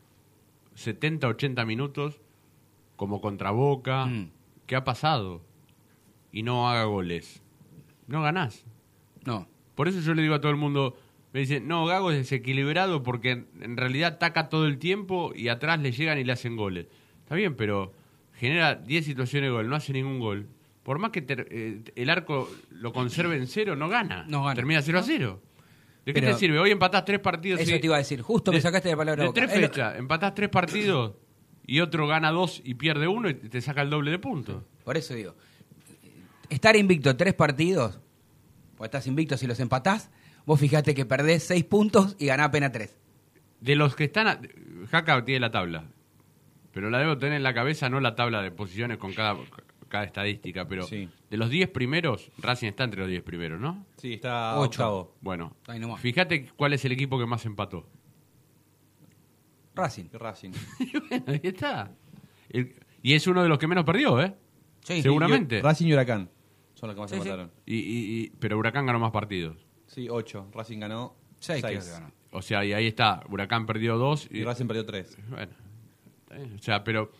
70, 0.75 1.27
80 1.29 1.64
minutos 1.64 2.21
como 2.97 3.21
contra 3.21 3.51
Boca. 3.51 4.07
Mm. 4.07 4.31
¿Qué 4.66 4.77
ha 4.77 4.85
pasado? 4.85 5.43
Y 6.33 6.43
no 6.43 6.68
haga 6.71 6.85
goles. 6.85 7.43
No 8.07 8.23
ganás. 8.23 8.64
No. 9.25 9.49
Por 9.75 9.89
eso 9.89 10.01
yo 10.01 10.14
le 10.14 10.23
digo 10.23 10.35
a 10.35 10.41
todo 10.41 10.51
el 10.53 10.59
mundo, 10.59 10.97
me 11.33 11.41
dicen, 11.41 11.66
no, 11.66 11.87
Gago 11.87 12.11
es 12.11 12.18
desequilibrado 12.18 13.03
porque 13.03 13.47
en, 13.61 13.77
realidad 13.77 14.14
ataca 14.14 14.49
todo 14.49 14.66
el 14.66 14.79
tiempo 14.79 15.33
y 15.35 15.49
atrás 15.49 15.81
le 15.81 15.93
llegan 15.93 16.18
y 16.18 16.25
le 16.25 16.33
hacen 16.33 16.57
goles. 16.57 16.87
Está 17.23 17.35
bien, 17.35 17.55
pero 17.57 17.93
genera 18.35 18.75
10 18.75 19.05
situaciones 19.05 19.49
de 19.49 19.53
gol, 19.53 19.68
no 19.68 19.77
hace 19.77 19.93
ningún 19.93 20.18
gol. 20.18 20.49
Por 20.83 20.99
más 20.99 21.11
que 21.11 21.23
ter- 21.23 21.49
eh, 21.51 21.83
el 21.95 22.11
arco 22.11 22.49
lo 22.71 22.93
conserve 22.93 23.37
en 23.37 23.47
cero, 23.47 23.77
no 23.77 23.89
gana. 23.89 24.25
No 24.29 24.43
gana. 24.43 24.55
Termina 24.55 24.83
0 24.83 24.99
a 24.99 25.03
0. 25.03 25.41
¿De 26.05 26.14
qué 26.14 26.20
Pero- 26.20 26.32
te 26.32 26.38
sirve? 26.38 26.59
Hoy 26.59 26.70
empatás 26.70 27.05
tres 27.05 27.20
partidos. 27.20 27.61
Eso 27.61 27.74
y- 27.76 27.80
te 27.80 27.86
iba 27.86 27.96
a 27.96 27.98
decir. 27.98 28.22
Justo 28.22 28.51
me 28.53 28.57
de- 28.59 28.62
sacaste 28.62 28.88
de 28.88 28.96
palabra 28.96 29.22
De 29.22 29.28
boca. 29.28 29.40
tres 29.46 29.53
fechas, 29.53 29.98
empatás 29.98 30.34
tres 30.34 30.48
partidos 30.48 31.12
y 31.66 31.80
otro 31.80 32.07
gana 32.07 32.30
dos 32.30 32.61
y 32.64 32.74
pierde 32.74 33.07
uno 33.07 33.28
y 33.28 33.34
te 33.34 33.61
saca 33.61 33.82
el 33.82 33.90
doble 33.90 34.11
de 34.11 34.18
puntos. 34.18 34.64
Por 34.84 34.96
eso 34.96 35.14
digo, 35.14 35.34
estar 36.48 36.74
invicto 36.76 37.16
tres 37.16 37.34
partidos, 37.34 38.01
o 38.78 38.84
estás 38.84 39.07
invicto 39.07 39.36
si 39.36 39.46
los 39.46 39.61
empatás, 39.61 40.11
vos 40.46 40.59
fijate 40.59 40.94
que 40.94 41.05
perdés 41.05 41.44
seis 41.44 41.64
puntos 41.64 42.16
y 42.18 42.26
ganás 42.26 42.48
apenas 42.48 42.72
tres. 42.72 42.96
De 43.61 43.76
los 43.76 43.94
que 43.94 44.05
están. 44.05 44.26
a- 44.26 44.40
Jaca 44.90 45.22
tiene 45.24 45.40
la 45.40 45.51
tabla. 45.51 45.84
Pero 46.72 46.88
la 46.88 46.98
debo 46.98 47.18
tener 47.18 47.34
en 47.36 47.42
la 47.42 47.53
cabeza, 47.53 47.88
no 47.90 48.01
la 48.01 48.14
tabla 48.14 48.40
de 48.42 48.51
posiciones 48.51 48.96
con 48.96 49.12
cada, 49.12 49.36
cada 49.91 50.05
estadística. 50.05 50.66
Pero 50.66 50.84
Sí. 50.84 51.11
de 51.28 51.36
los 51.36 51.51
10 51.51 51.68
primeros, 51.68 52.30
Racing 52.38 52.68
está 52.68 52.84
entre 52.84 53.01
los 53.01 53.11
10 53.11 53.22
primeros, 53.22 53.61
¿no? 53.61 53.84
Sí, 53.99 54.14
está 54.14 54.59
Ocho. 54.59 54.64
octavo. 54.70 55.16
Bueno, 55.20 55.55
Ahí 55.66 55.78
nomás. 55.78 56.01
fíjate 56.01 56.49
cuál 56.57 56.72
es 56.72 56.82
el 56.86 56.93
equipo 56.93 57.18
que 57.18 57.26
más 57.26 57.45
empató. 57.45 57.86
Racing. 59.74 60.05
Racing. 60.12 60.53
Ahí 61.26 61.41
está. 61.43 61.93
El- 62.49 62.74
y 63.03 63.14
es 63.14 63.26
uno 63.26 63.43
de 63.43 63.49
los 63.49 63.59
que 63.59 63.66
menos 63.66 63.84
perdió, 63.84 64.20
¿eh? 64.20 64.34
Sí. 64.82 65.03
Seguramente. 65.03 65.59
Y- 65.59 65.62
Racing 65.62 65.86
y 65.86 65.93
Huracán 65.93 66.30
son 66.74 66.88
los 66.88 66.95
que 66.97 67.01
más 67.01 67.11
Sí, 67.11 67.16
sí. 67.16 67.22
empataron. 67.22 67.51
Y, 67.66 67.76
y- 67.76 68.22
y- 68.24 68.30
pero 68.38 68.59
Huracán 68.59 68.86
ganó 68.86 68.99
más 68.99 69.11
partidos. 69.12 69.57
Sí, 69.86 70.09
ocho. 70.09 70.49
Racing 70.53 70.78
ganó 70.80 71.16
Seis, 71.38 71.61
seis. 71.62 71.78
creo 71.78 71.80
que 71.84 71.91
ganó. 72.01 72.12
O 72.32 72.43
sea, 72.43 72.64
y 72.64 72.72
ahí 72.72 72.86
está. 72.86 73.22
Huracán 73.28 73.66
perdió 73.66 73.97
dos. 73.97 74.28
Y, 74.30 74.38
Y 74.38 74.45
Racing 74.45 74.66
perdió 74.66 74.84
tres. 74.86 75.18
Bueno, 75.28 75.53
está 76.22 76.36
bien. 76.36 76.55
o 76.55 76.59
sea, 76.62 76.84
pero 76.84 77.11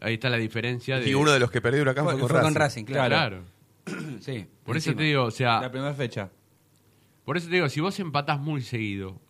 ahí 0.00 0.14
está 0.14 0.28
la 0.30 0.36
diferencia 0.36 0.98
de. 0.98 1.08
Y 1.08 1.14
uno 1.14 1.30
de 1.32 1.38
los 1.40 1.50
que 1.50 1.60
perdió 1.60 1.82
Huracán 1.82 2.04
fue, 2.04 2.12
Fue, 2.14 2.20
con 2.20 2.28
fue 2.30 2.38
Racing. 2.38 2.52
con 2.52 2.60
Racing, 2.60 2.84
claro. 2.84 3.08
Claro. 3.08 3.42
Sí. 4.20 4.46
Por 4.64 4.76
eso 4.76 4.94
te 4.94 5.02
digo, 5.04 5.24
o 5.24 5.30
sea. 5.30 5.60
La 5.60 5.70
primera 5.70 5.94
fecha. 5.94 6.30
Por 7.24 7.36
eso 7.36 7.48
te 7.48 7.54
digo, 7.54 7.68
si 7.68 7.80
vos 7.80 7.98
empatás 8.00 8.38
muy 8.40 8.62
seguido 8.62 9.20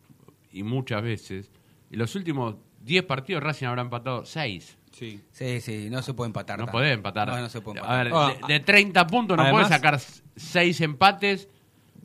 y 0.53 0.62
muchas 0.62 1.03
veces, 1.03 1.51
en 1.91 1.99
los 1.99 2.14
últimos 2.14 2.57
10 2.85 3.05
partidos 3.05 3.43
Racing 3.43 3.66
habrá 3.66 3.83
empatado 3.83 4.25
6. 4.25 4.79
Sí. 4.93 5.21
Sí, 5.31 5.61
sí, 5.61 5.89
no 5.91 6.03
se 6.03 6.14
puede 6.14 6.29
empatar. 6.29 6.59
No 6.59 6.64
tanto. 6.64 6.79
podés 6.79 6.95
empatar. 6.95 7.29
No, 7.29 7.41
no 7.41 7.49
se 7.49 7.61
puede 7.61 7.81
A 7.81 8.03
empatar. 8.03 8.33
ver, 8.39 8.47
de, 8.49 8.53
de 8.55 8.61
30 8.61 9.07
puntos 9.07 9.37
no 9.37 9.51
podés 9.51 9.69
sacar 9.69 10.01
6 10.37 10.81
empates, 10.81 11.49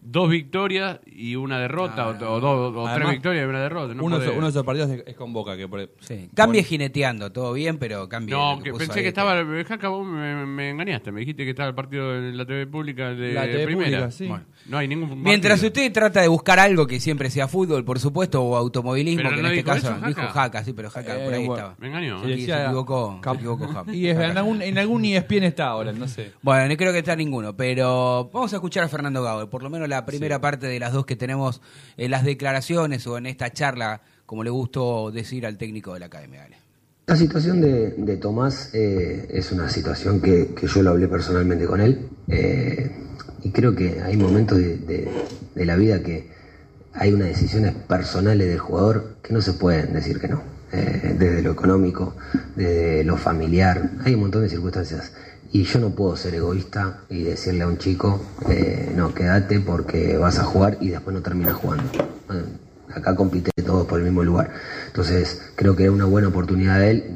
dos 0.06 0.30
victorias 0.30 1.00
y 1.06 1.36
una 1.36 1.60
derrota, 1.60 2.08
o, 2.10 2.40
dos- 2.40 2.74
o 2.76 2.94
tres 2.96 3.10
victorias 3.10 3.46
y 3.46 3.50
una 3.50 3.62
derrota. 3.62 3.94
No 3.94 4.04
uno, 4.04 4.20
de 4.20 4.30
uno 4.30 4.44
de 4.44 4.50
esos 4.50 4.64
partidos 4.66 4.90
es, 4.92 5.16
con 5.16 5.32
Boca. 5.34 5.56
que 5.56 5.68
por, 5.68 5.90
Sí. 6.02 6.30
Cambie 6.36 6.62
por- 6.62 6.68
jineteando, 6.70 7.32
todo 7.32 7.54
bien, 7.54 7.78
pero 7.78 8.08
cambie. 8.10 8.36
No, 8.36 8.60
que 8.62 8.72
pensé 8.74 9.00
ahí, 9.00 9.02
que 9.04 9.08
estaba. 9.10 9.44
Jaca, 9.66 9.88
vos 9.90 10.06
me, 10.06 10.46
me 10.46 10.70
engañaste. 10.72 11.12
Me 11.12 11.22
dijiste 11.22 11.44
que 11.44 11.52
estaba 11.52 11.70
el 11.70 11.76
partido 11.76 12.16
en 12.16 12.38
la 12.38 12.46
TV 12.46 12.68
pública 12.68 13.10
de 13.14 13.34
La 13.34 13.44
TV 13.44 13.66
primera. 13.66 13.86
pública, 13.90 14.12
sí. 14.12 14.28
Bueno, 14.28 14.46
no 14.68 14.78
hay 14.78 14.88
ningún. 14.88 15.22
Mientras 15.22 15.60
partido. 15.62 15.68
usted 15.84 15.94
trata 15.94 16.22
de 16.22 16.28
buscar 16.28 16.60
algo 16.60 16.88
que 16.88 17.00
siempre 17.00 17.30
sea 17.30 17.48
fútbol, 17.48 17.84
por 17.84 18.00
supuesto, 18.00 18.42
o 18.44 18.56
automovilismo, 18.56 19.18
Pero 19.24 19.30
que 19.32 19.36
en 19.36 19.42
no 19.42 19.48
este 19.50 19.56
dijo 19.58 19.68
caso 19.68 19.88
eso, 19.88 19.96
Jaca. 19.96 20.08
dijo 20.08 20.22
Jaca, 20.28 20.64
sí, 20.64 20.74
pero 20.74 20.90
Jaca 20.90 21.14
por 21.24 21.34
ahí 21.34 21.44
Eh, 21.44 21.48
bueno. 21.48 21.54
estaba. 21.56 21.76
Me 21.80 21.88
engañó. 21.88 22.24
Sí, 22.24 22.32
¿eh? 22.32 22.36
Y 22.38 22.46
se 22.46 22.64
equivocó, 22.64 23.20
se 23.24 23.30
equivocó 23.32 23.68
Jaca. 23.68 23.92
Y 23.94 24.08
es- 24.08 24.18
en 24.18 24.38
algún, 24.38 24.62
en 24.62 24.78
algún 24.78 25.06
ESPN 25.06 25.44
está 25.44 25.68
ahora, 25.68 25.92
no 25.92 26.08
sé. 26.08 26.32
Bueno, 26.42 26.68
no 26.70 26.78
creo 26.78 26.92
que 26.92 27.00
está 27.00 27.16
ninguno, 27.16 27.56
pero 27.56 28.30
vamos 28.34 28.54
a 28.54 28.58
escuchar 28.58 28.84
a 28.84 28.88
Fernando 28.90 29.22
Gago, 29.24 29.50
por 29.50 29.64
lo 29.64 29.70
menos 29.70 29.88
la 29.90 30.06
primera 30.06 30.36
Sí. 30.38 30.42
parte 30.42 30.68
de 30.68 30.80
las 30.80 30.94
dos 30.94 31.06
que 31.06 31.16
tenemos 31.16 31.62
en 31.98 32.12
las 32.12 32.24
declaraciones 32.24 33.06
o 33.08 33.18
en 33.18 33.26
esta 33.26 33.52
charla, 33.52 34.02
como 34.26 34.44
le 34.44 34.50
gustó 34.50 35.12
decir 35.12 35.46
al 35.46 35.58
técnico 35.58 35.94
de 35.94 36.00
la 36.00 36.06
academia. 36.08 36.42
Dale. 36.42 36.58
La 37.06 37.18
situación 37.18 37.60
de, 37.60 37.90
de 37.98 38.16
Tomás 38.16 38.72
eh, 38.74 39.28
es 39.30 39.52
una 39.52 39.68
situación 39.68 40.22
que, 40.22 40.56
que 40.56 40.68
yo 40.68 40.82
lo 40.82 40.92
hablé 40.92 41.10
personalmente 41.10 41.66
con 41.66 41.82
él 41.82 42.08
eh, 42.30 42.90
y 43.44 43.50
creo 43.52 43.76
que 43.76 44.02
hay 44.02 44.18
momentos 44.18 44.58
de, 44.58 45.10
la 45.56 45.76
vida 45.76 46.02
que 46.02 46.32
hay 46.94 47.12
unas 47.12 47.28
decisiones 47.28 47.74
personales 47.74 48.48
del 48.48 48.60
jugador 48.60 49.18
que 49.22 49.34
no 49.34 49.42
se 49.42 49.54
pueden 49.54 49.94
decir 49.94 50.20
que 50.20 50.28
no, 50.28 50.42
eh, 50.72 51.16
desde 51.18 51.42
lo 51.42 51.52
económico, 51.52 52.16
desde 52.56 53.04
lo 53.04 53.18
familiar, 53.18 53.92
hay 54.06 54.14
un 54.14 54.22
montón 54.22 54.44
de 54.44 54.50
circunstancias 54.50 55.12
y 55.52 55.64
yo 55.64 55.80
no 55.80 55.90
puedo 55.92 56.16
ser 56.16 56.36
egoísta 56.36 57.02
y 57.10 57.24
decirle 57.24 57.64
a 57.64 57.68
un 57.68 57.78
chico, 57.78 58.22
eh, 58.50 58.92
no, 58.96 59.14
quédate 59.14 59.60
porque 59.60 60.18
vas 60.18 60.40
a 60.40 60.44
jugar 60.44 60.78
y 60.82 60.90
después 60.90 61.14
no 61.14 61.22
terminas 61.22 61.54
jugando. 61.54 61.84
Bueno, 62.28 62.44
acá 62.94 63.16
compite 63.16 63.52
todos 63.64 63.86
por 63.86 64.00
el 64.00 64.06
mismo 64.06 64.24
lugar. 64.24 64.52
Entonces, 64.88 65.42
creo 65.56 65.76
que 65.76 65.84
era 65.84 65.92
una 65.92 66.06
buena 66.06 66.30
oportunidad 66.30 66.80
de 66.80 66.90
él 66.90 67.16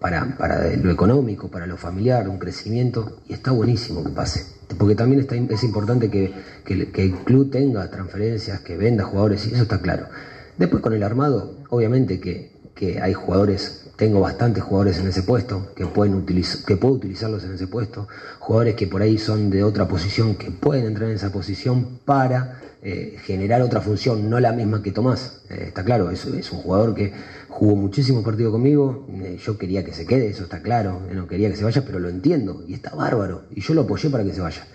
para, 0.00 0.36
para 0.36 0.74
lo 0.76 0.90
económico, 0.90 1.48
para 1.48 1.66
lo 1.66 1.76
familiar, 1.76 2.28
un 2.28 2.38
crecimiento, 2.38 3.20
y 3.28 3.34
está 3.34 3.52
buenísimo 3.52 4.02
que 4.02 4.10
pase. 4.10 4.57
Porque 4.76 4.94
también 4.94 5.26
es 5.48 5.62
importante 5.62 6.10
que, 6.10 6.32
que 6.64 6.74
el- 6.74 7.14
club 7.24 7.50
tenga 7.50 7.88
transferencias, 7.88 8.60
que 8.60 8.76
venda 8.76 9.04
jugadores, 9.04 9.46
y 9.46 9.54
eso 9.54 9.62
está 9.62 9.80
claro. 9.80 10.08
Después 10.56 10.82
con 10.82 10.92
el 10.92 11.02
armado, 11.02 11.50
obviamente 11.70 12.18
que, 12.20 12.50
que 12.74 13.00
hay 13.00 13.12
jugadores, 13.12 13.80
tengo 13.96 14.20
bastantes 14.20 14.62
jugadores 14.62 14.98
en 14.98 15.06
ese 15.06 15.22
puesto, 15.22 15.66
que, 15.74 15.86
pueden 15.86 16.24
que 16.66 16.76
puedo 16.76 16.94
utilizarlos 16.94 17.44
en 17.44 17.52
ese 17.54 17.66
puesto, 17.66 18.08
jugadores 18.38 18.74
que 18.74 18.86
por 18.86 19.02
ahí 19.02 19.18
son 19.18 19.50
de 19.50 19.62
otra 19.62 19.86
posición, 19.88 20.34
que 20.34 20.50
pueden 20.50 20.86
entrar 20.86 21.08
en 21.08 21.16
esa 21.16 21.30
posición 21.30 21.86
para 22.04 22.50
eh, 22.82 23.16
generar 23.24 23.60
otra 23.62 23.80
función, 23.80 24.28
no 24.30 24.38
la 24.40 24.52
misma 24.52 24.82
que 24.82 24.92
Tomás. 24.92 25.32
Eh, 25.48 25.64
está 25.68 25.82
claro, 25.84 26.10
es, 26.10 26.24
es 26.26 26.52
un 26.52 26.58
jugador 26.60 26.94
que 26.94 27.12
jugó 27.48 27.74
muchísimos 27.76 28.22
partidos 28.24 28.52
conmigo, 28.52 29.04
eh, 29.08 29.36
yo 29.44 29.58
quería 29.58 29.82
que 29.84 29.92
se 29.92 30.06
quede, 30.06 30.28
eso 30.28 30.44
está 30.44 30.60
claro, 30.62 31.02
eh, 31.10 31.14
no 31.14 31.26
quería 31.26 31.48
que 31.48 31.56
se 31.56 31.64
vaya, 31.64 31.84
pero 31.84 31.98
lo 31.98 32.08
entiendo 32.08 32.62
y 32.66 32.74
está 32.74 32.94
bárbaro. 32.94 33.42
Y 33.50 33.60
yo 33.60 33.74
lo 33.74 33.82
apoyé 33.82 34.10
para 34.10 34.24
que 34.24 34.32
se 34.32 34.40
vaya, 34.40 34.66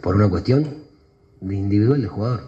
por 0.00 0.14
una 0.16 0.28
cuestión 0.28 0.66
de 1.40 1.54
individual 1.54 2.00
del 2.00 2.08
jugador. 2.10 2.44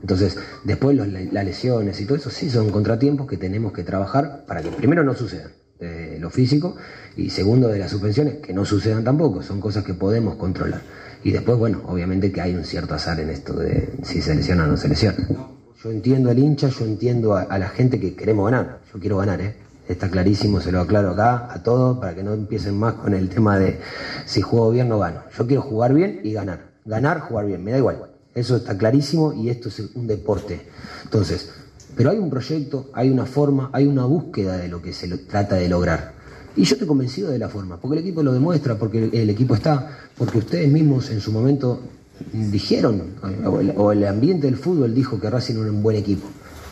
Entonces, 0.00 0.36
después 0.64 0.96
los- 0.96 1.08
las 1.08 1.44
lesiones 1.44 2.00
y 2.00 2.04
todo 2.04 2.16
eso 2.16 2.30
sí 2.30 2.50
son 2.50 2.70
contratiempos 2.70 3.26
que 3.26 3.36
tenemos 3.38 3.72
que 3.72 3.82
trabajar 3.82 4.44
para 4.46 4.62
que 4.62 4.68
primero 4.70 5.02
no 5.02 5.14
sucedan, 5.14 5.50
de 5.80 6.18
lo 6.18 6.30
físico, 6.30 6.74
y 7.16 7.30
segundo 7.30 7.68
de 7.68 7.78
las 7.78 7.90
suspensiones, 7.90 8.36
que 8.36 8.52
no 8.54 8.64
sucedan 8.64 9.04
tampoco, 9.04 9.42
son 9.42 9.60
cosas 9.60 9.84
que 9.84 9.94
podemos 9.94 10.36
controlar. 10.36 10.80
Y 11.26 11.32
después, 11.32 11.58
bueno, 11.58 11.82
obviamente 11.88 12.30
que 12.30 12.40
hay 12.40 12.54
un 12.54 12.62
cierto 12.62 12.94
azar 12.94 13.18
en 13.18 13.30
esto 13.30 13.52
de 13.54 13.94
si 14.04 14.22
se 14.22 14.32
lesiona 14.32 14.62
o 14.62 14.68
no 14.68 14.76
se 14.76 14.86
lesiona. 14.86 15.26
Yo 15.82 15.90
entiendo 15.90 16.30
al 16.30 16.38
hincha, 16.38 16.68
yo 16.68 16.84
entiendo 16.84 17.34
a, 17.34 17.58
la 17.58 17.68
gente 17.68 17.98
que 17.98 18.14
queremos 18.14 18.48
ganar, 18.48 18.78
yo 18.92 19.00
quiero 19.00 19.16
ganar, 19.16 19.40
¿eh? 19.40 19.56
Está 19.88 20.08
clarísimo, 20.08 20.60
se 20.60 20.70
lo 20.70 20.80
aclaro 20.80 21.10
acá 21.10 21.52
a 21.52 21.64
todos 21.64 21.98
para 21.98 22.14
que 22.14 22.22
no 22.22 22.32
empiecen 22.32 22.78
más 22.78 22.94
con 22.94 23.12
el 23.12 23.28
tema 23.28 23.58
de 23.58 23.80
si 24.24 24.40
juego 24.40 24.70
bien 24.70 24.88
no 24.88 25.00
gano. 25.00 25.22
Yo 25.36 25.48
quiero 25.48 25.62
jugar 25.62 25.94
bien 25.94 26.20
y 26.22 26.32
ganar. 26.32 26.70
Ganar, 26.84 27.18
jugar 27.18 27.46
bien, 27.46 27.64
me 27.64 27.72
da 27.72 27.78
igual. 27.78 28.06
Eso 28.32 28.54
está 28.54 28.78
clarísimo 28.78 29.32
y 29.32 29.50
esto 29.50 29.68
es 29.68 29.80
un 29.96 30.06
deporte. 30.06 30.60
Entonces, 31.02 31.50
pero 31.96 32.10
hay 32.10 32.18
un 32.18 32.30
proyecto, 32.30 32.90
hay 32.92 33.10
una 33.10 33.26
forma, 33.26 33.70
hay 33.72 33.88
una 33.88 34.04
búsqueda 34.04 34.58
de 34.58 34.68
lo 34.68 34.80
que 34.80 34.92
se 34.92 35.08
trata 35.18 35.56
de 35.56 35.68
lograr. 35.68 36.14
Y 36.56 36.64
yo 36.64 36.74
estoy 36.74 36.88
convencido 36.88 37.30
de 37.30 37.38
la 37.38 37.48
forma, 37.48 37.78
porque 37.78 37.98
el 37.98 38.04
equipo 38.04 38.22
lo 38.22 38.32
demuestra, 38.32 38.78
porque 38.78 39.10
el, 39.12 39.30
equipo 39.30 39.54
está, 39.54 39.98
porque 40.16 40.38
ustedes 40.38 40.70
mismos 40.72 41.10
en 41.10 41.20
su 41.20 41.30
momento 41.30 41.80
dijeron, 42.32 43.02
o 43.44 43.60
el, 43.60 43.74
o 43.76 43.92
el 43.92 44.06
ambiente 44.06 44.46
del 44.46 44.56
fútbol 44.56 44.94
dijo 44.94 45.20
que 45.20 45.28
Racing 45.28 45.56
era 45.56 45.70
un 45.70 45.82
buen 45.82 45.96
equipo. 45.96 46.26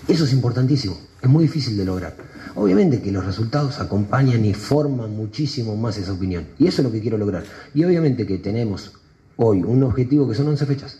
Eso 0.09 0.25
es 0.25 0.33
importantísimo, 0.33 0.97
es 1.21 1.29
muy 1.29 1.45
difícil 1.45 1.77
de 1.77 1.85
lograr. 1.85 2.17
Obviamente 2.57 3.03
que 3.03 3.11
los 3.11 3.27
resultados 3.27 3.81
acompañan 3.81 4.45
y 4.45 4.55
forman 4.55 5.15
muchísimo 5.17 5.77
más 5.77 5.99
esa 5.99 6.13
opinión. 6.13 6.47
Y 6.59 6.67
eso 6.67 6.83
es 6.83 6.87
lo 6.87 6.93
que 6.93 7.01
quiero 7.01 7.19
lograr. 7.19 7.45
Y 7.75 7.85
obviamente 7.85 8.27
que 8.27 8.39
tenemos 8.39 8.93
hoy 9.37 9.63
un 9.63 9.83
objetivo 9.83 10.29
que 10.29 10.35
son 10.35 10.49
11 10.49 10.67
fechas. 10.67 10.99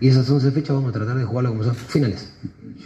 Y 0.00 0.08
esas 0.08 0.28
11 0.28 0.50
fechas 0.52 0.76
vamos 0.76 0.90
a 0.90 0.92
tratar 0.92 1.16
de 1.18 1.24
jugarlo 1.24 1.50
como 1.50 1.64
son 1.64 1.74
finales. 1.74 2.28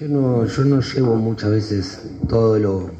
Yo 0.00 0.08
no, 0.08 0.46
yo 0.46 0.64
no 0.64 0.80
llevo 0.80 1.16
muchas 1.16 1.50
veces 1.50 2.00
todo 2.28 2.58
lo, 2.58 2.90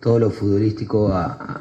todo 0.00 0.18
lo 0.18 0.30
futbolístico 0.30 1.12
a, 1.12 1.60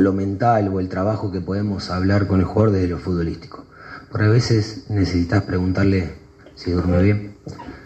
lo 0.00 0.12
mental 0.12 0.68
o 0.68 0.80
el 0.80 0.88
trabajo 0.88 1.30
que 1.30 1.40
podemos 1.40 1.90
hablar 1.90 2.26
con 2.26 2.40
el 2.40 2.46
jugador 2.46 2.72
desde 2.72 2.88
lo 2.88 2.98
futbolístico. 2.98 3.64
Porque 4.10 4.26
a 4.26 4.30
veces 4.30 4.86
necesitas 4.88 5.42
preguntarle 5.42 6.14
si 6.56 6.72
duerme 6.72 7.02
bien, 7.02 7.34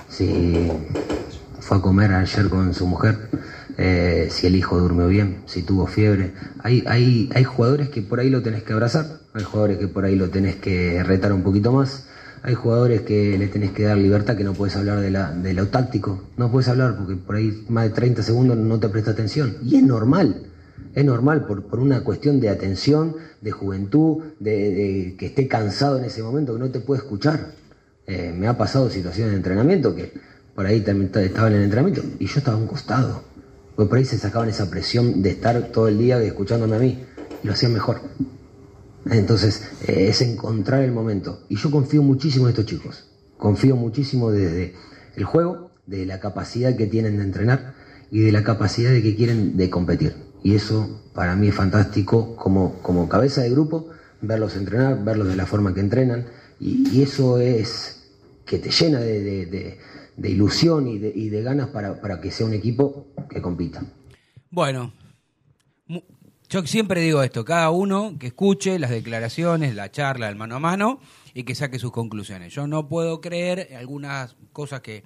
si 0.09 0.71
fue 1.61 1.79
a 1.79 1.81
comer 1.81 2.13
ayer 2.13 2.49
con 2.49 2.73
su 2.73 2.87
mujer, 2.87 3.29
eh, 3.77 4.29
si 4.31 4.47
el 4.47 4.57
hijo 4.57 4.79
durmió 4.79 5.09
bien, 5.09 5.43
si 5.47 5.63
tuvo 5.63 5.87
fiebre. 5.87 6.33
Hay, 6.63 6.85
hay, 6.87 7.31
hay 7.35 7.45
jugadores 7.45 7.89
que 7.89 8.03
por 8.03 8.21
ahí 8.21 8.31
lo 8.31 8.43
tenés 8.43 8.63
que 8.63 8.73
abrazar, 8.73 9.21
hay 9.35 9.43
jugadores 9.43 9.79
que 9.79 9.89
por 9.89 10.05
ahí 10.05 10.17
lo 10.17 10.31
tenés 10.31 10.57
que 10.57 11.03
retar 11.03 11.33
un 11.33 11.43
poquito 11.43 11.73
más, 11.73 12.07
hay 12.45 12.55
jugadores 12.55 13.03
que 13.03 13.39
le 13.39 13.47
tenés 13.47 13.71
que 13.71 13.85
dar 13.85 13.97
libertad, 13.97 14.37
que 14.37 14.43
no 14.43 14.53
puedes 14.53 14.75
hablar 14.77 15.01
de, 15.01 15.11
la, 15.11 15.31
de 15.31 15.55
lo 15.55 15.69
táctico, 15.69 16.25
no 16.37 16.51
puedes 16.51 16.69
hablar 16.69 16.97
porque 16.97 17.15
por 17.15 17.37
ahí 17.37 17.65
más 17.69 17.85
de 17.85 17.91
30 17.91 18.23
segundos 18.23 18.57
no 18.57 18.81
te 18.81 18.89
presta 18.89 19.13
atención. 19.13 19.59
Y 19.63 19.77
es 19.77 19.83
normal, 19.85 20.47
es 20.95 21.05
normal 21.05 21.47
por, 21.47 21.65
por 21.65 21.79
una 21.79 22.03
cuestión 22.03 22.41
de 22.41 22.49
atención, 22.49 23.15
de 23.41 23.53
juventud, 23.53 24.25
de, 24.41 25.15
que 25.19 25.27
esté 25.27 25.47
cansado 25.47 25.99
en 25.99 26.05
ese 26.05 26.23
momento, 26.23 26.55
que 26.55 26.59
no 26.59 26.71
te 26.71 26.81
puede 26.81 27.03
escuchar. 27.03 27.53
Eh, 28.09 28.35
me 28.37 28.49
ha 28.49 28.59
pasado 28.59 28.91
situaciones 28.91 29.31
de 29.31 29.37
entrenamiento 29.37 29.95
que 29.95 30.13
por 30.57 30.67
ahí 30.67 30.81
también 30.81 31.13
estaba 31.15 31.47
en 31.47 31.55
el 31.55 31.63
entrenamiento 31.63 32.03
y 32.19 32.27
yo 32.27 32.39
estaba 32.39 32.57
a 32.57 32.61
un 32.61 32.67
costado. 32.67 33.23
Porque 33.77 33.89
por 33.89 33.99
ahí 33.99 34.05
se 34.05 34.19
sacaban 34.19 34.49
esa 34.49 34.69
presión 34.69 35.23
de 35.23 35.31
estar 35.31 35.69
todo 35.69 35.87
el 35.87 35.97
día 35.97 36.21
escuchándome 36.21 36.77
a 36.77 36.81
mí 36.81 37.05
y 37.43 37.47
lo 37.47 37.53
hacían 37.53 37.73
mejor. 37.73 38.01
Entonces, 39.11 39.63
eh, 39.89 40.07
es 40.09 40.21
encontrar 40.23 40.83
el 40.83 40.93
momento. 40.93 41.41
Y 41.49 41.57
yo 41.57 41.71
confío 41.71 42.03
muchísimo 42.03 42.47
en 42.47 42.51
estos 42.51 42.67
chicos. 42.67 43.05
Confío 43.37 43.77
muchísimo 43.77 44.31
desde 44.31 44.75
el 45.17 45.25
juego, 45.25 45.71
de 45.87 46.07
la 46.07 46.21
capacidad 46.21 46.77
que 46.77 46.87
tienen 46.87 47.17
de 47.19 47.25
entrenar 47.25 47.75
y 48.11 48.21
de 48.21 48.31
la 48.33 48.45
capacidad 48.45 48.91
de 48.93 49.03
que 49.03 49.17
quieren 49.17 49.57
de 49.57 49.69
competir. 49.69 50.15
Y 50.45 50.55
eso 50.55 51.03
para 51.15 51.35
mí 51.37 51.49
es 51.49 51.55
fantástico 51.55 52.37
como, 52.37 52.75
como 52.83 53.09
cabeza 53.09 53.43
de 53.43 53.51
grupo, 53.51 53.89
verlos 54.21 54.57
entrenar, 54.57 55.03
verlos 55.05 55.29
de 55.29 55.37
la 55.37 55.47
forma 55.47 55.75
que 55.75 55.81
entrenan. 55.81 56.27
Y, 56.61 57.03
eso 57.03 57.39
es 57.39 58.05
que 58.47 58.59
te 58.59 58.71
llena 58.71 59.01
de, 59.01 59.21
de- 59.23 59.47
de- 59.47 59.79
de 60.17 60.31
ilusión 60.31 60.87
y 60.89 60.99
de, 60.99 61.43
ganas 61.43 61.69
para, 61.69 62.01
para 62.01 62.21
que 62.21 62.31
sea 62.31 62.47
un 62.47 62.53
equipo 62.53 63.07
que 63.31 63.41
compita. 63.41 63.83
Bueno, 64.51 64.93
yo 66.53 66.67
siempre 66.67 67.01
digo 67.01 67.23
esto, 67.23 67.47
cada 67.47 67.71
uno 67.71 68.17
que 68.21 68.27
escuche 68.27 68.79
las 68.79 68.91
declaraciones, 68.91 69.75
la 69.75 69.91
charla, 69.91 70.29
el 70.29 70.37
mano 70.37 70.57
a 70.57 70.59
mano 70.59 71.01
y 71.33 71.45
que 71.45 71.55
saque 71.55 71.79
sus 71.79 71.93
conclusiones. 71.93 72.53
Yo 72.53 72.67
no 72.67 72.89
puedo 72.89 73.23
creer 73.23 73.75
algunas 73.75 74.37
cosas 74.53 74.83
que... 74.83 75.03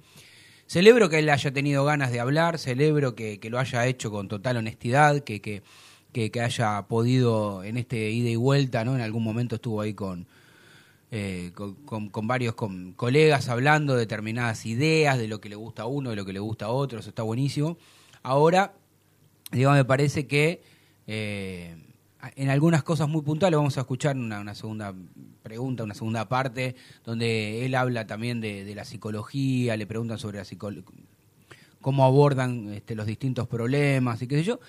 Celebro 0.65 1.07
que 1.07 1.19
él 1.19 1.29
haya 1.29 1.53
tenido 1.53 1.85
ganas 1.85 2.11
de 2.11 2.19
hablar, 2.19 2.59
celebro 2.59 3.15
que, 3.15 3.39
lo 3.49 3.59
haya 3.59 3.87
hecho 3.87 4.11
con 4.11 4.27
total 4.27 4.57
honestidad, 4.57 5.23
que, 5.23 5.39
que, 5.39 5.63
que, 6.11 6.41
haya 6.41 6.81
podido 6.89 7.63
en 7.63 7.77
este 7.77 8.09
ida 8.09 8.27
y 8.27 8.35
vuelta, 8.35 8.83
¿no? 8.83 8.93
En 8.93 8.99
algún 8.99 9.23
momento 9.23 9.55
estuvo 9.55 9.79
ahí 9.79 9.93
con, 9.93 10.27
eh, 11.11 11.53
con, 11.55 12.09
con- 12.09 12.27
varios 12.27 12.55
con 12.55 12.91
colegas 12.91 13.47
hablando 13.47 13.93
de 13.93 14.01
determinadas 14.01 14.65
ideas, 14.65 15.17
de 15.17 15.29
lo 15.29 15.39
que 15.39 15.47
le 15.47 15.55
gusta 15.55 15.83
a 15.83 15.85
uno, 15.85 16.09
de 16.09 16.17
lo 16.17 16.25
que 16.25 16.33
le 16.33 16.39
gusta 16.39 16.65
a 16.65 16.69
otro, 16.71 16.99
eso 16.99 17.07
está 17.07 17.23
buenísimo. 17.23 17.77
Ahora, 18.21 18.73
digo, 19.53 19.71
me 19.71 19.85
parece 19.85 20.27
que 20.27 20.61
eh, 21.07 21.75
en 22.35 22.49
algunas 22.49 22.83
cosas 22.83 23.07
muy 23.07 23.21
puntuales 23.21 23.57
vamos 23.57 23.77
a 23.77 23.81
escuchar 23.81 24.17
una, 24.17 24.39
una 24.41 24.53
segunda 24.55 24.93
pregunta, 25.43 25.83
una 25.83 25.93
segunda 25.93 26.27
parte, 26.27 26.75
donde 27.05 27.65
él 27.65 27.73
habla 27.75 28.05
también 28.07 28.41
de, 28.41 28.63
de 28.65 28.75
la 28.75 28.83
psicología, 28.85 29.77
le 29.77 29.87
preguntan 29.87 30.17
sobre 30.19 30.37
la 30.39 30.45
cómo 31.79 32.03
abordan 32.03 32.73
este, 32.73 32.95
los 32.95 33.05
distintos 33.05 33.47
problemas 33.47 34.21
y 34.21 34.27
qué 34.27 34.35
sé 34.37 34.43
yo. 34.43 34.59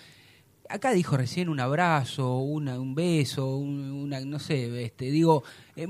Acá 0.69 0.93
dijo 0.93 1.17
recién 1.17 1.49
un 1.49 1.59
abrazo, 1.61 2.37
una, 2.39 2.79
un 2.79 2.95
beso, 2.95 3.57
un- 3.57 3.91
una, 3.91 4.21
no 4.21 4.39
sé, 4.39 4.85
este, 4.85 5.11
digo, 5.11 5.43
eh, 5.75 5.89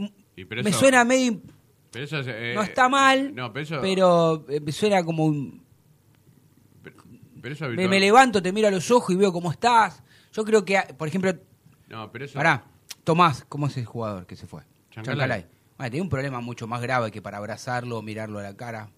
pero 0.48 0.62
me 0.62 0.70
eso- 0.70 0.78
suena 0.78 1.04
medio, 1.04 1.40
Pero 1.90 2.04
eso 2.04 2.20
es, 2.20 2.26
eh, 2.30 2.52
no 2.54 2.62
está 2.62 2.88
mal, 2.88 3.34
No, 3.34 3.52
pero 3.52 3.62
eso, 3.64 3.78
pero 3.80 4.46
eh, 4.48 4.60
me 4.60 4.70
suena 4.70 5.02
como 5.04 5.24
un, 5.26 5.60
pero 7.42 7.54
eso 7.54 7.68
me, 7.68 7.88
me 7.88 8.00
levanto, 8.00 8.42
te 8.42 8.52
miro 8.52 8.68
a 8.68 8.70
los 8.70 8.90
ojos 8.90 9.14
y 9.14 9.18
veo 9.18 9.32
cómo 9.32 9.50
estás. 9.50 10.02
Yo 10.32 10.44
creo 10.44 10.64
que, 10.64 10.78
por 10.96 11.08
ejemplo, 11.08 11.32
No, 11.88 12.10
pero 12.12 12.24
eso... 12.24 12.34
pará, 12.34 12.64
Tomás, 13.04 13.44
¿cómo 13.48 13.66
es 13.66 13.76
el 13.76 13.84
jugador 13.86 14.26
que 14.26 14.36
se 14.36 14.46
fue? 14.46 14.62
Chancalay. 14.90 15.46
Bueno, 15.76 15.90
tiene 15.90 16.02
un 16.02 16.08
problema 16.08 16.40
mucho 16.40 16.66
más 16.66 16.82
grave 16.82 17.10
que 17.10 17.22
para 17.22 17.38
abrazarlo, 17.38 18.02
mirarlo 18.02 18.38
a 18.38 18.42
la 18.42 18.56
cara. 18.56 18.90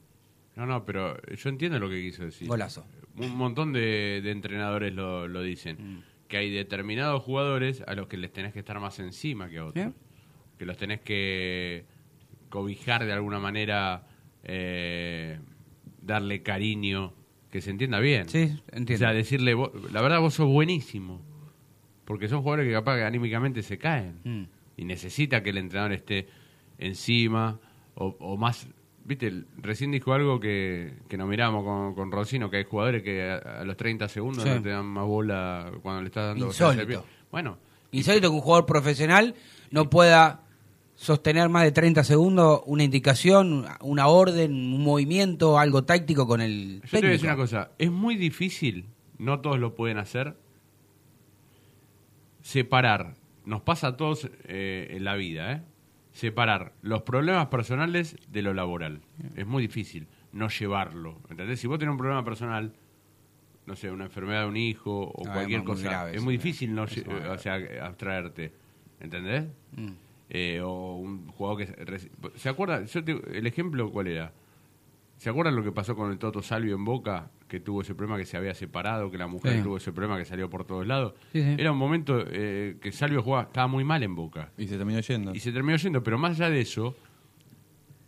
No, 0.56 0.66
no, 0.66 0.84
pero 0.84 1.20
yo 1.22 1.48
entiendo 1.48 1.78
lo 1.78 1.88
que 1.88 2.00
quiso 2.00 2.24
decir. 2.24 2.48
Golazo. 2.48 2.84
Un 3.16 3.36
montón 3.36 3.72
de, 3.72 4.20
de 4.22 4.30
entrenadores 4.30 4.92
lo, 4.94 5.28
lo 5.28 5.42
dicen. 5.42 5.76
Mm. 5.98 6.02
Que 6.28 6.38
hay 6.38 6.50
determinados 6.50 7.22
jugadores 7.22 7.82
a 7.86 7.94
los 7.94 8.06
que 8.08 8.16
les 8.16 8.32
tenés 8.32 8.52
que 8.52 8.60
estar 8.60 8.78
más 8.80 8.98
encima 8.98 9.48
que 9.48 9.58
a 9.58 9.66
otros. 9.66 9.92
Que 10.58 10.64
los 10.64 10.76
tenés 10.76 11.00
que 11.00 11.84
cobijar 12.48 13.04
de 13.04 13.12
alguna 13.12 13.38
manera, 13.38 14.06
eh, 14.42 15.38
darle 16.02 16.42
cariño, 16.42 17.14
que 17.50 17.60
se 17.60 17.70
entienda 17.70 17.98
bien. 18.00 18.28
Sí, 18.28 18.58
entiendo. 18.72 18.94
O 18.94 18.98
sea, 18.98 19.12
decirle, 19.12 19.54
"Vos- 19.54 19.70
la 19.92 20.00
verdad 20.02 20.20
vos 20.20 20.34
sos 20.34 20.46
buenísimo. 20.48 21.20
Porque 22.04 22.28
son 22.28 22.42
jugadores 22.42 22.66
que 22.66 22.72
capaz 22.72 22.96
que 22.96 23.04
anímicamente 23.04 23.62
se 23.62 23.78
caen. 23.78 24.20
Mm. 24.24 24.42
Y 24.76 24.84
necesita 24.84 25.42
que 25.42 25.50
el 25.50 25.58
entrenador 25.58 25.92
esté 25.92 26.26
encima 26.78 27.58
o, 27.94 28.16
o 28.18 28.36
más... 28.36 28.66
Viste, 29.04 29.44
recién 29.56 29.90
dijo 29.90 30.12
algo 30.12 30.38
que, 30.38 30.92
que 31.08 31.16
nos 31.16 31.28
miramos 31.28 31.64
con, 31.64 31.94
con 31.94 32.12
Rocino, 32.12 32.50
que 32.50 32.58
hay 32.58 32.64
jugadores 32.64 33.02
que 33.02 33.28
a, 33.30 33.36
a 33.60 33.64
los 33.64 33.76
30 33.76 34.08
segundos 34.08 34.44
Sí. 34.44 34.50
no 34.50 34.62
te 34.62 34.68
dan 34.68 34.86
más 34.86 35.06
bola 35.06 35.72
cuando 35.82 36.02
le 36.02 36.08
estás 36.08 36.28
dando... 36.28 36.46
Insólito. 36.46 37.04
Bueno, 37.32 37.58
Insólito 37.92 38.28
que 38.28 38.34
un 38.34 38.40
jugador 38.40 38.66
profesional 38.66 39.34
no 39.70 39.90
pueda 39.90 40.42
sostener 41.00 41.48
más 41.48 41.62
de 41.62 41.72
30 41.72 42.04
segundos 42.04 42.60
una 42.66 42.84
indicación, 42.84 43.64
una 43.80 44.08
orden, 44.08 44.52
un 44.52 44.84
movimiento, 44.84 45.58
algo 45.58 45.82
táctico 45.82 46.26
con 46.26 46.42
el 46.42 46.82
yo 46.82 46.90
te 46.90 46.98
voy 46.98 47.06
a 47.06 47.10
decir 47.12 47.20
técnico. 47.20 47.26
una 47.26 47.36
cosa. 47.36 47.70
Es 47.78 47.90
muy 47.90 48.16
difícil, 48.16 48.84
no 49.16 49.40
todos 49.40 49.58
lo 49.58 49.74
pueden 49.74 49.96
hacer, 49.96 50.36
separar, 52.42 53.14
nos 53.46 53.62
pasa 53.62 53.86
a 53.86 53.96
todos 53.96 54.30
eh, 54.44 54.88
en 54.90 55.04
la 55.04 55.14
vida, 55.14 55.52
¿eh? 55.52 55.62
separar 56.12 56.74
los 56.82 57.00
problemas 57.00 57.46
personales 57.46 58.18
de 58.28 58.42
lo 58.42 58.52
laboral. 58.52 59.00
Es 59.36 59.46
muy 59.46 59.62
difícil 59.62 60.06
no 60.32 60.48
llevarlo. 60.50 61.18
¿Entendés? 61.30 61.60
Si 61.60 61.66
vos 61.66 61.78
tenés 61.78 61.92
un 61.92 61.98
problema 61.98 62.22
personal, 62.26 62.74
no 63.64 63.74
sé, 63.74 63.90
una 63.90 64.04
enfermedad 64.04 64.42
de 64.42 64.48
un 64.48 64.56
hijo 64.58 65.10
o 65.14 65.26
Ah, 65.26 65.32
cualquier 65.32 65.60
es 65.60 65.66
muy 65.66 65.76
cosa, 65.76 65.88
grave 65.88 66.16
es 66.16 66.22
muy 66.22 66.34
eh. 66.34 66.36
difícil 66.36 66.74
no, 66.74 66.82
o 66.82 67.38
sea, 67.38 67.58
abstraerte. 67.86 68.52
¿Entendés? 69.00 69.46
Mm. 69.72 70.09
Eh, 70.32 70.60
o 70.62 70.94
un 70.96 71.26
jugador 71.28 71.58
que... 71.58 71.66
se- 71.66 71.76
reci- 71.84 72.10
¿Se 72.36 72.48
acuerda? 72.48 72.84
Yo 72.84 73.02
te- 73.04 73.36
el 73.38 73.46
ejemplo, 73.46 73.90
¿cuál 73.90 74.06
era? 74.06 74.32
¿Se 75.16 75.28
acuerdan 75.28 75.56
lo 75.56 75.62
que 75.64 75.72
pasó 75.72 75.94
con 75.96 76.10
el 76.12 76.18
Toto 76.18 76.40
Salvio 76.40 76.74
en 76.76 76.84
Boca? 76.84 77.30
Que 77.48 77.58
tuvo 77.60 77.82
ese 77.82 77.94
problema 77.96 78.16
que 78.16 78.24
se 78.24 78.36
había 78.36 78.54
separado, 78.54 79.10
que 79.10 79.18
la 79.18 79.26
mujer 79.26 79.56
Sí. 79.56 79.62
tuvo 79.62 79.76
ese 79.76 79.90
problema 79.92 80.16
que 80.16 80.24
salió 80.24 80.48
por 80.48 80.64
todos 80.64 80.86
lados. 80.86 81.14
Sí, 81.32 81.42
sí. 81.42 81.56
Era 81.58 81.72
un 81.72 81.78
momento 81.78 82.24
eh, 82.28 82.76
que 82.80 82.92
Salvio 82.92 83.22
jugaba, 83.22 83.42
estaba 83.48 83.66
muy 83.66 83.82
mal 83.84 84.02
en 84.04 84.14
Boca. 84.14 84.52
Y 84.56 84.66
se 84.68 84.76
terminó 84.78 85.00
yendo. 85.00 85.34
Y 85.34 85.40
se 85.40 85.50
terminó 85.52 85.76
yendo, 85.76 86.02
pero 86.04 86.16
más 86.16 86.38
allá 86.40 86.48
de 86.48 86.60
eso, 86.60 86.94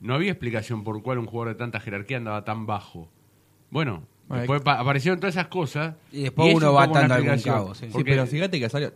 no 0.01 0.15
había 0.15 0.31
explicación 0.31 0.85
por 0.85 1.03
cuál 1.03 1.19
un 1.19 1.27
jugador 1.27 1.55
de 1.55 1.59
tanta 1.59 1.81
jerarquía 1.81 2.17
andaba 2.19 2.45
tan 2.45 2.67
bajo. 2.67 3.09
Bueno, 3.71 4.05
Bueno, 4.29 4.43
después 4.43 4.63
pa- 4.63 4.79
aparecieron 4.79 5.19
todas 5.21 5.35
esas 5.35 5.49
cosas. 5.49 5.97
Y 6.13 6.23
después 6.23 6.49
es 6.51 6.55
uno 6.55 6.71
un 6.71 6.77
va 6.77 6.85
atando 6.85 7.15
algún 7.15 7.39
cabo, 7.41 7.75
sí. 7.75 7.89
Porque- 7.93 8.11
pero 8.13 8.27
fíjate 8.27 8.59
que 8.61 8.69
salió. 8.69 8.93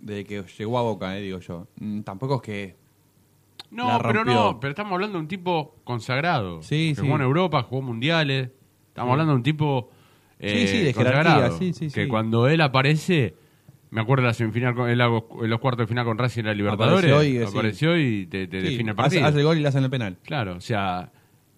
Desde 0.00 0.24
que 0.24 0.42
llegó 0.58 0.78
a 0.78 0.82
Boca, 0.82 1.16
eh, 1.18 1.22
digo 1.22 1.38
yo. 1.40 1.66
mm, 1.80 2.00
Tampoco 2.02 2.36
es 2.36 2.42
que. 2.42 2.76
No, 3.70 3.88
la 3.88 3.98
pero 3.98 4.22
rompió. 4.24 4.34
no, 4.34 4.60
pero 4.60 4.70
estamos 4.70 4.92
hablando 4.92 5.18
de 5.18 5.22
un 5.22 5.28
tipo 5.28 5.74
consagrado. 5.84 6.62
Sí, 6.62 6.90
que 6.90 6.94
sí. 6.96 7.00
jugó 7.02 7.16
en 7.16 7.22
Europa, 7.22 7.62
jugó 7.62 7.82
mundiales. 7.82 8.50
Estamos 8.88 9.12
hablando 9.12 9.32
de 9.32 9.36
un 9.38 9.42
tipo 9.42 9.90
eh, 10.38 10.48
Sí, 10.50 10.66
sí, 10.78 10.84
de 10.84 10.94
consagrado, 10.94 11.58
sí, 11.58 11.72
sí, 11.72 11.88
que 11.90 12.06
cuando 12.08 12.46
él 12.48 12.60
aparece, 12.60 13.34
me 13.90 14.00
acuerdo 14.00 14.22
de 14.22 14.28
la 14.28 14.34
semifinal, 14.34 14.74
con, 14.74 14.88
en, 14.88 14.96
la- 14.98 15.06
en 15.06 15.50
los 15.50 15.60
cuartos 15.60 15.84
de 15.84 15.86
final 15.88 16.04
con 16.04 16.16
Racing 16.18 16.40
en 16.40 16.46
la 16.46 16.54
Libertadores, 16.54 17.10
Apareció 17.10 17.22
y, 17.24 17.36
eh, 17.38 17.46
sí. 17.46 17.52
apareció 17.58 17.98
y 17.98 18.26
te, 18.26 18.46
te 18.46 18.60
Sí, 18.60 18.66
define 18.68 18.90
el 18.92 18.96
hace, 19.00 19.02
partido. 19.02 19.24
hace 19.26 19.38
el 19.38 19.44
gol 19.44 19.58
y 19.58 19.60
le 19.62 19.68
hacen 19.68 19.84
el 19.84 19.90
penal. 19.90 20.16
Claro, 20.22 20.56
o 20.56 20.60
sea, 20.60 21.10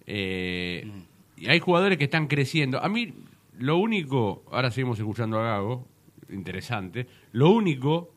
eh, 0.07 0.89
y 1.37 1.47
hay 1.47 1.59
jugadores 1.59 1.97
que 1.97 2.05
están 2.05 2.27
creciendo. 2.27 2.81
A 2.83 2.89
mí, 2.89 3.13
lo 3.57 3.77
único, 3.77 4.43
ahora 4.51 4.71
seguimos 4.71 4.97
escuchando 4.99 5.39
a 5.39 5.43
Gago, 5.43 5.87
interesante, 6.29 7.07
lo 7.31 7.51
único 7.51 8.11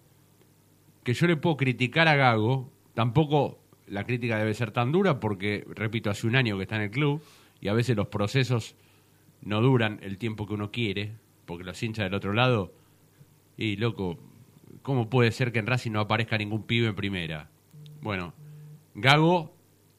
que 1.03 1.15
yo 1.15 1.27
le 1.27 1.37
puedo 1.37 1.57
criticar 1.57 2.09
a 2.09 2.17
Gago, 2.17 2.71
tampoco 2.95 3.59
la 3.87 4.05
crítica 4.05 4.39
debe 4.39 4.55
ser 4.55 4.71
tan 4.71 4.93
dura 4.93 5.21
porque, 5.21 5.67
repito, 5.69 6.11
hace 6.11 6.27
un 6.27 6.37
año 6.37 6.57
que 6.57 6.63
está 6.63 6.77
en 6.77 6.83
el 6.83 6.91
club 6.91 7.23
y 7.61 7.69
a 7.69 7.73
veces 7.73 7.97
los 7.97 8.09
procesos 8.09 8.77
no 9.43 9.61
duran 9.61 9.99
el 10.03 10.19
tiempo 10.19 10.47
que 10.47 10.55
uno 10.55 10.71
quiere, 10.71 11.13
porque 11.47 11.65
los 11.65 11.83
hinchas 11.83 12.05
del 12.05 12.15
otro 12.15 12.33
lado, 12.33 12.73
y 13.57 13.77
loco, 13.77 14.19
¿cómo 14.83 15.11
puede 15.11 15.33
ser 15.33 15.53
que 15.53 15.59
en 15.59 15.67
Racing 15.67 15.91
no 15.91 16.01
aparezca 16.01 16.39
ningún 16.39 16.65
pibe 16.65 16.89
en 16.89 16.95
primera? 16.95 17.51
Bueno, 18.01 18.35
Gago 18.95 19.55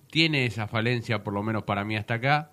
tiene 0.09 0.45
esa 0.45 0.67
falencia, 0.67 1.23
por 1.23 1.33
lo 1.33 1.43
menos 1.43 1.63
para 1.63 1.83
mí 1.83 1.95
hasta 1.95 2.15
acá, 2.15 2.51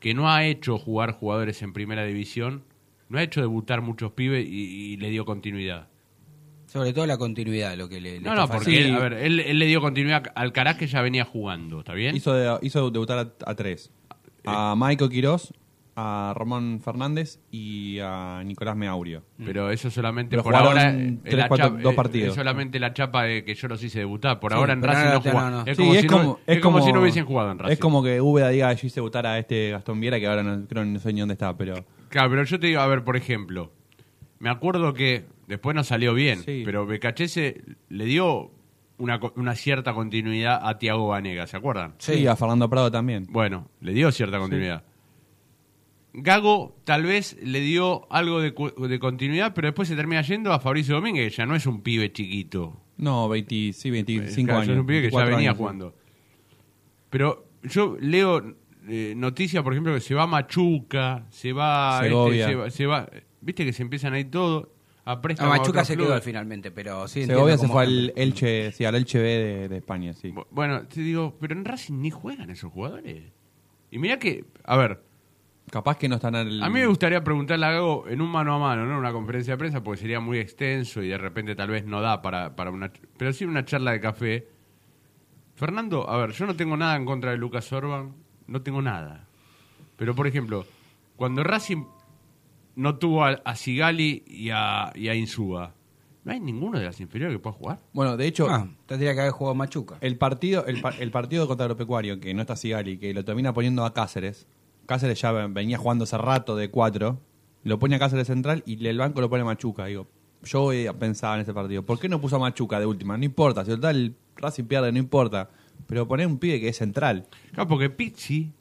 que 0.00 0.14
no 0.14 0.30
ha 0.30 0.44
hecho 0.44 0.78
jugar 0.78 1.12
jugadores 1.12 1.62
en 1.62 1.72
primera 1.72 2.04
división, 2.04 2.64
no 3.08 3.18
ha 3.18 3.22
hecho 3.22 3.40
debutar 3.40 3.80
muchos 3.80 4.12
pibes 4.12 4.46
y, 4.46 4.92
y 4.92 4.96
le 4.98 5.10
dio 5.10 5.24
continuidad. 5.24 5.87
Sobre 6.68 6.92
todo 6.92 7.06
la 7.06 7.16
continuidad, 7.18 7.76
lo 7.76 7.88
que 7.88 8.00
le. 8.00 8.12
le 8.14 8.20
No, 8.20 8.34
no, 8.34 8.46
porque, 8.48 8.78
él, 8.86 8.94
a 8.94 8.98
ver, 9.00 9.12
él, 9.14 9.40
él 9.40 9.58
le 9.58 9.66
dio 9.66 9.80
continuidad 9.80 10.22
al 10.34 10.52
Caraz 10.52 10.76
que 10.76 10.86
ya 10.86 11.00
venía 11.02 11.24
jugando, 11.24 11.80
¿está 11.80 11.94
bien? 11.94 12.14
Hizo, 12.14 12.32
de- 12.34 12.58
hizo 12.62 12.90
debutar 12.90 13.18
a, 13.18 13.50
a 13.50 13.54
tres. 13.54 13.90
A 14.44 14.74
Michael 14.76 15.10
Quirós, 15.10 15.52
a 15.96 16.32
Román 16.36 16.80
Fernández 16.80 17.40
y 17.50 17.98
a 18.00 18.42
Nicolás 18.44 18.76
Meaurio. 18.76 19.24
Pero 19.44 19.70
eso 19.70 19.90
solamente 19.90 20.30
Pero 20.30 20.42
por 20.44 20.52
jugaron 20.54 20.78
ahora. 20.78 20.94
eh, 20.94 21.18
tres, 21.24 21.34
la 21.38 21.48
cuatro- 21.48 21.66
chapa- 21.70 21.82
dos 21.82 21.92
eh, 21.92 21.96
partidos. 21.96 22.28
Es 22.28 22.34
solamente 22.34 22.78
la 22.78 22.92
chapa 22.92 23.24
de 23.24 23.44
que 23.44 23.54
yo 23.54 23.66
los 23.68 23.82
hice 23.82 23.98
debutar. 24.00 24.38
Por 24.38 24.52
Sí, 24.52 24.58
ahora 24.58 24.74
en 24.74 24.82
Racing 24.82 25.32
no, 25.32 25.50
no. 25.50 25.64
Es, 25.66 25.76
Sí, 25.76 25.82
como, 25.82 25.94
es 25.94 26.00
si 26.02 26.06
como- 26.06 26.22
no, 26.22 26.38
es 26.46 26.56
es 26.56 26.62
como 26.62 26.74
como- 26.78 26.86
si 26.86 26.92
no 26.92 27.00
hubiesen 27.00 27.24
jugado 27.24 27.50
en 27.50 27.58
Racing. 27.58 27.72
Es 27.72 27.78
como 27.78 28.02
que 28.02 28.20
Úbeda 28.20 28.50
diga, 28.50 28.72
yo 28.74 28.86
hice 28.86 28.96
debutar 28.96 29.26
a 29.26 29.38
este 29.38 29.70
Gastón 29.70 30.00
Viera, 30.00 30.20
que 30.20 30.26
ahora 30.26 30.42
no, 30.42 30.66
creo 30.66 30.84
no 30.84 30.98
sé 31.00 31.12
ni 31.12 31.20
dónde 31.20 31.32
está, 31.32 31.56
pero... 31.56 31.74
Claro, 32.10 32.30
pero 32.30 32.44
yo 32.44 32.60
te 32.60 32.66
digo, 32.68 32.80
a 32.80 32.86
ver, 32.86 33.02
por 33.04 33.16
ejemplo, 33.16 33.72
me 34.38 34.50
acuerdo 34.50 34.94
que 34.94 35.24
después 35.48 35.74
no 35.74 35.82
salió 35.82 36.14
bien, 36.14 36.42
Sí. 36.44 36.62
pero 36.64 36.86
Becachese 36.86 37.62
le 37.88 38.04
dio 38.04 38.52
una, 38.98 39.18
una 39.36 39.54
cierta 39.56 39.92
continuidad 39.94 40.60
a 40.62 40.78
Tiago 40.78 41.08
Vanega, 41.08 41.46
¿se 41.48 41.56
acuerdan? 41.56 41.94
Sí, 41.98 42.26
a 42.26 42.36
Fernando 42.36 42.68
Prado 42.70 42.90
también. 42.92 43.26
Bueno, 43.30 43.68
le 43.80 43.92
dio 43.92 44.12
cierta 44.12 44.38
continuidad. 44.38 44.84
Gago 46.14 46.76
tal 46.84 47.04
vez 47.04 47.36
le 47.42 47.60
dio 47.60 48.10
algo 48.12 48.40
de, 48.40 48.52
de 48.88 48.98
continuidad, 48.98 49.52
pero 49.54 49.68
después 49.68 49.88
se 49.88 49.94
termina 49.94 50.22
yendo 50.22 50.52
a 50.52 50.58
Fabricio 50.58 50.94
Domínguez, 50.96 51.30
que 51.30 51.36
ya 51.36 51.46
no 51.46 51.54
es 51.54 51.66
un 51.66 51.82
pibe 51.82 52.12
chiquito. 52.12 52.80
No, 52.96 53.28
20, 53.28 53.72
sí, 53.72 53.90
25 53.90 54.46
Claro, 54.46 54.60
años. 54.62 54.72
Es 54.74 54.80
un 54.80 54.86
pibe 54.86 55.02
que 55.02 55.10
ya 55.10 55.18
24 55.18 55.36
venía 55.36 55.50
años, 55.50 55.56
sí. 55.56 55.58
jugando. 55.58 55.94
Pero 57.10 57.46
yo 57.62 57.96
leo 58.00 58.56
eh, 58.88 59.14
noticias, 59.16 59.62
por 59.62 59.72
ejemplo, 59.74 59.94
que 59.94 60.00
se 60.00 60.14
va 60.14 60.26
Machuca, 60.26 61.26
se 61.30 61.52
va, 61.52 61.96
este, 61.98 62.08
Segovia. 62.08 62.46
se 62.48 62.54
va, 62.54 62.70
se 62.70 62.86
va- 62.86 63.10
viste 63.40 63.64
que 63.64 63.72
se 63.72 63.82
empiezan 63.82 64.14
ahí 64.14 64.24
todo 64.24 64.72
a 65.08 65.20
préstamo. 65.20 65.50
Machuca 65.50 65.84
se 65.84 65.96
quedó 65.96 66.20
finalmente, 66.20 66.70
pero 66.70 67.08
sí. 67.08 67.24
Segovia 67.24 67.56
se 67.56 67.66
fue 67.66 67.82
al 67.82 68.12
Elche, 68.14 68.72
sí, 68.72 68.84
al 68.84 68.94
Elche 68.94 69.18
B 69.18 69.28
de, 69.28 69.68
de 69.68 69.76
España, 69.78 70.12
sí. 70.12 70.34
Bueno, 70.50 70.86
te 70.86 71.00
digo, 71.00 71.36
pero 71.40 71.54
en 71.54 71.64
Racing 71.64 72.00
ni 72.00 72.10
juegan 72.10 72.50
esos 72.50 72.72
jugadores. 72.72 73.32
Y 73.90 73.98
mira 73.98 74.18
que, 74.18 74.44
a 74.64 74.76
ver, 74.76 75.02
Capaz 75.70 75.98
que 75.98 76.08
no 76.08 76.16
están 76.16 76.34
al... 76.34 76.62
a 76.62 76.68
mí 76.68 76.80
me 76.80 76.86
gustaría 76.86 77.22
preguntarle 77.22 77.66
a 77.66 77.72
Gago 77.72 78.06
en 78.08 78.20
un 78.20 78.30
mano 78.30 78.54
a 78.54 78.58
mano, 78.58 78.86
no 78.86 78.92
en 78.92 78.98
una 78.98 79.12
conferencia 79.12 79.54
de 79.54 79.58
prensa, 79.58 79.82
porque 79.82 80.00
sería 80.00 80.20
muy 80.20 80.38
extenso 80.38 81.02
y 81.02 81.08
de 81.08 81.18
repente 81.18 81.54
tal 81.54 81.70
vez 81.70 81.84
no 81.84 82.00
da 82.00 82.22
para, 82.22 82.56
para 82.56 82.70
una... 82.70 82.90
Pero 83.16 83.32
sí 83.32 83.44
una 83.44 83.64
charla 83.64 83.92
de 83.92 84.00
café. 84.00 84.48
Fernando, 85.56 86.08
a 86.08 86.16
ver, 86.18 86.32
yo 86.32 86.46
no 86.46 86.56
tengo 86.56 86.76
nada 86.76 86.96
en 86.96 87.04
contra 87.04 87.32
de 87.32 87.36
Lucas 87.36 87.70
Orban, 87.72 88.14
no 88.46 88.62
tengo 88.62 88.80
nada. 88.80 89.26
Pero, 89.96 90.14
por 90.14 90.26
ejemplo, 90.26 90.64
cuando 91.16 91.42
Racing 91.42 91.84
no 92.78 92.96
tuvo 92.96 93.24
a, 93.24 93.30
a 93.44 93.56
Sigali 93.56 94.22
y 94.26 94.50
a, 94.50 94.92
y 94.94 95.08
a 95.08 95.14
Insúa, 95.14 95.74
¿no 96.24 96.32
hay 96.32 96.40
ninguno 96.40 96.78
de 96.78 96.84
las 96.84 97.00
inferiores 97.00 97.36
que 97.36 97.40
pueda 97.40 97.54
jugar? 97.56 97.80
Bueno, 97.92 98.16
de 98.16 98.26
hecho, 98.26 98.48
Ah, 98.48 98.68
tendría 98.86 99.14
que 99.14 99.20
haber 99.20 99.32
jugado 99.32 99.54
Machuca. 99.54 99.98
el 100.00 100.16
partido 100.16 100.64
el, 100.66 100.80
pa- 100.80 100.94
el 100.98 101.10
partido 101.10 101.46
contra 101.48 101.64
Agropecuario, 101.64 102.20
que 102.20 102.32
no 102.34 102.40
está 102.42 102.56
Sigali, 102.56 102.98
que 102.98 103.12
lo 103.12 103.24
termina 103.24 103.52
poniendo 103.52 103.84
a 103.84 103.92
Cáceres. 103.92 104.46
Cáceres 104.86 105.20
ya 105.20 105.32
ven- 105.32 105.52
venía 105.54 105.76
jugando 105.78 106.04
hace 106.04 106.16
rato 106.18 106.56
de 106.56 106.70
cuatro. 106.70 107.20
Lo 107.64 107.78
pone 107.78 107.96
a 107.96 107.98
Cáceres 107.98 108.26
central 108.28 108.62
y 108.64 108.86
el 108.86 108.96
banco 108.98 109.20
lo 109.20 109.28
pone 109.28 109.42
a 109.42 109.44
Machuca. 109.46 109.86
Digo, 109.86 110.06
yo 110.44 110.72
eh, 110.72 110.90
pensaba 110.98 111.34
en 111.34 111.40
ese 111.42 111.52
partido, 111.52 111.82
¿por 111.84 111.98
qué 111.98 112.08
no 112.08 112.20
puso 112.20 112.36
a 112.36 112.38
Machuca 112.38 112.78
de 112.78 112.86
última? 112.86 113.18
No 113.18 113.24
importa, 113.24 113.64
si 113.64 113.72
total 113.72 113.96
el 113.96 114.14
Racing 114.36 114.64
pierde, 114.64 114.92
no 114.92 114.98
importa. 114.98 115.50
Pero 115.86 116.06
poner 116.06 116.26
un 116.26 116.38
pibe 116.38 116.60
que 116.60 116.68
es 116.68 116.76
central. 116.76 117.26
Claro, 117.52 117.68
porque 117.68 117.90
Pizzi, 117.90 118.52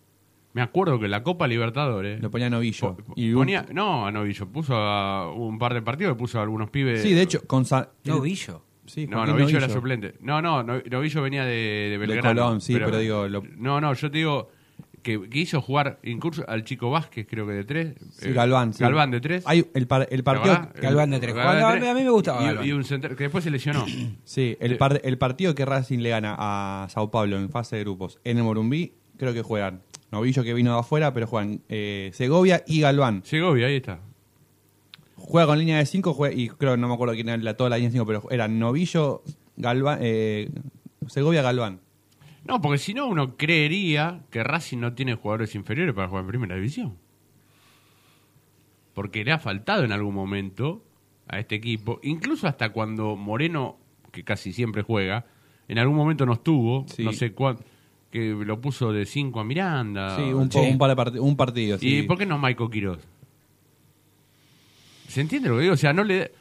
me 0.57 0.63
acuerdo 0.63 0.99
que 0.99 1.07
la 1.07 1.21
Copa 1.21 1.47
Libertadores... 1.47 2.19
Lo 2.19 2.31
ponía 2.31 2.47
a 2.47 2.49
Novillo. 2.49 2.97
Po- 2.97 3.13
Y 3.15 3.29
un- 3.29 3.41
ponía, 3.41 3.63
no, 3.71 4.07
a 4.07 4.11
Novillo, 4.11 4.47
puso 4.47 4.75
a 4.75 5.31
un 5.31 5.59
par 5.59 5.75
de 5.75 5.83
partidos 5.83 6.17
puso 6.17 6.39
a 6.39 6.41
algunos 6.41 6.71
pibes. 6.71 7.03
Sí, 7.03 7.13
de 7.13 7.21
hecho, 7.21 7.41
con 7.45 7.63
Sa- 7.63 7.91
Novillo. 8.05 8.63
Sí, 8.87 9.05
No, 9.05 9.23
Novillo, 9.23 9.55
era 9.59 9.69
suplente. 9.69 10.15
No, 10.19 10.41
no, 10.41 10.63
No- 10.63 10.81
Novillo 10.89 11.21
venía 11.21 11.45
de, 11.45 11.89
de 11.91 11.97
Belgrano. 11.99 12.29
Colón, 12.41 12.61
sí, 12.61 12.73
pero 12.73 12.97
digo, 12.97 13.27
lo- 13.27 13.43
No, 13.57 13.79
no, 13.79 13.93
yo 13.93 14.09
te 14.09 14.17
digo 14.17 14.49
que, 15.03 15.29
que 15.29 15.39
hizo 15.39 15.61
jugar 15.61 15.99
incluso 16.03 16.43
al 16.49 16.63
chico 16.63 16.89
Vázquez, 16.89 17.27
creo 17.29 17.45
que 17.45 17.53
de 17.53 17.63
tres. 17.63 17.93
Sí, 18.13 18.29
Eh, 18.29 18.33
Galván. 18.33 18.73
sí. 18.73 18.81
Galván 18.83 19.11
de 19.11 19.21
tres. 19.21 19.43
Hay 19.45 19.63
el, 19.75 19.85
par- 19.85 20.07
el 20.09 20.17
¿Te 20.17 20.23
partido. 20.23 20.69
Galván 20.81 21.11
de 21.11 21.19
tres. 21.19 21.35
Galván 21.35 21.55
de 21.55 21.61
Galván, 21.61 21.79
tres. 21.79 21.91
a 21.91 21.93
mí 21.93 22.03
me 22.03 22.09
gustaba 22.09 22.65
Y- 22.65 22.71
un 22.71 22.83
center- 22.83 23.15
que 23.15 23.25
después 23.25 23.43
se 23.43 23.51
lesionó. 23.51 23.85
Sí, 24.23 24.57
el, 24.59 24.77
par- 24.77 24.99
el 25.03 25.17
partido 25.19 25.53
que 25.53 25.65
Racing 25.65 25.99
le 25.99 26.09
gana 26.09 26.35
a 26.37 26.87
Sao 26.89 27.11
Paulo 27.11 27.37
en 27.37 27.49
fase 27.51 27.75
de 27.75 27.83
grupos 27.83 28.19
en 28.23 28.37
el 28.37 28.43
Morumbí, 28.43 28.93
creo 29.17 29.33
que 29.33 29.41
juegan 29.43 29.81
Novillo 30.11 30.43
que 30.43 30.53
vino 30.53 30.73
de 30.73 30.79
afuera, 30.79 31.13
pero 31.13 31.27
juegan 31.27 31.61
eh, 31.69 32.11
Segovia 32.13 32.63
y 32.65 32.81
Galván. 32.81 33.21
Segovia, 33.25 33.67
ahí 33.67 33.75
está. 33.77 33.99
Juega 35.15 35.47
con 35.47 35.59
línea 35.59 35.77
de 35.79 35.85
5 35.85 36.27
y 36.33 36.49
creo, 36.49 36.77
no 36.77 36.87
me 36.87 36.93
acuerdo 36.93 37.13
quién 37.15 37.27
era 37.29 37.57
toda 37.57 37.69
la 37.71 37.77
línea 37.77 37.89
de 37.89 37.93
5, 37.93 38.05
pero 38.05 38.23
eran 38.31 38.57
Novillo, 38.59 39.23
Galván, 39.57 39.99
eh, 40.01 40.49
Segovia, 41.07 41.41
Galván. 41.41 41.81
No, 42.45 42.61
porque 42.61 42.77
si 42.77 42.93
no, 42.93 43.07
uno 43.07 43.35
creería 43.35 44.21
que 44.29 44.43
Racing 44.43 44.77
no 44.77 44.93
tiene 44.93 45.15
jugadores 45.15 45.53
inferiores 45.55 45.93
para 45.93 46.07
jugar 46.07 46.23
en 46.23 46.29
primera 46.29 46.55
división. 46.55 46.97
Porque 48.93 49.23
le 49.25 49.31
ha 49.31 49.39
faltado 49.39 49.83
en 49.83 49.91
algún 49.91 50.15
momento 50.15 50.83
a 51.27 51.39
este 51.39 51.55
equipo, 51.55 51.99
incluso 52.03 52.47
hasta 52.47 52.69
cuando 52.69 53.15
Moreno, 53.15 53.77
que 54.11 54.23
casi 54.23 54.53
siempre 54.53 54.81
juega, 54.81 55.25
en 55.67 55.77
algún 55.77 55.97
momento 55.97 56.25
no 56.25 56.33
estuvo, 56.33 56.85
Sí. 56.87 57.03
no 57.03 57.11
sé 57.11 57.33
cuándo, 57.33 57.63
que 58.11 58.19
lo 58.29 58.59
puso 58.61 58.91
de 58.93 59.05
5 59.05 59.39
a 59.39 59.43
Miranda. 59.43 60.15
Sí, 60.17 60.23
un, 60.23 60.49
po- 60.49 60.61
un 60.61 60.77
par 60.77 60.89
de 60.89 60.95
parti- 60.95 61.19
un 61.19 61.35
partido. 61.35 61.77
sí. 61.77 61.99
¿Y 61.99 62.01
por 62.03 62.17
qué 62.17 62.25
no 62.25 62.37
Maico 62.37 62.69
Quiroz? 62.69 62.99
¿Se 65.07 65.21
entiende 65.21 65.49
lo 65.49 65.55
que 65.55 65.61
digo? 65.63 65.73
O 65.73 65.77
sea, 65.77 65.93
no 65.93 66.03
le... 66.03 66.31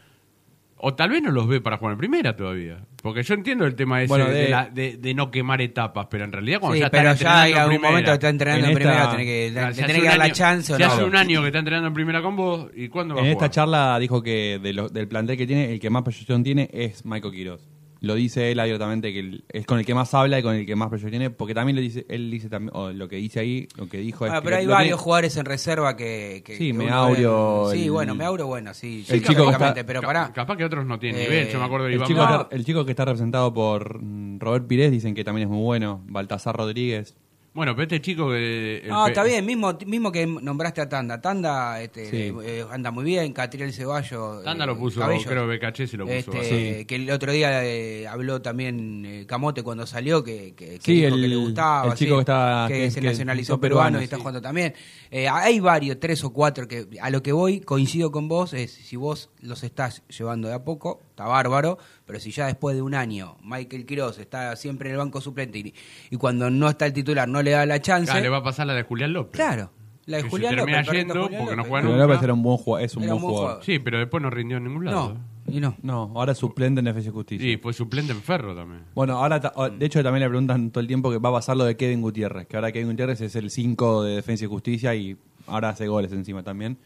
O 0.78 0.92
tal 0.94 1.08
vez 1.08 1.22
no 1.22 1.30
los 1.30 1.48
ve 1.48 1.60
para 1.62 1.78
jugar 1.78 1.92
en 1.94 1.98
primera 1.98 2.36
todavía. 2.36 2.84
Porque 3.02 3.22
yo 3.22 3.32
entiendo 3.34 3.64
el 3.64 3.74
tema 3.74 4.02
ese 4.02 4.08
Bueno, 4.08 4.26
de, 4.26 4.34
de- 4.42 4.48
la- 4.50 4.66
de- 4.68 4.96
de 4.98 5.14
no 5.14 5.30
quemar 5.30 5.62
etapas, 5.62 6.06
pero 6.10 6.24
en 6.24 6.32
realidad 6.32 6.60
cuando 6.60 6.74
Sí, 6.74 6.80
ya 6.82 6.90
pero 6.90 7.14
ya 7.14 7.42
hay 7.42 7.52
algún 7.54 7.68
primera, 7.76 7.90
momento 7.90 8.10
que 8.10 8.14
está 8.14 8.28
entrenando 8.28 8.66
en, 8.66 8.72
En 8.72 8.76
esta- 8.76 8.90
primera, 8.90 9.10
tenés 9.10 9.26
que, 9.26 9.82
tenés 9.86 10.02
que 10.02 10.08
dar 10.08 10.18
la 10.18 10.32
chance 10.32 10.74
o 10.74 10.78
no. 10.78 10.84
hace 10.86 11.04
un 11.04 11.16
año 11.16 11.40
que 11.40 11.46
está 11.46 11.60
entrenando 11.60 11.88
en 11.88 11.94
primera 11.94 12.20
con 12.20 12.36
vos, 12.36 12.68
¿y 12.76 12.88
cuándo 12.88 13.14
va 13.14 13.20
En 13.22 13.26
a 13.28 13.30
esta 13.30 13.38
jugar? 13.46 13.50
charla 13.52 13.98
dijo 13.98 14.22
que 14.22 14.58
de 14.62 14.72
lo- 14.74 14.88
del 14.90 15.08
plantel 15.08 15.38
que 15.38 15.46
tiene, 15.46 15.72
el 15.72 15.80
que 15.80 15.88
más 15.88 16.02
proyección 16.02 16.44
tiene 16.44 16.68
es 16.72 17.06
Michael 17.06 17.32
Quiroz. 17.32 17.60
Lo 18.00 18.14
dice 18.14 18.52
él 18.52 18.60
abiertamente 18.60 19.12
que 19.12 19.20
el- 19.20 19.44
es 19.48 19.64
con 19.66 19.78
el 19.78 19.86
que 19.86 19.94
más 19.94 20.12
habla 20.12 20.38
y 20.38 20.42
con 20.42 20.54
el 20.54 20.66
que 20.66 20.76
más 20.76 20.88
proyección 20.88 21.10
tiene, 21.10 21.30
porque 21.30 21.54
también 21.54 21.76
le 21.76 21.82
dice, 21.82 22.04
él 22.10 22.30
dice 22.30 22.48
también, 22.50 22.70
o 22.74 22.90
lo 22.92 23.08
que 23.08 23.16
dice 23.16 23.40
ahí, 23.40 23.68
lo 23.76 23.88
que 23.88 23.98
dijo 23.98 24.26
es 24.26 24.32
Ah, 24.32 24.36
que 24.36 24.42
pero 24.44 24.56
lo- 24.56 24.60
hay 24.60 24.66
lo 24.66 24.72
varios 24.72 25.00
jugadores 25.00 25.36
en 25.38 25.44
reserva 25.46 25.96
que. 25.96 26.42
que 26.44 26.56
Sí, 26.56 26.72
que 26.72 26.78
uno 26.78 26.84
Meaurio, 26.84 27.66
ve- 27.68 27.74
Sí, 27.76 27.84
el- 27.84 27.90
bueno, 27.92 28.14
Meaurio, 28.14 28.46
bueno, 28.46 28.74
sí. 28.74 29.04
el 29.08 29.20
sí, 29.20 29.26
chico 29.26 29.46
que 29.46 29.52
está- 29.52 29.74
pero 29.86 30.02
pará. 30.02 30.30
Capaz 30.32 30.56
que 30.56 30.64
otros 30.64 30.84
no 30.86 30.98
tienen 30.98 31.20
Eh, 31.22 31.24
nivel. 31.24 31.48
Yo 31.48 31.58
me 31.58 31.64
acuerdo 31.64 31.86
de 31.86 31.90
El 31.92 31.96
Iván 31.96 32.08
chico, 32.08 32.20
Blanco. 32.26 32.48
que, 32.50 32.56
el 32.56 32.64
chico 32.64 32.84
que 32.84 32.90
está 32.92 33.04
representado 33.06 33.54
por 33.54 34.02
mm, 34.02 34.38
Robert 34.40 34.66
Pires 34.66 34.90
dicen 34.90 35.14
que 35.14 35.24
también 35.24 35.48
es 35.48 35.52
muy 35.54 35.62
bueno. 35.64 36.02
Baltasar 36.06 36.54
Rodríguez. 36.56 37.16
Bueno, 37.56 37.74
pero 37.74 37.84
este 37.84 38.00
chico 38.02 38.28
que... 38.30 38.82
el 38.84 38.88
No, 38.88 39.06
está 39.08 39.24
bien, 39.24 39.44
mismo, 39.44 39.76
mismo 39.86 40.12
que 40.12 40.26
nombraste 40.26 40.82
a 40.82 40.88
Tanda. 40.88 41.20
Tanda 41.20 41.80
este, 41.82 42.10
Sí. 42.10 42.32
eh, 42.44 42.64
anda 42.70 42.90
muy 42.90 43.02
bien, 43.04 43.32
Catriel 43.32 43.72
Ceballo. 43.72 44.42
Tanda 44.42 44.64
eh, 44.64 44.66
lo 44.66 44.78
puso, 44.78 45.00
Cabello. 45.00 45.24
creo 45.28 45.48
que 45.48 45.56
BKH 45.56 45.86
se 45.88 45.96
lo 45.96 46.04
puso. 46.06 46.32
Este, 46.34 46.78
Sí. 46.80 46.84
Que 46.84 46.96
el 46.96 47.10
otro 47.10 47.32
día 47.32 47.64
eh, 47.64 48.06
habló 48.06 48.42
también 48.42 49.04
eh, 49.06 49.24
Camote 49.26 49.62
cuando 49.62 49.86
salió, 49.86 50.22
que, 50.22 50.54
que, 50.54 50.78
que 50.78 50.80
Sí, 50.82 50.96
dijo 51.00 51.14
el- 51.16 51.22
que 51.22 51.28
le 51.28 51.36
gustaba. 51.36 51.86
el 51.92 51.94
chico 51.98 52.10
sí, 52.10 52.14
que 52.16 52.20
está- 52.20 52.64
que, 52.68 52.74
que- 52.74 52.90
se 52.90 53.00
que 53.00 53.06
nacionalizó 53.06 53.58
peruano, 53.58 54.00
y 54.00 54.04
está 54.04 54.18
jugando 54.18 54.42
también. 54.42 54.74
Eh, 55.10 55.26
hay 55.26 55.58
varios, 55.58 55.98
tres 55.98 56.22
o 56.24 56.30
cuatro, 56.34 56.68
que 56.68 56.86
a 57.00 57.08
lo 57.08 57.22
que 57.22 57.32
voy, 57.32 57.60
coincido 57.60 58.12
con 58.12 58.28
vos, 58.28 58.52
es 58.52 58.70
si 58.70 58.96
vos 58.96 59.30
los 59.40 59.64
estás 59.64 60.02
llevando 60.08 60.48
de 60.48 60.54
a 60.54 60.62
poco, 60.62 61.00
está 61.16 61.24
bárbaro, 61.26 61.78
pero 62.04 62.20
si 62.20 62.30
ya 62.30 62.46
después 62.46 62.76
de 62.76 62.82
un 62.82 62.94
año 62.94 63.36
Michael 63.42 63.86
Quiroz 63.86 64.18
está 64.18 64.54
siempre 64.54 64.90
en 64.90 64.92
el 64.96 64.98
banco 64.98 65.22
suplente 65.22 65.58
y, 65.58 65.74
y 66.10 66.16
cuando 66.18 66.50
no 66.50 66.68
está 66.68 66.84
el 66.84 66.92
titular 66.92 67.26
no 67.26 67.40
le 67.42 67.52
da 67.52 67.64
la 67.64 67.80
chance. 67.80 68.12
Ah, 68.12 68.20
le 68.20 68.28
va 68.28 68.36
a 68.38 68.42
pasar 68.42 68.66
la 68.66 68.74
de 68.74 68.82
Julián 68.82 69.14
López. 69.14 69.32
Claro, 69.32 69.70
la 70.04 70.18
de 70.18 70.22
Que 70.24 70.28
se 70.28 70.30
Julián 70.30 70.54
termina 70.56 70.82
López. 70.82 70.92
yendo 70.94 71.14
Julián 71.14 71.40
porque 71.40 71.56
no 71.56 71.62
López. 71.62 71.68
juega 71.70 71.82
Pero 71.86 71.94
nunca. 71.96 72.06
López 72.06 72.22
era 72.24 72.34
un 72.34 72.42
buen 72.42 72.56
jugador, 72.58 72.84
es 72.84 72.96
un 72.96 73.02
Era 73.04 73.12
buen 73.14 73.16
un 73.16 73.22
buen 73.22 73.34
jugador. 73.34 73.48
jugador. 73.62 73.64
Sí, 73.64 73.78
pero 73.78 73.98
después 73.98 74.22
no 74.22 74.28
rindió 74.30 74.56
en 74.58 74.64
ningún 74.64 74.84
lado. 74.84 75.14
No, 75.46 75.54
y 75.54 75.60
no. 75.60 75.74
No, 75.82 76.12
ahora 76.14 76.32
es 76.32 76.38
suplente 76.38 76.80
en 76.80 76.84
Defensa 76.84 77.08
y 77.08 77.12
Justicia. 77.12 77.46
Sí, 77.50 77.56
fue 77.56 77.72
suplente 77.72 78.12
en 78.12 78.20
Ferro 78.20 78.54
también. 78.54 78.82
Bueno, 78.94 79.14
ahora, 79.16 79.40
ta- 79.40 79.52
oh, 79.56 79.70
de 79.70 79.86
hecho, 79.86 80.02
también 80.02 80.20
le 80.22 80.28
preguntan 80.28 80.70
todo 80.70 80.82
el 80.82 80.86
tiempo 80.86 81.10
que 81.10 81.16
va 81.18 81.30
a 81.30 81.32
pasar 81.32 81.56
lo 81.56 81.64
de 81.64 81.76
Kevin 81.78 82.02
Gutiérrez. 82.02 82.46
Que 82.46 82.56
ahora 82.56 82.72
Kevin 82.72 82.90
Gutiérrez 82.90 83.22
es 83.22 83.34
el 83.36 83.48
5 83.50 84.02
de 84.04 84.16
Defensa 84.16 84.44
y 84.44 84.48
Justicia 84.48 84.94
y 84.94 85.16
ahora 85.46 85.70
hace 85.70 85.86
goles 85.88 86.12
encima 86.12 86.42
también. 86.42 86.76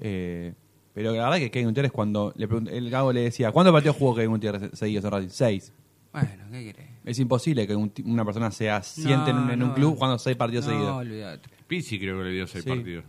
Eh, 0.00 0.54
pero 0.96 1.12
la 1.12 1.24
verdad 1.24 1.36
que 1.36 1.50
Kevin 1.50 1.68
Gutiérrez, 1.68 1.92
cuando 1.92 2.32
le 2.36 2.48
pregunt- 2.48 2.70
el 2.72 2.88
Gago 2.88 3.12
le 3.12 3.20
decía, 3.20 3.52
¿cuántos 3.52 3.70
partidos 3.74 3.96
jugó 3.96 4.14
Kevin 4.14 4.30
Gutiérrez 4.30 4.70
seguidos 4.72 5.04
en 5.04 5.10
Racing? 5.10 5.28
Seis. 5.28 5.72
Bueno, 6.10 6.28
¿qué 6.50 6.64
querés? 6.72 6.86
Es 7.04 7.18
imposible 7.18 7.66
que 7.66 7.76
un 7.76 7.90
ti- 7.90 8.02
una 8.06 8.24
persona 8.24 8.50
se 8.50 8.70
asiente 8.70 9.30
en, 9.30 9.36
un, 9.36 9.50
en 9.50 9.62
un 9.62 9.68
no, 9.68 9.74
club 9.74 9.90
no. 9.90 9.96
jugando 9.96 10.18
seis 10.18 10.36
partidos 10.38 10.64
No, 10.64 10.72
seguidos. 10.72 10.96
olvídate. 10.96 11.48
Pizzi 11.66 11.98
creo 11.98 12.16
que 12.16 12.24
le 12.24 12.30
dio 12.30 12.46
seis 12.46 12.64
Sí. 12.64 12.70
partidos. 12.70 13.04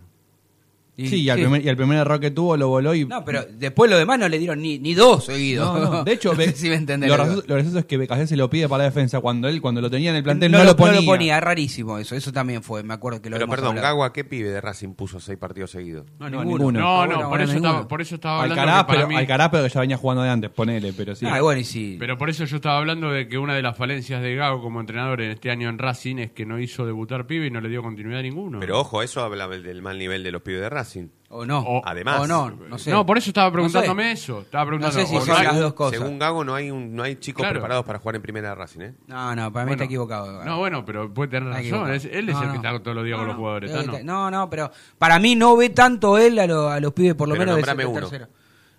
Sí, 1.06 1.22
y, 1.24 1.30
al 1.30 1.38
primer, 1.40 1.64
y 1.64 1.70
el 1.70 1.78
primer 1.78 1.98
error 2.00 2.20
que 2.20 2.32
tuvo 2.32 2.58
lo 2.58 2.70
voló 2.70 2.96
y... 2.96 3.06
No, 3.06 3.24
pero 3.24 3.46
después 3.50 3.90
lo 3.92 3.98
demás 3.98 4.18
no 4.18 4.28
le 4.28 4.40
dieron 4.40 4.62
ni, 4.62 4.80
ni 4.80 4.94
dos 4.96 5.26
seguidos. 5.26 5.80
No, 5.80 5.92
no. 5.92 6.04
De 6.04 6.14
hecho, 6.14 6.30
No 6.34 6.42
sé 6.42 6.48
Be- 6.48 6.54
si 6.56 6.70
me 6.70 6.76
entendés 6.76 7.10
lo, 7.10 7.18
lo 7.18 7.24
que 7.24 7.28
gracioso, 7.30 7.48
lo 7.48 7.54
gracioso 7.56 7.80
es 7.80 7.86
que 7.86 7.98
Becasé 7.98 8.28
se 8.28 8.38
lo 8.38 8.50
pide 8.50 8.68
para 8.68 8.80
la 8.80 8.90
defensa 8.90 9.20
cuando 9.20 9.48
él 9.48 9.62
cuando 9.62 9.82
lo 9.82 9.90
tenía 9.90 10.10
en 10.10 10.16
el 10.18 10.24
plantel 10.24 10.52
no, 10.52 10.58
no, 10.60 10.64
lo, 10.64 10.70
lo 10.72 11.06
ponía. 11.06 11.38
es 11.38 11.44
rarísimo 11.44 11.98
eso, 11.98 12.16
eso 12.16 12.32
también 12.34 12.64
fue, 12.64 12.84
me 12.84 12.94
acuerdo 12.94 13.22
que 13.22 13.30
lo 13.30 13.36
Pero 13.38 13.48
perdón, 13.48 13.70
hablado. 13.78 13.88
Gago, 13.88 14.04
¿a 14.06 14.14
qué 14.14 14.24
pibe 14.24 14.50
de 14.50 14.60
Racing 14.62 14.94
puso 14.94 15.20
seis 15.20 15.38
partidos 15.38 15.72
seguidos? 15.72 16.06
No, 16.20 16.30
No, 16.30 16.40
ninguno. 16.44 16.58
ninguno. 16.58 16.80
No, 16.80 17.06
no, 17.06 17.14
bueno, 17.16 17.30
por, 17.30 17.42
eso 17.42 17.54
ninguno. 17.54 17.70
estaba, 17.72 17.88
por 17.88 18.02
eso 18.02 18.16
estaba 18.16 18.42
hablando 18.44 18.62
Alcaraz, 18.62 18.82
que 18.84 18.88
para 18.88 18.98
pero, 19.00 19.08
mí... 19.10 19.16
Alcaraz, 19.16 19.50
pero 19.52 19.64
que 19.64 19.70
ya 19.70 19.80
venía 19.82 19.98
jugando 19.98 20.24
de 20.24 20.30
antes, 20.30 20.50
ponele, 20.52 20.94
pero 20.94 21.16
sí. 21.16 21.26
Ah, 21.30 21.42
bueno, 21.42 21.62
y 21.62 21.64
sí. 21.64 21.98
Pero 22.00 22.18
por 22.18 22.30
eso 22.30 22.46
yo 22.46 22.56
estaba 22.56 22.78
hablando 22.78 23.12
de 23.12 23.28
que 23.28 23.38
una 23.38 23.56
de 23.56 23.62
las 23.62 23.78
falencias 23.78 24.22
de 24.22 24.36
Gago 24.36 24.62
como 24.62 24.80
entrenador 24.80 25.22
en 25.22 25.32
este 25.32 25.52
año 25.52 25.70
en 25.70 25.78
Racing 25.78 26.18
es 26.18 26.32
que 26.32 26.46
no 26.46 26.60
hizo 26.60 26.86
debutar 26.86 27.28
pibe 27.28 27.48
y 27.48 27.52
no 27.52 27.62
le 27.62 27.70
dio 27.70 27.82
continuidad 27.84 28.20
a 28.20 28.24
ninguno. 28.24 28.60
Pero 28.60 28.80
ojo, 28.80 29.04
eso 29.04 29.22
habla 29.22 29.48
del 29.48 29.82
mal 29.82 29.98
nivel 30.00 30.24
de 30.24 30.32
los 30.32 30.42
pibes 30.42 30.62
de 30.62 30.70
Racing. 30.70 30.87
O 31.30 31.46
no. 31.46 31.60
O- 31.60 31.82
Además. 31.86 32.22
O 32.22 32.28
no, 32.28 32.50
no 32.52 32.78
sé. 32.78 32.90
No, 32.90 33.06
por 33.06 33.18
eso 33.18 33.30
estaba 33.30 33.48
No 33.48 33.54
preguntándome 33.54 34.04
sé. 34.04 34.12
eso. 34.14 34.40
Estaba 34.42 34.66
preguntando. 34.66 34.98
No 34.98 35.06
sé 35.06 35.08
si 35.20 35.26
son 35.26 35.44
las 35.44 35.60
dos 35.60 35.74
cosas. 35.74 36.00
Según 36.00 36.18
Gago, 36.20 36.44
no 36.46 36.56
hay, 36.56 36.72
un, 36.72 36.96
no 36.96 37.04
hay 37.04 37.18
chicos 37.18 37.42
Claro. 37.42 37.56
preparados 37.56 37.86
para 37.86 38.00
jugar 38.00 38.16
en 38.16 38.22
primera 38.22 38.50
de 38.50 38.56
Racing, 38.56 38.80
¿eh? 38.82 38.94
No, 39.08 39.36
no, 39.36 39.52
para 39.52 39.66
mí 39.66 39.70
Bueno, 39.70 39.72
está 39.74 39.84
equivocado. 39.84 40.46
No, 40.46 40.58
bueno, 40.60 40.86
pero 40.86 41.14
puede 41.14 41.30
tener 41.32 41.50
Está 41.50 41.78
razón. 41.78 41.94
Es- 41.94 42.06
él 42.06 42.30
es 42.30 42.36
No, 42.36 42.44
el 42.44 42.50
que 42.52 42.56
está 42.58 42.80
todos 42.82 42.96
los 42.96 43.04
días 43.06 43.18
con 43.18 43.28
los 43.28 43.36
jugadores. 43.36 43.72
Eh, 43.72 43.74
¿tá, 43.74 43.84
no? 43.84 44.04
No, 44.04 44.32
no, 44.32 44.50
pero 44.50 44.72
para 44.98 45.20
mí 45.20 45.36
no 45.36 45.58
ve 45.58 45.70
tanto 45.72 46.18
él 46.18 46.40
a, 46.40 46.48
lo- 46.48 46.70
a 46.70 46.80
los 46.80 46.94
pibes, 46.94 47.16
por 47.16 47.28
lo 47.28 47.34
Pero 47.36 47.56
menos 47.56 47.66
de 47.78 47.86
uno. 47.86 48.00
tercero. 48.00 48.28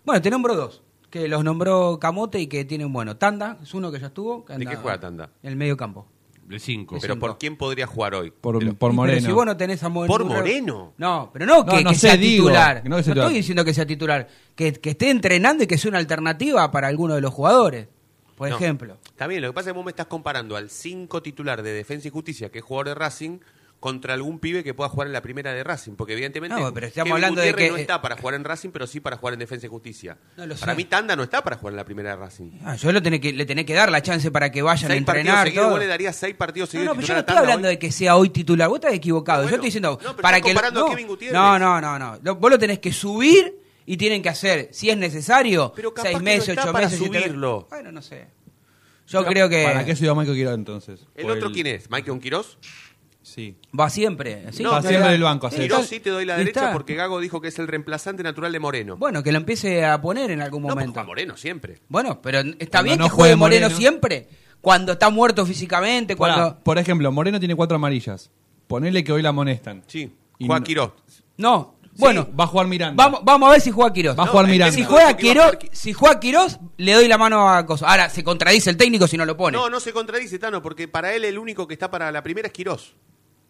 Bueno, 0.07 0.23
te 0.23 0.31
nombro 0.31 0.57
dos, 0.57 0.83
que 1.11 1.29
los 1.29 1.45
nombró 1.45 1.99
Camote 2.01 2.41
y 2.41 2.47
que 2.47 2.65
tienen, 2.65 2.91
bueno, 2.93 3.17
Tanda, 3.19 3.59
es 3.63 3.75
uno 3.75 3.93
que 3.93 4.01
ya 4.01 4.07
estuvo. 4.07 4.45
que 4.47 4.55
¿De 4.55 4.57
anda 4.57 4.71
qué 4.71 4.77
juega 4.79 4.99
Tanda? 4.99 5.31
En 5.43 5.51
el 5.51 5.57
medio 5.57 5.77
campo. 5.77 6.07
De 6.49 6.59
cinco. 6.59 6.97
Pero 7.01 7.15
cinco. 7.15 7.27
¿por 7.27 7.39
quién 7.39 7.57
podría 7.57 7.87
jugar 7.87 8.15
hoy? 8.15 8.31
Por, 8.31 8.77
por 8.77 8.93
Moreno. 8.93 9.17
Pero 9.19 9.27
si 9.27 9.33
vos 9.33 9.45
no 9.47 9.57
tenés 9.57 9.83
a 9.83 9.89
Moreno. 9.89 10.13
¿Por 10.13 10.25
Moreno? 10.25 10.95
No, 10.97 11.31
pero 11.33 11.45
no 11.47 11.65
que, 11.67 11.77
No, 11.77 11.81
no 11.83 11.91
que 11.91 11.95
sé, 11.97 12.01
sea 12.09 12.17
digo, 12.17 12.47
titular. 12.47 12.83
que 12.83 12.89
no 12.89 12.97
titular. 12.99 13.19
estoy 13.19 13.35
diciendo 13.37 13.65
que 13.65 13.75
sea 13.75 13.87
titular. 13.87 14.29
Que, 14.55 14.73
que 14.73 14.91
esté 14.91 15.11
entrenando 15.11 15.65
y 15.65 15.67
que 15.67 15.77
sea 15.79 15.91
una 15.91 15.99
alternativa 15.99 16.71
para 16.71 16.89
alguno 16.89 17.15
de 17.15 17.21
los 17.21 17.33
jugadores. 17.35 17.89
Por 18.37 18.49
No. 18.49 18.57
ejemplo. 18.57 18.97
Está 19.05 19.27
bien, 19.27 19.43
lo 19.43 19.49
que 19.49 19.53
pasa 19.53 19.69
es 19.71 19.73
que 19.73 19.77
vos 19.77 19.85
me 19.85 19.91
estás 19.91 20.07
comparando 20.07 20.57
al 20.57 20.71
5 20.71 21.23
titular 21.23 21.63
de 21.63 21.73
Defensa 21.73 22.09
y 22.09 22.11
Justicia, 22.11 22.51
que 22.51 22.61
es 22.61 22.65
jugador 22.65 22.89
de 22.89 22.95
Racing, 22.95 23.41
contra 23.81 24.13
algún 24.15 24.41
pibe 24.41 24.65
que 24.65 24.75
pueda 24.75 24.89
jugar 24.91 25.07
en 25.07 25.13
la 25.13 25.23
primera 25.23 25.53
de 25.53 25.63
Racing. 25.63 25.93
Porque 25.93 26.13
evidentemente 26.15 26.59
No, 26.61 26.75
pero 26.75 26.89
estamos 26.89 27.05
Kevin 27.07 27.13
hablando 27.15 27.41
de 27.41 27.53
Gutiérrez 27.53 27.67
que- 27.69 27.73
no 27.73 27.79
está 27.79 28.03
para 28.03 28.17
jugar 28.17 28.35
en 28.35 28.43
Racing, 28.45 28.71
pero 28.71 28.89
sí 28.89 28.99
para 28.99 29.17
jugar 29.19 29.35
en 29.35 29.39
Defensa 29.41 29.67
y 29.67 29.69
Justicia. 29.69 30.19
No 30.37 30.47
lo 30.47 30.57
para 30.57 30.73
sé. 30.73 30.77
mí 30.77 30.85
Tanda 30.87 31.15
no 31.15 31.23
está 31.23 31.45
para 31.45 31.57
jugar 31.59 31.75
en 31.75 31.77
la 31.77 31.85
primera 31.85 32.11
de 32.11 32.17
Racing. 32.17 32.51
Ah, 32.65 32.75
yo 32.75 32.91
lo 32.91 33.01
tenés 33.01 33.21
que, 33.21 33.33
le 33.33 33.47
tenés 33.47 33.65
que 33.67 33.75
dar 33.75 33.91
la 33.93 34.03
chance 34.03 34.31
para 34.33 34.51
que 34.51 34.63
vayan 34.63 34.91
a 34.91 34.95
Seis 34.95 35.05
partidos 35.05 35.21
entrenar. 35.27 35.47
seguidos, 35.47 35.65
todo. 35.67 35.71
vos 35.73 35.79
le 35.81 35.87
darías 35.87 36.17
seis 36.17 36.35
partidos 36.35 36.69
No, 36.69 36.71
seguidos 36.73 36.87
no, 36.89 36.95
pero 36.97 37.07
yo 37.07 37.15
no 37.15 37.19
a 37.19 37.21
estoy 37.21 37.35
Tanda 37.37 37.41
hablando 37.49 37.69
hoy. 37.69 37.75
de 37.75 37.79
que 37.79 37.93
sea 37.93 38.17
hoy 38.17 38.31
titular. 38.31 38.69
Vos 38.69 38.79
estás 38.79 38.95
equivocado. 38.95 39.43
No, 39.45 39.49
yo 39.49 39.55
estoy 39.55 39.67
diciendo. 39.69 39.91
no, 39.93 39.99
pero 39.99 40.23
para 40.23 40.37
estás 40.39 40.49
que 40.49 40.55
lo- 40.55 40.61
comparando 40.61 40.81
a 40.81 40.83
no, 40.85 40.91
Kevin 40.91 41.07
Gutiérrez. 41.07 41.35
no, 41.35 41.59
no, 41.61 41.81
no, 41.81 41.99
no. 42.01 42.19
Lo- 42.21 42.35
vos 42.35 42.51
lo 42.51 42.59
tenés 42.59 42.81
que 42.81 42.93
subir 42.93 43.61
y 43.87 43.97
tienen 43.97 44.23
que 44.23 44.29
hacer, 44.29 44.71
si 44.73 44.91
es 44.91 44.97
necesario, 44.97 45.73
Pero 45.77 45.95
capaz 45.95 46.09
seis 46.09 46.19
que 46.19 46.25
meses, 46.25 46.49
no 46.49 46.53
está 46.55 46.63
ocho 46.65 46.73
para 46.73 46.87
meses. 46.89 46.99
subirlo. 47.07 47.67
Bueno, 47.71 47.93
no 47.93 48.03
sé. 48.03 48.27
Yo 49.07 49.25
creo 49.25 49.49
que 49.49 49.65
¿Para 49.65 49.87
qué 49.87 49.97
se 49.97 50.05
iba 50.05 50.15
Michael 50.15 50.37
Quiroz 50.37 50.55
entonces? 50.55 51.01
¿El 51.15 51.31
otro 51.31 51.51
quién 51.51 51.67
es? 51.69 51.89
¿Michael 51.91 52.21
Quiroz? 52.21 52.59
Sí. 53.39 53.55
va 53.79 53.89
siempre. 53.89 54.51
¿sí? 54.53 54.65
No, 54.65 54.73
Va 54.73 54.83
siempre 54.83 55.13
del 55.13 55.23
banco, 55.23 55.49
sí. 55.49 55.59
Quiroz 55.61 55.87
sí 55.87 56.01
te 56.01 56.11
doy 56.11 56.25
la 56.25 56.37
derecha 56.37 56.61
está. 56.61 56.73
porque 56.73 56.97
Gago 56.97 57.21
dijo 57.21 57.41
que 57.41 57.47
es 57.49 57.59
el 57.61 57.69
reemplazante 57.69 58.25
natural 58.25 58.51
de 58.51 58.59
Moreno. 58.59 58.97
Bueno, 58.97 59.23
que 59.23 59.31
lo 59.31 59.39
empiece 59.39 59.85
a 59.85 60.01
poner 60.01 60.33
en 60.33 60.41
algún 60.41 60.63
no, 60.63 60.75
pues 60.75 60.87
momento. 60.87 61.05
Moreno 61.05 61.37
siempre. 61.37 61.79
Bueno, 61.89 62.21
pero 62.21 62.41
está 62.41 62.79
Cuando 62.79 62.83
bien 62.83 62.99
no 62.99 63.05
que 63.05 63.11
juegue 63.11 63.17
juegue 63.35 63.37
Moreno, 63.37 63.67
Moreno. 63.67 63.79
siempre. 63.79 64.29
Cuando 64.61 64.93
está 64.95 65.09
muerto 65.11 65.47
físicamente, 65.47 66.17
cuando. 66.17 66.59
por 66.65 66.79
ejemplo, 66.79 67.13
Moreno 67.13 67.39
tiene 67.39 67.55
cuatro 67.55 67.77
amarillas. 67.77 68.33
Ponele 68.67 69.05
que 69.05 69.13
hoy 69.13 69.23
la 69.23 69.29
amonestan. 69.29 69.85
Sí. 69.87 70.13
Y 70.39 70.47
Juan 70.49 70.63
no- 70.63 70.65
Quiroz. 70.67 70.93
No, 71.37 71.79
bueno. 71.99 72.29
Va 72.39 72.45
a 72.45 72.47
jugar 72.47 72.67
Miranda. 72.67 73.03
Vamos, 73.05 73.21
vamos 73.25 73.49
a 73.49 73.53
ver 73.53 73.61
si 73.61 73.71
juega 73.71 73.93
Quirós. 73.93 74.19
Va 74.19 74.25
a 74.25 74.27
jugar 74.27 74.47
Miranda. 74.47 74.73
Si 74.73 74.85
juega 74.85 75.17
Quirós, 75.17 75.59
si 75.73 75.93
juega 75.93 76.21
Quirós, 76.21 76.59
le 76.77 76.93
doy 76.93 77.09
la 77.09 77.19
mano 77.19 77.49
a 77.49 77.67
Cosa. 77.67 77.89
Ahora, 77.89 78.09
se 78.09 78.23
contradice 78.23 78.71
el 78.71 78.77
técnico 78.77 79.07
si 79.09 79.17
no 79.17 79.25
lo 79.25 79.37
pone. 79.37 79.57
No, 79.59 79.69
no 79.69 79.81
se 79.81 79.93
contradice, 79.93 80.39
Tano, 80.39 80.63
porque 80.63 80.87
para 80.87 81.13
él 81.15 81.25
el 81.25 81.39
único 81.39 81.67
que 81.67 81.75
está 81.75 81.91
para 81.91 82.11
la 82.13 82.23
primera 82.23 82.47
es 82.49 82.53
Quirós. 82.53 82.95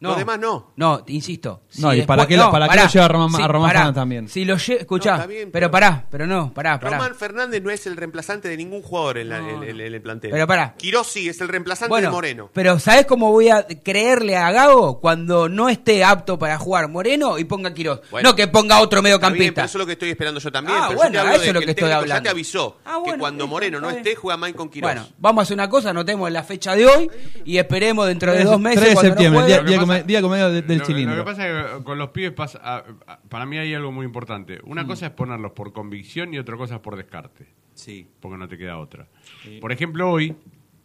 No. 0.00 0.10
Los 0.10 0.18
demás 0.18 0.38
no. 0.38 0.72
No, 0.76 1.02
te 1.02 1.12
insisto. 1.12 1.62
No, 1.78 1.92
¿y 1.92 2.02
para 2.02 2.24
qué 2.26 2.36
lo- 2.36 2.52
para 2.52 2.68
qué 2.68 2.76
lo 2.76 2.86
lleva 2.88 3.04
a 3.04 3.08
Román- 3.08 3.42
a 3.42 3.48
Román. 3.48 3.70
Fernández 3.70 3.94
también? 3.96 4.28
Si 4.28 4.44
lo 4.44 4.54
lle- 4.56 4.78
escuchá, 4.80 5.18
No, 5.18 5.26
bien, 5.26 5.50
pero 5.50 5.66
pero- 5.66 5.70
pará, 5.72 6.06
pero 6.08 6.26
no, 6.26 6.54
pará, 6.54 6.78
pará. 6.78 6.98
Román 6.98 7.14
Fernández 7.16 7.60
no 7.62 7.70
es 7.70 7.84
el 7.88 7.96
reemplazante 7.96 8.48
de 8.48 8.56
ningún 8.56 8.80
jugador 8.82 9.18
en, 9.18 9.28
la- 9.28 9.38
en- 9.38 9.62
en- 9.64 9.80
en 9.80 9.94
el 9.94 10.00
plantel. 10.00 10.30
Pero 10.30 10.46
pará. 10.46 10.74
Quirós 10.78 11.08
sí, 11.08 11.28
es 11.28 11.40
el 11.40 11.48
reemplazante 11.48 11.88
Bueno, 11.90 12.08
de 12.10 12.12
Moreno. 12.12 12.50
pero 12.52 12.78
¿sabés 12.78 13.06
cómo 13.06 13.32
voy 13.32 13.48
a 13.48 13.66
creerle 13.82 14.36
a 14.36 14.52
Gago 14.52 15.00
cuando 15.00 15.48
no 15.48 15.68
esté 15.68 16.04
apto 16.04 16.38
para 16.38 16.58
jugar 16.58 16.86
Moreno 16.88 17.36
y 17.38 17.44
ponga 17.44 17.74
Quirós? 17.74 18.00
Bueno. 18.10 18.28
no 18.30 18.36
que 18.36 18.46
ponga 18.46 18.80
otro 18.80 19.02
mediocampista. 19.02 19.64
eso 19.64 19.78
es 19.78 19.80
lo 19.80 19.86
que 19.86 19.92
estoy 19.94 20.10
esperando 20.10 20.38
yo 20.38 20.52
también. 20.52 20.78
Ah, 20.80 20.84
pero 20.90 20.98
bueno, 20.98 21.08
yo 21.08 21.12
te 21.12 21.18
hablo 21.18 21.32
eso 21.34 21.42
es 21.44 21.54
lo 21.54 21.60
que 21.60 21.66
que 21.66 21.70
el 21.70 21.70
estoy 21.70 21.74
técnico 21.88 21.90
ya 21.90 21.98
hablando. 22.02 22.22
te 22.22 22.28
avisó 22.28 22.76
Ah, 22.84 22.98
que 23.04 23.18
cuando 23.18 23.46
Moreno 23.48 23.80
no 23.80 23.90
esté, 23.90 24.14
juega 24.14 24.36
Mike 24.36 24.54
con 24.56 24.68
Quirós. 24.68 24.92
Bueno, 24.92 25.08
vamos 25.18 25.40
a 25.40 25.44
hacer 25.44 25.54
una 25.54 25.68
cosa, 25.68 25.90
anotemos 25.90 26.30
la 26.30 26.44
fecha 26.44 26.76
de 26.76 26.86
hoy 26.86 27.10
y 27.44 27.58
esperemos 27.58 28.06
dentro 28.06 28.30
de 28.30 28.38
3 28.38 28.48
dos 28.50 28.60
meses. 28.60 28.78
3 28.80 28.88
de 28.90 28.94
cuando 28.94 29.08
no 29.10 29.16
septiembre, 29.16 29.87
come- 29.88 30.02
día 30.04 30.22
comedia 30.22 30.48
de- 30.48 30.62
del 30.62 30.78
lo, 30.78 30.84
cilindro. 30.84 31.16
Lo 31.16 31.24
que 31.24 31.30
pasa 31.30 31.48
es 31.48 31.76
que 31.78 31.84
con 31.84 31.98
los 31.98 32.10
pibes 32.10 32.32
pasa, 32.32 32.60
a- 32.62 32.84
a- 33.06 33.18
para 33.28 33.46
mí 33.46 33.58
hay 33.58 33.74
algo 33.74 33.90
muy 33.92 34.06
importante. 34.06 34.60
Una 34.64 34.86
cosa 34.86 35.06
es 35.06 35.12
ponerlos 35.12 35.52
por 35.52 35.72
convicción 35.72 36.32
y 36.34 36.38
otra 36.38 36.56
cosa 36.56 36.76
es 36.76 36.80
por 36.80 36.96
descarte. 36.96 37.46
Sí. 37.74 38.06
Porque 38.20 38.36
no 38.38 38.48
te 38.48 38.58
queda 38.58 38.78
otra. 38.78 39.06
Por 39.60 39.72
ejemplo, 39.72 40.10
hoy 40.10 40.34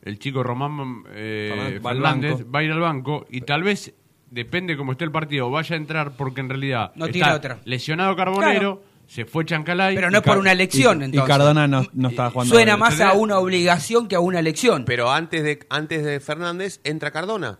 el 0.03 0.19
chico 0.19 0.43
Román 0.43 1.03
eh, 1.11 1.79
Fernández 1.81 2.45
va 2.53 2.59
a 2.59 2.63
ir 2.63 2.71
al 2.71 2.79
banco 2.79 3.25
y 3.29 3.41
tal 3.41 3.63
vez, 3.63 3.93
depende 4.29 4.75
cómo 4.77 4.91
esté 4.93 5.03
el 5.05 5.11
partido, 5.11 5.49
vaya 5.51 5.75
a 5.75 5.77
entrar 5.77 6.15
porque 6.17 6.41
en 6.41 6.49
realidad 6.49 6.91
No 6.95 7.05
está 7.05 7.35
otra. 7.35 7.59
lesionado 7.65 8.15
Carbonero, 8.15 8.79
Claro. 8.81 8.83
se 9.07 9.25
fue 9.25 9.45
Chancalay. 9.45 9.95
Pero 9.95 10.09
no 10.11 10.17
es 10.19 10.23
por 10.23 10.37
una 10.37 10.51
elección, 10.51 11.03
y. 11.13 11.17
Cardona 11.17 11.67
no, 11.67 11.83
no 11.93 12.09
está 12.09 12.29
jugando. 12.31 12.53
Suena 12.53 12.75
más 12.77 12.99
a 13.01 13.13
una 13.13 13.37
obligación 13.39 14.07
que 14.07 14.15
a 14.15 14.19
una 14.19 14.39
elección. 14.39 14.85
Pero 14.85 15.11
antes 15.11 15.43
de, 15.43 15.59
antes 15.69 16.03
de 16.03 16.19
Fernández 16.19 16.79
entra 16.83 17.11
Cardona. 17.11 17.59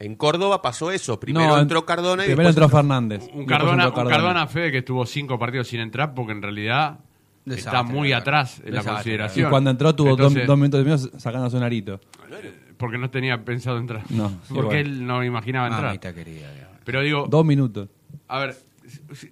En 0.00 0.14
Córdoba 0.16 0.60
pasó 0.62 0.90
eso. 0.90 1.20
Primero 1.20 1.46
No, 1.46 1.58
entró 1.60 1.84
Cardona 1.84 2.24
y 2.24 2.28
Primero 2.28 2.48
después 2.48 2.64
entró 2.64 2.76
Fernández. 2.78 3.28
Un 3.34 3.44
Cardona, 3.46 3.84
entró 3.84 4.02
un 4.02 4.08
Cardona 4.08 4.46
Fede 4.46 4.72
que 4.72 4.78
estuvo 4.78 5.04
cinco 5.06 5.38
partidos 5.38 5.68
sin 5.68 5.80
entrar 5.80 6.14
porque 6.14 6.32
en 6.32 6.40
realidad 6.42 7.00
Desastre, 7.44 7.78
está 7.78 7.82
muy 7.82 8.12
atrás 8.12 8.58
en 8.64 8.72
la 8.74 8.80
Desastre, 8.80 8.90
Y 8.90 8.94
consideración. 8.94 9.50
cuando 9.50 9.70
entró 9.70 9.94
tuvo 9.94 10.10
dos- 10.10 10.18
Entonces, 10.18 10.46
dos, 10.46 10.58
minutos 10.58 10.80
y 10.80 10.84
medio 10.84 10.98
sacándose 11.20 11.56
un 11.58 11.62
arito. 11.62 12.00
Porque 12.78 12.96
no 12.96 13.10
tenía 13.10 13.44
pensado 13.44 13.76
entrar. 13.78 14.02
No, 14.10 14.28
sí, 14.48 14.54
porque 14.54 14.80
él 14.80 15.06
no 15.06 15.22
imaginaba 15.22 15.68
entrar. 15.68 16.14
Querida. 16.14 16.48
Pero 16.84 17.02
digo, 17.02 17.26
Dos 17.28 17.44
minutos. 17.44 17.88
a 18.28 18.38
ver, 18.38 18.56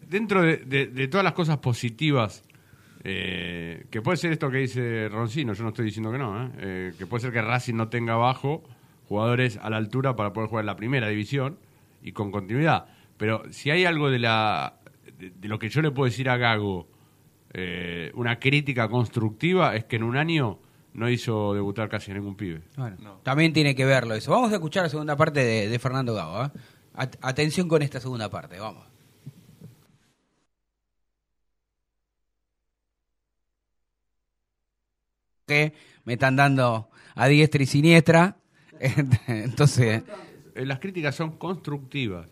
dentro 0.09 0.43
de, 0.43 0.59
de- 0.59 0.87
de 0.89 1.09
todas 1.09 1.25
las 1.25 1.33
cosas 1.33 1.57
positivas, 1.59 2.45
eh, 3.05 3.87
que 3.91 4.03
puede 4.03 4.19
ser 4.19 4.33
esto 4.33 4.51
que 4.51 4.59
dice 4.59 5.09
Roncino, 5.09 5.55
yo 5.55 5.63
no 5.63 5.71
estoy 5.71 5.87
diciendo 5.87 6.13
que 6.13 6.19
no, 6.19 6.45
¿eh? 6.45 6.51
Eh, 6.59 6.93
que 6.99 7.07
puede 7.07 7.23
ser 7.23 7.33
que 7.33 7.41
Racing 7.41 7.75
no 7.75 7.89
tenga 7.89 8.15
abajo 8.15 8.63
jugadores 9.09 9.59
a 9.63 9.71
la 9.71 9.77
altura 9.79 10.15
para 10.17 10.33
poder 10.33 10.49
jugar 10.51 10.63
en 10.63 10.67
la 10.67 10.77
primera 10.77 11.09
división 11.09 11.59
y 12.03 12.13
con 12.13 12.31
continuidad. 12.31 12.87
Pero 13.17 13.43
si 13.51 13.71
hay 13.71 13.85
algo 13.85 14.11
de, 14.11 14.19
la, 14.19 14.81
de, 15.19 15.31
de 15.31 15.49
lo 15.49 15.59
que 15.59 15.69
yo 15.69 15.83
le 15.83 15.91
puedo 15.91 16.05
decir 16.05 16.29
a 16.29 16.37
Gago, 16.37 16.89
eh, 17.53 18.13
una 18.15 18.39
crítica 18.39 18.89
constructiva, 18.89 19.75
es 19.75 19.85
que 19.85 19.97
en 19.97 20.03
un 20.05 20.17
año 20.17 20.59
no 20.93 21.09
hizo 21.09 21.55
debutar 21.55 21.89
casi 21.89 22.13
ningún 22.13 22.37
pibe. 22.37 22.63
Bueno, 22.77 23.21
también 23.23 23.53
tiene 23.53 23.75
que 23.75 23.85
verlo 23.85 24.15
eso. 24.15 24.31
Vamos 24.33 24.51
a 24.53 24.55
escuchar 24.55 24.83
la 24.85 24.89
segunda 24.89 25.17
parte 25.17 25.45
de, 25.45 25.69
de 25.69 25.79
Fernando 25.79 26.15
Gago. 26.15 26.45
¿eh? 26.45 26.51
At- 26.95 27.17
atención 27.23 27.69
con 27.69 27.83
esta 27.83 28.01
segunda 28.01 28.29
parte, 28.29 28.59
vamos. 28.59 28.85
Que 35.47 35.73
me 36.05 36.15
están 36.15 36.37
dando 36.37 36.91
a 37.15 37.27
diestra 37.29 37.63
y 37.63 37.67
siniestra. 37.67 38.38
Entonces, 39.27 40.03
Eh, 40.55 40.67
las 40.67 40.79
críticas 40.81 41.15
son 41.15 41.37
constructivas. 41.39 42.29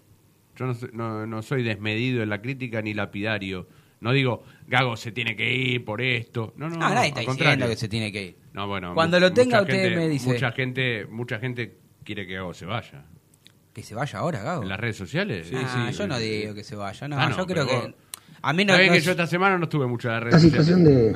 Yo 0.56 0.66
no, 0.66 0.74
soy- 0.74 0.90
no- 0.92 1.26
no 1.26 1.42
soy 1.42 1.62
desmedido 1.62 2.22
en 2.22 2.28
la 2.30 2.40
crítica 2.42 2.82
ni 2.82 2.92
lapidario. 2.94 3.68
No 4.00 4.12
digo, 4.12 4.42
Gago 4.66 4.96
se 4.96 5.12
tiene 5.12 5.36
que 5.36 5.52
ir 5.54 5.84
por 5.84 6.00
esto. 6.02 6.52
No, 6.56 6.68
no, 6.68 6.76
no, 6.76 6.88
no, 6.88 6.94
nadie 6.94 7.08
está 7.08 7.20
diciendo 7.20 7.66
que 7.68 7.76
se 7.76 7.88
tiene 7.88 8.10
que 8.10 8.22
ir. 8.24 8.36
No, 8.52 8.66
bueno, 8.66 8.94
Cuando 8.94 9.20
lo 9.20 9.32
tenga, 9.32 9.60
usted 9.62 9.74
gente- 9.74 9.96
me 9.96 10.08
dice. 10.08 10.28
Mucha 10.32 10.50
gente, 10.52 11.06
mucha 11.06 11.38
gente 11.38 11.78
quiere 12.04 12.26
que 12.26 12.34
Gago 12.34 12.52
se 12.54 12.66
vaya. 12.66 13.04
Que 13.72 13.82
se 13.82 13.94
vaya 13.94 14.18
ahora, 14.18 14.42
Gago. 14.42 14.62
En 14.62 14.68
las 14.70 14.80
redes 14.80 14.96
sociales. 14.96 15.50
Ah, 15.54 15.90
yo 15.90 16.06
no 16.08 16.18
digo 16.18 16.54
que 16.54 16.64
se 16.64 16.74
vaya. 16.76 17.06
No, 17.08 17.18
Ah, 17.18 17.28
no, 17.28 17.36
yo 17.36 17.46
creo 17.46 17.66
que. 17.66 17.74
vos- 17.76 17.94
A 18.42 18.52
mí 18.52 18.64
no, 18.64 18.76
que 18.76 18.86
es- 18.96 19.04
yo 19.04 19.10
esta 19.12 19.26
semana 19.26 19.56
no 19.58 19.64
estuve 19.64 19.86
mucho 19.86 20.08
en 20.08 20.14
las 20.14 20.22
La 20.24 20.30
redes 20.30 20.42
situación 20.42 20.80
sociales. 20.84 21.14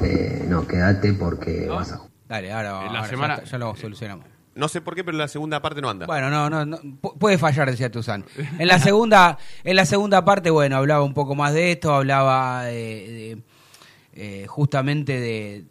de, 0.00 0.08
de- 0.40 0.46
no, 0.48 0.66
quédate 0.66 1.12
porque 1.14 1.66
vas 1.68 1.92
a 1.92 2.00
Dale, 2.28 2.52
ahora, 2.52 2.86
En 2.86 2.92
la 2.92 2.98
ahora 3.00 3.08
semana- 3.10 3.42
ya, 3.44 3.58
lo 3.58 3.74
solucionamos. 3.76 4.26
No 4.58 4.68
sé 4.68 4.80
por 4.80 4.94
qué, 4.94 5.04
pero 5.04 5.16
la 5.16 5.28
segunda 5.28 5.62
parte 5.62 5.80
no 5.80 5.88
anda. 5.88 6.06
Bueno, 6.06 6.28
no, 6.30 6.50
no, 6.50 6.66
no, 6.66 6.78
pu- 6.78 7.16
puede 7.18 7.38
fallar, 7.38 7.70
decía 7.70 7.90
Tuzán. 7.90 8.24
En 8.58 8.66
la 8.68 8.78
segunda, 8.78 9.38
en 9.64 9.76
la 9.76 9.86
segunda 9.86 10.24
parte, 10.24 10.50
bueno, 10.50 10.76
hablaba 10.76 11.02
un 11.04 11.14
poco 11.14 11.34
más 11.34 11.54
de 11.54 11.72
esto, 11.72 11.94
hablaba 11.94 12.64
de, 12.64 12.72
de, 12.74 13.42
eh, 14.42 14.46
justamente 14.48 15.18
de, 15.20 15.64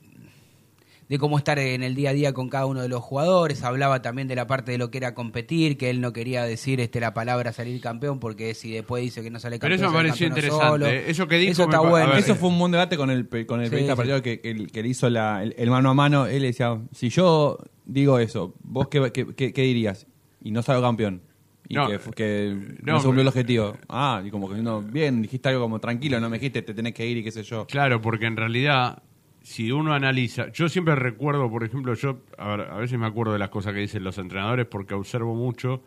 de 1.10 1.18
cómo 1.20 1.38
estar 1.38 1.58
en 1.60 1.84
el 1.84 1.96
día 1.96 2.10
a 2.10 2.14
día 2.14 2.34
con 2.34 2.50
cada 2.50 2.66
uno 2.66 2.82
de 2.82 2.90
los 2.90 3.02
jugadores, 3.02 3.64
hablaba 3.64 4.02
también 4.02 4.28
de 4.28 4.36
la 4.36 4.46
parte 4.48 4.74
de 4.74 4.78
lo 4.78 4.92
que 4.92 4.98
era 4.98 5.14
competir, 5.14 5.78
que 5.78 5.90
él 5.90 6.02
no 6.02 6.12
quería 6.12 6.44
decir 6.44 6.82
este 6.82 7.00
la 7.00 7.14
palabra 7.14 7.54
salir 7.54 7.80
campeón 7.80 8.20
porque 8.20 8.54
si 8.54 8.72
después 8.72 9.02
dice 9.04 9.24
que 9.24 9.30
no 9.30 9.40
sale 9.40 9.58
Pero 9.60 9.72
campeón. 9.76 9.90
eso 9.90 9.92
me 9.98 10.04
pareció 10.04 10.28
interesante. 10.28 10.66
solo. 10.68 10.86
Eso 10.88 11.28
que 11.28 11.38
dijo 11.38 11.52
Eso 11.54 11.64
está 11.64 11.80
bueno. 11.80 12.10
ver, 12.10 12.20
Eso 12.20 12.36
fue 12.36 12.50
un 12.50 12.60
buen 12.60 12.72
debate 12.74 12.98
con 12.98 13.10
el, 13.10 13.26
pe- 13.26 13.46
con 13.46 13.60
el 13.62 13.68
Sí, 13.68 13.70
periodista 13.72 13.94
sí. 13.94 13.98
partido 13.98 14.22
que, 14.22 14.42
que- 14.42 14.68
que 14.68 14.84
le 14.84 14.90
hizo 14.90 15.10
la- 15.10 15.44
el, 15.44 15.56
el 15.58 15.70
mano 15.70 15.90
a 15.90 15.94
mano. 15.94 16.26
Él 16.28 16.42
le 16.42 16.48
decía, 16.48 16.78
si 16.92 17.10
yo 17.10 17.58
digo 17.86 18.20
eso, 18.20 18.54
¿vos 18.64 18.90
qué, 18.90 19.12
qué- 19.14 19.34
qué- 19.34 19.54
qué 19.54 19.62
dirías? 19.62 20.08
Y 20.44 20.52
no 20.52 20.62
salgo 20.62 20.82
campeón. 20.82 21.22
Y 21.70 21.76
No, 21.76 21.88
que, 21.88 22.00
que 22.16 22.56
no, 22.84 22.94
no, 22.94 23.00
se 23.00 23.06
cumplió 23.06 23.10
el 23.10 23.16
pero- 23.16 23.30
objetivo. 23.30 23.78
Ah, 23.90 24.22
y 24.26 24.30
como 24.30 24.50
que 24.50 24.56
no, 24.62 24.82
bien, 24.82 25.22
dijiste 25.22 25.50
algo 25.50 25.62
como 25.62 25.80
tranquilo, 25.80 26.20
no 26.20 26.30
me 26.30 26.38
dijiste 26.38 26.62
te 26.62 26.74
tenés 26.74 26.94
que 26.94 27.06
ir 27.06 27.18
y 27.18 27.24
qué 27.24 27.32
sé 27.32 27.44
yo. 27.44 27.66
Claro, 27.68 28.02
porque 28.02 28.26
en 28.26 28.38
realidad, 28.38 29.04
si 29.48 29.72
uno 29.72 29.94
analiza, 29.94 30.52
yo 30.52 30.68
siempre 30.68 30.94
recuerdo, 30.96 31.50
por 31.50 31.64
ejemplo, 31.64 31.94
yo 31.94 32.20
a, 32.38 32.50
ver, 32.50 32.62
a 32.70 32.76
veces 32.76 33.00
me 33.00 33.06
acuerdo 33.06 33.32
de 33.32 33.40
las 33.40 33.48
cosas 33.48 33.74
que 33.74 33.80
dicen 33.80 34.04
los 34.04 34.18
entrenadores 34.18 34.66
porque 34.66 34.94
observo 34.94 35.36
mucho 35.36 35.82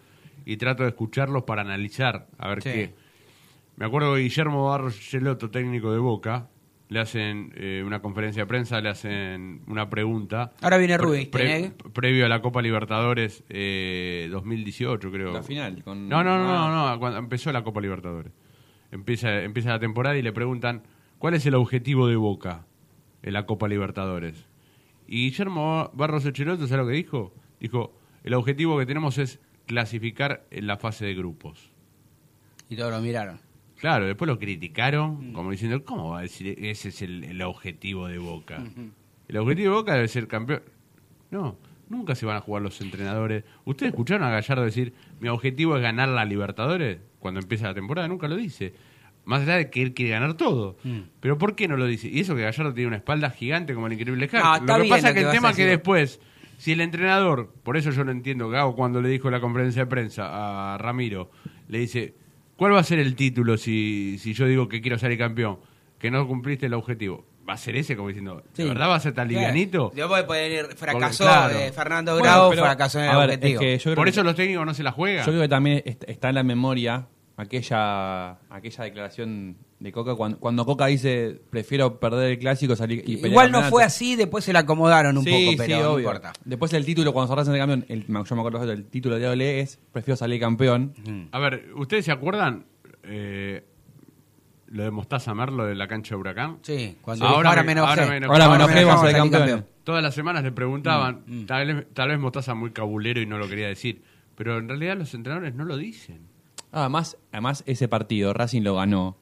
y 0.47 0.57
trato 0.57 0.83
de 0.85 0.89
escucharlos 0.89 1.43
para 1.43 1.61
analizar, 1.61 2.27
a 2.39 2.49
ver 2.49 2.63
Sí. 2.63 2.71
qué. 2.71 2.95
Me 3.77 3.85
acuerdo 3.85 4.15
que 4.15 4.23
Guillermo 4.23 4.65
Barros 4.71 4.99
Geloto, 4.99 5.51
técnico 5.51 5.93
de 5.93 5.99
Boca, 5.99 6.49
le 6.89 7.01
hacen 7.01 7.53
eh, 7.55 7.83
una 7.85 8.01
conferencia 8.01 8.45
de 8.45 8.47
prensa, 8.47 8.81
le 8.81 8.89
hacen 8.89 9.61
una 9.67 9.91
pregunta. 9.91 10.53
Ahora 10.63 10.79
viene 10.79 10.97
Pre- 10.97 11.07
Rubik, 11.07 11.31
pre- 11.31 11.45
¿tenés? 11.45 11.73
previo 11.93 12.25
a 12.25 12.29
la 12.31 12.41
Copa 12.41 12.63
Libertadores 12.63 13.45
eh, 13.51 14.27
2018, 14.31 15.11
creo. 15.13 15.33
La 15.35 15.43
final. 15.43 15.83
Con, 15.85 16.09
No, 16.09 16.25
no, 16.25 16.39
no, 16.39 16.51
Ah. 16.51 16.69
no, 16.71 16.91
no, 16.95 16.99
cuando 16.99 17.19
empezó 17.19 17.53
la 17.53 17.63
Copa 17.63 17.83
Libertadores. 17.83 18.33
Empieza, 18.91 19.43
empieza 19.43 19.69
la 19.69 19.79
temporada 19.79 20.17
y 20.17 20.23
le 20.23 20.33
preguntan, 20.33 20.83
¿cuál 21.19 21.35
es 21.35 21.45
el 21.45 21.55
objetivo 21.57 22.09
de 22.09 22.17
Boca 22.17 22.65
en 23.23 23.33
la 23.33 23.47
Copa 23.47 23.69
Libertadores? 23.69 24.47
Y 25.07 25.25
Guillermo 25.25 25.91
Barros 25.95 26.25
Echeloto, 26.25 26.67
¿sabes 26.67 26.85
lo 26.85 26.91
que 26.91 26.97
dijo? 26.97 27.35
Dijo, 27.59 27.93
el 28.23 28.35
objetivo 28.35 28.79
que 28.79 28.87
tenemos 28.87 29.19
es 29.19 29.41
clasificar 29.67 30.45
en 30.51 30.67
la 30.67 30.77
fase 30.77 31.07
de 31.07 31.15
grupos. 31.15 31.71
Y 32.69 32.77
todos 32.77 32.93
lo 32.93 33.01
miraron. 33.01 33.41
Claro, 33.81 34.07
después 34.07 34.29
lo 34.29 34.39
criticaron, 34.39 35.33
como 35.33 35.51
diciendo, 35.51 35.85
¿cómo 35.85 36.11
va 36.11 36.19
a 36.19 36.23
decir 36.23 36.55
ese 36.59 36.91
es 36.91 37.03
el, 37.03 37.25
el 37.25 37.41
objetivo 37.43 38.09
de 38.09 38.19
Boca? 38.19 38.63
El 39.27 39.37
objetivo 39.39 39.71
de 39.71 39.81
Boca 39.81 39.95
debe 39.95 40.09
ser 40.09 40.29
campeón. 40.29 40.63
No, 41.31 41.57
nunca 41.89 42.15
se 42.15 42.27
van 42.27 42.37
a 42.37 42.41
jugar 42.41 42.63
los 42.63 42.81
entrenadores. 42.81 43.45
¿Ustedes 43.65 43.93
escucharon 43.93 44.27
a 44.27 44.31
Gallardo 44.31 44.65
decir, 44.65 44.93
mi 45.19 45.29
objetivo 45.29 45.77
es 45.77 45.83
ganar 45.83 46.09
la 46.11 46.25
Libertadores? 46.25 46.99
Cuando 47.19 47.41
empieza 47.41 47.69
la 47.69 47.75
temporada, 47.75 48.07
nunca 48.07 48.29
lo 48.29 48.37
dice. 48.37 48.75
Más 49.25 49.43
allá 49.43 49.57
de 49.57 49.71
que 49.71 49.83
él 49.83 49.95
quiere 49.95 50.13
ganar 50.13 50.35
todo. 50.35 50.77
Pero 51.21 51.39
¿por 51.39 51.55
qué 51.55 51.69
no 51.69 51.77
lo 51.77 51.87
dice? 51.87 52.09
Y 52.09 52.21
eso 52.21 52.35
que 52.35 52.43
Gallardo 52.43 52.73
tiene 52.75 52.89
una 52.89 52.97
espalda 52.97 53.31
gigante 53.31 53.75
como 53.75 53.87
el 53.87 53.93
increíble 53.93 54.25
Hulk. 54.33 54.43
Ah, 54.43 54.61
lo 54.67 54.83
que 54.83 54.89
pasa 54.89 55.09
es 55.09 55.15
que 55.15 55.21
que 55.21 55.27
el 55.27 55.33
tema 55.33 55.53
que 55.53 55.67
después, 55.67 56.21
si 56.59 56.73
el 56.73 56.81
entrenador, 56.81 57.53
por 57.63 57.77
eso 57.77 57.91
yo 57.91 58.03
lo 58.05 58.11
entiendo, 58.13 58.49
Gabo 58.49 58.75
cuando 58.75 59.01
le 59.01 59.09
dijo 59.09 59.29
en 59.29 59.33
la 59.33 59.41
conferencia 59.41 59.83
de 59.83 59.87
prensa 59.87 60.75
a 60.75 60.79
Ramiro, 60.79 61.31
le 61.69 61.79
dice, 61.79 62.15
¿cuál 62.57 62.75
va 62.75 62.81
a 62.81 62.85
ser 62.85 62.99
el 62.99 63.15
título 63.15 63.57
si, 63.57 64.17
si 64.19 64.33
yo 64.33 64.47
digo 64.47 64.69
que 64.69 64.81
quiero 64.81 64.99
salir 64.99 65.19
campeón? 65.19 65.59
Que 65.99 66.11
no 66.11 66.27
cumpliste 66.27 66.67
el 66.67 66.75
objetivo. 66.75 67.27
¿Va 67.49 67.55
a 67.55 67.57
ser 67.59 67.77
ese? 67.77 67.97
Como 67.97 68.09
diciendo, 68.09 68.37
¿de 68.55 68.63
Sí. 68.63 68.69
verdad 68.69 68.89
va 68.89 68.95
a 68.97 69.01
ser 69.01 69.13
tan 69.13 69.27
livianito? 69.29 69.93
Después 69.95 70.23
pueden 70.25 70.53
ir, 70.53 70.77
fracasó 70.77 71.25
claro. 71.25 71.59
eh, 71.59 71.73
Fernando 71.73 72.13
Bueno, 72.13 72.25
Grau, 72.27 72.51
pero, 72.51 72.63
fracasó 72.63 73.01
en 73.01 73.11
el 73.11 73.17
ver, 73.17 73.25
objetivo. 73.31 73.61
es 73.61 73.67
que 73.67 73.79
yo 73.79 73.83
creo 73.85 73.95
Por 73.97 74.05
que- 74.05 74.11
eso 74.11 74.23
los 74.23 74.35
técnicos 74.35 74.67
no 74.67 74.73
se 74.75 74.83
la 74.83 74.91
Yo 74.91 74.97
juegan. 74.97 75.25
creo 75.25 75.41
que 75.41 75.49
también 75.49 75.83
est- 75.85 76.05
está 76.09 76.29
en 76.29 76.35
la 76.37 76.43
memoria 76.43 77.07
aquella 77.41 78.33
aquella 78.51 78.85
declaración 78.85 79.57
de 79.79 79.93
Coca 79.93 80.15
cuando, 80.15 80.39
cuando 80.39 80.67
Coca 80.67 80.87
dice 80.87 81.41
prefiero 81.51 81.99
perder 81.99 82.33
el 82.33 82.39
clásico 82.39 82.77
salir 82.77 82.99
y 83.01 83.17
pelear 83.17 83.31
Igual 83.31 83.47
el 83.47 83.53
no 83.53 83.59
campeonato". 83.59 83.71
fue 83.71 83.85
así, 83.85 84.15
después 84.17 84.45
se 84.45 84.53
la 84.53 84.61
acomodaron 84.61 85.17
un 85.17 85.25
Sí, 85.25 85.31
poco, 85.31 85.51
sí, 85.53 85.57
pero 85.57 85.83
no 85.83 85.91
obvio. 85.93 85.99
importa. 86.09 86.33
Después 86.45 86.73
el 86.75 86.85
título 86.85 87.13
cuando 87.13 87.45
se 87.45 87.51
de 87.51 87.59
campeón, 87.59 87.85
el, 87.89 88.07
yo 88.07 88.35
me 88.35 88.41
acuerdo 88.41 88.67
del 88.67 88.85
título 88.85 89.19
de 89.19 89.27
doble 89.27 89.61
es 89.61 89.79
prefiero 89.93 90.17
salir 90.17 90.39
campeón. 90.41 90.93
A 91.33 91.39
ver, 91.39 91.71
¿ustedes 91.77 92.05
se 92.05 92.13
acuerdan 92.13 92.67
eh, 93.05 93.65
lo 94.67 94.83
de 94.85 94.91
Mostaza 94.91 95.35
Merlo 95.35 95.65
de 95.65 95.75
la 95.75 95.89
cancha 95.89 96.15
de 96.15 96.21
Huracán? 96.21 96.59
Sí, 96.63 96.97
cuando 97.01 97.25
dijo, 97.27 97.37
"Ahora 97.39 97.63
me 97.63 97.73
enojé". 97.73 97.91
Ahora 98.29 98.49
me 98.49 98.57
enojé, 98.57 98.85
vamos 98.85 99.05
a 99.05 99.11
salir 99.11 99.31
campeón. 99.31 99.67
Todas 99.83 100.03
las 100.03 100.15
semanas 100.15 100.45
le 100.45 100.53
preguntaban, 100.53 101.23
Mm, 101.27 101.45
tal, 101.47 101.67
vez, 101.75 101.87
tal 101.95 102.09
vez 102.11 102.19
Mostaza 102.19 102.55
muy 102.55 102.71
cabulero 102.71 103.21
y 103.21 103.27
no 103.27 103.39
lo 103.39 103.49
quería 103.49 103.67
decir, 103.67 104.03
pero 104.37 104.59
en 104.59 104.69
realidad 104.69 104.97
los 104.99 105.13
entrenadores 105.15 105.55
no 105.55 105.65
lo 105.65 105.77
dicen. 105.79 106.29
Además, 106.73 107.17
además 107.33 107.63
ese 107.67 107.89
partido 107.89 108.33
Racing 108.33 108.63
lo 108.63 108.77
ganó. 108.77 109.17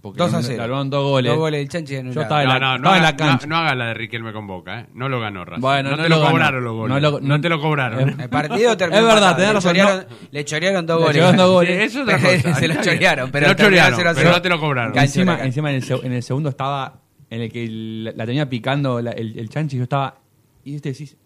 Porque 0.00 0.18
2 0.18 0.34
a 0.34 0.38
le 0.38 0.42
0. 0.42 0.56
ganaron 0.58 0.90
dos 0.90 1.04
goles. 1.04 1.30
Dos 1.30 1.38
goles 1.38 1.60
del 1.60 1.68
Chanchi 1.68 1.94
Yo 2.12 2.22
estaba 2.22 2.42
en 2.42 2.48
la, 2.48 2.58
no, 2.58 2.66
no, 2.70 2.74
estaba 2.76 2.96
en 2.96 3.02
haga, 3.04 3.10
la 3.12 3.16
cancha. 3.16 3.46
no- 3.46 3.54
no 3.54 3.60
haga 3.62 3.74
la 3.76 3.86
de 3.86 3.94
Riquelme 3.94 4.32
con 4.32 4.48
Boca, 4.48 4.80
¿eh? 4.80 4.86
No 4.94 5.08
lo 5.08 5.20
ganó 5.20 5.44
Racing. 5.44 5.60
Bueno, 5.60 5.90
no, 5.90 5.96
no 5.96 6.02
te 6.02 6.08
lo 6.08 6.16
lo, 6.16 6.20
ganó. 6.22 6.32
cobraron 6.32 6.64
los 6.64 6.74
goles. 6.74 6.88
No 7.02 7.10
No, 7.20 7.36
lo- 7.36 7.40
te 7.40 7.48
lo 7.48 7.60
cobraron. 7.60 8.20
El 8.20 8.28
partido 8.28 8.76
terminó 8.76 8.98
Es 9.00 9.04
verdad, 9.06 9.30
empatado. 9.30 9.36
tenés 9.36 9.48
Le 9.48 9.54
razón, 9.54 9.76
chorearon-. 9.76 10.06
Le 10.32 10.44
chorearon 10.44 10.86
dos 10.86 10.96
Le 10.98 11.02
goles. 11.04 11.16
chorearon 11.16 11.36
dos 11.36 11.50
goles. 11.52 11.82
eso 11.82 11.98
es 11.98 12.02
otra 12.04 12.18
cosa. 12.18 12.54
se 12.60 12.68
lo 12.68 12.74
chorearon, 12.82 13.30
pero 13.30 13.46
Lo 13.46 13.54
terminó 13.56 13.76
chorearon, 13.82 13.98
0 13.98 14.10
a 14.10 14.14
pero 14.14 14.24
0. 14.26 14.36
no 14.36 14.42
te 14.42 14.48
lo 14.48 14.60
cobraron. 14.60 14.92
Cancha 14.92 15.04
encima, 15.20 15.44
encima 15.44 15.70
en, 15.70 15.76
el, 15.76 15.82
seg- 15.84 16.04
en 16.04 16.12
el 16.14 16.22
segundo 16.24 16.48
estaba 16.48 17.00
en 17.30 17.40
el 17.42 17.52
que 17.52 17.68
la, 17.68 18.12
la 18.16 18.26
tenía 18.26 18.48
picando 18.48 19.00
la- 19.00 19.12
el, 19.12 19.38
el 19.38 19.48
chanchi. 19.48 19.76
Yo 19.76 19.84
estaba. 19.84 20.16
Y 20.64 20.74
este 20.74 20.90
decís. 20.90 21.16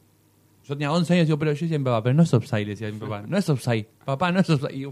Yo 0.65 0.74
tenía 0.74 0.93
11 0.93 1.15
años. 1.15 1.27
Digo, 1.28 1.39
pero 1.39 1.53
yo 1.53 1.61
decía 1.61 1.77
a 1.77 1.78
mi 1.78 1.85
papá, 1.86 2.03
pero 2.03 2.15
no 2.15 2.24
es 2.24 2.35
offside. 2.35 2.65
le 2.66 2.73
Decía 2.73 2.89
a 2.89 2.93
mi 2.93 2.98
papá, 2.98 3.23
no 3.27 3.39
es 3.39 3.48
offside. 3.48 3.86
Papá, 4.05 4.32
no 4.32 4.40
es 4.40 4.51
offside. 4.51 4.74
Y 4.77 4.85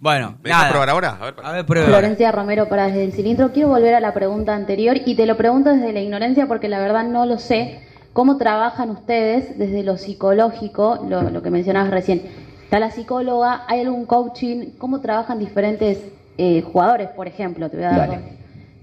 Bueno, 0.00 0.36
¿Me 0.42 0.50
nada. 0.50 0.70
probar 0.70 0.90
ahora? 0.90 1.18
A 1.20 1.24
ver, 1.24 1.34
A 1.42 1.52
ver, 1.52 1.66
prueba. 1.66 1.88
Florencia 1.88 2.30
Romero 2.30 2.68
para 2.68 2.86
desde 2.86 3.04
el 3.04 3.12
cilindro. 3.12 3.50
Quiero 3.52 3.68
volver 3.68 3.94
a 3.94 4.00
la 4.00 4.14
pregunta 4.14 4.54
anterior 4.54 4.96
y 5.04 5.16
te 5.16 5.26
lo 5.26 5.36
pregunto 5.36 5.70
desde 5.70 5.92
la 5.92 6.00
ignorancia 6.00 6.46
porque 6.46 6.68
la 6.68 6.78
verdad 6.78 7.04
no 7.04 7.26
lo 7.26 7.38
sé. 7.38 7.80
¿Cómo 8.12 8.36
trabajan 8.36 8.90
ustedes 8.90 9.58
desde 9.58 9.82
lo 9.82 9.96
psicológico, 9.96 11.04
lo, 11.08 11.22
lo 11.30 11.42
que 11.42 11.50
mencionabas 11.50 11.90
recién? 11.90 12.22
Está 12.64 12.78
la 12.78 12.90
psicóloga, 12.90 13.64
¿hay 13.66 13.80
algún 13.80 14.06
coaching? 14.06 14.70
¿Cómo 14.78 15.00
trabajan 15.00 15.38
diferentes 15.38 15.98
eh, 16.36 16.62
jugadores, 16.62 17.08
por 17.10 17.26
ejemplo? 17.26 17.68
Te 17.68 17.76
voy 17.76 17.86
a 17.86 17.90
dar 17.90 18.08
Dale. 18.10 18.18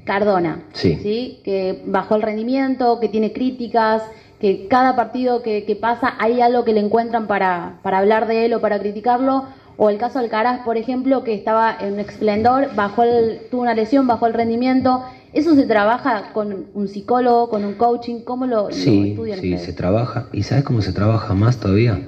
Cardona, 0.03 0.59
Sí. 0.73 1.39
que 1.43 1.81
bajó 1.85 2.15
el 2.15 2.21
rendimiento, 2.23 2.99
que 2.99 3.09
tiene 3.09 3.31
críticas, 3.31 4.03
que 4.39 4.67
cada 4.67 4.95
partido 4.95 5.41
que, 5.41 5.65
que 5.65 5.75
pasa 5.75 6.13
hay 6.19 6.41
algo 6.41 6.63
que 6.65 6.73
le 6.73 6.81
encuentran 6.81 7.25
para, 7.25 7.79
para 7.83 7.99
hablar 7.99 8.27
de 8.27 8.45
él 8.45 8.53
o 8.53 8.61
para 8.61 8.79
criticarlo. 8.79 9.45
O 9.77 9.89
el 9.89 9.97
caso 9.97 10.19
Alcaraz, 10.19 10.61
por 10.63 10.77
ejemplo, 10.77 11.23
que 11.23 11.33
estaba 11.33 11.75
en 11.79 11.99
esplendor, 11.99 12.69
bajó 12.75 13.03
el, 13.03 13.39
tuvo 13.51 13.61
una 13.61 13.73
lesión, 13.73 14.07
bajó 14.07 14.27
el 14.27 14.33
rendimiento. 14.33 15.03
¿Eso 15.33 15.53
se 15.55 15.65
trabaja 15.65 16.31
con 16.33 16.67
un 16.73 16.87
psicólogo, 16.87 17.49
con 17.49 17.65
un 17.65 17.73
coaching? 17.73 18.21
¿Cómo 18.21 18.45
lo, 18.45 18.63
lo 18.63 18.71
Sí, 18.71 19.09
estudian 19.11 19.39
sí, 19.39 19.51
ustedes? 19.53 19.65
se 19.65 19.73
trabaja. 19.73 20.27
¿Y 20.31 20.43
sabes 20.43 20.63
cómo 20.63 20.81
se 20.81 20.93
trabaja 20.93 21.33
más 21.33 21.59
todavía? 21.59 21.99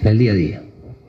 En 0.00 0.06
el 0.08 0.18
día 0.18 0.32
a 0.32 0.34
día. 0.34 0.62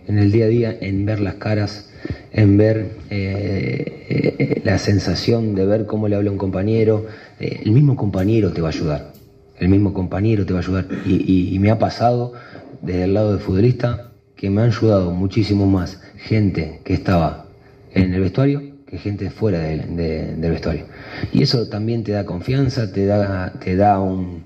En 0.08 0.18
el 0.18 0.32
día 0.32 0.46
a 0.46 0.48
día, 0.48 0.76
en 0.80 1.06
ver 1.06 1.20
las 1.20 1.36
caras, 1.36 1.90
en 2.32 2.58
ver 2.58 2.92
eh, 3.10 4.36
eh, 4.40 4.62
la 4.64 4.78
sensación 4.80 5.54
de 5.54 5.66
ver 5.66 5.86
cómo 5.86 6.08
le 6.08 6.16
habla 6.16 6.32
un 6.32 6.38
compañero. 6.38 7.06
Eh, 7.40 7.60
el 7.66 7.72
mismo 7.72 7.96
compañero 7.96 8.52
te 8.52 8.62
va 8.62 8.70
a 8.70 8.72
ayudar. 8.72 9.12
El 9.60 9.70
mismo 9.70 9.94
compañero 9.94 10.46
te 10.46 10.54
va 10.54 10.60
a 10.60 10.62
ayudar. 10.64 10.86
Y, 11.06 11.16
y- 11.32 11.54
y 11.54 11.60
me 11.60 11.70
ha 11.70 11.78
pasado 11.78 12.34
desde 12.82 13.04
el 13.04 13.14
lado 13.14 13.34
de 13.34 13.40
futbolista 13.40 14.07
que 14.38 14.50
me 14.50 14.62
han 14.62 14.68
ayudado 14.70 15.12
muchísimo 15.12 15.66
más 15.68 16.00
gente 16.16 16.80
que 16.84 16.94
estaba 16.94 17.48
en 17.94 18.14
el 18.14 18.22
vestuario 18.22 18.78
que 18.86 18.98
gente 18.98 19.30
fuera 19.30 19.60
del- 19.60 19.98
de- 19.98 20.36
del 20.36 20.52
vestuario. 20.52 20.86
Y 21.34 21.44
eso 21.44 21.68
también 21.68 22.04
te 22.04 22.14
da 22.14 22.24
confianza, 22.26 22.90
te 22.92 23.06
da, 23.06 23.52
te 23.60 23.76
da 23.76 24.00
un, 24.00 24.44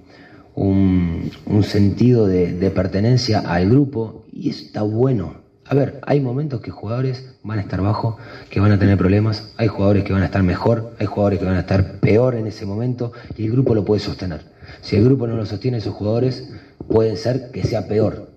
un, 0.55 1.63
sentido 1.63 2.27
de, 2.27 2.71
pertenencia 2.71 3.39
al 3.39 3.69
grupo 3.69 4.23
y 4.31 4.49
está 4.49 4.81
bueno. 4.81 5.35
A 5.65 5.75
ver, 5.75 5.99
hay 6.01 6.19
momentos 6.19 6.59
que 6.59 6.71
jugadores 6.71 7.23
van 7.43 7.59
a 7.59 7.61
estar 7.61 7.81
bajo, 7.81 8.17
que 8.49 8.59
van 8.59 8.71
a 8.71 8.79
tener 8.79 8.97
problemas, 8.97 9.53
hay 9.57 9.67
jugadores 9.67 10.03
que 10.03 10.11
van 10.11 10.23
a 10.23 10.25
estar 10.25 10.43
mejor, 10.43 10.91
hay 10.99 11.05
jugadores 11.05 11.39
que 11.39 11.45
van 11.45 11.55
a 11.55 11.59
estar 11.59 11.99
peor 11.99 12.35
en 12.35 12.47
ese 12.47 12.65
momento 12.65 13.13
y 13.37 13.45
el 13.45 13.51
grupo 13.51 13.75
lo 13.75 13.85
puede 13.85 13.99
sostener. 14.01 14.41
Si 14.81 14.95
el 14.95 15.05
grupo 15.05 15.27
no 15.27 15.35
lo 15.37 15.45
sostiene, 15.45 15.77
esos 15.77 15.93
jugadores 15.93 16.49
pueden 16.87 17.15
ser 17.15 17.51
que 17.51 17.63
sea 17.63 17.87
peor. 17.87 18.30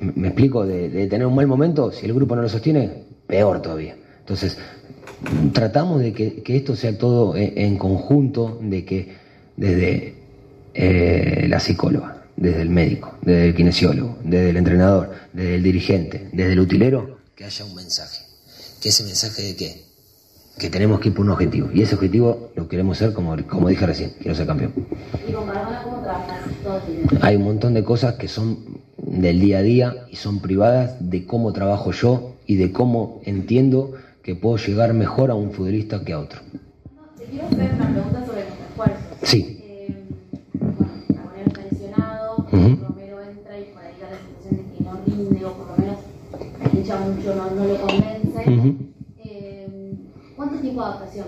Me- 0.00 0.28
explico, 0.28 0.66
de, 0.66 1.06
tener 1.06 1.26
un 1.26 1.34
mal 1.34 1.46
momento, 1.46 1.92
si 1.92 2.06
el 2.06 2.14
grupo 2.14 2.36
no 2.36 2.42
lo 2.42 2.48
sostiene, 2.48 3.04
peor 3.26 3.62
todavía. 3.62 3.96
Entonces, 4.20 4.56
tratamos 5.52 6.00
de 6.00 6.12
que, 6.12 6.42
esto 6.46 6.76
sea 6.76 6.96
todo 6.96 7.36
en, 7.36 7.56
en 7.56 7.78
conjunto, 7.78 8.58
de 8.62 8.84
que 8.84 9.16
desde 9.56 10.14
eh, 10.74 11.46
la 11.48 11.60
psicóloga, 11.60 12.24
desde 12.36 12.62
el 12.62 12.70
médico, 12.70 13.16
desde 13.22 13.48
el 13.48 13.54
kinesiólogo, 13.54 14.18
desde 14.22 14.50
el 14.50 14.56
entrenador, 14.56 15.10
desde 15.32 15.54
el 15.56 15.62
dirigente, 15.62 16.28
desde 16.32 16.52
el 16.52 16.60
utilero, 16.60 17.18
que 17.34 17.44
haya 17.44 17.64
un 17.64 17.74
mensaje. 17.74 18.22
¿Que 18.80 18.90
ese 18.90 19.04
mensaje 19.04 19.42
de 19.42 19.56
qué? 19.56 19.87
que 20.58 20.68
tenemos 20.70 21.00
que 21.00 21.08
ir 21.08 21.14
por 21.14 21.24
un 21.24 21.30
objetivo. 21.30 21.68
Y 21.72 21.82
ese 21.82 21.94
objetivo 21.94 22.50
lo 22.56 22.68
queremos 22.68 22.98
ser, 22.98 23.12
como, 23.12 23.36
dije 23.36 23.86
recién, 23.86 24.12
quiero 24.18 24.34
ser 24.34 24.46
campeón. 24.46 24.72
¿Y 25.26 25.32
con 25.32 25.46
Maradona 25.46 25.82
cómo 25.84 26.00
trabajas? 26.02 26.40
Hay 27.20 27.36
un 27.36 27.44
montón 27.44 27.74
de 27.74 27.84
cosas 27.84 28.14
que 28.14 28.28
son 28.28 28.58
del 28.96 29.40
día 29.40 29.58
a 29.58 29.62
día 29.62 29.94
y 30.10 30.16
son 30.16 30.40
privadas 30.40 30.96
de 30.98 31.24
cómo 31.24 31.52
trabajo 31.52 31.92
yo 31.92 32.34
y 32.46 32.56
de 32.56 32.72
cómo 32.72 33.20
entiendo 33.24 33.92
que 34.22 34.34
puedo 34.34 34.56
llegar 34.56 34.92
mejor 34.94 35.30
a 35.30 35.34
un 35.34 35.52
futbolista 35.52 36.04
que 36.04 36.12
a 36.12 36.18
otro. 36.18 36.40
Te 37.16 37.24
quiero 37.24 37.46
hacer 37.46 37.72
una 37.74 37.92
pregunta 37.92 38.26
sobre 38.26 38.40
los 38.44 38.52
esfuerzos. 38.68 39.18
Sí. 39.22 39.60
Eh, 39.62 40.04
bueno, 40.52 40.92
Agonero 41.18 41.46
está 41.46 41.62
lesionado, 41.70 42.36
uh. 42.38 42.86
Romero 42.88 43.22
entra 43.22 43.58
y 43.58 43.64
por 43.72 43.82
ahí 43.82 43.94
da 44.00 44.10
la 44.10 44.18
sensación 44.18 44.56
de 44.56 44.76
que 44.76 44.84
no 44.84 45.00
rinde 45.06 45.44
o 45.44 45.52
por 45.54 45.66
lo 45.68 45.76
menos 45.76 46.88
la 46.88 46.98
mucho 46.98 47.34
no, 47.34 47.50
no 47.50 47.64
lo 47.64 47.80
convence. 47.80 48.87
¿Cuánto 50.58 50.70
tiempo 50.70 50.82
de 50.82 50.88
adaptación 50.88 51.26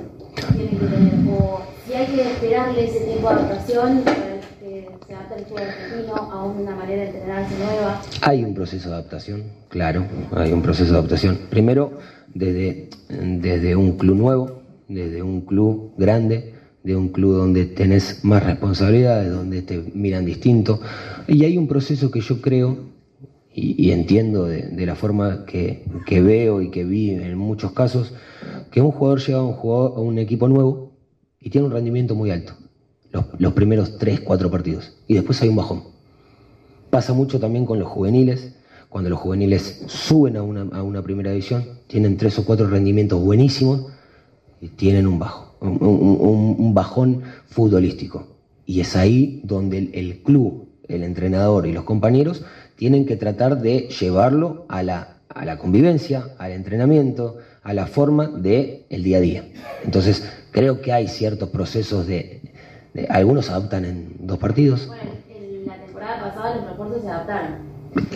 tiene 0.57 0.71
que 0.71 0.87
tener? 0.87 1.15
O 1.39 1.61
si 1.87 1.95
hay 1.95 2.07
que 2.07 2.23
esperarle 2.23 2.85
ese 2.85 3.01
tiempo 3.01 3.29
de 3.29 3.35
adaptación 3.35 4.03
para 4.03 4.41
que 4.59 4.89
se 5.07 5.15
adapte 5.15 5.39
el 5.39 5.45
fútbol 5.45 5.63
argentino 5.63 6.15
a 6.17 6.45
una 6.45 6.75
manera 6.75 7.03
de 7.03 7.09
entrenarse 7.11 7.55
nueva. 7.59 8.03
Hay 8.23 8.43
un 8.45 8.55
proceso 8.55 8.89
de 8.89 8.95
adaptación, 8.97 9.45
claro, 9.69 10.05
hay 10.33 10.53
un 10.53 10.63
proceso 10.63 10.93
de 10.93 10.99
adaptación. 10.99 11.39
Primero, 11.49 11.93
desde, 12.35 12.91
desde 13.09 13.77
un 13.77 13.99
club 13.99 14.17
nuevo, 14.17 14.63
desde 14.89 15.23
un 15.23 15.43
club 15.43 15.93
grande, 15.97 16.55
de 16.83 16.97
un 16.97 17.11
club 17.11 17.37
donde 17.37 17.67
tenés 17.67 18.25
más 18.25 18.43
responsabilidades, 18.43 19.31
donde 19.31 19.63
te 19.63 19.79
miran 19.95 20.25
distinto. 20.25 20.81
Y 21.29 21.45
hay 21.45 21.57
un 21.57 21.69
proceso 21.69 22.11
que 22.11 22.21
yo 22.21 22.41
creo 22.41 22.79
y, 23.53 23.87
y 23.87 23.93
entiendo 23.93 24.47
de, 24.47 24.63
de 24.63 24.87
la 24.87 24.95
forma 24.95 25.45
que, 25.47 25.85
veo 26.09 26.63
y 26.63 26.71
que 26.71 26.85
vi 26.85 27.11
en 27.11 27.37
muchos 27.37 27.73
casos, 27.73 28.15
que 28.71 28.81
un 28.81 28.93
jugador 28.93 29.21
llega 29.21 29.39
a 29.39 29.45
un, 29.45 29.55
jugador, 29.55 29.93
a 29.97 30.01
un 30.01 30.19
equipo 30.19 30.49
nuevo 30.49 30.93
y 31.41 31.51
tiene 31.51 31.67
un 31.67 31.73
rendimiento 31.73 32.15
muy 32.15 32.31
alto, 32.31 32.55
los, 33.11 33.25
los 33.39 33.53
primeros 33.53 33.99
3, 33.99 34.21
4 34.21 34.51
partidos, 34.51 34.97
y 35.09 35.15
después 35.15 35.41
hay 35.43 35.49
un 35.49 35.57
bajón. 35.57 35.83
Pasa 36.91 37.13
mucho 37.13 37.39
también 37.39 37.67
con 37.67 37.79
los 37.79 37.89
juveniles, 37.89 38.55
cuando 38.91 39.09
los 39.09 39.21
juveniles 39.21 39.85
suben 39.87 40.37
a 40.37 40.43
una, 40.43 41.03
primera 41.03 41.31
división, 41.31 41.65
tienen 41.87 42.17
tres 42.17 42.39
o 42.41 42.45
cuatro 42.45 42.69
rendimientos 42.69 43.23
buenísimos 43.23 43.87
y 44.61 44.67
tienen 44.69 45.07
un 45.07 45.21
bajo, 45.21 45.55
un, 45.61 46.75
bajón 46.75 47.23
futbolístico. 47.47 48.27
Y 48.67 48.81
es 48.81 48.97
ahí 48.97 49.43
donde 49.45 49.91
el 49.95 50.23
club, 50.23 50.69
el 50.89 51.05
entrenador 51.05 51.69
y 51.69 51.73
los 51.73 51.85
compañeros 51.85 52.43
tienen 52.81 53.05
que 53.05 53.17
tratar 53.17 53.61
de 53.61 53.89
llevarlo 54.01 54.65
a 54.71 54.83
la, 54.83 55.19
a 55.29 55.45
la 55.45 55.59
convivencia, 55.59 56.29
al 56.39 56.53
entrenamiento, 56.53 57.37
a 57.63 57.75
la 57.75 57.87
forma 57.87 58.27
del 58.29 58.87
el 58.89 59.03
día 59.05 59.19
a 59.19 59.21
día. 59.21 59.45
Entonces, 59.85 60.27
creo 60.51 60.81
que 60.81 60.91
hay 60.91 61.07
ciertos 61.07 61.51
procesos 61.51 62.07
de, 62.07 62.41
de- 62.95 63.07
algunos 63.11 63.45
se 63.45 63.53
adaptan 63.53 63.85
en 63.85 64.15
dos 64.21 64.39
partidos, 64.39 64.87
Bueno, 64.87 65.11
en 65.29 65.67
la 65.67 65.77
temporada 65.77 66.21
pasada 66.25 66.57
los 66.57 66.71
refuerzos 66.71 67.03
se 67.03 67.09
adaptaron. 67.11 67.51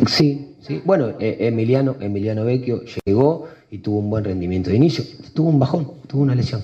Sí, 0.07 0.57
sí. 0.61 0.81
Bueno, 0.83 1.13
eh, 1.21 1.37
Emiliano, 1.41 1.97
Emiliano 2.01 2.45
Vecchio 2.47 2.81
llegó 3.05 3.45
y 3.71 3.79
tuvo 3.81 3.99
un 3.99 4.09
buen 4.09 4.25
rendimiento 4.25 4.71
de 4.71 4.77
inicio. 4.77 5.05
Tuvo 5.35 5.51
un 5.51 5.59
bajón, 5.59 5.91
tuvo 6.07 6.23
una 6.23 6.35
lesión. 6.35 6.63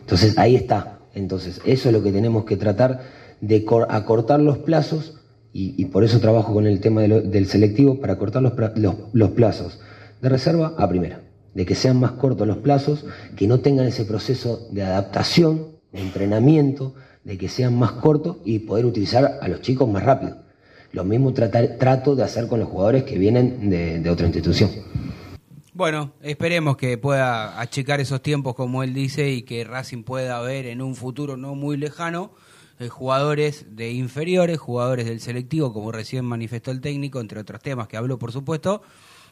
Entonces 0.00 0.36
ahí 0.38 0.56
está. 0.56 0.98
Entonces 1.14 1.60
eso 1.64 1.88
es 1.88 1.92
lo 1.94 2.02
que 2.02 2.10
tenemos 2.10 2.44
que 2.46 2.56
tratar 2.56 3.00
de 3.40 3.64
cor- 3.64 3.86
acortar 3.90 4.40
los 4.40 4.58
plazos 4.58 5.14
y, 5.52 5.80
por 5.86 6.04
eso 6.04 6.20
trabajo 6.20 6.52
con 6.52 6.66
el 6.66 6.80
tema 6.80 7.00
de 7.02 7.08
lo- 7.08 7.20
del 7.22 7.46
selectivo 7.46 8.00
para 8.00 8.18
pra- 8.54 8.74
los, 8.76 8.94
los 9.12 9.30
plazos 9.30 9.80
de 10.20 10.28
reserva 10.28 10.74
a 10.78 10.88
primera. 10.88 11.22
De 11.54 11.64
que 11.66 11.74
sean 11.74 11.98
más 11.98 12.12
cortos 12.12 12.46
los 12.46 12.58
plazos, 12.58 13.04
que 13.36 13.48
no 13.48 13.60
tengan 13.60 13.86
ese 13.86 14.04
proceso 14.04 14.68
de 14.70 14.82
adaptación, 14.82 15.68
de 15.92 16.00
entrenamiento, 16.00 16.94
de 17.24 17.36
que 17.38 17.48
sean 17.48 17.76
más 17.76 17.92
cortos 17.92 18.36
y 18.44 18.60
poder 18.60 18.84
utilizar 18.84 19.38
a 19.40 19.48
los 19.48 19.60
chicos 19.62 19.88
más 19.88 20.02
rápido. 20.04 20.36
Lo 20.92 21.04
mismo 21.04 21.32
tratar- 21.32 21.76
trato 21.78 22.14
de 22.14 22.22
hacer 22.22 22.46
con 22.46 22.60
los 22.60 22.68
jugadores 22.68 23.02
que 23.04 23.18
vienen 23.18 23.70
de, 23.70 23.98
de 23.98 24.10
otra 24.10 24.26
institución. 24.26 24.70
Bueno, 25.74 26.12
esperemos 26.22 26.76
que 26.76 26.98
pueda 26.98 27.60
achicar 27.60 28.00
esos 28.00 28.20
tiempos 28.22 28.54
como 28.54 28.82
él 28.82 28.94
dice 28.94 29.30
y 29.30 29.42
que 29.42 29.64
Racing 29.64 30.02
pueda 30.02 30.40
ver 30.40 30.66
en 30.66 30.82
un 30.82 30.94
futuro 30.96 31.36
no 31.36 31.54
muy 31.54 31.76
lejano 31.76 32.32
eh, 32.78 32.88
jugadores 32.88 33.66
de 33.76 33.92
inferiores, 33.92 34.58
jugadores 34.58 35.06
del 35.06 35.20
selectivo, 35.20 35.72
como 35.72 35.92
recién 35.92 36.24
manifestó 36.24 36.70
el 36.70 36.80
técnico, 36.80 37.20
entre 37.20 37.40
otros 37.40 37.60
temas 37.60 37.88
que 37.88 37.96
habló, 37.96 38.18
por 38.18 38.32
supuesto, 38.32 38.82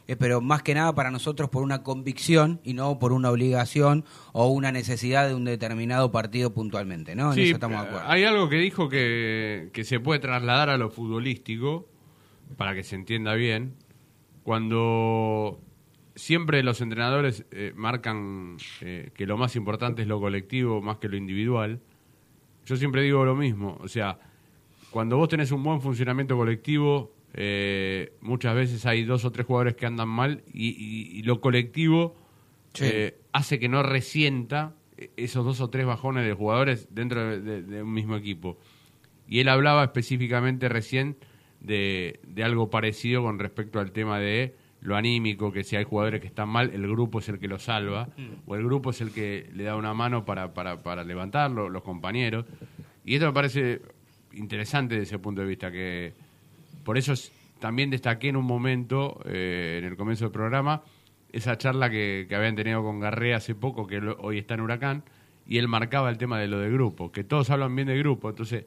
eh, 0.07 0.15
pero 0.15 0.41
más 0.41 0.63
que 0.63 0.73
nada 0.73 0.93
para 0.95 1.11
nosotros 1.11 1.49
por 1.49 1.63
una 1.63 1.83
convicción 1.83 2.61
y 2.63 2.73
no 2.73 2.97
por 2.99 3.11
una 3.11 3.29
obligación 3.29 4.05
o 4.31 4.47
una 4.47 4.71
necesidad 4.71 5.27
de 5.27 5.35
un 5.35 5.45
determinado 5.45 6.11
partido 6.11 6.53
puntualmente, 6.53 7.15
¿no? 7.15 7.29
En 7.29 7.35
Sí, 7.35 7.43
eso 7.43 7.55
estamos 7.55 7.81
de 7.81 7.87
acuerdo. 7.87 8.09
hay 8.09 8.23
algo 8.23 8.49
que 8.49 8.57
dijo 8.57 8.89
que, 8.89 9.69
que 9.73 9.83
se 9.83 9.99
puede 9.99 10.19
trasladar 10.19 10.69
a 10.69 10.77
lo 10.77 10.89
futbolístico, 10.89 11.87
para 12.55 12.73
que 12.73 12.83
se 12.83 12.95
entienda 12.95 13.33
bien, 13.33 13.75
cuando 14.43 15.59
siempre 16.15 16.63
los 16.63 16.81
entrenadores 16.81 17.45
eh, 17.51 17.73
marcan 17.75 18.57
eh, 18.81 19.11
que 19.13 19.25
lo 19.25 19.37
más 19.37 19.55
importante 19.55 20.01
es 20.01 20.07
lo 20.07 20.19
colectivo 20.19 20.81
más 20.81 20.97
que 20.97 21.09
lo 21.09 21.17
individual, 21.17 21.81
yo 22.67 22.75
siempre 22.75 23.01
digo 23.01 23.25
lo 23.25 23.35
mismo, 23.35 23.77
o 23.81 23.87
sea, 23.87 24.19
cuando 24.91 25.17
vos 25.17 25.27
tenés 25.29 25.51
un 25.51 25.63
buen 25.63 25.81
funcionamiento 25.81 26.37
colectivo, 26.37 27.13
eh, 27.33 28.13
muchas 28.21 28.55
veces 28.55 28.85
hay 28.85 29.03
dos 29.05 29.25
o 29.25 29.31
tres 29.31 29.45
jugadores 29.47 29.75
que 29.75 29.85
andan 29.85 30.09
mal 30.09 30.43
y, 30.53 30.67
y- 30.69 31.17
y 31.19 31.23
lo 31.23 31.41
colectivo 31.41 32.15
eh, 32.85 33.17
hace 33.31 33.57
que 33.59 33.69
no 33.69 33.81
resienta 33.83 34.75
esos 35.15 35.43
dos 35.45 35.61
o 35.61 35.69
tres 35.69 35.85
bajones 35.85 36.25
de 36.25 36.33
jugadores 36.33 36.87
dentro 36.91 37.25
de, 37.27 37.41
de- 37.41 37.63
de 37.63 37.83
un 37.83 37.93
mismo 37.93 38.15
equipo. 38.15 38.57
Y 39.27 39.39
él 39.39 39.49
hablaba 39.49 39.83
específicamente 39.83 40.69
recién 40.69 41.17
de, 41.59 42.19
de 42.27 42.43
algo 42.43 42.69
parecido 42.69 43.23
con 43.23 43.39
respecto 43.39 43.79
al 43.79 43.91
tema 43.91 44.19
de 44.19 44.55
lo 44.81 44.95
anímico, 44.95 45.51
que 45.51 45.63
si 45.63 45.75
hay 45.75 45.83
jugadores 45.83 46.21
que 46.21 46.27
están 46.27 46.49
mal, 46.49 46.69
el 46.73 46.87
grupo 46.87 47.19
es 47.19 47.29
el 47.29 47.39
que 47.39 47.47
los 47.47 47.63
salva, 47.63 48.09
o 48.45 48.55
el 48.55 48.63
grupo 48.63 48.91
es 48.91 49.01
el 49.01 49.11
que 49.11 49.49
le 49.53 49.63
da 49.63 49.75
una 49.75 49.93
mano 49.93 50.23
para, 50.23 50.53
para, 50.53 50.77
para 50.83 51.03
levantarlo, 51.03 51.67
los 51.69 51.81
compañeros. 51.83 52.45
Y 53.03 53.15
esto 53.15 53.25
me 53.27 53.33
parece 53.33 53.81
interesante 54.33 54.95
desde 54.95 55.03
ese 55.15 55.19
punto 55.19 55.41
de 55.41 55.47
vista, 55.47 55.71
que 55.71 56.13
por 56.83 56.97
eso 56.97 57.13
es- 57.13 57.31
también 57.59 57.89
destaqué 57.89 58.29
en 58.29 58.35
un 58.37 58.45
momento, 58.45 59.19
eh, 59.25 59.77
en 59.79 59.85
el 59.85 59.97
comienzo 59.97 60.25
del 60.25 60.31
programa, 60.31 60.83
esa 61.33 61.57
charla 61.57 61.89
que, 61.89 62.25
que 62.29 62.35
habían 62.35 62.55
tenido 62.55 62.83
con 62.83 62.99
Garré 62.99 63.33
hace 63.33 63.55
poco, 63.55 63.87
que 63.87 63.99
lo- 63.99 64.15
hoy 64.19 64.37
está 64.37 64.53
en 64.53 64.61
Huracán, 64.61 65.03
y 65.47 65.57
él 65.57 65.67
marcaba 65.67 66.09
el 66.09 66.17
tema 66.19 66.37
de 66.39 66.47
lo 66.47 66.59
de 66.59 66.69
grupo, 66.69 67.11
que 67.11 67.23
todos 67.23 67.49
hablan 67.49 67.75
bien 67.75 67.87
de 67.87 67.97
grupo, 67.97 68.29
entonces, 68.29 68.65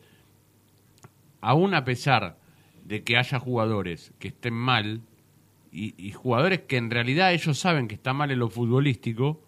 aún 1.41 1.75
a 1.75 1.85
pesar 1.85 2.37
de 2.85 3.03
que 3.05 3.17
haya 3.17 3.39
jugadores 3.39 4.13
que 4.19 4.29
estén 4.29 4.55
mal, 4.55 5.01
y, 5.73 5.95
y 5.97 6.13
jugadores 6.13 6.61
que 6.61 6.77
en 6.77 6.91
realidad 6.91 7.33
ellos 7.33 7.59
saben 7.59 7.89
que 7.89 7.95
está 7.95 8.13
mal 8.13 8.31
en 8.31 8.39
lo 8.39 8.49
futbolístico, 8.49 9.41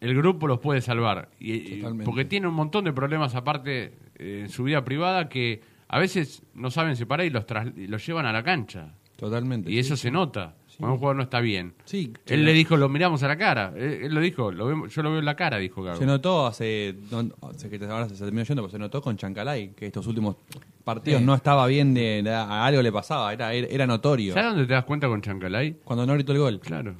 el 0.00 0.14
grupo 0.14 0.46
los 0.46 0.60
puede 0.60 0.80
salvar. 0.80 1.30
Y, 1.40 1.82
porque 2.04 2.24
tiene 2.24 2.46
un 2.48 2.54
montón 2.54 2.84
de 2.84 2.92
problemas 2.92 3.34
aparte 3.34 3.94
eh, 4.16 4.40
en 4.42 4.48
su 4.50 4.64
vida 4.64 4.84
privada 4.84 5.28
que 5.28 5.60
a 5.88 5.98
veces 5.98 6.42
no 6.54 6.70
saben 6.70 6.96
separar 6.96 7.26
y 7.26 7.30
los, 7.30 7.46
tras- 7.46 7.72
y 7.76 7.86
los 7.86 8.04
llevan 8.06 8.26
a 8.26 8.32
la 8.32 8.42
cancha. 8.42 8.94
Totalmente. 9.16 9.70
Y 9.70 9.78
eso 9.78 9.96
se 9.96 10.10
nota 10.10 10.56
cuando 10.76 10.94
un 10.94 10.98
jugador 10.98 11.16
no 11.16 11.22
está 11.22 11.40
bien. 11.40 11.72
Sí, 11.84 12.12
Él 12.26 12.44
le 12.44 12.52
dijo, 12.52 12.76
lo 12.76 12.88
miramos 12.88 13.22
a 13.22 13.28
la 13.28 13.36
cara. 13.38 13.72
Él, 13.76 14.00
él 14.04 14.14
lo 14.14 14.20
dijo, 14.20 14.50
lo 14.50 14.66
vemos- 14.66 14.92
yo 14.92 15.02
lo 15.02 15.10
veo 15.10 15.20
en 15.20 15.24
la 15.24 15.36
cara, 15.36 15.58
dijo 15.58 15.82
Gago. 15.84 15.96
Se 15.98 16.04
notó 16.04 16.46
hace. 16.48 16.96
No, 17.12 17.30
sé 17.56 17.70
que 17.70 17.76
ahora 17.84 18.08
se 18.08 18.16
terminó 18.24 18.42
yendo, 18.44 18.62
pero 18.62 18.72
se 18.72 18.78
notó 18.78 19.00
con 19.00 19.16
Chancalay 19.16 19.70
que 19.70 19.86
estos 19.86 20.06
últimos 20.08 20.36
partidos 20.84 21.20
Sí. 21.20 21.26
no 21.26 21.34
estaba 21.34 21.66
bien, 21.66 21.94
de, 21.94 22.22
de- 22.22 22.30
a 22.32 22.64
algo 22.66 22.82
le 22.82 22.92
pasaba, 22.92 23.32
era, 23.32 23.52
era, 23.52 23.66
era 23.68 23.86
notorio. 23.86 24.34
¿Sabes 24.34 24.50
dónde 24.50 24.66
te 24.66 24.74
das 24.74 24.84
cuenta 24.84 25.08
con 25.08 25.20
Chancalay? 25.22 25.78
Cuando 25.84 26.04
no 26.06 26.12
gritó 26.14 26.32
el 26.32 26.38
gol. 26.38 26.60
Claro. 26.60 26.94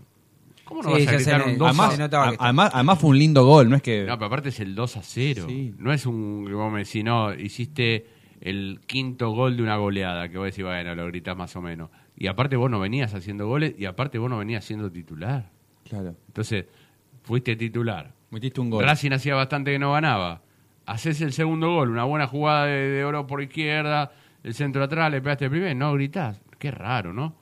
¿Cómo 0.65 0.82
no 0.82 0.93
vas 0.93 1.06
a 1.06 1.12
gritar 1.12 1.43
un 1.47 1.59
2 1.59 1.69
además, 1.69 2.01
a- 2.01 2.35
además, 2.39 2.70
además 2.73 2.98
fue 2.98 3.11
un 3.11 3.19
lindo 3.19 3.44
gol, 3.44 3.69
no 3.69 3.77
es 3.77 3.82
que. 3.82 4.05
No, 4.06 4.15
pero 4.16 4.27
aparte 4.27 4.48
es 4.48 4.61
el 4.61 4.74
2 4.74 4.97
a 4.97 5.02
0. 5.02 5.47
No 5.78 5.93
es 5.93 6.06
un 6.06 6.47
que 6.47 6.55
vos 6.55 6.73
me 6.73 6.78
decís, 6.85 7.05
no, 7.05 7.35
hiciste 7.35 8.06
el 8.40 8.81
quinto 8.86 9.31
gol 9.31 9.56
de 9.59 9.62
una 9.62 9.77
goleada, 9.77 10.28
que 10.31 10.39
vos 10.39 10.47
decís, 10.47 10.65
bueno, 10.65 10.94
lo 10.94 11.06
gritas 11.06 11.36
más 11.36 11.55
o 11.56 11.61
menos. 11.62 11.90
Y 12.16 12.27
aparte 12.28 12.56
vos 12.56 12.70
no 12.70 12.81
venías 12.81 13.12
haciendo 13.15 13.47
goles 13.47 13.74
y 13.78 13.85
aparte 13.85 14.19
vos 14.19 14.31
no 14.31 14.39
venías 14.39 14.65
siendo 14.65 14.90
titular. 14.90 15.51
Claro. 15.89 16.15
Entonces, 16.28 16.65
fuiste 17.23 17.56
titular. 17.56 18.12
Metiste 18.31 18.61
un 18.61 18.70
gol. 18.70 18.85
Racing 18.85 19.12
hacía 19.12 19.35
bastante 19.35 19.70
que 19.73 19.78
no 19.78 19.93
ganaba. 19.93 20.40
Haces 20.86 21.20
el 21.23 21.32
segundo 21.32 21.73
gol, 21.73 21.90
una 21.90 22.05
buena 22.05 22.27
jugada 22.27 22.66
de, 22.66 22.89
de 22.90 23.05
oro 23.05 23.27
por 23.27 23.43
izquierda, 23.43 24.12
el 24.43 24.55
centro 24.55 24.85
atrás, 24.85 25.11
le 25.11 25.23
pegaste 25.23 25.47
el 25.47 25.51
primer, 25.51 25.74
no 25.77 25.93
gritás. 25.94 26.40
Qué 26.59 26.70
raro, 26.70 27.12
¿no? 27.12 27.35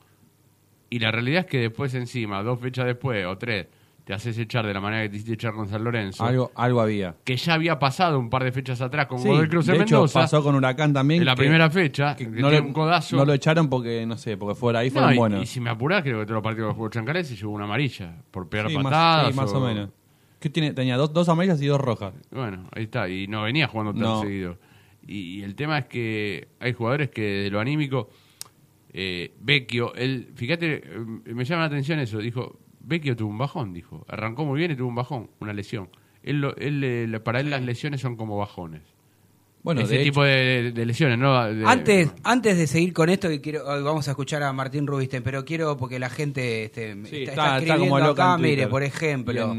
Y 0.89 0.99
la 0.99 1.11
realidad 1.11 1.41
es 1.41 1.45
que 1.47 1.57
después 1.59 1.93
encima, 1.95 2.41
dos 2.43 2.59
fechas 2.59 2.85
después 2.85 3.25
o 3.25 3.37
tres, 3.37 3.67
te 4.05 4.13
haces 4.13 4.37
echar 4.37 4.65
de 4.65 4.73
la 4.73 4.79
manera 4.81 5.03
que 5.03 5.09
te 5.09 5.15
hiciste 5.15 5.33
echar 5.33 5.53
con 5.53 5.67
San 5.67 5.83
Lorenzo. 5.83 6.23
Algo, 6.25 6.51
algo 6.55 6.81
había. 6.81 7.15
Que 7.23 7.35
ya 7.37 7.53
había 7.55 7.79
pasado 7.79 8.19
un 8.19 8.29
par 8.29 8.43
de 8.43 8.51
fechas 8.51 8.79
atrás 8.81 9.07
con 9.07 9.19
Sí, 9.19 9.27
Godoy 9.27 9.47
Cruz 9.47 9.67
en 9.69 9.77
de 9.77 9.83
hecho, 9.83 9.95
Mendoza. 9.95 10.19
pasó 10.21 10.43
con 10.43 10.55
Huracán 10.55 10.93
también. 10.93 11.21
En 11.21 11.25
la 11.25 11.35
que- 11.35 11.39
primera 11.43 11.69
fecha, 11.69 12.15
que 12.15 12.29
que 12.29 12.41
no, 12.41 12.49
un 12.49 12.73
codazo. 12.73 13.15
no 13.17 13.25
lo 13.25 13.33
echaron 13.33 13.69
porque, 13.69 14.05
no 14.05 14.17
sé, 14.17 14.35
porque 14.37 14.55
fuera 14.55 14.79
ahí 14.79 14.89
No, 14.89 14.93
fueron 14.93 15.13
y, 15.13 15.17
buenos. 15.17 15.43
y 15.43 15.45
si 15.47 15.59
me 15.61 15.69
apurás, 15.69 16.01
creo 16.03 16.19
que 16.19 16.25
todos 16.25 16.35
los 16.35 16.43
partidos 16.43 16.69
que 16.71 16.75
jugó 16.75 16.89
Chancalay 16.89 17.23
se 17.23 17.35
llevó 17.37 17.53
una 17.53 17.63
amarilla. 17.63 18.13
Por 18.29 18.47
pegar 18.49 18.67
Sí, 18.69 18.75
más- 18.75 18.83
patadas. 18.83 19.27
sí, 19.29 19.33
más 19.39 19.51
o 19.53 19.59
menos. 19.61 19.89
¿Qué 20.43 20.49
tiene? 20.49 20.73
Tenía 20.73 20.97
dos, 20.97 21.13
dos 21.13 21.29
amarillas 21.29 21.61
y 21.61 21.67
dos 21.67 21.79
rojas. 21.79 22.13
Bueno, 22.29 22.67
ahí 22.73 22.83
está. 22.83 23.07
Y 23.07 23.27
no 23.27 23.43
venía 23.43 23.65
jugando 23.69 23.93
tan 23.93 24.01
No. 24.01 24.21
seguido. 24.21 24.57
Y, 25.07 25.39
y 25.39 25.43
el 25.43 25.55
tema 25.55 25.77
es 25.79 25.85
que 25.85 26.49
hay 26.59 26.73
jugadores 26.73 27.11
que 27.11 27.21
de 27.21 27.49
lo 27.49 27.61
anímico, 27.61 28.09
eh, 28.91 29.33
Vecchio, 29.39 29.95
él, 29.95 30.33
fíjate, 30.35 30.83
eh, 30.85 30.99
me 31.33 31.45
llama 31.45 31.61
la 31.61 31.67
atención 31.67 31.97
eso, 31.99 32.17
dijo, 32.17 32.59
Vecchio 32.81 33.15
tuvo 33.15 33.29
un 33.29 33.37
bajón, 33.37 33.71
dijo. 33.73 34.05
Arrancó 34.09 34.43
muy 34.43 34.59
bien 34.59 34.71
y 34.71 34.75
tuvo 34.75 34.89
un 34.89 34.95
bajón, 34.95 35.29
una 35.39 35.53
lesión. 35.53 35.87
Él, 36.23 36.41
lo- 36.41 36.57
él, 36.57 36.83
eh, 36.83 37.19
para 37.21 37.39
él 37.39 37.49
las 37.49 37.61
lesiones 37.61 38.01
son 38.01 38.17
como 38.17 38.37
bajones. 38.37 38.81
Bueno, 39.63 39.81
ese 39.81 39.97
de 39.97 40.03
tipo 40.03 40.23
de, 40.23 40.71
de 40.73 40.85
lesiones, 40.85 41.17
¿no? 41.17 41.41
De- 41.53 41.65
Antes, 41.65 42.09
antes 42.23 42.57
de 42.57 42.67
seguir 42.67 42.91
con 42.91 43.09
esto, 43.09 43.29
que 43.29 43.39
quiero, 43.39 43.65
hoy 43.65 43.81
vamos 43.81 44.05
a 44.09 44.11
escuchar 44.11 44.43
a 44.43 44.51
Martín 44.51 44.85
Rubinstein, 44.85 45.23
pero 45.23 45.45
quiero 45.45 45.77
porque 45.77 45.99
la 45.99 46.09
gente 46.09 46.65
este, 46.65 46.91
está, 46.91 47.07
está- 47.07 47.17
está 47.17 47.31
está 47.31 47.57
escribiendo 47.57 47.85
como 47.85 47.99
loca 47.99 48.33
acá, 48.33 48.37
mire, 48.41 48.67
por 48.67 48.83
ejemplo, 48.83 49.55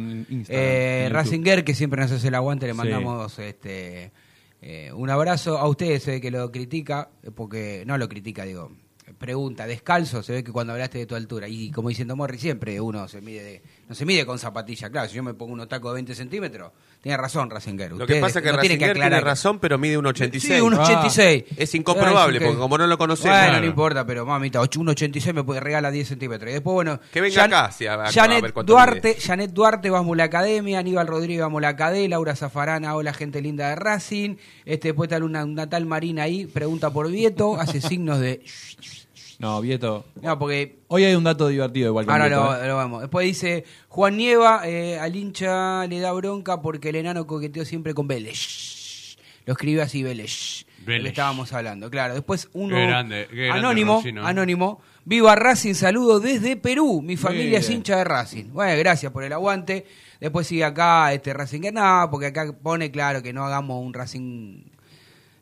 eh. 0.49 1.09
Ratzinger, 1.11 1.65
que 1.65 1.75
siempre 1.75 2.03
nos 2.03 2.13
hace 2.13 2.29
el 2.29 2.35
aguante, 2.35 2.67
le 2.67 2.73
Sí. 2.73 2.79
mandamos 2.79 3.39
este 3.39 4.13
eh, 4.61 4.91
un 4.95 5.09
abrazo. 5.11 5.59
A 5.59 5.69
usted 5.69 5.99
se 6.01 6.11
ve 6.13 6.21
que 6.21 6.31
lo 6.31 6.51
critica, 6.53 7.09
porque 7.35 7.85
no 7.87 7.97
lo 7.99 8.09
critica, 8.09 8.45
digo, 8.45 8.73
pregunta, 9.19 9.67
descalzo, 9.67 10.23
se 10.23 10.33
ve 10.33 10.45
que 10.45 10.53
cuando 10.53 10.73
hablaste 10.75 10.99
de 10.99 11.07
tu 11.07 11.15
altura, 11.15 11.49
y 11.49 11.71
como 11.71 11.89
diciendo 11.91 12.17
Morri, 12.17 12.39
siempre 12.39 12.81
uno 12.81 13.07
se 13.09 13.21
mide 13.21 13.43
de, 13.43 13.63
no 13.89 13.94
se 13.94 14.05
mide 14.06 14.24
con 14.24 14.39
zapatilla, 14.39 14.89
claro, 14.90 15.09
si 15.09 15.16
yo 15.16 15.23
me 15.23 15.35
pongo 15.35 15.52
unos 15.52 15.69
tacos 15.69 15.93
de 15.93 15.94
20 15.97 16.15
centímetros, 16.15 16.73
tiene 17.02 17.19
razón 17.19 17.51
Ratzinger. 17.51 17.93
Lo 17.93 18.06
que 18.06 18.16
pasa 18.16 18.39
es 18.39 18.44
que 18.44 18.52
no 18.52 18.59
tiene 18.59 18.78
que 18.78 18.93
tiene 18.94 19.20
razón, 19.20 19.59
pero 19.59 19.77
mide 19.77 19.98
un 19.98 20.06
86. 20.06 20.55
Sí, 20.55 20.61
un 20.61 20.73
86. 20.74 21.44
Es 21.56 21.74
incomprobable, 21.74 22.39
Ah, 22.39 22.40
porque 22.40 22.55
que- 22.55 22.59
como 22.59 22.78
no 22.78 22.86
lo 22.86 22.97
conocemos. 22.97 23.39
Bueno, 23.39 23.61
no 23.61 23.66
importa, 23.66 24.06
pero 24.06 24.24
mamita, 24.24 24.61
1,86 24.61 25.35
me 25.35 25.44
puede 25.44 25.61
regalar 25.61 25.93
10 25.93 26.09
centímetros. 26.09 26.51
Y 26.51 26.55
después, 26.55 26.73
bueno. 26.74 26.98
Que 27.12 27.20
venga 27.20 27.35
Jan- 27.43 27.52
acá, 27.52 27.73
si 27.73 27.86
a- 27.86 28.06
Janet 28.11 28.40
ver 28.43 28.65
Duarte, 28.65 29.16
Janet 29.20 29.51
Duarte, 29.51 29.90
vamos 29.90 30.15
a 30.15 30.16
la 30.16 30.24
academia. 30.24 30.78
Aníbal 30.78 31.06
Rodríguez, 31.06 31.43
vamos 31.43 31.59
a 31.59 31.62
la 31.62 31.69
academia. 31.69 32.09
Laura 32.09 32.35
Zafarana, 32.36 32.94
hola, 32.97 33.12
gente 33.12 33.43
linda 33.43 33.69
de 33.69 33.77
Racing. 33.77 34.36
Este, 34.65 34.89
después 34.89 35.11
está 35.11 35.23
una, 35.23 35.44
una 35.44 35.69
tal 35.69 35.85
Marina 35.85 36.23
ahí, 36.23 36.47
pregunta 36.47 36.90
por 36.90 37.11
Vieto, 37.11 37.61
hace 37.61 37.81
signos 37.82 38.19
de. 38.20 38.43
No, 39.39 39.61
Vieto. 39.61 40.05
No, 40.23 40.39
porque 40.39 40.77
Hoy 40.89 41.05
hay 41.05 41.15
un 41.15 41.24
dato 41.24 41.48
divertido 41.48 41.89
igual 41.89 42.06
que 42.06 42.12
Ahora 42.12 42.27
Vieto, 42.28 42.44
lo, 42.44 42.62
¿eh? 42.62 42.69
lo 42.69 42.77
vamos. 42.77 43.01
Después 43.01 43.27
dice 43.27 43.65
Juan 43.89 44.16
Nieva, 44.16 44.62
eh, 44.65 44.98
al 44.98 45.15
hincha 45.16 45.86
le 45.86 46.01
da 46.01 46.12
bronca 46.12 46.61
porque 46.62 46.90
el 46.90 46.97
enano 46.97 47.27
coqueteó 47.27 47.65
siempre 47.65 47.94
con 47.94 48.06
Vélez. 48.06 49.16
Lo 49.47 49.52
escribe 49.52 49.82
así 49.82 50.02
Vélez. 50.02 50.65
Lo 50.81 50.85
que 50.86 50.90
Vélez. 50.93 51.11
estábamos 51.12 51.52
hablando, 51.52 51.90
claro. 51.90 52.15
Después 52.15 52.48
uno 52.52 52.77
Qué 52.77 52.86
grande, 52.86 53.27
qué 53.31 53.47
grande 53.47 53.59
anónimo, 53.59 53.94
Roncino. 53.94 54.27
anónimo. 54.27 54.81
Viva 55.06 55.35
Racing, 55.35 55.74
saludo 55.74 56.19
desde 56.20 56.56
Perú. 56.56 57.02
Mi 57.02 57.16
familia 57.16 57.59
es 57.59 57.69
hincha 57.69 57.97
de 57.98 58.05
Racing. 58.05 58.52
Bueno, 58.52 58.78
gracias 58.78 59.12
por 59.12 59.23
el 59.24 59.32
aguante. 59.35 59.85
Después 60.20 60.47
sigue 60.47 60.65
acá 60.65 61.12
este 61.12 61.35
Racing 61.35 61.61
que 61.61 61.73
nada, 61.73 62.11
porque 62.11 62.27
acá 62.27 62.55
pone 62.62 62.90
claro 62.90 63.23
que 63.23 63.32
no 63.35 63.44
hagamos 63.44 63.85
un 63.85 63.93
Racing 63.93 64.62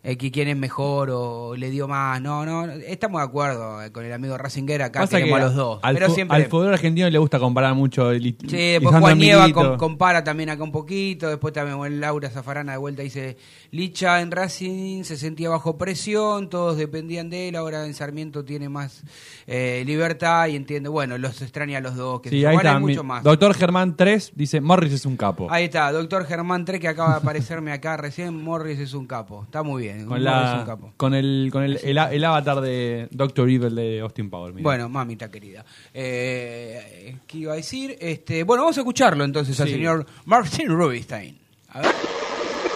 eh, 0.04 0.16
que 0.16 0.30
quién 0.30 0.48
es 0.48 0.56
mejor 0.56 1.10
o 1.12 1.54
le 1.56 1.70
dio 1.70 1.86
más. 1.88 2.20
No, 2.20 2.44
no, 2.44 2.64
estamos 2.72 3.20
de 3.20 3.24
acuerdo 3.26 3.82
eh, 3.82 3.92
con 3.92 4.04
el 4.04 4.12
amigo 4.12 4.36
Racinguera, 4.36 4.86
acá 4.86 5.00
Pasa 5.00 5.22
que 5.22 5.32
a 5.32 5.38
los 5.38 5.54
dos. 5.54 5.78
Al, 5.82 5.94
pero 5.94 6.08
fu- 6.08 6.14
siempre 6.14 6.36
al 6.36 6.46
fútbol 6.46 6.72
argentino 6.72 7.08
le 7.08 7.18
gusta 7.18 7.38
comparar 7.38 7.74
mucho. 7.74 8.10
El, 8.10 8.22
Sí, 8.22 8.56
después 8.72 8.96
Juan 8.98 9.18
Nieva 9.18 9.52
com- 9.52 9.76
compara 9.76 10.24
también 10.24 10.50
acá 10.50 10.62
un 10.64 10.72
poquito, 10.72 11.28
después 11.28 11.52
también 11.54 12.00
Laura 12.00 12.28
Zafarana 12.30 12.72
de 12.72 12.78
vuelta 12.78 13.02
dice, 13.02 13.36
Licha 13.70 14.20
en 14.20 14.30
Racing 14.30 15.04
se 15.04 15.16
sentía 15.16 15.48
bajo 15.50 15.78
presión, 15.78 16.48
todos 16.50 16.76
dependían 16.76 17.30
de 17.30 17.48
él, 17.48 17.56
ahora 17.56 17.86
en 17.86 17.94
Sarmiento 17.94 18.44
tiene 18.44 18.68
más 18.68 19.02
eh, 19.46 19.82
libertad 19.86 20.48
y 20.48 20.56
entiende, 20.56 20.88
bueno, 20.88 21.16
los 21.18 21.40
extraña 21.42 21.78
a 21.78 21.80
los 21.80 21.96
dos, 21.96 22.20
que 22.20 22.30
Sí, 22.30 22.40
se- 22.40 22.46
ahí 22.48 22.56
está. 22.56 22.78
mi- 22.78 22.86
mucho 22.86 23.04
más. 23.04 23.22
Doctor 23.22 23.54
Germán 23.54 23.96
3 23.96 24.32
dice: 24.34 24.60
Morris 24.60 24.92
es 24.92 25.06
un 25.06 25.16
capo. 25.16 25.46
Ahí 25.50 25.64
está, 25.64 25.90
doctor 25.92 26.24
Germán 26.26 26.64
Tre, 26.64 26.80
que 26.80 26.88
acaba 26.88 27.10
de 27.12 27.16
aparecerme 27.18 27.72
acá 27.72 27.96
recién, 27.96 28.34
Morris 28.42 28.78
es 28.78 28.94
un 28.94 29.06
capo, 29.06 29.42
está 29.44 29.62
muy 29.62 29.82
bien, 29.82 29.91
Con, 30.06 30.16
es 30.16 30.18
un 30.18 30.24
la, 30.24 30.62
capo. 30.66 30.92
con, 30.96 31.14
el, 31.14 31.48
con 31.52 31.62
el, 31.62 31.78
el, 31.82 31.98
el 31.98 32.24
avatar 32.24 32.60
de 32.60 33.08
Doctor 33.10 33.48
Evil 33.48 33.74
de 33.74 34.00
Austin 34.00 34.30
Power. 34.30 34.52
mira. 34.52 34.62
Bueno, 34.62 34.88
mamita 34.88 35.30
querida. 35.30 35.64
Eh, 35.92 37.16
¿Qué 37.26 37.38
iba 37.38 37.52
a 37.52 37.56
decir? 37.56 37.96
Este, 38.00 38.42
bueno, 38.44 38.62
vamos 38.64 38.76
a 38.76 38.80
escucharlo 38.80 39.24
entonces 39.24 39.58
al 39.60 39.68
señor 39.68 40.06
Martin 40.24 40.68
Rubinstein. 40.68 41.38
A 41.70 41.80
ver. 41.82 41.92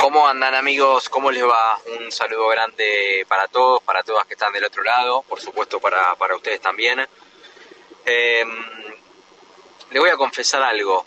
¿Cómo 0.01 0.28
andan 0.28 0.55
amigos? 0.55 1.09
¿Cómo 1.09 1.30
les 1.30 1.43
va? 1.43 1.78
Un 1.98 2.12
saludo 2.12 2.48
grande 2.48 3.24
para 3.28 3.48
todos, 3.48 3.82
para 3.82 4.02
todas 4.02 4.26
que 4.26 4.34
están 4.34 4.52
del 4.52 4.64
otro 4.64 4.82
lado, 4.82 5.22
por 5.28 5.40
supuesto 5.40 5.80
para, 5.80 6.14
para 6.16 6.36
ustedes 6.36 6.60
también. 6.60 7.01
Eh, 8.05 8.44
le 9.90 9.98
voy 10.01 10.10
a 10.10 10.16
confesar 10.16 10.62
algo. 10.62 11.06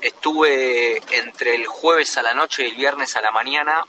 Estuve 0.00 0.96
entre 1.16 1.54
el 1.54 1.66
jueves 1.66 2.16
a 2.18 2.22
la 2.22 2.34
noche 2.34 2.64
y 2.66 2.70
el 2.70 2.76
viernes 2.76 3.14
a 3.16 3.20
la 3.20 3.30
mañana 3.30 3.84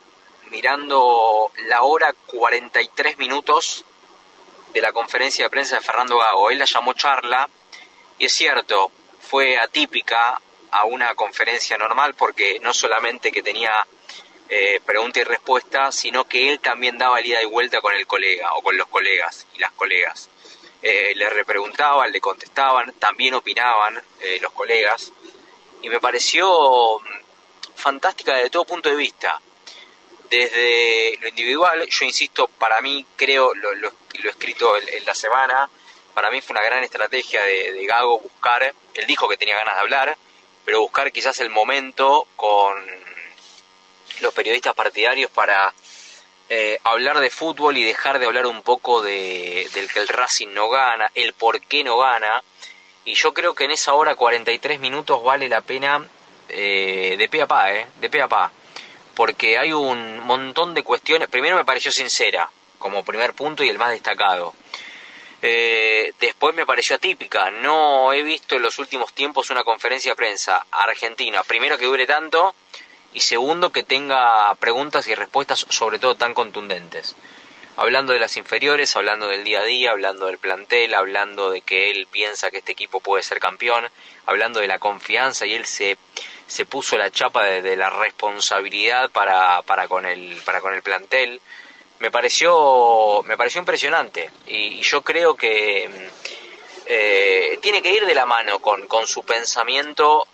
mirando 0.51 1.51
la 1.67 1.84
hora 1.84 2.13
43 2.27 3.17
minutos 3.17 3.85
de 4.73 4.81
la 4.81 4.91
conferencia 4.91 5.45
de 5.45 5.49
prensa 5.49 5.76
de 5.76 5.81
Fernando 5.81 6.17
Gago. 6.17 6.49
Él 6.49 6.59
la 6.59 6.65
llamó 6.65 6.93
charla 6.93 7.49
y 8.17 8.26
es 8.26 8.34
cierto, 8.34 8.91
fue 9.19 9.57
atípica 9.57 10.39
a 10.72 10.85
una 10.85 11.15
conferencia 11.15 11.77
normal 11.77 12.13
porque 12.15 12.59
no 12.61 12.73
solamente 12.73 13.31
que 13.31 13.41
tenía 13.41 13.85
eh, 14.49 14.80
pregunta 14.85 15.19
y 15.19 15.23
respuesta, 15.23 15.91
sino 15.91 16.27
que 16.27 16.51
él 16.51 16.59
también 16.59 16.97
daba 16.97 17.19
el 17.19 17.26
ida 17.26 17.41
y 17.41 17.45
vuelta 17.45 17.81
con 17.81 17.93
el 17.93 18.05
colega 18.05 18.53
o 18.53 18.61
con 18.61 18.77
los 18.77 18.88
colegas 18.88 19.47
y 19.55 19.59
las 19.59 19.72
colegas. 19.72 20.30
Eh, 20.81 21.13
le 21.15 21.30
repreguntaban, 21.30 22.11
le 22.11 22.22
contestaban, 22.22 22.93
también 22.99 23.34
opinaban 23.34 23.99
eh, 24.19 24.38
los 24.41 24.51
colegas 24.51 25.11
y 25.81 25.89
me 25.89 25.99
pareció 25.99 26.99
mm, 26.99 27.03
fantástica 27.76 28.35
desde 28.35 28.49
todo 28.49 28.65
punto 28.65 28.89
de 28.89 28.95
vista. 28.95 29.41
Desde 30.30 31.18
lo 31.22 31.27
individual, 31.27 31.88
yo 31.88 32.06
insisto, 32.06 32.47
para 32.47 32.81
mí 32.81 33.06
creo, 33.15 33.53
lo, 33.53 33.73
lo- 33.76 33.93
escrito 34.30 34.76
en, 34.77 34.89
en 34.89 35.06
la 35.06 35.14
semana, 35.14 35.69
para 36.14 36.31
mí 36.31 36.41
fue 36.41 36.53
una 36.56 36.64
gran 36.64 36.84
estrategia 36.84 37.43
de, 37.43 37.73
de 37.73 37.85
Gago 37.85 38.19
buscar, 38.19 38.73
él 38.93 39.06
dijo 39.07 39.27
que 39.27 39.38
tenía 39.38 39.56
ganas 39.56 39.76
de 39.76 39.81
hablar, 39.81 40.18
pero 40.64 40.80
buscar 40.81 41.11
quizás 41.11 41.39
el 41.41 41.49
momento 41.49 42.27
con 42.35 42.76
los 44.22 44.34
periodistas 44.34 44.73
partidarios 44.73 45.30
para 45.30 45.73
eh, 46.49 46.80
hablar 46.84 47.19
de 47.19 47.30
fútbol 47.30 47.77
y 47.77 47.84
dejar 47.84 48.19
de 48.19 48.26
hablar 48.26 48.45
un 48.47 48.61
poco 48.61 49.02
de, 49.02 49.69
del 49.73 49.91
que 49.91 49.99
el 49.99 50.07
Racing 50.07 50.49
no 50.53 50.69
gana, 50.69 51.11
el 51.15 51.34
por 51.34 51.61
qué 51.61 51.84
no 51.84 51.97
gana. 51.97 52.41
Y 53.03 53.14
yo 53.15 53.34
creo 53.34 53.53
que 53.53 53.65
en 53.65 53.72
esa 53.72 53.93
hora 53.93 54.15
43 54.15 54.80
minutos 54.80 55.22
vale 55.23 55.47
la 55.49 55.61
pena 55.61 56.07
eh, 56.49 57.15
de 57.18 57.30
pe 57.30 57.41
a 57.41 57.47
pa, 57.47 57.72
eh, 57.73 57.85
de 57.99 58.10
pe 58.10 58.22
a 58.22 58.27
pa. 58.27 58.52
Porque 59.15 59.57
hay 59.57 59.73
un 59.73 60.19
montón 60.19 60.73
de 60.73 60.83
cuestiones. 60.83 61.29
Primero 61.29 61.55
me 61.55 61.65
pareció 61.65 61.91
sincera, 61.91 62.49
como 62.77 63.05
primer 63.05 63.33
punto 63.33 63.63
y 63.63 63.69
el 63.69 63.77
más 63.77 63.91
destacado. 63.91 64.53
Eh, 65.41 66.13
después 66.19 66.55
me 66.55 66.65
pareció 66.65 66.95
atípica. 66.95 67.51
No 67.51 68.13
he 68.13 68.23
visto 68.23 68.55
en 68.55 68.61
los 68.61 68.79
últimos 68.79 69.13
tiempos 69.13 69.49
una 69.49 69.63
conferencia 69.63 70.11
de 70.11 70.15
prensa 70.15 70.65
argentina. 70.71 71.43
Primero 71.43 71.77
que 71.77 71.85
dure 71.85 72.05
tanto 72.05 72.55
y 73.13 73.21
segundo 73.21 73.71
que 73.71 73.83
tenga 73.83 74.53
preguntas 74.55 75.07
y 75.07 75.15
respuestas 75.15 75.65
sobre 75.69 75.99
todo 75.99 76.15
tan 76.15 76.33
contundentes. 76.33 77.15
Hablando 77.77 78.13
de 78.13 78.19
las 78.19 78.37
inferiores, 78.37 78.95
hablando 78.95 79.27
del 79.27 79.43
día 79.43 79.59
a 79.59 79.65
día, 79.65 79.91
hablando 79.91 80.25
del 80.27 80.37
plantel, 80.37 80.93
hablando 80.93 81.51
de 81.51 81.61
que 81.61 81.91
él 81.91 82.07
piensa 82.09 82.49
que 82.49 82.57
este 82.57 82.71
equipo 82.71 82.99
puede 82.99 83.21
ser 83.21 83.39
campeón, 83.39 83.85
hablando 84.25 84.61
de 84.61 84.67
la 84.67 84.79
confianza 84.79 85.45
y 85.45 85.53
él 85.53 85.65
se, 85.65 85.97
se 86.47 86.65
puso 86.65 86.97
la 86.97 87.11
chapa 87.11 87.43
de, 87.45 87.76
la 87.76 87.89
responsabilidad 87.89 89.09
para, 89.09 89.61
para, 89.63 89.88
con 89.88 90.05
el, 90.05 90.41
para 90.45 90.61
con 90.61 90.73
el 90.73 90.81
plantel. 90.81 91.41
Me 91.99 92.11
pareció, 92.11 93.23
me 93.23 93.38
pareció 93.38 93.59
impresionante 93.59 94.30
y, 94.47 94.80
y 94.80 94.81
yo 94.81 95.01
creo 95.01 95.35
que 95.35 95.89
mm, 95.89 96.85
eh, 96.88 97.59
tiene 97.61 97.81
que 97.81 97.91
ir 97.91 98.05
de 98.05 98.13
la 98.13 98.26
mano 98.26 98.59
con, 98.59 98.88
con 98.88 99.07
su 99.07 99.23
pensamiento, 99.23 100.27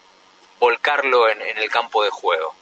volcarlo 0.59 1.29
en, 1.29 1.41
en 1.41 1.57
el 1.57 1.69
campo 1.69 2.03
de 2.03 2.09
juego. 2.09 2.55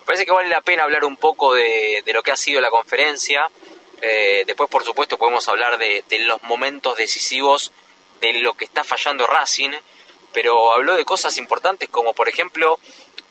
Me 0.00 0.04
parece 0.04 0.26
que 0.26 0.32
vale 0.32 0.48
la 0.48 0.60
pena 0.60 0.82
hablar 0.82 1.04
un 1.04 1.16
poco 1.16 1.54
de, 1.54 2.02
de 2.04 2.12
lo 2.12 2.22
que 2.22 2.32
ha 2.32 2.36
sido 2.36 2.60
la 2.60 2.70
conferencia. 2.70 3.50
Eh, 4.02 4.44
después, 4.46 4.68
por 4.68 4.84
supuesto, 4.84 5.16
podemos 5.16 5.46
hablar 5.48 5.78
de, 5.78 6.04
de 6.08 6.18
los 6.20 6.42
momentos 6.42 6.96
decisivos 6.96 7.72
de 8.20 8.34
lo 8.34 8.54
que 8.54 8.64
está 8.64 8.84
fallando 8.84 9.26
Racing, 9.26 9.70
pero 10.32 10.72
habló 10.72 10.96
de 10.96 11.04
cosas 11.04 11.36
importantes 11.38 11.88
como, 11.88 12.14
por 12.14 12.28
ejemplo, 12.28 12.78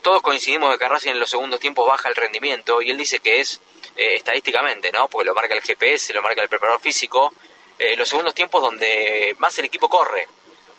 todos 0.02 0.22
coincidimos 0.22 0.70
de 0.72 0.78
que 0.78 0.88
Racing 0.88 1.10
en 1.10 1.20
los 1.20 1.30
segundos 1.30 1.60
tiempos 1.60 1.86
baja 1.86 2.08
el 2.08 2.16
rendimiento 2.16 2.80
y 2.80 2.90
él 2.90 2.98
dice 2.98 3.20
que 3.20 3.40
es 3.40 3.60
eh, 3.96 4.14
estadísticamente, 4.14 4.92
¿no? 4.92 5.08
Porque 5.08 5.26
lo 5.26 5.34
marca 5.34 5.54
el 5.54 5.62
GPS, 5.62 6.12
lo 6.14 6.22
marca 6.22 6.42
el 6.42 6.48
preparador 6.48 6.80
físico, 6.80 7.32
eh, 7.78 7.96
los 7.96 8.08
segundos 8.08 8.34
tiempos 8.34 8.62
donde 8.62 9.34
más 9.38 9.58
el 9.58 9.66
equipo 9.66 9.88
corre, 9.88 10.28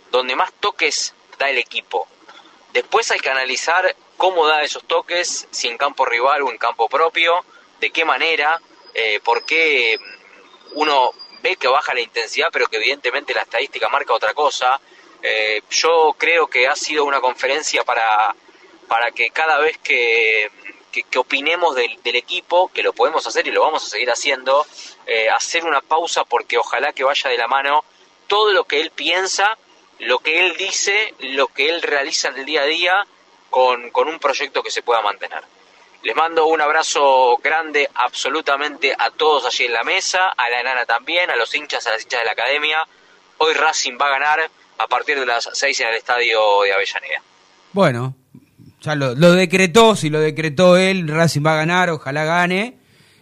donde 0.09 0.35
más 0.35 0.51
toques 0.53 1.13
da 1.37 1.49
el 1.49 1.57
equipo. 1.57 2.07
Después 2.73 3.11
hay 3.11 3.19
que 3.19 3.29
analizar 3.29 3.95
cómo 4.17 4.47
da 4.47 4.63
esos 4.63 4.83
toques, 4.85 5.47
si 5.51 5.67
en 5.67 5.77
campo 5.77 6.05
rival 6.05 6.43
o 6.43 6.51
en 6.51 6.57
campo 6.57 6.87
propio, 6.87 7.43
de 7.79 7.91
qué 7.91 8.05
manera, 8.05 8.61
eh, 8.93 9.19
por 9.23 9.45
qué 9.45 9.97
uno 10.73 11.13
ve 11.41 11.55
que 11.55 11.67
baja 11.67 11.93
la 11.93 12.01
intensidad, 12.01 12.49
pero 12.51 12.67
que 12.67 12.77
evidentemente 12.77 13.33
la 13.33 13.41
estadística 13.41 13.89
marca 13.89 14.13
otra 14.13 14.33
cosa. 14.33 14.79
Eh, 15.23 15.61
yo 15.69 16.15
creo 16.17 16.47
que 16.47 16.67
ha 16.67 16.75
sido 16.75 17.05
una 17.05 17.21
conferencia 17.21 17.83
para, 17.83 18.35
para 18.87 19.11
que 19.11 19.29
cada 19.29 19.59
vez 19.59 19.77
que, 19.77 20.49
que, 20.91 21.19
opinemos 21.19 21.75
del, 21.75 22.01
del 22.03 22.15
equipo, 22.15 22.71
que 22.73 22.83
lo 22.83 22.93
podemos 22.93 23.25
hacer 23.27 23.47
y 23.47 23.51
lo 23.51 23.61
vamos 23.61 23.85
a 23.85 23.89
seguir 23.89 24.09
haciendo, 24.09 24.65
eh, 25.05 25.29
hacer 25.29 25.63
una 25.63 25.81
pausa 25.81 26.23
porque 26.23 26.57
ojalá 26.57 26.91
que 26.93 27.03
vaya 27.03 27.29
de 27.29 27.37
la 27.37 27.47
mano 27.47 27.83
todo 28.27 28.53
lo 28.53 28.63
que 28.63 28.81
él 28.81 28.91
piensa, 28.91 29.57
lo 29.99 30.19
que 30.19 30.39
él 30.39 30.57
dice, 30.57 31.13
lo 31.19 31.47
que 31.47 31.69
él 31.69 31.81
realiza 31.81 32.29
en 32.29 32.37
el 32.37 32.45
día 32.45 32.61
a 32.61 32.65
día 32.65 33.05
con, 33.49 33.91
con 33.91 34.07
un 34.07 34.19
proyecto 34.19 34.63
que 34.63 34.71
se 34.71 34.81
pueda 34.81 35.01
mantener. 35.01 35.43
Les 36.03 36.15
mando 36.15 36.47
un 36.47 36.59
abrazo 36.59 37.37
grande 37.43 37.87
absolutamente 37.93 38.95
a 38.97 39.11
todos 39.11 39.45
allí 39.45 39.65
en 39.65 39.73
la 39.73 39.83
mesa, 39.83 40.29
a 40.29 40.49
la 40.49 40.61
enana 40.61 40.85
también, 40.85 41.29
a 41.29 41.35
los 41.35 41.53
hinchas, 41.53 41.85
a 41.85 41.91
las 41.91 42.01
hinchas 42.01 42.21
de 42.21 42.25
la 42.25 42.31
academia. 42.31 42.83
Hoy 43.37 43.53
Racing 43.53 43.97
va 44.01 44.07
a 44.07 44.17
ganar 44.17 44.49
a 44.83 44.87
partir 44.87 45.19
de 45.19 45.25
las 45.25 45.49
6 45.53 45.79
en 45.81 45.87
el 45.89 45.95
estadio 45.95 46.39
de 46.63 46.73
Avellaneda. 46.73 47.21
Bueno, 47.73 48.15
ya 48.81 48.95
lo, 48.95 49.15
lo 49.15 49.31
decretó, 49.33 49.95
si 49.95 50.09
lo 50.09 50.19
decretó 50.19 50.77
él, 50.77 51.07
Racing 51.07 51.45
va 51.45 51.53
a 51.53 51.57
ganar, 51.57 51.89
ojalá 51.89 52.25
gane, 52.25 52.77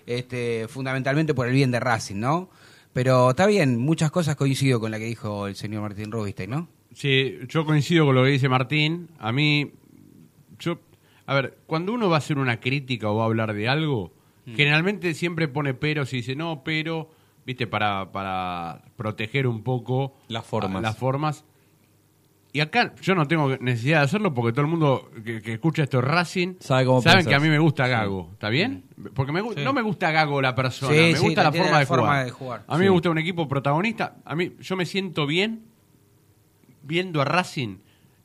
este, 0.06 0.68
fundamentalmente 0.68 1.34
por 1.34 1.48
el 1.48 1.54
bien 1.54 1.72
de 1.72 1.80
Racing, 1.80 2.16
¿no? 2.20 2.50
Pero 2.94 3.30
está 3.32 3.46
bien, 3.46 3.78
muchas 3.78 4.10
cosas 4.12 4.36
coincido 4.36 4.80
con 4.80 4.92
la 4.92 4.98
que 4.98 5.06
dijo 5.06 5.48
el 5.48 5.56
señor 5.56 5.82
Martín 5.84 6.12
Rubinstein, 6.12 6.50
¿no? 6.50 6.68
Sí, 6.96 7.38
yo 7.48 7.66
coincido 7.66 8.06
con 8.06 8.16
lo 8.16 8.24
que 8.24 8.32
dice 8.32 8.50
Martín. 8.50 9.10
A 9.20 9.32
mí, 9.32 9.72
yo, 10.58 10.80
a 11.28 11.36
ver, 11.36 11.60
cuando 11.68 11.94
uno 11.94 12.10
va 12.10 12.16
a 12.16 12.20
hacer 12.20 12.40
una 12.40 12.60
crítica 12.60 13.10
o 13.10 13.16
va 13.18 13.24
a 13.24 13.26
hablar 13.28 13.54
de 13.54 13.68
algo, 13.70 14.12
Mm. 14.46 14.56
generalmente 14.56 15.14
siempre 15.14 15.48
pone 15.48 15.76
peros 15.76 16.12
y 16.14 16.18
dice, 16.18 16.36
no, 16.36 16.64
pero, 16.64 17.12
viste, 17.46 17.68
para, 17.68 18.12
para 18.12 18.82
proteger 18.96 19.46
un 19.46 19.62
poco 19.64 20.16
Las 20.28 20.46
formas. 20.48 20.80
a- 20.80 20.82
las 20.82 20.98
formas. 20.98 21.46
Y 22.52 22.62
acá 22.62 22.96
yo 23.02 23.14
no 23.14 23.28
tengo 23.28 23.56
necesidad 23.58 24.00
de 24.00 24.06
hacerlo 24.06 24.34
porque 24.34 24.52
todo 24.54 24.62
el 24.62 24.72
mundo 24.72 25.12
que, 25.24 25.40
que 25.42 25.54
escucha 25.54 25.84
esto 25.84 26.00
es 26.00 26.04
Racing 26.06 26.56
Sabe 26.60 26.84
cómo 26.86 27.00
saben 27.02 27.18
pensás. 27.20 27.30
que 27.30 27.36
a 27.36 27.40
mí 27.40 27.48
me 27.48 27.60
gusta 27.60 27.88
Gago, 27.88 28.30
¿está 28.34 28.50
bien? 28.50 28.86
Porque 29.14 29.32
me 29.32 29.42
Sí. 29.42 29.62
no 29.64 29.72
me 29.72 29.84
gusta 29.84 30.10
Gago 30.12 30.42
la 30.42 30.56
persona, 30.56 30.92
Sí, 30.94 31.00
me 31.00 31.16
sí, 31.16 31.26
gusta 31.26 31.44
la 31.44 31.52
forma, 31.52 31.72
la 31.72 31.80
de, 31.80 31.86
forma 31.86 32.04
jugar. 32.08 32.26
de 32.26 32.32
jugar. 32.32 32.64
A 32.68 32.74
mí 32.74 32.80
Sí. 32.80 32.84
me 32.86 32.90
gusta 32.90 33.10
un 33.12 33.18
equipo 33.20 33.48
protagonista. 33.48 34.16
A 34.26 34.36
mí 34.36 34.54
yo 34.60 34.76
me 34.76 34.86
siento 34.88 35.28
bien 35.28 35.62
viendo 36.82 37.22
a 37.22 37.26
Racing 37.26 37.78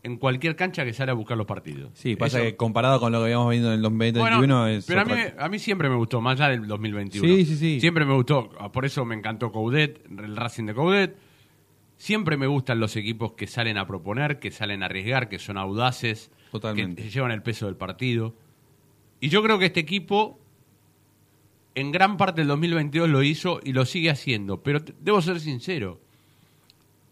en 0.03 0.17
cualquier 0.19 0.55
cancha 0.57 0.85
que 0.85 0.93
sale 0.93 1.11
a 1.11 1.15
buscar 1.15 1.37
los 1.37 1.47
partidos. 1.47 1.91
Sí, 1.95 2.17
pasa 2.17 2.39
Eso- 2.39 2.47
que 2.47 2.57
comparado 2.57 3.01
con 3.01 3.13
lo 3.13 3.19
que 3.19 3.25
habíamos 3.25 3.51
visto 3.51 3.69
en 3.69 3.75
el 3.75 3.83
2021 3.83 4.37
bueno, 4.39 4.67
es 4.69 4.85
pero 4.87 5.01
a 5.01 5.05
mí, 5.05 5.13
a 5.39 5.49
mí 5.49 5.59
siempre 5.59 5.89
me 5.89 5.97
gustó, 5.97 6.21
más 6.21 6.41
allá 6.41 6.51
del 6.51 6.67
2021. 6.67 7.27
Sí, 7.27 7.45
sí, 7.47 7.57
sí. 7.57 7.81
Siempre 7.81 8.05
me 8.05 8.15
gustó, 8.15 8.51
por 8.73 8.85
eso 8.85 9.05
me 9.05 9.15
encantó 9.15 9.51
Coudet, 9.51 10.01
el 10.19 10.37
Racing 10.37 10.65
de 10.65 10.75
Coudet. 10.75 11.17
Siempre 11.97 12.37
me 12.37 12.47
gustan 12.47 12.81
los 12.81 12.97
equipos 12.97 13.33
que 13.33 13.47
salen 13.47 13.79
a 13.79 13.87
proponer, 13.87 14.39
que 14.41 14.51
salen 14.51 14.83
a 14.83 14.87
arriesgar, 14.87 15.29
que 15.29 15.39
son 15.39 15.57
audaces, 15.57 16.31
Totalmente. 16.51 17.03
que 17.03 17.11
llevan 17.11 17.31
el 17.31 17.43
peso 17.43 17.67
del 17.67 17.77
partido. 17.77 18.35
Y 19.21 19.29
yo 19.29 19.43
creo 19.43 19.59
que 19.59 19.67
este 19.67 19.81
equipo 19.81 20.39
en 21.75 21.93
gran 21.93 22.17
parte 22.17 22.41
del 22.43 22.49
2022 22.49 23.09
lo 23.09 23.23
hizo 23.23 23.61
y 23.63 23.73
lo 23.73 23.85
sigue 23.85 24.11
haciendo, 24.11 24.63
pero 24.63 24.81
debo 25.01 25.21
ser 25.23 25.41
sincero. 25.41 26.01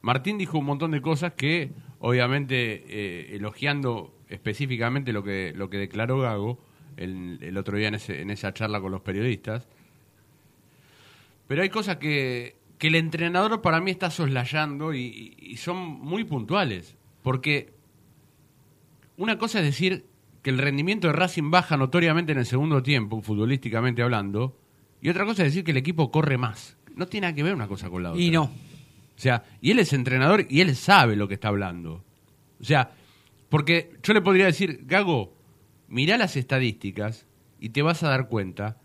Martín 0.03 0.37
dijo 0.39 0.59
un 0.59 0.65
montón 0.67 0.91
de 0.91 1.01
cosas 1.01 1.33
que, 1.35 1.71
obviamente, 2.01 2.85
eh, 2.89 3.37
elogiando 3.37 4.13
específicamente 4.29 5.13
lo 5.13 5.23
que, 5.23 5.53
lo 5.57 5.71
que 5.71 5.77
declaró 5.79 6.19
Gago 6.19 6.59
el, 6.97 7.39
el 7.41 7.57
otro 7.57 7.79
día 7.79 7.89
en, 7.89 7.95
ese- 7.95 8.21
en 8.21 8.31
esa 8.31 8.53
charla 8.53 8.81
con 8.81 8.91
los 8.93 9.01
periodistas. 9.01 9.67
Pero 11.49 11.63
hay 11.63 11.69
cosas 11.71 11.97
que, 11.97 12.57
que 12.83 12.89
el 12.89 12.97
entrenador 12.97 13.63
para 13.63 13.81
mí 13.81 13.93
está 13.93 14.11
soslayando 14.11 14.93
y, 14.93 15.37
y 15.39 15.57
son 15.57 15.77
muy 15.79 16.25
puntuales. 16.25 16.97
Porque 17.23 17.73
una 19.17 19.39
cosa 19.39 19.61
es 19.61 19.67
decir 19.67 20.05
que 20.43 20.51
el 20.51 20.59
rendimiento 20.59 21.07
de 21.07 21.13
Racing 21.13 21.53
baja 21.53 21.77
notoriamente 21.77 22.33
en 22.33 22.39
el 22.39 22.45
segundo 22.45 22.83
tiempo, 22.83 23.23
futbolísticamente 23.23 24.03
hablando, 24.03 24.59
y 25.01 25.11
otra 25.11 25.25
cosa 25.25 25.45
es 25.45 25.53
decir 25.53 25.63
que 25.63 25.71
el 25.71 25.77
equipo 25.77 26.11
corre 26.11 26.39
más. 26.39 26.77
No 26.97 27.07
tiene 27.07 27.29
nada 27.29 27.37
que 27.37 27.45
ver 27.45 27.55
una 27.55 27.69
cosa 27.69 27.89
con 27.89 28.03
la 28.03 28.11
otra. 28.11 28.21
Y 28.21 28.33
no. 28.33 28.47
O 28.47 28.51
sea, 29.15 29.45
y 29.61 29.71
él 29.71 29.79
es 29.79 29.93
entrenador 29.93 30.45
y 30.51 30.61
él 30.61 30.75
sabe 30.75 31.15
lo 31.15 31.29
que 31.29 31.35
está 31.35 31.47
hablando. 31.47 32.03
O 32.61 32.65
sea, 32.65 32.91
porque 33.49 33.93
yo 34.03 34.13
le 34.13 34.23
podría 34.23 34.47
decir, 34.47 34.81
Gago, 34.87 35.37
mirá 35.87 36.19
las 36.19 36.35
estadísticas 36.35 37.29
y 37.61 37.69
te 37.69 37.83
vas 37.83 38.03
a 38.03 38.09
dar 38.09 38.27
cuenta 38.27 38.79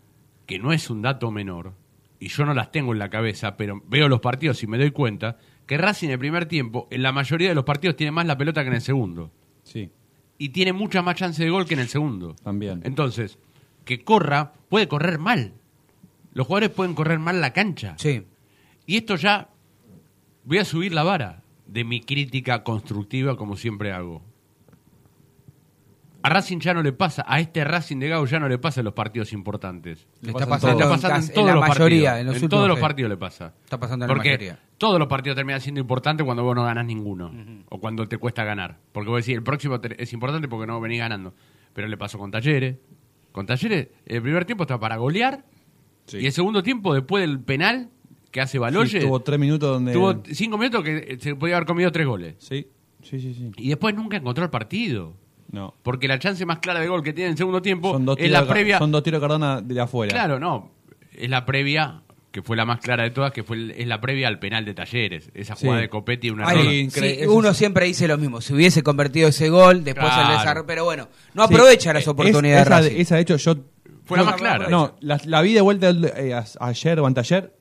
que 0.46 0.60
no 0.60 0.72
es 0.72 0.88
un 0.88 1.02
dato 1.02 1.32
menor, 1.32 1.74
y 2.20 2.28
yo 2.28 2.44
no 2.44 2.54
las 2.54 2.72
tengo 2.72 2.92
en 2.92 2.98
la 2.98 3.10
cabeza, 3.10 3.56
pero 3.56 3.82
veo 3.86 4.08
los 4.08 4.20
partidos 4.20 4.62
y 4.62 4.66
me 4.66 4.78
doy 4.78 4.90
cuenta 4.90 5.38
que 5.66 5.76
Racing 5.76 6.06
en 6.08 6.12
el 6.14 6.18
primer 6.18 6.46
tiempo, 6.46 6.88
en 6.90 7.02
la 7.02 7.12
mayoría 7.12 7.50
de 7.50 7.54
los 7.54 7.64
partidos, 7.64 7.96
tiene 7.96 8.10
más 8.10 8.26
la 8.26 8.36
pelota 8.38 8.62
que 8.62 8.68
en 8.68 8.74
el 8.74 8.80
segundo. 8.80 9.30
Sí, 9.62 9.90
Y 10.38 10.48
tiene 10.50 10.72
mucha 10.72 11.02
más 11.02 11.16
chance 11.16 11.42
de 11.44 11.50
gol 11.50 11.66
que 11.66 11.74
en 11.74 11.80
el 11.80 11.88
segundo. 11.88 12.34
también. 12.42 12.80
Entonces, 12.84 13.38
que 13.84 14.02
corra, 14.02 14.52
puede 14.68 14.88
correr 14.88 15.18
mal. 15.18 15.52
Los 16.32 16.46
jugadores 16.46 16.70
pueden 16.70 16.94
correr 16.94 17.18
mal 17.18 17.40
la 17.40 17.52
cancha. 17.52 17.94
Sí. 17.98 18.24
Y 18.86 18.96
esto 18.96 19.16
ya 19.16 19.48
voy 20.44 20.58
a 20.58 20.64
subir 20.64 20.92
la 20.92 21.02
vara 21.02 21.42
de 21.66 21.84
mi 21.84 22.00
crítica 22.00 22.62
constructiva 22.64 23.36
como 23.36 23.56
siempre 23.56 23.92
hago. 23.92 24.22
A 26.20 26.28
Racing 26.30 26.58
ya 26.58 26.74
no 26.74 26.82
le 26.82 26.92
pasa, 26.92 27.24
a 27.26 27.38
este 27.38 27.62
Racing 27.62 27.98
de 27.98 28.08
Gao 28.08 28.26
ya 28.26 28.40
no 28.40 28.48
le 28.48 28.58
pasa 28.58 28.80
en 28.80 28.86
los 28.86 28.94
partidos 28.94 29.32
importantes. 29.32 30.06
Le 30.20 30.32
pasa 30.32 30.44
está 30.44 30.50
pasando, 30.56 30.82
en 30.84 30.90
pasando 30.90 31.08
en, 31.14 31.20
casi- 31.20 31.28
en 31.28 31.34
todos 31.34 31.46
la 31.46 31.54
los 31.54 31.68
mayoría, 31.68 31.78
partidos. 32.10 32.20
en 32.20 32.26
los 32.26 32.36
en 32.36 32.42
últimos 32.42 32.50
todos 32.50 32.68
los 32.68 32.78
partidos 32.80 33.10
le 33.10 33.16
pasa. 33.16 33.54
Está 33.64 33.78
pasando 33.78 34.04
en 34.04 34.08
la 34.08 34.14
Porque 34.14 34.28
mayoría. 34.30 34.58
todos 34.78 34.98
los 34.98 35.08
partidos 35.08 35.36
terminan 35.36 35.60
siendo 35.60 35.80
importantes 35.80 36.24
cuando 36.24 36.42
vos 36.42 36.56
no 36.56 36.64
ganás 36.64 36.84
ninguno. 36.86 37.32
O 37.68 37.78
cuando 37.78 38.06
te 38.06 38.18
cuesta 38.18 38.42
ganar. 38.42 38.78
Porque 38.90 39.10
vos 39.10 39.24
decís, 39.24 39.36
el 39.36 39.44
próximo 39.44 39.78
es 39.96 40.12
importante 40.12 40.48
porque 40.48 40.66
no 40.66 40.80
venís 40.80 40.98
ganando. 40.98 41.34
Pero 41.72 41.86
le 41.86 41.96
pasó 41.96 42.18
con 42.18 42.30
Talleres. 42.32 42.76
Con 43.30 43.46
Talleres, 43.46 43.88
el 44.04 44.20
primer 44.20 44.44
tiempo 44.44 44.64
está 44.64 44.80
para 44.80 44.96
golear. 44.96 45.44
Sí. 46.06 46.18
Y 46.18 46.26
el 46.26 46.32
segundo 46.32 46.62
tiempo, 46.64 46.94
después 46.94 47.20
del 47.20 47.38
penal 47.40 47.90
que 48.32 48.40
hace 48.40 48.52
Sí, 48.52 48.58
Baloye, 48.58 49.00
tuvo 49.00 49.20
tres 49.20 49.38
minutos 49.38 49.70
donde... 49.70 49.92
tuvo 49.92 50.20
cinco 50.32 50.58
minutos 50.58 50.82
que 50.82 50.96
eh, 50.96 51.16
se 51.20 51.36
podía 51.36 51.56
haber 51.56 51.66
comido 51.68 51.92
tres 51.92 52.06
goles. 52.08 52.34
Sí, 52.38 52.66
sí, 53.02 53.20
sí, 53.20 53.34
sí. 53.34 53.50
Y 53.56 53.68
después 53.68 53.94
nunca 53.94 54.16
encontró 54.16 54.42
el 54.44 54.50
partido. 54.50 55.14
No. 55.50 55.74
Porque 55.82 56.08
la 56.08 56.18
chance 56.18 56.44
más 56.44 56.58
clara 56.58 56.80
de 56.80 56.88
gol 56.88 57.02
que 57.02 57.12
tiene 57.12 57.28
en 57.28 57.32
el 57.32 57.38
segundo 57.38 57.62
tiempo 57.62 57.92
Son 57.92 58.04
dos 58.04 58.16
es 58.18 58.24
tiros, 58.24 58.46
la 58.46 58.52
previa. 58.52 58.78
son 58.78 58.92
dos 58.92 59.02
tiros 59.02 59.20
de 59.20 59.22
Cardona 59.26 59.60
de 59.62 59.80
afuera. 59.80 60.12
Claro, 60.12 60.38
no. 60.38 60.70
Es 61.16 61.30
la 61.30 61.46
previa, 61.46 62.02
que 62.30 62.42
fue 62.42 62.54
la 62.56 62.66
más 62.66 62.80
clara 62.80 63.02
de 63.04 63.10
todas, 63.10 63.32
que 63.32 63.42
fue 63.42 63.56
el- 63.56 63.70
es 63.70 63.86
la 63.86 64.00
previa 64.00 64.28
al 64.28 64.38
penal 64.38 64.64
de 64.66 64.74
Talleres. 64.74 65.30
Esa 65.34 65.56
Sí. 65.56 65.64
jugada 65.64 65.80
de 65.82 65.88
Copetti, 65.88 66.28
un 66.30 66.42
Ay. 66.44 66.90
Sí, 66.90 67.20
uno 67.26 67.54
siempre 67.54 67.86
dice 67.86 68.06
lo 68.06 68.18
mismo. 68.18 68.40
Si 68.42 68.52
hubiese 68.52 68.82
convertido 68.82 69.28
ese 69.28 69.48
gol, 69.48 69.84
después 69.84 70.06
Claro. 70.06 70.32
el 70.32 70.38
desarrollo. 70.38 70.66
Pero 70.66 70.84
bueno, 70.84 71.08
no 71.34 71.42
aprovecha 71.44 71.92
las 71.94 72.06
oportunidades 72.06 72.60
es- 72.60 72.66
esa, 72.66 72.76
de 72.76 72.88
Racing. 72.88 73.00
esa, 73.00 73.14
de 73.16 73.20
hecho, 73.22 73.36
yo... 73.36 73.54
Fue 74.04 74.16
la 74.18 74.24
yo- 74.24 74.30
más 74.30 74.36
clara. 74.40 74.68
No, 74.68 74.96
la, 75.00 75.18
la 75.24 75.40
vi 75.42 75.54
de 75.54 75.60
vuelta 75.62 75.90
eh, 75.90 76.34
ayer 76.60 77.00
o 77.00 77.06
anteayer. 77.06 77.54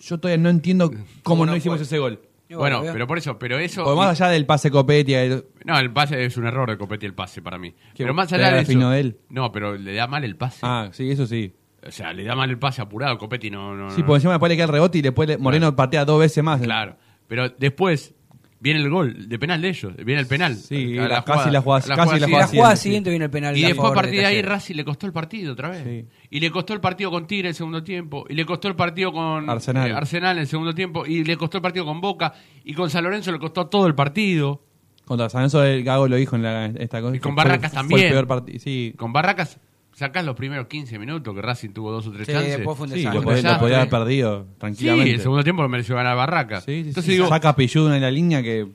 Yo 0.00 0.18
todavía 0.18 0.42
no 0.42 0.48
entiendo 0.48 0.90
cómo 1.22 1.44
no, 1.44 1.52
no 1.52 1.56
hicimos 1.58 1.80
ese 1.80 1.98
gol. 1.98 2.20
Bueno, 2.58 2.82
pero 2.92 3.06
por 3.06 3.18
eso, 3.18 3.38
pero 3.38 3.58
eso. 3.58 3.84
Porque 3.84 3.96
más 4.00 4.20
allá 4.20 4.30
del 4.32 4.46
pase 4.46 4.70
Copetti, 4.70 5.14
el- 5.14 5.44
No, 5.64 5.78
el 5.78 5.92
pase 5.92 6.24
es 6.24 6.36
un 6.36 6.46
error 6.46 6.68
de 6.70 6.76
Copetti 6.78 7.06
el 7.06 7.14
pase 7.14 7.42
para 7.42 7.58
mí. 7.58 7.72
Que 7.94 8.04
Pero 8.04 8.14
más 8.14 8.32
allá 8.32 8.50
de 8.50 8.60
eso. 8.62 8.92
él. 8.92 9.18
No, 9.28 9.52
pero 9.52 9.76
le 9.76 9.94
da 9.94 10.06
mal 10.06 10.24
el 10.24 10.36
pase. 10.36 10.60
Ah, 10.62 10.88
sí, 10.92 11.10
eso 11.10 11.26
sí. 11.26 11.54
O 11.86 11.90
sea, 11.90 12.12
le 12.12 12.24
da 12.24 12.34
mal 12.34 12.50
el 12.50 12.58
pase 12.58 12.82
apurado. 12.82 13.16
Copetti 13.18 13.50
no. 13.50 13.74
no 13.74 13.90
Sí, 13.90 14.00
no. 14.00 14.06
por 14.06 14.16
encima 14.16 14.32
después 14.34 14.50
le 14.50 14.56
queda 14.56 14.64
el 14.66 14.72
rebote 14.72 14.98
y 14.98 15.02
después 15.02 15.38
Moreno 15.38 15.74
patea 15.76 16.04
dos 16.04 16.18
veces 16.20 16.42
más. 16.44 16.60
Claro. 16.60 16.96
Pero 17.26 17.48
después 17.50 18.14
viene 18.60 18.80
el 18.80 18.88
gol 18.90 19.28
de 19.28 19.38
penal 19.38 19.60
de 19.62 19.68
ellos. 19.70 19.92
Viene 20.04 20.20
el 20.20 20.26
penal. 20.26 20.54
Sí, 20.54 20.96
A 20.98 21.08
la- 21.08 21.24
casi 21.24 21.50
la 21.50 21.60
jugada- 21.60 21.96
casi 21.96 22.12
la 22.12 22.16
Y 22.16 22.20
la 22.20 22.26
jugada 22.28 22.46
jugada 22.46 22.76
sí. 22.76 22.82
siguiente 22.84 23.10
viene 23.10 23.24
el 23.24 23.30
penal. 23.30 23.56
Y 23.56 23.62
después 23.62 23.90
a 23.90 23.94
partir 23.94 24.20
de 24.20 24.26
ahí. 24.26 24.42
Racing 24.42 24.74
le 24.76 24.84
costó 24.84 25.06
el 25.06 25.12
partido 25.12 25.52
otra 25.54 25.70
vez. 25.70 25.82
Sí. 25.84 26.06
Y 26.30 26.40
le 26.40 26.50
costó 26.50 26.74
el 26.74 26.80
partido 26.80 27.10
con 27.10 27.26
Tigre 27.26 27.48
el 27.48 27.54
segundo 27.54 27.82
tiempo. 27.82 28.24
Y 28.28 28.34
le 28.34 28.44
costó 28.46 28.68
el 28.68 28.76
partido 28.76 29.12
con 29.12 29.48
Arsenal. 29.50 29.90
eh, 29.90 29.94
Arsenal 29.94 30.36
en 30.36 30.42
el 30.42 30.46
segundo 30.46 30.74
tiempo. 30.74 31.04
Y 31.06 31.24
le 31.24 31.36
costó 31.36 31.58
el 31.58 31.62
partido 31.62 31.84
con 31.84 32.00
Boca. 32.00 32.32
Y 32.64 32.74
con 32.74 32.88
San 32.90 33.02
Lorenzo 33.04 33.32
le 33.32 33.38
costó 33.38 33.66
todo 33.66 33.86
el 33.86 33.94
partido. 33.94 34.62
Contra 35.04 35.28
San 35.28 35.40
Lorenzo 35.40 35.64
el 35.64 35.82
Gago 35.82 36.06
lo 36.06 36.16
dijo 36.16 36.36
en 36.36 36.42
la, 36.42 36.66
esta 36.66 37.00
cosa. 37.00 37.16
Y 37.16 37.18
con 37.18 37.34
Barracas 37.34 37.72
fue 37.72 37.80
también. 37.80 38.00
el 38.06 38.12
peor 38.12 38.26
partido. 38.26 38.58
Sí, 38.60 38.94
Con 38.96 39.12
Barracas 39.12 39.58
sacás 40.00 40.24
los 40.24 40.34
primeros 40.34 40.66
15 40.66 40.98
minutos 40.98 41.34
que 41.34 41.40
Racing 41.42 41.70
tuvo 41.70 41.92
dos 41.92 42.06
o 42.06 42.12
tres 42.12 42.26
Sí, 42.26 42.32
chances. 42.32 42.56
después 42.56 42.76
fue 42.76 42.86
un 42.88 42.92
sí 42.94 43.02
lo, 43.04 43.10
podía, 43.12 43.22
lo 43.22 43.30
desastre. 43.36 43.60
podía 43.60 43.76
haber 43.76 43.88
perdido 43.90 44.42
Sí, 44.44 44.54
tranquilamente. 44.58 45.10
el 45.12 45.20
segundo 45.20 45.44
tiempo 45.44 45.62
lo 45.62 45.68
mereció 45.68 45.94
ganar 45.94 46.16
Barracas. 46.16 46.64
Sí, 46.64 46.72
sí, 46.82 46.88
Entonces 46.88 47.04
sí. 47.04 47.12
digo, 47.12 47.28
Saca 47.28 47.54
Pilludo 47.56 47.94
en 47.94 48.00
la 48.00 48.10
línea 48.10 48.42
que... 48.42 48.66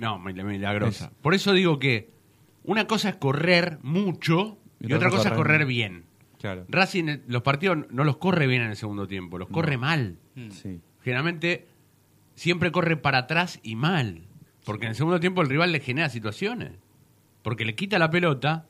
no, 0.00 0.18
mil- 0.18 0.42
milagrosa. 0.44 1.12
Por 1.22 1.34
eso 1.34 1.52
digo 1.52 1.78
que 1.78 2.10
una 2.64 2.86
cosa 2.86 3.10
es 3.10 3.16
correr 3.16 3.78
mucho 3.82 4.58
y, 4.80 4.92
otra 4.92 5.10
cosa 5.10 5.28
es 5.30 5.34
correr 5.34 5.66
bien. 5.66 6.04
Claro. 6.40 6.64
Racing, 6.68 7.08
eh, 7.08 7.20
los 7.28 7.42
partidos 7.42 7.78
no 7.90 8.02
los 8.04 8.16
corre 8.16 8.46
bien 8.46 8.62
en 8.62 8.70
el 8.70 8.76
segundo 8.76 9.06
tiempo, 9.06 9.38
los 9.38 9.48
corre 9.48 9.76
mal. 9.76 10.16
Sí. 10.50 10.80
Generalmente 11.02 11.68
siempre 12.34 12.72
corre 12.72 12.96
para 12.96 13.18
atrás 13.18 13.60
y 13.62 13.76
mal. 13.76 14.22
Porque 14.64 14.86
en 14.86 14.90
el 14.90 14.96
segundo 14.96 15.20
tiempo 15.20 15.42
el 15.42 15.48
rival 15.50 15.72
le 15.72 15.80
genera 15.80 16.08
situaciones. 16.08 16.72
Porque 17.42 17.64
le 17.64 17.74
quita 17.74 17.98
la 17.98 18.10
pelota. 18.10 18.66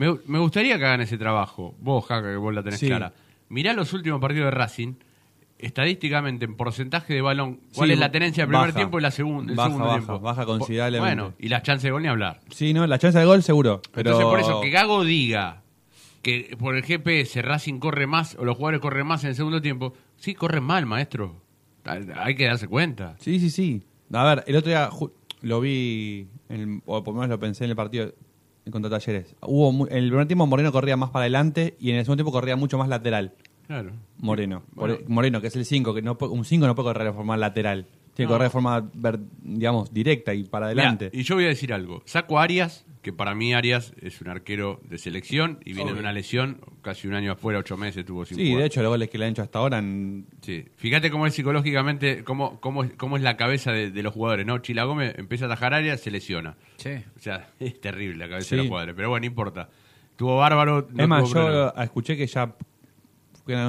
Me, 0.00 0.16
me 0.26 0.38
gustaría 0.38 0.78
que 0.78 0.84
hagan 0.86 1.02
ese 1.02 1.18
trabajo. 1.18 1.74
Vos, 1.78 2.06
Jaca, 2.06 2.30
que 2.30 2.36
vos 2.36 2.54
la 2.54 2.62
tenés 2.62 2.80
Sí. 2.80 2.86
clara. 2.86 3.12
Mirá 3.50 3.74
los 3.74 3.92
últimos 3.92 4.18
partidos 4.20 4.46
de 4.46 4.50
Racing. 4.52 4.94
Estadísticamente, 5.58 6.46
en 6.46 6.56
porcentaje 6.56 7.12
de 7.12 7.20
balón, 7.20 7.60
¿cuál 7.74 7.88
Sí, 7.88 7.92
es 7.92 7.98
la 7.98 8.10
tenencia 8.10 8.44
del 8.44 8.48
primer 8.48 8.68
baja. 8.68 8.76
tiempo 8.76 8.98
y 8.98 9.02
la 9.02 9.10
segun- 9.10 9.50
el 9.50 9.56
Baja, 9.56 9.68
segundo 9.68 9.86
baja, 9.88 9.98
tiempo? 9.98 10.20
baja 10.20 10.46
considerablemente. 10.46 11.14
Bueno, 11.22 11.34
y 11.38 11.48
las 11.50 11.62
chances 11.62 11.82
de 11.82 11.90
gol 11.90 12.00
ni 12.02 12.08
hablar. 12.08 12.40
Sí, 12.50 12.72
no, 12.72 12.86
la 12.86 12.98
chance 12.98 13.18
de 13.18 13.26
gol 13.26 13.42
seguro. 13.42 13.82
Pero... 13.92 14.10
Entonces, 14.12 14.24
por 14.30 14.40
eso 14.40 14.60
que 14.62 14.70
Gago 14.70 15.04
diga 15.04 15.60
que 16.22 16.56
por 16.58 16.76
el 16.76 16.82
GPS 16.82 17.42
Racing 17.42 17.78
corre 17.78 18.06
más 18.06 18.36
o 18.36 18.44
los 18.46 18.56
jugadores 18.56 18.80
corren 18.80 19.06
más 19.06 19.22
en 19.24 19.30
el 19.30 19.36
segundo 19.36 19.60
tiempo, 19.60 19.92
sí, 20.16 20.32
corren 20.34 20.64
mal, 20.64 20.86
maestro. 20.86 21.42
Hay 22.16 22.34
que 22.36 22.46
darse 22.46 22.66
cuenta. 22.66 23.16
Sí, 23.18 23.38
sí, 23.38 23.50
sí. 23.50 23.82
A 24.14 24.24
ver, 24.24 24.44
el 24.46 24.56
otro 24.56 24.70
día 24.70 24.88
lo 25.42 25.60
vi, 25.60 26.26
en 26.48 26.60
el- 26.60 26.82
o 26.86 27.04
por 27.04 27.12
lo 27.14 27.20
menos 27.20 27.34
lo 27.34 27.38
pensé 27.38 27.64
en 27.64 27.70
el 27.70 27.76
partido. 27.76 28.14
Contra 28.70 28.90
Talleres. 28.90 29.34
Hubo 29.42 29.72
mu- 29.72 29.86
en 29.86 29.96
el 29.98 30.08
primer 30.08 30.26
tiempo 30.26 30.46
Moreno 30.46 30.72
corría 30.72 30.96
más 30.96 31.10
para 31.10 31.22
adelante 31.24 31.76
y 31.80 31.90
en 31.90 31.96
el 31.96 32.04
segundo 32.04 32.22
tiempo 32.24 32.32
corría 32.32 32.56
mucho 32.56 32.78
más 32.78 32.88
lateral. 32.88 33.34
Claro. 33.66 33.92
Moreno. 34.18 34.62
Por- 34.74 35.08
Moreno, 35.08 35.40
que 35.40 35.46
es 35.46 35.56
el 35.56 35.64
5, 35.64 35.94
que 35.94 36.02
no 36.02 36.16
un 36.20 36.44
5 36.44 36.66
no 36.66 36.74
puede 36.74 36.88
correr 36.88 37.06
de 37.08 37.12
forma 37.12 37.36
lateral. 37.36 37.86
Tiene 38.20 38.28
que 38.28 38.32
correr 38.34 38.46
de 38.48 38.50
forma, 38.50 38.90
digamos, 39.42 39.92
directa 39.92 40.34
y 40.34 40.44
para 40.44 40.68
Mirá, 40.68 40.82
adelante. 40.82 41.10
y 41.12 41.22
yo 41.22 41.34
voy 41.36 41.44
a 41.44 41.48
decir 41.48 41.72
algo. 41.72 42.02
Saco 42.06 42.38
a 42.38 42.42
Arias, 42.42 42.84
que 43.02 43.12
para 43.12 43.34
mí 43.34 43.54
Arias 43.54 43.94
es 44.00 44.20
un 44.20 44.28
arquero 44.28 44.80
de 44.88 44.98
selección 44.98 45.58
y 45.64 45.72
viene 45.72 45.84
Obvio. 45.84 45.94
de 45.94 46.00
una 46.00 46.12
lesión, 46.12 46.60
casi 46.82 47.08
un 47.08 47.14
año 47.14 47.32
afuera, 47.32 47.58
ocho 47.58 47.76
meses 47.76 48.04
tuvo 48.04 48.24
sin 48.26 48.36
Sí, 48.36 48.46
jugar. 48.48 48.60
de 48.60 48.66
hecho, 48.66 48.82
los 48.82 48.90
goles 48.90 49.08
que 49.08 49.16
le 49.18 49.24
han 49.24 49.30
hecho 49.32 49.42
hasta 49.42 49.58
ahora. 49.58 49.78
en- 49.78 50.26
Sí. 50.42 50.66
Fíjate 50.76 51.10
cómo 51.10 51.26
es 51.26 51.34
psicológicamente, 51.34 52.24
cómo, 52.24 52.60
cómo, 52.60 52.84
es, 52.84 52.92
cómo 52.94 53.16
es 53.16 53.22
la 53.22 53.36
cabeza 53.36 53.72
de, 53.72 53.90
de 53.90 54.02
los 54.02 54.12
jugadores, 54.12 54.44
¿no? 54.46 54.58
Chila 54.58 54.84
Gómez 54.84 55.14
empieza 55.18 55.46
a 55.46 55.48
atajar 55.48 55.72
Arias, 55.74 56.00
se 56.00 56.10
lesiona. 56.10 56.56
Sí. 56.76 56.90
O 57.16 57.20
sea, 57.20 57.48
es 57.60 57.80
terrible 57.80 58.18
la 58.18 58.28
cabeza 58.28 58.48
Sí. 58.50 58.54
de 58.56 58.62
los 58.62 58.68
jugadores. 58.68 58.94
Pero 58.94 59.08
bueno, 59.08 59.20
no 59.22 59.26
importa. 59.26 59.68
Tuvo 60.16 60.36
bárbaro. 60.36 60.86
no 60.92 61.02
es 61.02 61.08
más, 61.08 61.32
yo 61.32 61.72
escuché 61.74 62.14
que 62.16 62.26
ya 62.26 62.54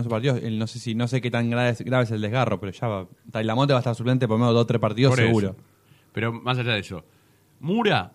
partidos. 0.10 0.42
el- 0.44 0.58
No 0.60 0.68
sé 0.68 0.80
si 0.80 0.96
no 0.96 1.08
sé 1.08 1.22
qué 1.22 1.32
tan 1.32 1.50
grave 1.50 1.70
es, 1.70 1.82
grave 1.82 2.04
es 2.04 2.12
el 2.12 2.22
desgarro, 2.22 2.60
pero 2.60 2.72
ya 2.72 2.88
va. 2.88 3.08
Tailamonte 3.32 3.74
va 3.74 3.80
a 3.80 3.82
estar 3.82 3.96
suplente 3.96 4.28
por 4.28 4.36
lo 4.36 4.40
menos 4.40 4.54
dos 4.54 4.64
o 4.64 4.68
tres 4.68 4.80
partidos 4.82 5.12
Por 5.12 5.20
eso. 5.20 5.28
seguro. 5.28 5.56
Pero 6.14 6.34
más 6.34 6.58
allá 6.58 6.74
de 6.74 6.80
eso, 6.80 7.04
Mura 7.60 8.14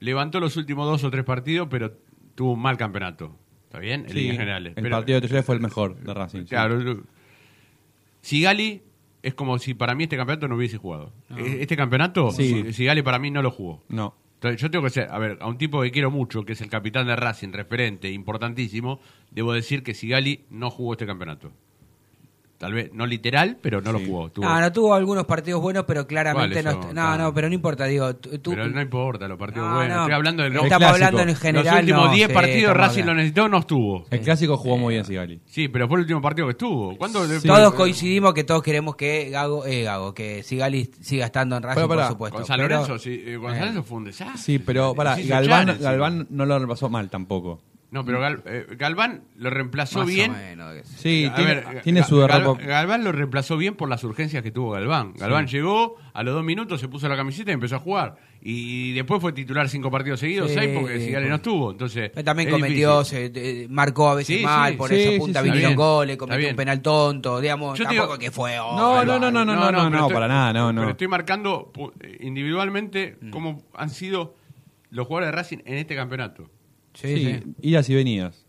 levantó 0.00 0.40
los 0.40 0.56
últimos 0.56 0.86
dos 0.86 1.04
o 1.04 1.10
tres 1.10 1.24
partidos, 1.24 1.68
pero 1.70 1.92
tuvo 2.34 2.52
un 2.52 2.60
mal 2.60 2.76
campeonato. 2.76 3.36
¿Está 3.64 3.78
bien? 3.80 4.02
En 4.02 4.08
Sí, 4.08 4.14
líneas 4.14 4.36
generales. 4.38 4.72
el 4.76 4.82
Pero- 4.82 4.96
partido 4.96 5.20
de 5.20 5.26
Talleres 5.28 5.44
fue 5.44 5.54
el 5.56 5.60
mejor 5.60 5.96
de 5.96 6.14
Racing. 6.14 6.40
sí. 6.40 6.46
Claro. 6.46 6.80
yo- 6.80 7.02
Sigali 8.20 8.82
es 9.22 9.34
como 9.34 9.58
si 9.58 9.74
para 9.74 9.94
mí 9.94 10.04
este 10.04 10.16
campeonato 10.16 10.48
no 10.48 10.56
hubiese 10.56 10.76
jugado. 10.78 11.12
E- 11.36 11.58
Este 11.62 11.76
campeonato, 11.76 12.30
Sí. 12.30 12.62
Si- 12.66 12.72
Sigali 12.72 13.02
para 13.02 13.18
mí 13.18 13.30
no 13.30 13.42
lo 13.42 13.50
jugó. 13.50 13.82
No. 13.88 14.14
Entonces, 14.38 14.60
yo 14.60 14.70
tengo 14.70 14.84
que 14.84 14.90
ser, 14.90 15.08
a 15.10 15.18
ver, 15.18 15.36
a 15.40 15.48
un 15.48 15.58
tipo 15.58 15.82
que 15.82 15.90
quiero 15.90 16.12
mucho, 16.12 16.44
que 16.44 16.52
es 16.52 16.60
el 16.60 16.70
capitán 16.70 17.08
de 17.08 17.16
Racing, 17.16 17.50
referente, 17.52 18.08
importantísimo, 18.08 19.00
debo 19.32 19.52
decir 19.52 19.82
que 19.82 19.94
Sigali 19.94 20.44
no 20.48 20.70
jugó 20.70 20.92
este 20.92 21.06
campeonato. 21.06 21.50
Tal 22.58 22.72
vez, 22.74 22.90
no 22.92 23.06
literal, 23.06 23.56
pero 23.62 23.80
no 23.80 23.92
lo 23.92 24.00
jugó. 24.00 24.30
Tuvo- 24.32 24.44
No, 24.44 24.60
no 24.60 24.72
tuvo 24.72 24.92
algunos 24.92 25.26
partidos 25.26 25.62
buenos, 25.62 25.84
pero 25.84 26.08
claramente 26.08 26.56
no. 26.60 26.62
¿Cuáles 26.62 26.74
est- 26.74 26.82
son? 26.86 26.94
No, 26.96 27.02
Claro. 27.02 27.22
no, 27.22 27.34
pero 27.34 27.48
no 27.48 27.54
importa, 27.54 27.84
digo. 27.84 28.16
tú- 28.16 28.36
tú- 28.40 28.50
Pero 28.50 28.66
no 28.66 28.80
importa, 28.82 29.28
los 29.28 29.38
partidos 29.38 29.68
No, 29.68 29.74
buenos. 29.76 29.96
no. 29.96 30.02
Estoy 30.02 30.14
hablando 30.16 30.42
del 30.42 30.52
Estamos 30.54 30.76
clásico. 30.76 30.94
hablando 31.06 31.22
en 31.30 31.36
general. 31.36 31.64
Los 31.66 31.80
últimos 31.80 32.04
no, 32.06 32.12
10 32.14 32.28
sí, 32.28 32.34
partidos 32.34 32.76
Racing 32.76 33.04
lo 33.04 33.14
necesitó, 33.14 33.48
no 33.48 33.58
estuvo. 33.58 34.04
El 34.10 34.20
clásico 34.22 34.56
jugó 34.56 34.76
muy 34.76 34.94
bien 34.94 35.04
Sigali. 35.04 35.40
Sí, 35.46 35.68
pero 35.68 35.86
fue 35.86 35.98
el 35.98 36.00
último 36.00 36.20
partido 36.20 36.48
que 36.48 36.50
estuvo. 36.52 36.96
¿Cuándo? 36.98 37.20
Todos 37.46 37.74
coincidimos 37.74 38.34
que 38.34 38.42
todos 38.42 38.60
queremos 38.64 38.96
que 38.96 39.30
Gago, 39.30 39.64
eh, 39.64 39.84
Gago, 39.84 40.12
que 40.12 40.42
Sigali 40.42 40.90
siga 41.00 41.26
estando 41.26 41.56
en 41.56 41.62
Racing, 41.62 41.76
Pero 41.82 41.88
por 42.00 42.08
supuesto. 42.08 42.38
Con 42.38 42.46
San 42.46 42.56
Pero- 42.56 42.68
Lorenzo, 42.74 42.98
sí, 42.98 43.22
eh, 43.24 43.38
con 43.40 43.50
San 43.52 43.60
Lorenzo 43.60 43.82
fue 43.84 43.98
un 43.98 44.04
desastre. 44.04 44.36
Sí, 44.42 44.58
pero 44.58 44.96
para 44.96 45.16
Galván. 45.16 45.78
Galván 45.80 46.26
no 46.30 46.44
lo 46.44 46.58
repasó 46.58 46.88
mal 46.90 47.08
tampoco. 47.08 47.60
No, 47.90 48.04
pero 48.04 48.20
Gal- 48.20 48.42
eh, 48.44 48.66
Galván 48.76 49.22
lo 49.36 49.48
reemplazó 49.48 50.00
Más 50.00 50.08
o 50.08 50.10
bien. 50.10 50.32
menos, 50.32 50.74
Sí, 50.86 51.24
A 51.24 51.34
tiene, 51.34 51.54
ver, 51.54 51.80
tiene 51.82 52.02
Ga- 52.02 52.06
su 52.06 52.18
Gal-. 52.18 52.56
Galván 52.66 53.02
lo 53.02 53.12
reemplazó 53.12 53.56
bien 53.56 53.76
por 53.76 53.88
las 53.88 54.04
urgencias 54.04 54.42
que 54.42 54.50
tuvo 54.50 54.72
Galván. 54.72 55.14
Galván 55.14 55.46
llegó, 55.46 55.96
a 56.12 56.22
los 56.22 56.34
dos 56.34 56.44
minutos 56.44 56.80
se 56.82 56.88
puso 56.88 57.08
la 57.08 57.16
camiseta 57.16 57.50
y 57.50 57.54
empezó 57.54 57.76
a 57.76 57.78
jugar. 57.78 58.16
Y 58.42 58.92
después 58.92 59.22
fue 59.22 59.32
titular 59.32 59.70
cinco 59.70 59.90
partidos 59.90 60.20
seguidos, 60.20 60.50
Sí, 60.50 60.56
seis 60.58 60.70
porque 60.78 61.10
por- 61.14 61.22
no 61.30 61.34
estuvo. 61.36 61.70
Entonces, 61.70 62.12
también 62.24 62.50
es 62.50 62.54
cometió, 62.54 62.98
difícil. 62.98 63.32
se, 63.34 63.62
eh, 63.62 63.68
marcó 63.70 64.10
a 64.10 64.14
veces 64.16 64.36
Sí, 64.38 64.44
mal, 64.44 64.72
sí, 64.72 64.76
por 64.76 64.90
sí, 64.90 64.94
esa 64.96 65.10
sí, 65.12 65.18
punta 65.18 65.42
sí, 65.42 65.50
vinieron 65.50 65.74
goles, 65.74 66.16
cometió 66.18 66.50
un 66.50 66.56
penal 66.56 66.82
tonto, 66.82 67.40
digamos, 67.40 67.78
Yo 67.78 67.84
tampoco 67.84 68.06
digo- 68.06 68.18
que 68.18 68.30
fue... 68.30 68.58
oh, 68.60 68.76
No, 68.76 69.02
no, 69.02 69.18
no, 69.18 69.30
no, 69.30 69.44
no, 69.46 69.54
no, 69.56 69.72
no, 69.72 69.88
no, 69.90 69.96
estoy- 69.98 70.12
para 70.14 70.28
nada, 70.28 70.52
no, 70.52 70.74
no. 70.74 70.82
Pero 70.82 70.90
estoy 70.90 71.08
marcando 71.08 71.72
pu- 71.72 71.92
individualmente 72.20 73.16
Mm. 73.20 73.30
cómo 73.30 73.62
han 73.74 73.88
sido 73.88 74.36
los 74.90 75.06
jugadores 75.06 75.28
de 75.28 75.36
Racing 75.36 75.58
en 75.64 75.78
este 75.78 75.96
campeonato. 75.96 76.50
Sí, 76.94 77.16
Sí, 77.16 77.24
sí. 77.42 77.54
idas 77.62 77.88
y 77.88 77.94
venidas. 77.94 78.44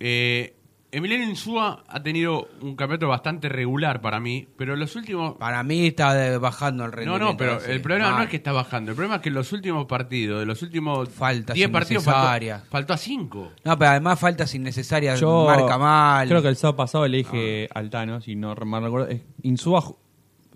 Eh, 0.00 0.52
Emiliano 0.92 1.24
Insúa 1.24 1.84
ha 1.88 2.02
tenido 2.02 2.48
un 2.62 2.74
campeonato 2.74 3.08
bastante 3.08 3.48
regular 3.50 4.00
para 4.00 4.18
mí, 4.18 4.46
pero 4.56 4.76
los 4.76 4.94
últimos... 4.96 5.36
Para 5.36 5.62
mí 5.62 5.88
está 5.88 6.14
de- 6.14 6.38
bajando 6.38 6.84
el 6.84 6.90
No, 6.90 6.96
rendimiento. 6.96 7.24
no, 7.32 7.36
pero 7.36 7.60
sí, 7.60 7.70
el 7.70 7.82
problema 7.82 8.08
no 8.10 8.14
mal. 8.14 8.24
es 8.24 8.30
que 8.30 8.36
está 8.36 8.52
bajando. 8.52 8.92
El 8.92 8.94
problema 8.96 9.16
es 9.16 9.20
que 9.22 9.28
en 9.28 9.34
los 9.34 9.52
últimos 9.52 9.84
partidos, 9.86 10.40
de 10.40 10.46
los 10.46 10.62
últimos 10.62 11.08
Faltas 11.10 11.54
10 11.54 11.68
partidos, 11.68 12.04
faltó, 12.04 12.18
innecesarias. 12.20 12.64
faltó 12.70 12.94
a 12.94 12.96
5. 12.96 13.52
No, 13.64 13.78
pero 13.78 13.90
además 13.90 14.18
faltas 14.18 14.54
innecesarias, 14.54 15.20
Yo 15.20 15.44
marca 15.44 15.76
mal. 15.76 16.28
Creo 16.28 16.40
que 16.40 16.48
el 16.48 16.56
sábado 16.56 16.76
pasado 16.76 17.06
le 17.08 17.18
dije 17.18 17.68
al 17.74 17.90
Tano, 17.90 18.20
si 18.22 18.34
no 18.36 18.54
mal 18.54 18.84
recuerdo, 18.84 19.08
es- 19.08 19.20
Insúa 19.42 19.82
ju- 19.82 19.96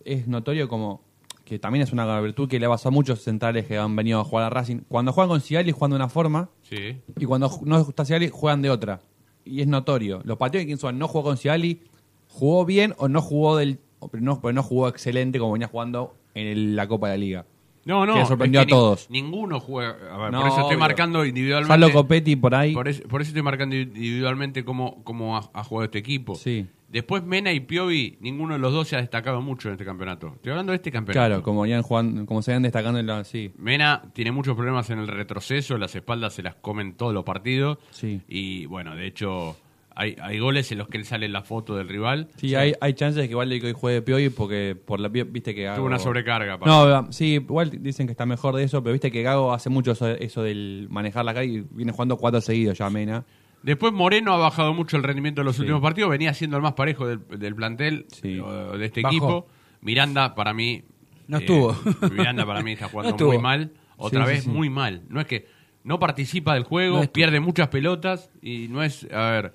es 0.05 0.27
notorio 0.27 0.69
como 0.69 1.03
que 1.51 1.59
también 1.59 1.83
es 1.83 1.93
una 1.93 2.21
virtud 2.21 2.49
que 2.49 2.61
le 2.61 2.69
pasa 2.69 2.91
a 2.91 2.93
muchos 2.93 3.23
centrales 3.23 3.67
que 3.67 3.77
han 3.77 3.97
venido 3.97 4.21
a 4.21 4.25
jugar 4.25 4.45
a 4.45 4.51
Racing. 4.51 4.83
Cuando 4.89 5.13
juegan 5.13 5.29
con 5.31 5.41
Sigali 5.41 5.73
juegan 5.73 5.91
de 5.91 5.97
una 5.97 6.09
forma 6.09 6.49
Sí. 6.63 6.97
y 7.19 7.25
cuando 7.25 7.51
no 7.65 7.81
está 7.81 8.05
Sigali 8.05 8.29
juegan 8.33 8.63
de 8.63 8.71
otra. 8.71 9.01
Y 9.45 9.61
es 9.61 9.67
notorio. 9.67 10.21
Los 10.25 10.37
partidos 10.39 10.65
que 10.67 10.71
Insúa 10.71 10.93
no 10.93 11.09
jugó 11.09 11.25
con 11.25 11.37
Sigali, 11.37 11.81
jugó 12.29 12.65
bien 12.65 12.95
o 12.99 13.09
no 13.09 13.21
jugó 13.21 13.57
del 13.57 13.81
pero 14.13 14.23
no, 14.23 14.41
pero 14.41 14.53
no 14.53 14.63
jugó 14.63 14.87
excelente 14.87 15.41
como 15.41 15.53
venía 15.53 15.67
jugando 15.67 16.15
en 16.35 16.47
el- 16.47 16.77
la 16.77 16.87
Copa 16.87 17.09
de 17.09 17.15
la 17.15 17.19
Liga. 17.19 17.47
No, 17.85 18.07
no. 18.07 18.15
Que 18.15 18.27
sorprendió 18.27 18.61
es 18.61 18.67
que 18.69 18.73
a 18.73 18.77
todos. 18.77 19.07
ni- 19.11 19.21
ninguno 19.23 19.59
juega. 19.59 19.97
A 20.13 20.19
ver, 20.19 20.31
No, 20.33 20.39
por 20.43 20.47
eso 20.49 20.57
estoy 20.61 20.65
obvio. 20.69 20.79
marcando 20.79 21.25
individualmente. 21.27 21.73
Salvo 21.87 21.93
Copetti 21.93 22.37
por 22.37 22.55
ahí. 22.55 22.75
Por 22.75 22.87
eso, 22.87 23.03
por 23.09 23.23
eso 23.23 23.31
estoy 23.31 23.43
marcando 23.43 23.75
individualmente 23.75 24.65
cómo, 24.65 25.03
cómo 25.03 25.37
ha, 25.37 25.51
ha 25.53 25.65
jugado 25.65 25.87
este 25.87 25.99
equipo. 25.99 26.35
Sí. 26.37 26.67
Después 26.91 27.23
Mena 27.23 27.53
y 27.53 27.61
Piovi, 27.61 28.19
ninguno 28.21 28.55
de 28.55 28.59
los 28.59 28.73
dos 28.73 28.89
se 28.89 28.97
ha 28.97 29.01
destacado 29.01 29.41
mucho 29.41 29.69
en 29.69 29.75
este 29.75 29.85
campeonato. 29.85 30.33
Estoy 30.35 30.51
hablando 30.51 30.73
de 30.73 30.77
este 30.77 30.91
campeonato. 30.91 31.27
Claro, 31.27 31.43
como 31.43 31.63
venían 31.63 31.83
jugando, 31.83 32.27
como 32.27 32.43
se 32.43 32.51
venían 32.51 32.65
destacando 32.65 32.99
en 32.99 33.07
la 33.07 33.23
sí. 33.23 33.53
Mena 33.59 34.03
tiene 34.13 34.33
muchos 34.33 34.57
problemas 34.57 34.91
en 34.91 34.99
el 34.99 35.07
retroceso, 35.07 35.79
las 35.79 35.95
espaldas 35.95 36.35
se 36.35 36.43
las 36.43 36.57
comen 36.57 36.95
todos 36.95 37.15
los 37.15 37.23
partidos. 37.23 37.79
Sí. 37.91 38.21
Y 38.27 38.67
bueno, 38.67 38.97
de 38.97 39.07
hecho, 39.07 39.57
hay, 39.95 40.17
hay 40.21 40.41
goles 40.41 40.73
en 40.73 40.79
los 40.79 40.89
que 40.89 40.97
él 40.97 41.05
sale 41.05 41.27
en 41.27 41.33
la 41.33 41.43
foto 41.43 41.77
del 41.77 41.89
rival. 41.89 42.27
Sí, 42.37 42.57
hay, 42.57 42.75
hay 42.81 42.95
chances 42.95 43.23
de 43.23 43.29
que 43.29 43.33
igual 43.33 43.53
hoy 43.53 43.73
juegue 43.73 44.03
Piovi 44.03 44.31
porque 44.31 44.77
por 44.85 44.99
la 44.99 45.09
viste 45.09 45.55
que 45.55 45.63
Gago... 45.63 45.77
Tuvo 45.77 45.87
una 45.87 46.01
sobrecarga, 46.01 46.59
No, 46.59 47.13
sí, 47.13 47.35
igual 47.35 47.71
dicen 47.83 48.07
que 48.07 48.13
está 48.13 48.27
mejor 48.27 48.57
de 48.57 48.65
eso, 48.65 48.83
pero 48.83 48.93
viste 48.93 49.13
que 49.13 49.23
Gago 49.23 49.53
hace 49.53 49.71
mucho 49.71 49.93
eso, 49.93 50.09
eso 50.09 50.43
del 50.43 50.89
manejar 50.91 51.25
la 51.25 51.35
calle 51.35 51.53
y 51.53 51.67
viene 51.71 51.93
jugando 51.93 52.17
cuatro 52.17 52.41
seguidos 52.41 52.79
ya 52.79 52.91
Mena. 52.91 53.25
Después 53.63 53.93
Moreno 53.93 54.33
ha 54.33 54.39
bajado 54.39 54.73
mucho 54.73 54.97
el 54.97 55.03
rendimiento 55.03 55.43
de 55.43 55.45
los 55.45 55.57
Sí. 55.57 55.63
últimos 55.63 55.83
partidos, 55.83 56.11
venía 56.11 56.33
siendo 56.35 56.57
el 56.57 56.63
más 56.63 56.73
parejo 56.73 57.07
del, 57.07 57.21
del 57.39 57.55
plantel 57.55 58.07
de 58.23 58.85
este 58.87 59.03
Bajó. 59.03 59.15
equipo. 59.15 59.49
Miranda 59.83 60.35
para 60.35 60.55
mí... 60.55 60.71
eh, 60.73 60.85
No 61.29 61.39
estuvo. 61.39 61.77
Miranda 62.11 62.47
para 62.47 62.63
mí 62.63 62.73
está 62.73 62.89
jugando 62.93 63.17
No 63.19 63.27
muy 63.27 63.39
mal, 63.39 63.73
otra 63.97 64.25
Sí, 64.27 64.33
vez 64.33 64.45
sí. 64.45 64.51
muy 64.51 64.71
mal. 64.71 65.03
No 65.09 65.21
es 65.21 65.27
que 65.27 65.47
no 65.85 65.99
participa 65.99 66.55
del 66.55 66.65
juego, 66.65 67.03
No 67.03 67.13
pierde 67.13 67.41
muchas 67.41 67.69
pelotas 67.69 68.31
y 68.43 68.69
no 68.69 68.83
es... 68.83 69.07
A 69.13 69.31
ver, 69.31 69.53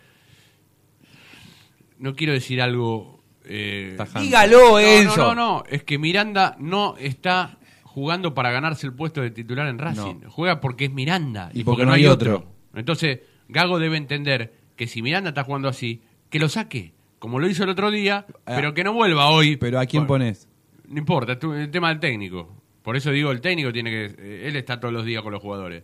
no 2.00 2.16
quiero 2.16 2.34
decir 2.34 2.62
algo... 2.62 3.24
eh. 3.44 3.98
Dígalo, 4.20 4.72
no, 4.72 4.80
Enzo. 4.80 5.18
No, 5.18 5.36
no, 5.36 5.58
no, 5.58 5.64
es 5.70 5.84
que 5.84 5.98
Miranda 5.98 6.56
no 6.60 6.96
está 6.98 7.58
jugando 7.84 8.34
para 8.34 8.52
ganarse 8.52 8.86
el 8.86 8.94
puesto 8.94 9.22
de 9.22 9.32
titular 9.32 9.68
en 9.68 9.80
Racing. 9.80 10.22
Juega 10.28 10.60
porque 10.62 10.86
es 10.86 10.92
Miranda 10.92 11.50
Y 11.54 11.64
porque 11.64 11.86
no 11.86 11.94
hay 11.94 12.06
otro. 12.08 12.46
Entonces, 12.74 13.20
Gago 13.48 13.80
debe 13.80 13.98
entender 13.98 14.54
que 14.76 14.88
si 14.88 15.02
Miranda 15.02 15.30
está 15.30 15.44
jugando 15.44 15.68
así, 15.68 16.02
que 16.30 16.40
lo 16.40 16.50
saque, 16.50 16.94
como 17.20 17.40
lo 17.40 17.48
hizo 17.48 17.64
el 17.64 17.70
otro 17.70 17.92
día, 17.92 18.26
pero 18.46 18.74
que 18.74 18.84
no 18.84 18.94
vuelva 18.94 19.30
hoy. 19.30 19.54
Ah. 19.54 19.58
Pero 19.60 19.80
¿a 19.80 19.86
quién 19.86 20.08
Bueno, 20.08 20.26
pones? 20.26 20.50
No 20.88 21.00
importa, 21.00 21.34
es 21.34 21.40
tu- 21.40 21.54
el 21.54 21.72
tema 21.72 21.90
del 21.90 22.00
técnico. 22.00 22.56
Por 22.84 22.96
eso 22.96 23.12
digo, 23.12 23.32
el 23.32 23.42
técnico 23.42 23.72
tiene 23.74 23.90
que... 23.90 24.06
eh, 24.18 24.48
Él 24.48 24.56
está 24.56 24.80
todos 24.80 24.94
los 24.94 25.06
días 25.06 25.24
con 25.24 25.32
los 25.34 25.42
jugadores. 25.42 25.84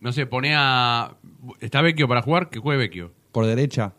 No 0.00 0.12
sé, 0.12 0.26
pone 0.26 0.52
a... 0.54 1.14
¿Está 1.60 1.82
Vecchio 1.82 2.06
para 2.08 2.22
jugar? 2.22 2.48
Que 2.50 2.58
juegue 2.60 2.78
Vecchio. 2.78 3.12
Por 3.32 3.46
derecha. 3.46 3.94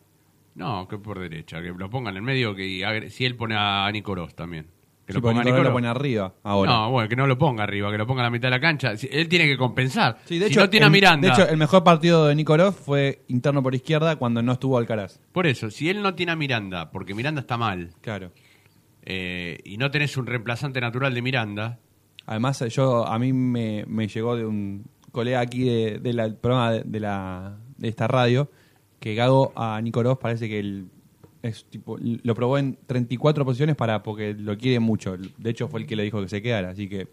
No, 0.56 0.88
que 0.88 0.98
por 0.98 1.20
derecha, 1.20 1.62
que 1.62 1.70
lo 1.70 1.90
pongan 1.90 2.14
en 2.14 2.18
el 2.18 2.24
medio, 2.24 2.56
que 2.56 2.66
y 2.68 2.82
si 3.10 3.26
él 3.26 3.36
pone 3.36 3.56
a 3.58 3.90
Nicolás 3.92 4.36
también. 4.36 4.68
Que 5.06 5.14
Sí, 5.14 5.20
porque 5.20 5.34
Nicolás 5.34 5.46
Nicolás. 5.46 5.66
lo 5.66 5.74
pone 5.74 5.88
arriba 5.88 6.34
ahora. 6.44 6.72
No, 6.72 6.92
bueno, 6.92 7.10
que 7.10 7.16
no 7.16 7.26
lo 7.28 7.38
ponga 7.38 7.64
arriba, 7.64 7.92
que 7.92 7.98
lo 7.98 8.06
ponga 8.08 8.22
a 8.22 8.26
la 8.26 8.30
mitad 8.30 8.48
de 8.48 8.52
la 8.52 8.60
cancha. 8.62 8.96
Si- 8.98 9.10
Él 9.12 9.28
tiene 9.28 9.46
que 9.48 9.58
compensar. 9.58 10.20
Sí, 10.26 10.38
de 10.38 10.46
si 10.46 10.52
hecho, 10.54 10.60
no 10.62 10.70
tiene 10.70 10.86
a 10.86 10.88
el- 10.88 10.92
Miranda. 10.94 11.28
De 11.28 11.34
hecho, 11.34 11.50
el 11.50 11.58
mejor 11.58 11.84
partido 11.84 12.28
de 12.28 12.36
Nikolov 12.36 12.74
fue 12.74 13.24
interno 13.28 13.64
por 13.64 13.74
izquierda 13.76 14.16
cuando 14.18 14.42
no 14.44 14.52
estuvo 14.54 14.78
Alcaraz. 14.78 15.20
Por 15.32 15.48
eso, 15.48 15.72
si 15.72 15.90
él 15.90 16.02
no 16.04 16.14
tiene 16.14 16.32
a 16.34 16.36
Miranda, 16.36 16.92
porque 16.92 17.14
Miranda 17.16 17.42
está 17.42 17.58
mal, 17.58 17.90
Claro. 18.02 18.32
eh, 19.04 19.60
y 19.66 19.78
no 19.78 19.90
tenés 19.92 20.16
un 20.18 20.26
reemplazante 20.28 20.80
natural 20.82 21.14
de 21.14 21.22
Miranda, 21.22 21.80
Además, 22.28 22.64
yo 22.70 23.06
a 23.08 23.18
mí 23.18 23.34
me, 23.34 23.84
me 23.88 24.08
llegó 24.08 24.36
de 24.38 24.46
un 24.46 24.86
colega 25.12 25.40
aquí 25.42 25.64
de, 25.64 25.98
de 26.00 26.14
la- 26.14 26.24
del 26.24 26.36
programa 26.36 26.72
de, 26.72 26.84
de 26.86 27.00
la, 27.00 27.58
de 27.78 27.88
esta 27.90 28.08
radio 28.08 28.50
que 29.00 29.16
Gago 29.16 29.52
a 29.56 29.82
Nicolás 29.82 30.18
parece 30.22 30.48
que 30.48 30.60
él 30.60 30.86
es 31.44 31.66
tipo, 31.66 31.98
lo 32.02 32.36
probó 32.36 32.58
en 32.58 32.78
34 32.88 33.44
posiciones 33.46 33.76
para 33.76 34.04
porque 34.04 34.34
lo 34.34 34.58
quiere 34.58 34.80
mucho. 34.80 35.16
De 35.38 35.50
hecho, 35.50 35.68
fue 35.68 35.82
el 35.82 35.88
que 35.88 35.96
le 35.96 36.04
dijo 36.04 36.22
que 36.22 36.30
se 36.30 36.42
quedara. 36.42 36.70
Así 36.70 36.88
que 36.88 37.08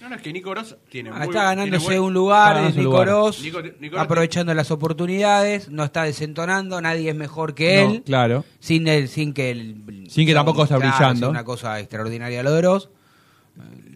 no, 0.00 0.10
no, 0.10 0.16
es 0.16 0.22
que 0.22 0.32
Nico 0.34 0.54
Ross 0.54 0.76
tiene 0.90 1.08
Ah, 1.08 1.14
muy- 1.14 1.22
está 1.28 1.44
ganándose 1.44 1.80
tiene 1.86 1.98
buen- 2.00 2.08
un 2.08 2.12
lugar, 2.14 2.48
Está 2.48 2.50
es 2.50 2.56
ganando 2.56 2.74
su 2.74 2.78
Nico 2.80 2.90
lugar. 2.92 3.08
Ross, 3.08 3.42
Nico- 3.42 3.62
Nico 3.80 3.96
Ross- 3.96 4.04
aprovechando 4.04 4.52
las 4.54 4.70
oportunidades, 4.70 5.70
no 5.70 5.82
está 5.82 6.02
desentonando, 6.02 6.78
nadie 6.82 7.08
es 7.08 7.16
mejor 7.16 7.54
que 7.54 7.82
No, 7.82 7.90
él. 7.92 8.02
claro. 8.02 8.44
Sin, 8.60 8.86
el, 8.86 9.08
sin 9.08 9.32
que 9.32 9.50
el, 9.50 10.04
Sin 10.10 10.26
que 10.26 10.34
tampoco 10.34 10.66
claro, 10.66 10.80
brillando. 10.80 11.20
sea 11.20 11.28
una 11.30 11.44
cosa 11.44 11.80
extraordinaria 11.80 12.42
lo 12.42 12.52
de 12.52 12.60
Ross. 12.62 12.90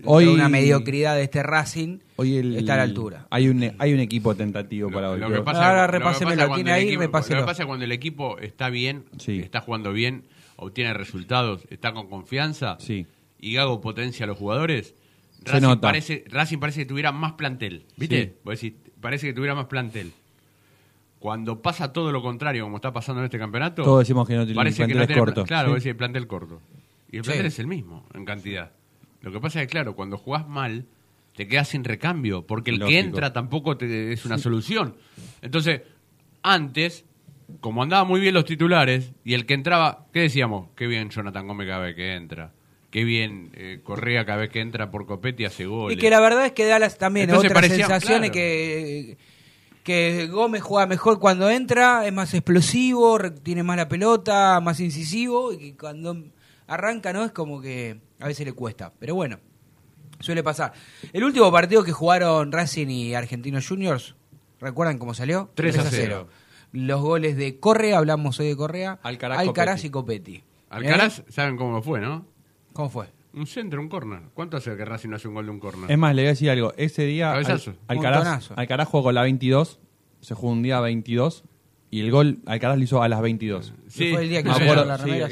Hoy- 0.04 0.26
una 0.26 0.48
mediocridad 0.48 1.14
de 1.16 1.22
este 1.24 1.42
Racing, 1.42 1.98
Hoy 2.16 2.36
el- 2.36 2.56
está 2.56 2.74
a 2.74 2.76
la 2.78 2.82
altura. 2.84 3.26
Hay 3.30 3.48
un, 3.48 3.72
hay 3.78 3.92
un 3.92 4.00
equipo 4.00 4.34
tentativo 4.34 4.90
para 4.90 5.10
hoy. 5.10 5.20
Lo 5.20 5.26
que 5.26 5.32
creo. 5.32 5.44
pasa, 5.44 5.66
Ahora 5.68 5.86
lo 5.86 5.92
que 5.92 5.98
repásemelo, 5.98 6.36
pasa 6.36 6.46
cuando 6.48 6.54
tiene 6.56 6.72
ahí, 6.72 6.88
equipo- 6.88 7.00
repáselo. 7.02 7.36
Lo 7.36 7.42
que 7.42 7.46
pasa 7.46 7.62
es 7.62 7.66
cuando 7.66 7.84
el 7.84 7.92
equipo 7.92 8.38
está 8.38 8.70
bien, 8.70 9.04
está 9.26 9.60
jugando 9.60 9.92
bien, 9.92 10.24
obtiene 10.56 10.94
resultados, 10.94 11.62
está 11.70 11.92
con 11.92 12.08
confianza 12.08 12.76
y 13.40 13.52
Gago 13.54 13.80
potencia 13.80 14.24
a 14.24 14.26
los 14.26 14.36
jugadores, 14.38 14.94
Se 15.44 15.52
Racing 15.52 15.62
nota. 15.62 15.80
parece, 15.80 16.24
Racing 16.28 16.58
parece 16.58 16.80
que 16.80 16.86
tuviera 16.86 17.12
más 17.12 17.32
plantel. 17.34 17.84
¿Viste? 17.96 18.24
Sí. 18.24 18.32
Vos 18.44 18.60
decís, 18.60 18.78
parece 19.00 19.26
que 19.28 19.32
tuviera 19.32 19.54
más 19.54 19.66
plantel. 19.66 20.12
Cuando 21.18 21.60
pasa 21.62 21.92
todo 21.92 22.12
lo 22.12 22.22
contrario, 22.22 22.62
como 22.64 22.76
está 22.76 22.92
pasando 22.92 23.20
en 23.20 23.24
este 23.24 23.38
campeonato, 23.38 23.82
Todos 23.82 24.00
decimos 24.00 24.26
que 24.28 24.34
no 24.34 24.44
tiene- 24.44 24.54
parece 24.56 24.82
el 24.82 24.88
que 24.88 24.94
plantel 24.94 25.16
es 25.16 25.20
corto. 25.20 25.44
Claro, 25.44 25.72
Sí. 25.72 25.78
es 25.78 25.86
el 25.86 25.96
plantel 25.96 26.26
corto. 26.28 26.60
Y 27.10 27.16
el 27.16 27.24
Sí. 27.24 27.28
plantel 27.28 27.46
es 27.46 27.58
el 27.58 27.66
mismo 27.66 28.06
en 28.14 28.24
cantidad. 28.24 28.70
Lo 29.22 29.32
que 29.32 29.40
pasa 29.40 29.60
es 29.60 29.66
que, 29.66 29.72
claro, 29.72 29.94
cuando 29.96 30.16
jugás 30.18 30.46
mal, 30.48 30.86
te 31.34 31.46
quedas 31.48 31.68
sin 31.68 31.84
recambio, 31.84 32.46
porque 32.46 32.70
el 32.70 32.80
que 32.84 32.98
entra 32.98 33.32
tampoco 33.32 33.76
te- 33.76 34.12
es 34.12 34.24
una 34.24 34.38
solución. 34.38 34.96
Entonces, 35.42 35.82
antes, 36.42 37.04
como 37.60 37.82
andaban 37.82 38.06
muy 38.08 38.20
bien 38.20 38.34
los 38.34 38.44
titulares, 38.44 39.12
y 39.24 39.34
el 39.34 39.46
que 39.46 39.54
entraba, 39.54 40.06
¿qué 40.12 40.20
decíamos? 40.20 40.68
Qué 40.76 40.86
bien 40.86 41.10
Jonathan 41.10 41.46
Gómez 41.46 41.66
cada 41.68 41.80
vez 41.80 41.94
que 41.96 42.14
entra. 42.14 42.52
Qué 42.90 43.04
bien 43.04 43.50
eh, 43.54 43.80
Correa 43.82 44.24
cada 44.24 44.38
vez 44.38 44.50
que 44.50 44.60
entra 44.60 44.90
por 44.90 45.04
Copetti 45.06 45.44
hace 45.44 45.64
Y 45.64 45.66
goles. 45.66 45.98
que 45.98 46.08
la 46.10 46.20
verdad 46.20 46.46
es 46.46 46.52
que 46.52 46.64
da 46.66 46.78
las, 46.78 46.96
también 46.96 47.28
Entonces 47.28 47.50
otras 47.50 47.62
parecía- 47.62 47.86
sensaciones 47.86 48.30
claro. 48.30 48.32
que, 48.32 49.18
que 49.84 50.26
Gómez 50.28 50.62
juega 50.62 50.86
mejor 50.86 51.18
cuando 51.18 51.50
entra, 51.50 52.06
es 52.06 52.12
más 52.12 52.32
explosivo, 52.34 53.18
tiene 53.42 53.62
más 53.62 53.76
la 53.76 53.88
pelota, 53.88 54.60
más 54.60 54.80
incisivo, 54.80 55.52
y 55.52 55.58
que 55.58 55.76
cuando 55.76 56.16
arranca 56.66 57.12
no 57.12 57.24
es 57.24 57.32
como 57.32 57.60
que 57.60 57.98
a 58.20 58.26
veces 58.26 58.46
le 58.46 58.52
cuesta. 58.52 58.92
Pero 58.98 59.14
bueno, 59.14 59.38
suele 60.20 60.42
pasar. 60.42 60.72
El 61.12 61.24
último 61.24 61.50
partido 61.52 61.84
que 61.84 61.92
jugaron 61.92 62.52
Racing 62.52 62.88
y 62.88 63.14
Argentinos 63.14 63.66
Juniors, 63.68 64.14
¿recuerdan 64.60 64.98
cómo 64.98 65.14
salió? 65.14 65.50
3 65.54 65.78
a 65.78 65.84
0. 65.84 66.28
Los 66.72 67.00
goles 67.00 67.36
de 67.36 67.58
Correa, 67.58 67.98
hablamos 67.98 68.38
hoy 68.40 68.48
de 68.48 68.56
Correa, 68.56 68.98
Alcaraz, 69.02 69.38
Alcaraz 69.38 69.82
Copetti. 69.82 69.86
y 69.86 69.90
Copetti. 70.40 70.44
Alcaraz, 70.70 71.20
¿Eh? 71.20 71.24
¿saben 71.28 71.56
cómo 71.56 71.80
fue, 71.82 72.00
no? 72.00 72.26
¿Cómo 72.74 72.90
fue? 72.90 73.06
Un 73.32 73.46
centro, 73.46 73.80
un 73.80 73.88
corner. 73.88 74.20
¿Cuánto 74.34 74.56
hace 74.56 74.76
que 74.76 74.84
Racing 74.84 75.08
no 75.10 75.16
hace 75.16 75.28
un 75.28 75.34
gol 75.34 75.46
de 75.46 75.50
un 75.52 75.60
corner? 75.60 75.90
Es 75.90 75.96
más, 75.98 76.14
le 76.14 76.22
voy 76.22 76.26
a 76.26 76.30
decir 76.30 76.50
algo. 76.50 76.74
Ese 76.76 77.04
día 77.04 77.32
Al- 77.32 77.44
Cabezazo. 77.44 77.74
Alcaraz, 77.86 78.16
Montonazo. 78.18 78.54
Alcaraz 78.56 78.88
jugó 78.88 79.04
con 79.04 79.14
la 79.14 79.22
22, 79.22 79.80
se 80.20 80.34
jugó 80.34 80.52
un 80.52 80.62
día 80.62 80.80
22 80.80 81.44
y 81.90 82.00
el 82.00 82.10
gol 82.10 82.38
Alcaraz 82.46 82.76
lo 82.78 82.84
hizo 82.84 83.02
a 83.02 83.08
las 83.08 83.20
22. 83.22 83.72
Sí, 83.86 84.12
fue 84.12 84.22
el 84.24 84.28
día 84.28 84.42
que 84.42 84.48
Me 84.50 84.54
se 84.54 84.62
acuerdo, 84.62 84.82
puso 84.82 84.88
la 84.88 84.98
sí, 84.98 85.04
remera 85.04 85.28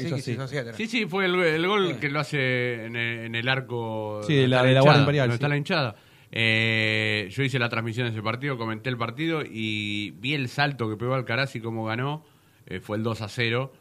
fue 1.05 1.25
el, 1.25 1.35
el 1.35 1.67
gol 1.67 1.97
que 1.99 2.09
lo 2.09 2.19
hace 2.19 2.85
en 2.85 2.95
el, 2.95 3.19
en 3.25 3.35
el 3.35 3.47
arco. 3.47 4.21
Sí, 4.25 4.35
de 4.35 4.47
la- 4.47 4.57
está 4.57 4.67
de 4.67 4.73
la 4.73 4.79
hinchada, 4.79 4.81
Guardia 4.83 5.01
Imperial, 5.01 5.27
donde 5.27 5.33
sí. 5.33 5.37
está 5.37 5.49
la 5.49 5.57
hinchada. 5.57 5.95
Eh, 6.31 7.29
yo 7.31 7.43
hice 7.43 7.57
la 7.59 7.69
transmisión 7.69 8.07
de 8.07 8.11
ese 8.13 8.21
partido, 8.21 8.57
comenté 8.57 8.89
el 8.89 8.97
partido 8.97 9.41
y 9.43 10.11
vi 10.19 10.33
el 10.33 10.49
salto 10.49 10.89
que 10.89 10.97
pegó 10.97 11.13
Alcaraz 11.13 11.55
y 11.55 11.61
cómo 11.61 11.85
ganó. 11.85 12.25
Eh, 12.65 12.79
fue 12.79 12.97
el 12.97 13.03
2 13.03 13.21
a 13.21 13.27
0. 13.29 13.73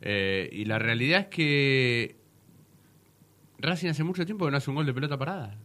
Eh, 0.00 0.48
y 0.52 0.64
la 0.64 0.78
realidad 0.78 1.20
es 1.20 1.26
que 1.28 2.16
Racing 3.58 3.88
hace 3.88 4.02
mucho 4.04 4.26
tiempo 4.26 4.44
que 4.44 4.50
no 4.50 4.56
hace 4.56 4.70
un 4.70 4.76
gol 4.76 4.86
de 4.86 4.92
pelota 4.94 5.16
parada. 5.18 5.56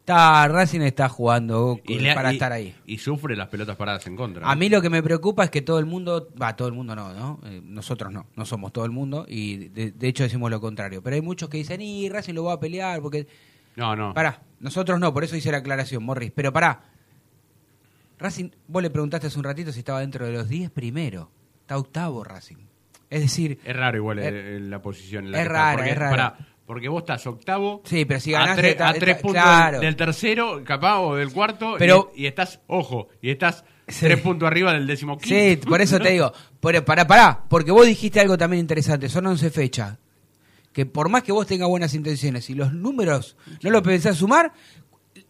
Está, 0.00 0.48
Racing 0.48 0.80
está 0.80 1.08
jugando 1.08 1.78
Y 1.84 1.98
le- 2.00 2.14
para 2.14 2.32
y- 2.32 2.34
estar 2.36 2.50
ahí. 2.52 2.74
Y 2.86 2.98
sufre 2.98 3.36
las 3.36 3.48
pelotas 3.48 3.76
paradas 3.76 4.04
en 4.08 4.16
contra. 4.16 4.50
A 4.50 4.56
mí 4.56 4.68
lo 4.68 4.82
que 4.82 4.90
me 4.90 5.02
preocupa 5.02 5.44
es 5.44 5.50
que 5.50 5.62
todo 5.62 5.78
el 5.78 5.86
mundo, 5.86 6.28
va, 6.40 6.56
todo 6.56 6.66
el 6.68 6.74
mundo 6.74 6.96
no, 6.96 7.12
¿no? 7.14 7.38
Eh, 7.44 7.60
nosotros 7.62 8.12
no, 8.12 8.26
no 8.34 8.44
somos 8.44 8.72
todo 8.72 8.84
el 8.84 8.90
mundo 8.90 9.24
y 9.28 9.68
de, 9.68 9.92
de 9.92 10.08
hecho 10.08 10.24
decimos 10.24 10.50
lo 10.50 10.60
contrario. 10.60 11.00
Pero 11.02 11.14
hay 11.14 11.22
muchos 11.22 11.48
que 11.48 11.58
dicen, 11.58 11.80
y 11.80 12.08
Racing 12.08 12.34
lo 12.34 12.44
va 12.44 12.54
a 12.54 12.60
pelear 12.60 13.00
porque... 13.02 13.26
No, 13.76 13.94
no. 13.94 14.12
Pará, 14.14 14.42
nosotros 14.58 14.98
no, 14.98 15.14
por 15.14 15.22
eso 15.22 15.36
hice 15.36 15.52
la 15.52 15.58
aclaración, 15.58 16.02
Morris. 16.02 16.32
Pero 16.34 16.52
pará, 16.52 16.80
Racing, 18.18 18.50
vos 18.68 18.82
le 18.82 18.90
preguntaste 18.90 19.28
hace 19.28 19.38
un 19.38 19.44
ratito 19.44 19.70
si 19.72 19.78
estaba 19.80 20.00
dentro 20.00 20.26
de 20.26 20.32
los 20.32 20.48
10 20.48 20.70
primero. 20.70 21.30
Está 21.60 21.78
octavo 21.78 22.24
Racing. 22.24 22.56
Es 23.08 23.20
decir... 23.22 23.58
Es 23.64 23.76
raro 23.76 23.96
igual 23.96 24.18
Es- 24.18 24.32
eh, 24.32 24.58
la 24.60 24.82
posición 24.82 25.26
en 25.26 25.32
la 25.32 25.38
es 25.38 25.44
que 25.44 25.48
rara, 25.52 25.88
es 25.88 25.96
rara. 25.98 26.10
pará, 26.10 26.48
porque 26.70 26.88
vos 26.88 27.00
estás 27.02 27.26
octavo 27.26 27.82
Sí, 27.84 28.04
pero 28.04 28.20
si 28.20 28.32
a, 28.32 28.54
tre- 28.54 28.68
está- 28.68 28.90
a 28.90 28.92
tres 28.94 29.16
está- 29.16 29.22
puntos 29.22 29.42
claro. 29.42 29.80
del, 29.80 29.96
tercero, 29.96 30.62
capaz, 30.64 31.00
o 31.00 31.16
del 31.16 31.32
cuarto, 31.32 31.74
Pero- 31.76 32.12
y, 32.14 32.22
y 32.22 32.26
estás, 32.28 32.60
ojo, 32.68 33.08
y 33.20 33.30
estás 33.30 33.64
Sí. 33.88 34.04
tres 34.06 34.20
puntos 34.20 34.46
arriba 34.46 34.72
del 34.72 34.86
décimo 34.86 35.18
Sí, 35.20 35.58
por 35.68 35.80
eso 35.80 35.98
te 35.98 36.10
digo. 36.10 36.32
Pará, 36.60 37.08
pará, 37.08 37.44
porque 37.48 37.72
vos 37.72 37.84
dijiste 37.84 38.20
algo 38.20 38.38
también 38.38 38.60
interesante. 38.60 39.08
Son 39.08 39.26
11 39.26 39.50
fechas. 39.50 39.98
Que 40.72 40.86
por 40.86 41.08
más 41.08 41.24
que 41.24 41.32
vos 41.32 41.44
tengas 41.44 41.68
buenas 41.68 41.92
intenciones 41.94 42.48
y 42.50 42.54
los 42.54 42.72
números 42.72 43.36
no 43.64 43.70
los 43.70 43.82
pensás 43.82 44.16
sumar, 44.18 44.52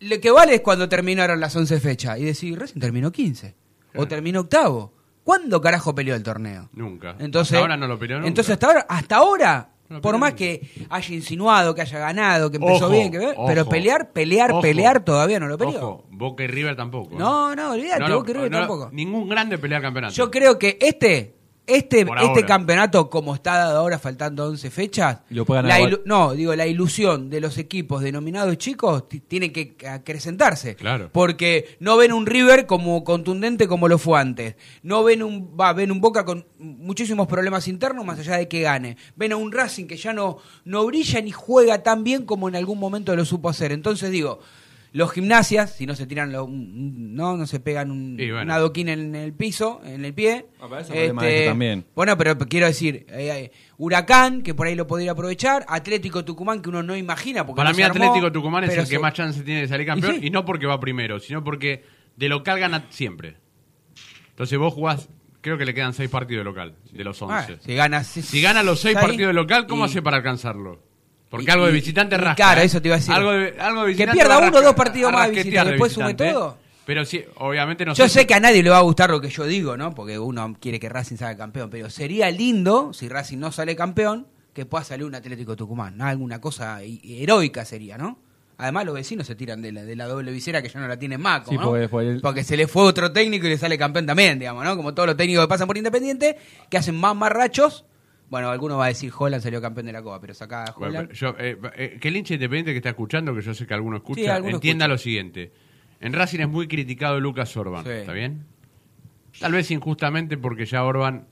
lo 0.01 0.21
que 0.21 0.31
vale 0.31 0.57
es 0.57 0.61
cuando 0.61 0.91
terminaron 0.91 1.41
las 1.41 1.57
11 1.57 1.81
fechas. 1.81 2.19
Y 2.19 2.25
decir, 2.27 2.59
Racing 2.61 2.81
terminó 2.81 3.11
15. 3.11 3.55
O 3.95 4.07
terminó 4.07 4.41
octavo. 4.41 4.93
¿Cuándo 5.25 5.59
carajo 5.63 5.95
peleó 5.95 6.15
el 6.15 6.23
torneo? 6.23 6.69
Nunca. 6.75 7.17
Entonces, 7.19 7.53
Hasta 7.55 7.61
ahora 7.63 7.77
no 7.79 7.87
lo 7.87 7.99
peleó 7.99 8.19
nunca. 8.19 8.29
Entonces 8.29 8.53
hasta 8.53 8.67
ahora, 8.67 8.87
hasta 8.91 9.17
ahora, 9.17 9.71
No 9.91 10.01
por 10.01 10.19
más 10.19 10.35
que 10.35 10.61
haya 10.89 11.15
insinuado, 11.15 11.75
que 11.75 11.83
haya 11.83 11.99
ganado, 11.99 12.49
que 12.49 12.59
empezó 12.59 12.85
Ojo, 12.87 12.91
bien, 12.91 13.11
que 13.11 13.19
pero 13.47 13.63
ojo, 13.63 13.71
pelear, 13.71 14.13
pelear, 14.13 14.53
ojo, 14.53 14.61
pelear 14.61 15.05
todavía 15.05 15.41
no 15.41 15.49
lo 15.49 15.59
peleó. 15.59 15.79
Ojo, 15.79 16.05
Boca 16.11 16.45
y 16.45 16.47
River 16.47 16.77
tampoco. 16.77 17.19
No, 17.19 17.57
no, 17.57 17.73
olvídate, 17.73 18.09
lo- 18.09 18.19
Boca 18.19 18.31
y 18.31 18.35
River 18.35 18.51
no 18.53 18.59
tampoco. 18.59 18.91
Ningún 18.93 19.29
grande 19.29 19.59
pelea 19.59 19.79
el 19.79 19.83
campeonato. 19.83 20.15
Yo 20.15 20.31
creo 20.31 20.61
que 20.61 20.79
este 20.81 21.40
este 21.71 22.05
Por 22.07 22.19
este 22.19 22.29
ahora. 22.29 22.47
campeonato 22.47 23.09
como 23.11 23.35
está 23.35 23.57
dado 23.59 23.79
ahora 23.79 23.99
faltando 23.99 24.47
11 24.47 24.71
fechas, 24.71 25.19
Lo 25.31 25.45
puede 25.45 25.63
la 25.63 25.69
ganar 25.79 25.91
ilu- 25.93 26.03
no, 26.05 26.33
digo, 26.35 26.55
la 26.55 26.67
ilusión 26.67 27.31
de 27.31 27.41
los 27.41 27.59
equipos 27.59 28.03
denominados 28.03 28.57
chicos 28.59 29.09
ti- 29.09 29.21
tiene 29.21 29.53
que 29.53 29.77
acrecentarse. 29.89 30.75
Claro. 30.77 31.11
Porque 31.13 31.77
no 31.81 31.97
ven 31.97 32.13
un 32.13 32.27
River 32.27 32.67
como 32.67 33.05
contundente 33.05 33.69
como 33.69 33.89
lo 33.89 33.99
fue 33.99 34.21
antes. 34.21 34.57
No 34.83 35.05
ven 35.05 35.23
un 35.23 35.57
va, 35.59 35.73
ven 35.73 35.93
un 35.93 36.01
Boca 36.01 36.25
con 36.25 36.47
muchísimos 36.59 37.27
problemas 37.27 37.69
internos 37.69 38.05
más 38.05 38.19
allá 38.19 38.37
de 38.37 38.49
que 38.49 38.61
gane. 38.63 38.97
Ven 39.17 39.33
a 39.33 39.37
un 39.37 39.53
Racing 39.53 39.87
que 39.87 39.97
ya 39.97 40.13
no 40.13 40.39
no 40.65 40.85
brilla 40.87 41.21
ni 41.21 41.31
juega 41.33 41.83
tan 41.83 42.05
bien 42.05 42.25
como 42.25 42.49
en 42.49 42.57
algún 42.57 42.79
momento 42.79 43.15
lo 43.15 43.25
supo 43.25 43.49
hacer. 43.49 43.73
Entonces 43.73 44.11
digo, 44.11 44.41
los 44.93 45.13
gimnasias, 45.13 45.75
si 45.77 45.87
no 45.87 45.95
se 45.95 46.07
tiran, 46.07 46.33
lo- 46.33 46.49
no, 46.51 47.37
no 47.37 47.47
se 47.47 47.61
pegan 47.61 47.91
un, 47.93 48.19
Y 48.19 48.29
bueno. 48.31 48.45
un 48.47 48.51
adoquín 48.51 48.89
en 48.89 49.15
el 49.15 49.33
piso, 49.33 49.81
en 49.85 50.05
el 50.05 50.13
pie. 50.15 50.47
Ah, 50.61 50.67
para 50.69 50.81
eso 50.83 50.93
problema 50.93 51.23
de 51.25 51.41
eso 51.43 51.51
también. 51.51 51.85
Bueno, 51.95 52.19
pero 52.19 52.37
quiero 52.39 52.67
decir, 52.67 53.07
eh, 53.09 53.51
eh, 53.51 53.53
Huracán, 53.79 54.43
que 54.43 54.53
por 54.55 54.67
ahí 54.67 54.75
lo 54.75 54.87
podría 54.89 55.13
aprovechar, 55.13 55.65
Atlético 55.69 56.25
Tucumán, 56.25 56.61
que 56.61 56.71
uno 56.71 56.83
no 56.83 56.97
imagina. 56.97 57.47
Porque 57.47 57.59
Para 57.59 57.71
no 57.71 57.77
mí 57.77 57.83
armó, 57.83 58.05
Atlético 58.05 58.33
Tucumán 58.33 58.65
es 58.65 58.71
pero 58.71 58.83
el 58.83 58.89
que 58.89 58.95
se- 58.97 59.01
más 59.01 59.15
chance 59.15 59.43
tiene 59.43 59.61
de 59.61 59.69
salir 59.69 59.87
campeón, 59.87 60.19
Y 60.23 60.31
no 60.31 60.45
porque 60.45 60.67
va 60.67 60.81
primero, 60.81 61.21
sino 61.21 61.45
porque 61.45 61.85
de 62.17 62.29
local 62.29 62.59
gana 62.59 62.87
siempre. 62.91 63.37
Entonces 64.31 64.59
vos 64.59 64.73
jugás, 64.75 65.09
creo 65.41 65.57
que 65.59 65.65
le 65.65 65.75
quedan 65.75 65.93
seis 65.95 66.11
partidos 66.11 66.41
de 66.41 66.45
local, 66.51 66.75
de 66.91 67.05
los 67.05 67.21
Ah, 67.23 67.45
11. 67.47 67.59
si 67.65 67.75
gana, 67.75 68.03
Si 68.05 68.41
gana 68.43 68.63
los 68.63 68.81
seis 68.81 68.95
seis, 68.95 69.07
partidos 69.07 69.29
de 69.29 69.35
local, 69.35 69.67
¿cómo 69.67 69.85
y- 69.85 69.87
hace 69.87 70.03
para 70.03 70.17
alcanzarlo? 70.17 70.83
Porque 71.31 71.47
y- 71.47 71.51
algo 71.51 71.67
de 71.67 71.73
visitante 71.73 72.17
rasca. 72.19 72.35
claro, 72.35 72.61
¿eh? 72.61 72.65
eso 72.65 72.83
te 72.83 72.89
iba 72.89 72.97
a 72.97 72.99
decir. 72.99 73.15
Algo 73.15 73.31
de, 73.33 73.55
algo 73.61 73.81
de 73.83 73.87
Que 73.87 73.93
visitante 73.93 74.13
pierda 74.19 74.39
uno 74.39 74.59
o 74.59 74.63
dos 74.63 74.75
partidos 74.75 75.13
más 75.13 75.29
de 75.31 75.37
visitante, 75.37 75.71
después 75.71 75.93
sume 75.93 76.07
visitante, 76.09 76.29
¿eh? 76.31 76.33
todo. 76.35 76.59
Pero 76.87 77.05
sí, 77.05 77.25
obviamente 77.37 77.85
no 77.87 77.95
Yo 77.95 78.09
sé. 78.09 78.21
sé 78.21 78.27
que 78.27 78.35
a 78.35 78.41
nadie 78.41 78.63
le 78.65 78.71
va 78.71 78.79
a 78.79 78.83
gustar 78.83 79.11
lo 79.11 79.21
que 79.21 79.29
yo 79.31 79.45
digo, 79.45 79.77
¿no? 79.77 79.95
Porque 79.95 80.19
uno 80.19 80.57
quiere 80.61 80.81
que 80.81 80.89
Racing 80.89 81.17
salga 81.17 81.37
campeón, 81.37 81.71
pero 81.71 81.89
sería 81.89 82.29
lindo, 82.33 82.93
si 82.93 83.09
Racing 83.09 83.39
no 83.39 83.53
sale 83.53 83.77
campeón, 83.77 84.27
que 84.53 84.67
pueda 84.67 84.83
salir 84.83 85.07
un 85.07 85.15
Atlético 85.15 85.55
Tucumán, 85.55 85.97
¿no? 85.97 86.07
Alguna 86.07 86.41
cosa 86.41 86.81
heroica 86.83 87.65
sería, 87.65 87.97
¿no? 87.97 88.19
Además 88.59 88.85
los 88.85 88.95
vecinos 88.95 89.27
se 89.27 89.35
tiran 89.37 89.63
de 89.63 89.73
la, 89.73 89.85
de 89.85 89.97
la 89.97 90.07
doble 90.07 90.33
visera 90.33 90.61
que 90.61 90.69
ya 90.69 90.81
no 90.81 90.89
la 90.89 90.99
tienen 90.99 91.21
más, 91.21 91.45
Sí, 91.49 91.55
¿no? 91.57 91.63
porque 91.63 91.85
el- 92.09 92.21
Porque 92.21 92.45
se 92.45 92.57
le 92.57 92.67
fue 92.67 92.83
otro 92.83 93.13
técnico 93.13 93.47
y 93.47 93.51
le 93.51 93.59
sale 93.59 93.79
campeón 93.79 94.05
también, 94.07 94.39
digamos, 94.39 94.65
¿no? 94.65 94.77
Como 94.77 94.93
todos 94.93 95.07
los 95.07 95.17
técnicos 95.17 95.45
que 95.45 95.49
pasan 95.49 95.67
por 95.69 95.79
Independiente, 95.79 96.37
que 96.69 96.77
hacen 96.77 96.97
más 96.97 97.15
marrachos. 97.15 97.85
Bueno, 98.31 98.49
alguno 98.49 98.77
va 98.79 98.85
a 98.87 98.89
decir 98.89 99.13
Holland 99.17 99.43
salió 99.43 99.61
campeón 99.61 99.87
de 99.87 99.93
la 99.93 100.03
Copa, 100.03 100.21
pero 100.21 100.33
saca 100.35 100.65
a 100.65 100.73
Bueno, 100.73 101.01
Holland. 101.01 101.13
yo, 101.13 101.35
eh, 101.39 101.59
eh, 101.77 101.99
que 102.01 102.09
el 102.09 102.17
hincha 102.17 102.35
independiente 102.35 102.71
que 102.71 102.77
está 102.79 102.91
escuchando, 102.91 103.35
que 103.35 103.43
yo 103.43 103.53
sé 103.55 103.67
que 103.67 103.75
alguno 103.75 103.97
escucha, 103.99 104.21
Sí, 104.23 104.27
alguno 104.29 104.55
entienda 104.55 104.85
escucha. 104.87 104.95
lo 104.95 104.99
siguiente. 104.99 105.53
En 106.01 106.13
Racing 106.13 106.39
es 106.41 106.49
muy 106.49 106.69
criticado 106.69 107.19
Lucas 107.21 107.55
Orban, 107.57 107.85
Sí. 107.85 107.91
¿está 107.91 108.13
bien? 108.13 108.45
Tal 109.41 109.53
vez 109.53 109.71
injustamente 109.71 110.39
porque 110.39 110.65
ya 110.65 110.85
Orban 110.85 111.27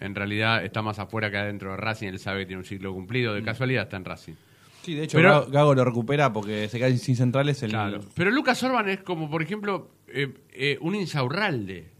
en 0.00 0.14
realidad 0.14 0.64
está 0.64 0.82
más 0.82 0.98
afuera 0.98 1.30
que 1.30 1.36
adentro 1.36 1.70
de 1.72 1.76
Racing, 1.76 2.08
él 2.08 2.18
sabe 2.18 2.40
que 2.40 2.46
tiene 2.46 2.60
un 2.60 2.64
ciclo 2.66 2.92
cumplido, 2.92 3.34
de 3.34 3.42
casualidad 3.42 3.84
está 3.84 3.96
en 3.98 4.04
Racing. 4.04 4.34
Sí, 4.82 4.94
de 4.94 5.04
hecho, 5.04 5.18
Pero- 5.18 5.30
Gago, 5.42 5.50
Gago 5.50 5.74
lo 5.76 5.84
recupera 5.84 6.32
porque 6.32 6.68
se 6.68 6.80
cae 6.80 6.96
sin 6.96 7.14
centrales. 7.14 7.62
El, 7.62 7.70
Claro. 7.70 8.00
Pero 8.16 8.30
Lucas 8.32 8.60
Orban 8.64 8.88
es 8.88 9.00
como, 9.02 9.30
por 9.30 9.40
ejemplo, 9.42 9.90
eh, 10.08 10.32
eh, 10.52 10.78
un 10.80 10.94
Insaurralde. 10.96 11.90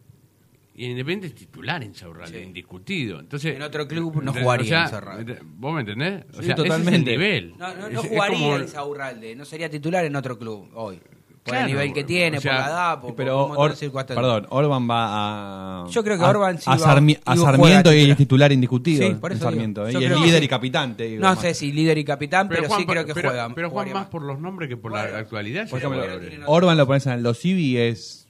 Y 0.75 0.87
en 0.87 0.93
Independiente 0.93 1.27
es 1.27 1.35
titular 1.35 1.83
Insaurralde, 1.83 2.43
indiscutido. 2.43 3.21
Entonces, 3.21 3.57
En 3.57 3.63
otro 3.63 3.87
club 3.87 4.23
no 4.23 4.31
o 4.31 4.35
sea, 4.35 4.43
jugaría 4.43 4.83
Insaurralde. 4.85 5.39
¿Vos 5.45 5.75
me 5.75 5.81
entendés? 5.81 6.25
O 6.33 6.41
Sí, 6.41 6.47
sea, 6.47 6.55
totalmente. 6.55 6.91
ese 6.91 6.97
es 6.97 7.07
el 7.09 7.19
nivel. 7.19 7.55
No, 7.59 7.75
no, 7.75 7.87
Es- 7.89 7.93
no 7.93 8.01
es 8.01 8.09
jugaría 8.09 8.39
como- 8.39 8.57
en 8.57 8.63
Insaurralde, 8.63 9.37
no 9.37 9.45
sería 9.45 9.69
titular 9.69 10.05
en 10.05 10.17
otro 10.17 10.39
club 10.39 10.71
hoy. 10.75 10.99
Por 11.45 11.57
el 11.57 11.67
nivel 11.67 11.93
que 11.93 12.05
tiene, 12.05 12.39
o 12.39 12.41
sea, 12.41 12.53
por 12.53 12.61
la 12.61 12.67
edad, 12.69 13.01
por, 13.01 13.15
pero 13.17 13.33
por 13.33 13.43
un 13.43 13.49
montón 13.57 13.79
de 13.81 13.87
Or- 13.89 14.07
perdón, 14.07 14.47
Orban 14.51 14.89
va 14.89 15.83
a. 15.83 15.89
Yo 15.91 16.05
creo 16.05 16.17
que 16.17 16.25
a- 16.25 16.29
Orban 16.31 16.57
sí 16.59 16.71
a, 16.71 16.75
Sarmi- 16.79 17.19
Sarmiento 17.37 17.93
y 17.93 17.97
titular. 17.97 18.11
es 18.13 18.17
titular 18.17 18.53
indiscutido. 18.53 19.07
Sí, 19.09 19.15
por 19.17 19.33
en 19.33 19.37
eso. 19.39 19.45
Sarmiento. 19.47 19.91
Yo 19.91 20.01
Y 20.01 20.05
es 20.05 20.21
líder 20.21 20.39
sí. 20.39 20.45
y 20.45 20.49
capitán, 20.49 20.97
te 20.97 21.05
digo. 21.09 21.21
No 21.21 21.31
más. 21.31 21.41
sé 21.41 21.53
si 21.55 21.73
líder 21.73 21.99
y 21.99 22.05
capitán, 22.05 22.49
pero, 22.49 22.63
sí 22.63 22.69
Juan, 22.69 22.85
creo 22.85 23.05
que 23.07 23.13
pero, 23.15 23.31
juegan. 23.31 23.55
Pero 23.55 23.71
Juan 23.71 23.87
jugaría 23.87 23.95
más 23.95 24.07
por 24.07 24.23
los 24.23 24.39
nombres 24.39 24.69
que 24.69 24.77
por 24.77 24.93
la 24.93 25.03
actualidad. 25.03 25.69
Por 25.69 25.81
sí, 25.81 25.85
ejemplo, 25.85 26.01
jugadores. 26.03 26.41
Orban 26.47 26.77
lo 26.79 26.87
pones 26.87 27.07
en 27.07 27.13
el 27.15 27.23
Dosivi 27.25 27.63
y 27.73 27.77
es. 27.77 28.22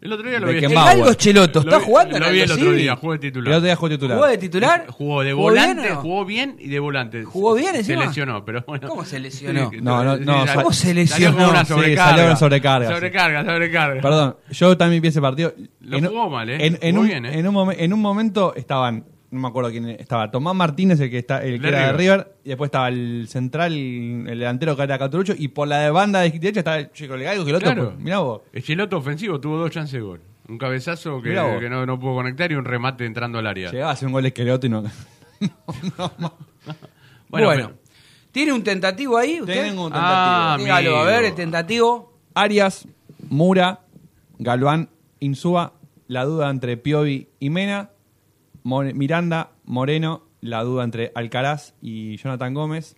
El 0.00 0.12
otro 0.12 0.28
día 0.28 0.38
lo 0.38 0.46
vi. 0.46 0.54
Beckenbauer. 0.54 0.92
El 0.92 0.98
Galgo 1.00 1.14
Cheloto, 1.14 1.58
¿está 1.60 1.80
jugando 1.80 2.16
en 2.16 2.22
Lo 2.22 2.30
vi 2.30 2.40
el 2.40 2.50
otro 2.52 2.72
día, 2.72 2.94
jugó 2.96 3.12
de 3.14 3.18
titular. 3.18 3.48
El 3.48 3.54
otro 3.56 3.64
día 3.66 3.74
jugó 3.76 3.88
titular. 3.88 4.16
¿Jugó 4.16 4.26
de 4.28 4.38
titular? 4.38 4.86
Jugó 4.88 5.22
de 5.24 5.32
¿Jugó 5.32 5.42
volante, 5.42 5.82
bien 5.82 5.92
o 5.92 5.94
no? 5.96 6.00
jugó 6.02 6.24
bien 6.24 6.56
y 6.60 6.68
de 6.68 6.78
volante. 6.78 7.24
¿Jugó 7.24 7.54
bien 7.54 7.72
Se 7.72 7.78
encima? 7.78 8.04
lesionó, 8.06 8.44
pero 8.44 8.64
bueno. 8.66 8.88
¿Cómo 8.88 9.04
se 9.04 9.18
lesionó? 9.18 9.70
No, 9.82 10.04
no, 10.04 10.16
no. 10.16 10.44
¿Cómo 10.54 10.72
se 10.72 10.86
Salió 10.88 10.94
lesionó? 11.02 11.36
con 11.36 11.50
una 11.50 11.64
Sí, 11.64 11.72
sobrecarga. 11.72 12.16
salió 12.16 12.36
sobrecarga, 12.36 12.88
sí. 12.88 12.94
Sobrecarga. 13.48 14.00
Perdón, 14.02 14.36
yo 14.50 14.76
también 14.76 15.02
vi 15.02 15.08
ese 15.08 15.20
partido. 15.20 15.52
Lo 15.80 15.96
En- 15.98 16.06
jugó 16.06 16.30
mal, 16.30 16.48
¿eh? 16.48 16.64
En, 16.64 16.78
en 16.80 16.90
Jugó 16.94 17.00
un, 17.02 17.08
bien, 17.08 17.26
¿eh? 17.26 17.38
en, 17.38 17.48
un 17.48 17.54
momen- 17.56 17.76
en 17.78 17.92
un 17.92 18.00
momento 18.00 18.54
estaban, 18.54 19.04
no 19.30 19.40
me 19.40 19.48
acuerdo 19.48 19.70
quién 19.70 19.88
estaba, 19.90 20.30
Tomás 20.30 20.54
Martínez, 20.54 20.98
el 21.00 21.10
que 21.10 21.18
está 21.18 21.42
el 21.44 21.60
que 21.60 21.66
De 21.66 21.68
era 21.68 21.86
de 21.88 21.92
River. 21.92 22.36
Y 22.44 22.48
después 22.48 22.68
estaba 22.68 22.88
el 22.88 23.26
central, 23.28 23.72
el 23.74 24.24
delantero 24.38 24.76
que 24.76 24.82
era 24.82 24.98
Caturucho, 24.98 25.34
y 25.36 25.48
por 25.48 25.68
la 25.68 25.80
de 25.80 25.90
banda 25.90 26.20
de 26.20 26.30
derecha 26.30 26.60
estaba 26.60 26.78
el 26.78 26.90
chico 26.92 27.14
el 27.14 27.22
el 27.22 27.38
otro, 27.40 27.58
Claro. 27.58 27.84
pues, 27.90 27.98
mirá 27.98 28.18
vos. 28.20 28.42
Echeloto 28.52 28.96
ofensivo 28.96 29.38
tuvo 29.40 29.58
dos 29.58 29.70
chances 29.70 29.92
de 29.92 30.00
gol. 30.00 30.20
Un 30.48 30.56
cabezazo 30.56 31.20
que, 31.20 31.34
no, 31.34 31.84
no 31.84 32.00
pudo 32.00 32.14
conectar 32.14 32.50
y 32.50 32.54
un 32.54 32.64
remate 32.64 33.04
entrando 33.04 33.38
al 33.38 33.46
área. 33.46 33.70
Llegaba 33.70 33.90
a 33.90 33.94
hacer 33.94 34.06
un 34.06 34.12
gol 34.12 34.24
esqueleto 34.24 34.66
y 34.66 34.70
no. 34.70 34.82
Bueno, 37.28 37.46
Bueno, 37.46 37.72
¿tiene 38.32 38.52
un 38.52 38.62
tentativo 38.64 39.18
ahí 39.18 39.40
usted? 39.40 39.52
Tienen 39.52 39.78
un 39.78 39.92
tentativo. 39.92 40.06
Ah, 40.08 40.56
Dígalo, 40.58 40.96
a 40.96 41.04
ver, 41.04 41.24
el 41.26 41.34
tentativo. 41.34 42.14
Arias, 42.34 42.88
Mura, 43.28 43.80
Galván, 44.38 44.88
Insúa, 45.20 45.74
la 46.06 46.24
duda 46.24 46.48
entre 46.48 46.76
Piovi 46.78 47.28
y 47.38 47.50
Mena, 47.50 47.90
More- 48.68 48.92
Miranda, 48.92 49.52
Moreno, 49.64 50.24
la 50.42 50.62
duda 50.62 50.84
entre 50.84 51.10
Alcaraz 51.14 51.72
y 51.80 52.16
Jonathan 52.18 52.52
Gómez, 52.52 52.96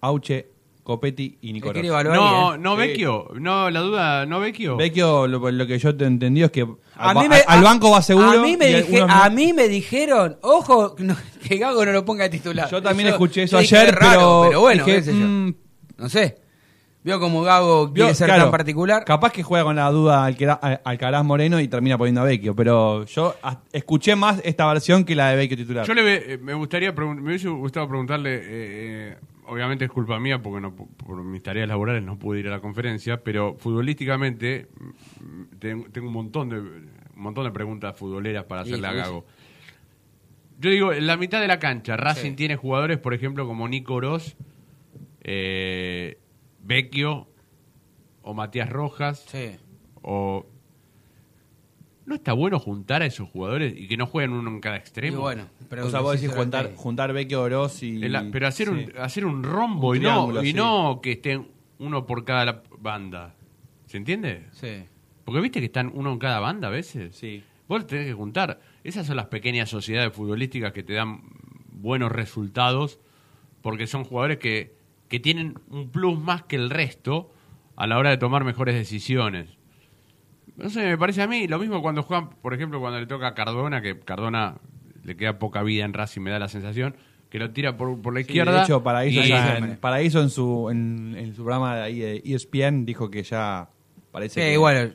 Auche, 0.00 0.48
Copetti 0.82 1.36
y 1.42 1.52
Nicolás. 1.52 1.84
no, 1.84 2.48
ahí, 2.52 2.54
¿eh? 2.54 2.58
no 2.58 2.72
Sí. 2.74 2.78
Vecchio. 2.80 3.28
No, 3.38 3.68
la 3.70 3.80
duda, 3.80 4.24
no 4.26 4.40
Vecchio. 4.40 4.76
Vecchio, 4.78 5.26
lo, 5.26 5.50
lo 5.50 5.66
que 5.66 5.78
yo 5.78 5.94
te 5.94 6.06
entendí 6.06 6.42
es 6.42 6.50
que 6.50 6.62
A 6.96 7.10
al, 7.10 7.16
mí 7.18 7.28
me- 7.28 7.42
al 7.46 7.58
a- 7.58 7.62
banco 7.62 7.90
va 7.90 8.00
seguro. 8.00 8.30
A 8.30 8.42
mí, 8.42 8.56
me 8.56 8.66
dije- 8.82 9.02
unos- 9.02 9.14
a 9.14 9.28
mí 9.28 9.52
me 9.52 9.68
dijeron, 9.68 10.38
ojo, 10.40 10.94
no, 10.98 11.14
que 11.46 11.58
Gago 11.58 11.84
no 11.84 11.92
lo 11.92 12.04
ponga 12.06 12.24
de 12.24 12.30
titular. 12.30 12.70
Yo 12.70 12.82
también 12.82 13.10
escuché 13.10 13.42
eso 13.42 13.58
ayer, 13.58 13.94
pero 14.00 14.60
bueno, 14.60 14.84
dije, 14.86 14.96
qué 14.98 15.02
sé 15.04 15.12
yo. 15.12 15.26
mm, 15.26 15.54
No 15.98 16.08
sé. 16.08 16.38
Vio 17.08 17.18
como 17.20 17.40
Gago 17.42 17.86
vio- 17.88 18.04
quiere 18.04 18.14
ser 18.14 18.26
claro, 18.26 18.42
tan 18.42 18.50
particular. 18.50 19.02
Capaz 19.06 19.32
que 19.32 19.42
juega 19.42 19.64
con 19.64 19.76
la 19.76 19.90
duda 19.90 20.26
Alquera- 20.26 20.58
Al- 20.60 20.82
Alcaraz 20.84 21.24
Moreno 21.24 21.58
y 21.58 21.66
termina 21.66 21.96
poniendo 21.96 22.20
a 22.20 22.24
Vecchio, 22.24 22.54
pero 22.54 23.06
yo 23.06 23.34
a- 23.42 23.62
escuché 23.72 24.14
más 24.14 24.42
esta 24.44 24.66
versión 24.70 25.06
que 25.06 25.14
la 25.14 25.30
de 25.30 25.36
Vecchio 25.36 25.56
titular. 25.56 25.86
Yo 25.86 25.94
le 25.94 26.02
ve- 26.02 26.24
eh, 26.34 26.36
me 26.38 26.52
gustaría 26.52 26.94
pregun- 26.94 27.16
me 27.22 27.28
hubiese 27.30 27.48
gustado 27.48 27.88
preguntarle, 27.88 28.34
eh, 28.36 28.42
eh, 28.44 29.16
obviamente 29.46 29.86
es 29.86 29.90
culpa 29.90 30.20
mía 30.20 30.42
porque 30.42 30.60
no, 30.60 30.76
pu- 30.76 30.86
por 30.98 31.24
mis 31.24 31.42
tareas 31.42 31.66
laborales 31.66 32.02
no 32.02 32.18
pude 32.18 32.40
ir 32.40 32.48
a 32.48 32.50
la 32.50 32.60
conferencia, 32.60 33.22
pero 33.24 33.56
futbolísticamente 33.58 34.66
mm, 34.78 35.56
ten- 35.58 35.90
tengo 35.90 36.08
un 36.08 36.12
montón 36.12 36.50
de 36.50 36.58
un 36.60 37.22
montón 37.24 37.44
de 37.46 37.52
preguntas 37.52 37.96
futboleras 37.96 38.44
para 38.44 38.64
Sí, 38.64 38.72
hacerle 38.72 38.86
a 38.86 38.92
Gago. 38.92 39.24
Yo 40.60 40.68
digo, 40.68 40.92
en 40.92 41.06
la 41.06 41.16
mitad 41.16 41.40
de 41.40 41.48
la 41.48 41.58
cancha, 41.58 41.96
Racing 41.96 42.32
Sí. 42.32 42.36
tiene 42.36 42.56
jugadores, 42.56 42.98
por 42.98 43.14
ejemplo, 43.14 43.46
como 43.46 43.66
Nico 43.66 43.94
Oroz, 43.94 44.36
eh, 45.22 46.18
Vecchio 46.68 47.26
o 48.22 48.34
Matías 48.34 48.68
Rojas 48.70 49.24
Sí. 49.28 49.56
o 50.02 50.46
¿No 52.06 52.14
está 52.14 52.32
bueno 52.32 52.58
juntar 52.58 53.02
a 53.02 53.06
esos 53.06 53.28
jugadores 53.28 53.74
y 53.76 53.86
que 53.86 53.98
no 53.98 54.06
jueguen 54.06 54.32
uno 54.32 54.48
en 54.48 54.60
cada 54.60 54.76
Y 54.76 54.78
extremo? 54.78 55.20
bueno, 55.20 55.46
pero 55.68 55.86
o 55.86 55.90
sea, 55.90 56.00
vos 56.00 56.18
decís 56.18 56.34
juntar, 56.34 56.74
juntar 56.74 57.12
Vecchio 57.12 57.42
Oroz 57.42 57.82
y. 57.82 57.98
La- 58.08 58.26
pero 58.32 58.46
hacer 58.46 58.68
sí. 58.68 58.72
un 58.72 58.92
hacer 58.98 59.26
un 59.26 59.42
rombo 59.42 59.88
Un 59.90 59.96
y 59.98 60.00
no 60.00 60.42
y 60.42 60.46
sí. 60.46 60.52
no 60.54 61.00
que 61.02 61.12
estén 61.12 61.48
uno 61.78 62.06
por 62.06 62.24
cada 62.24 62.62
banda. 62.78 63.34
¿Se 63.86 63.98
entiende? 63.98 64.46
Sí. 64.52 64.84
Porque 65.24 65.40
viste 65.42 65.60
que 65.60 65.66
están 65.66 65.90
uno 65.94 66.10
en 66.12 66.18
cada 66.18 66.40
banda 66.40 66.68
a 66.68 66.70
veces. 66.70 67.14
Sí. 67.14 67.44
Vos 67.68 67.86
tenés 67.86 68.06
que 68.06 68.14
juntar. 68.14 68.58
Esas 68.84 69.06
son 69.06 69.16
las 69.16 69.26
pequeñas 69.26 69.68
sociedades 69.68 70.10
futbolísticas 70.14 70.72
que 70.72 70.82
te 70.82 70.94
dan 70.94 71.20
buenos 71.70 72.10
resultados 72.10 73.00
porque 73.60 73.86
son 73.86 74.04
jugadores 74.04 74.38
que, 74.38 74.77
que 75.08 75.20
tienen 75.20 75.54
un 75.70 75.90
plus 75.90 76.18
más 76.18 76.42
que 76.44 76.56
el 76.56 76.70
resto 76.70 77.32
a 77.76 77.86
la 77.86 77.98
hora 77.98 78.10
de 78.10 78.18
tomar 78.18 78.44
mejores 78.44 78.74
decisiones. 78.74 79.48
No 80.56 80.68
sé, 80.70 80.84
me 80.86 80.98
parece 80.98 81.22
a 81.22 81.26
mí 81.28 81.46
lo 81.46 81.58
mismo 81.58 81.80
cuando 81.82 82.02
juegan, 82.02 82.30
por 82.30 82.52
ejemplo, 82.54 82.80
cuando 82.80 82.98
le 82.98 83.06
toca 83.06 83.28
a 83.28 83.34
Cardona, 83.34 83.80
que 83.80 83.98
Cardona 84.00 84.56
le 85.04 85.16
queda 85.16 85.38
poca 85.38 85.62
vida 85.62 85.84
en 85.84 85.92
Racing, 85.92 86.20
me 86.20 86.30
da 86.30 86.38
la 86.38 86.48
sensación, 86.48 86.96
que 87.30 87.38
lo 87.38 87.50
tira 87.52 87.76
por, 87.76 88.00
por 88.02 88.12
la 88.12 88.20
Sí, 88.20 88.26
izquierda. 88.26 88.52
de 88.58 88.62
hecho, 88.64 88.82
Paraíso, 88.82 89.20
y- 89.22 89.28
ya 89.28 89.58
en, 89.58 89.76
Paraíso 89.76 90.20
en 90.20 90.30
su 90.30 90.68
en, 90.70 91.14
en 91.16 91.34
su 91.34 91.42
programa 91.44 91.76
de 91.76 91.82
ahí 91.82 91.98
de 92.00 92.16
E 92.16 92.34
ESPN 92.34 92.84
dijo 92.84 93.08
que 93.10 93.22
ya 93.22 93.68
parece 94.10 94.40
Sí, 94.40 94.46
que 94.48 94.52
igual, 94.54 94.94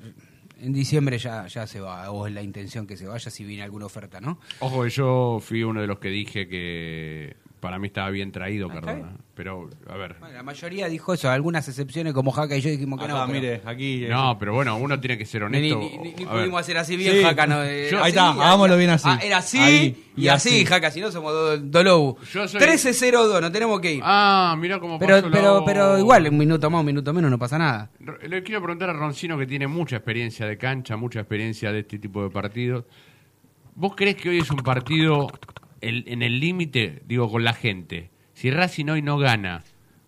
en 0.59 0.73
diciembre 0.73 1.17
ya, 1.17 1.47
ya 1.47 1.65
se 1.65 1.79
va, 1.79 2.11
o 2.11 2.27
es 2.27 2.33
la 2.33 2.41
intención 2.41 2.85
que 2.85 2.97
se 2.97 3.07
vaya 3.07 3.31
si 3.31 3.45
viene 3.45 3.63
alguna 3.63 3.85
oferta, 3.85 4.19
¿no? 4.19 4.39
Ojo, 4.59 4.83
que 4.83 4.89
yo 4.89 5.39
fui 5.41 5.63
uno 5.63 5.79
de 5.81 5.87
los 5.87 5.99
que 5.99 6.09
dije 6.09 6.47
que 6.49 7.37
para 7.61 7.79
mí 7.79 7.87
estaba 7.87 8.09
bien 8.09 8.31
traído 8.33 8.67
Ah, 8.69 8.73
Cardona. 8.73 9.13
Pero, 9.35 9.67
a 9.89 9.97
ver. 9.97 10.15
Bueno, 10.19 10.35
la 10.35 10.43
mayoría 10.43 10.87
dijo 10.87 11.11
eso, 11.11 11.27
algunas 11.27 11.67
excepciones 11.67 12.13
como 12.13 12.29
Jaca 12.29 12.55
y 12.55 12.61
yo 12.61 12.69
dijimos 12.69 12.99
que 12.99 13.05
Acá, 13.05 13.13
no. 13.15 13.25
pero- 13.25 13.39
mire, 13.39 13.61
aquí. 13.65 14.05
No, 14.07 14.37
pero 14.37 14.53
bueno, 14.53 14.77
uno 14.77 14.99
tiene 14.99 15.17
que 15.17 15.25
ser 15.25 15.41
honesto. 15.41 15.79
ni- 15.79 15.97
ni- 15.97 16.13
ni 16.13 16.23
A 16.25 16.33
ver. 16.33 16.41
pudimos 16.43 16.61
hacer 16.61 16.77
así 16.77 16.95
bien, 16.95 17.15
Sí. 17.15 17.23
Jaca. 17.23 17.47
No, 17.47 17.55
Yo- 17.65 18.03
ahí 18.03 18.09
está, 18.11 18.29
hagámoslo 18.29 18.77
bien 18.77 18.91
así. 18.91 19.07
Ah, 19.09 19.19
era 19.23 19.37
así 19.37 19.57
Ahí, 19.57 20.03
y, 20.15 20.25
y 20.25 20.27
así, 20.27 20.49
así. 20.49 20.65
Jaca, 20.65 20.91
si 20.91 21.01
no 21.01 21.11
somos 21.11 21.31
do- 21.33 21.57
Dolobu. 21.57 22.17
Yo 22.31 22.47
soy- 22.47 22.61
13-0-2, 22.61 23.41
no 23.41 23.51
tenemos 23.51 23.81
que 23.81 23.93
ir. 23.95 24.01
Ah, 24.05 24.55
mira 24.59 24.79
cómo 24.79 24.99
pero, 24.99 25.15
pasó 25.15 25.31
pero, 25.31 25.63
pero 25.65 25.97
igual, 25.97 26.27
un 26.29 26.37
minuto 26.37 26.69
más, 26.69 26.81
un 26.81 26.85
minuto 26.85 27.11
menos, 27.11 27.31
no 27.31 27.39
pasa 27.39 27.57
nada. 27.57 27.89
Le 28.27 28.43
quiero 28.43 28.61
preguntar 28.61 28.91
a 28.91 28.93
Roncino 28.93 29.35
que 29.39 29.47
tiene 29.47 29.65
mucha 29.65 29.95
experiencia 29.95 30.45
de 30.45 30.59
cancha, 30.59 30.95
mucha 30.95 31.21
experiencia 31.21 31.71
de 31.71 31.79
este 31.79 31.97
tipo 31.97 32.21
de 32.21 32.29
partidos. 32.29 32.85
¿Vos 33.73 33.93
crees 33.95 34.15
que 34.15 34.29
hoy 34.29 34.37
es 34.37 34.51
un 34.51 34.57
partido 34.57 35.27
en 35.81 36.21
el 36.21 36.39
límite, 36.39 37.01
digo, 37.07 37.31
con 37.31 37.43
la 37.43 37.53
gente? 37.53 38.11
Si 38.43 38.51
Racing 38.51 38.89
hoy 38.89 39.01
no 39.01 39.17
gana, 39.17 39.63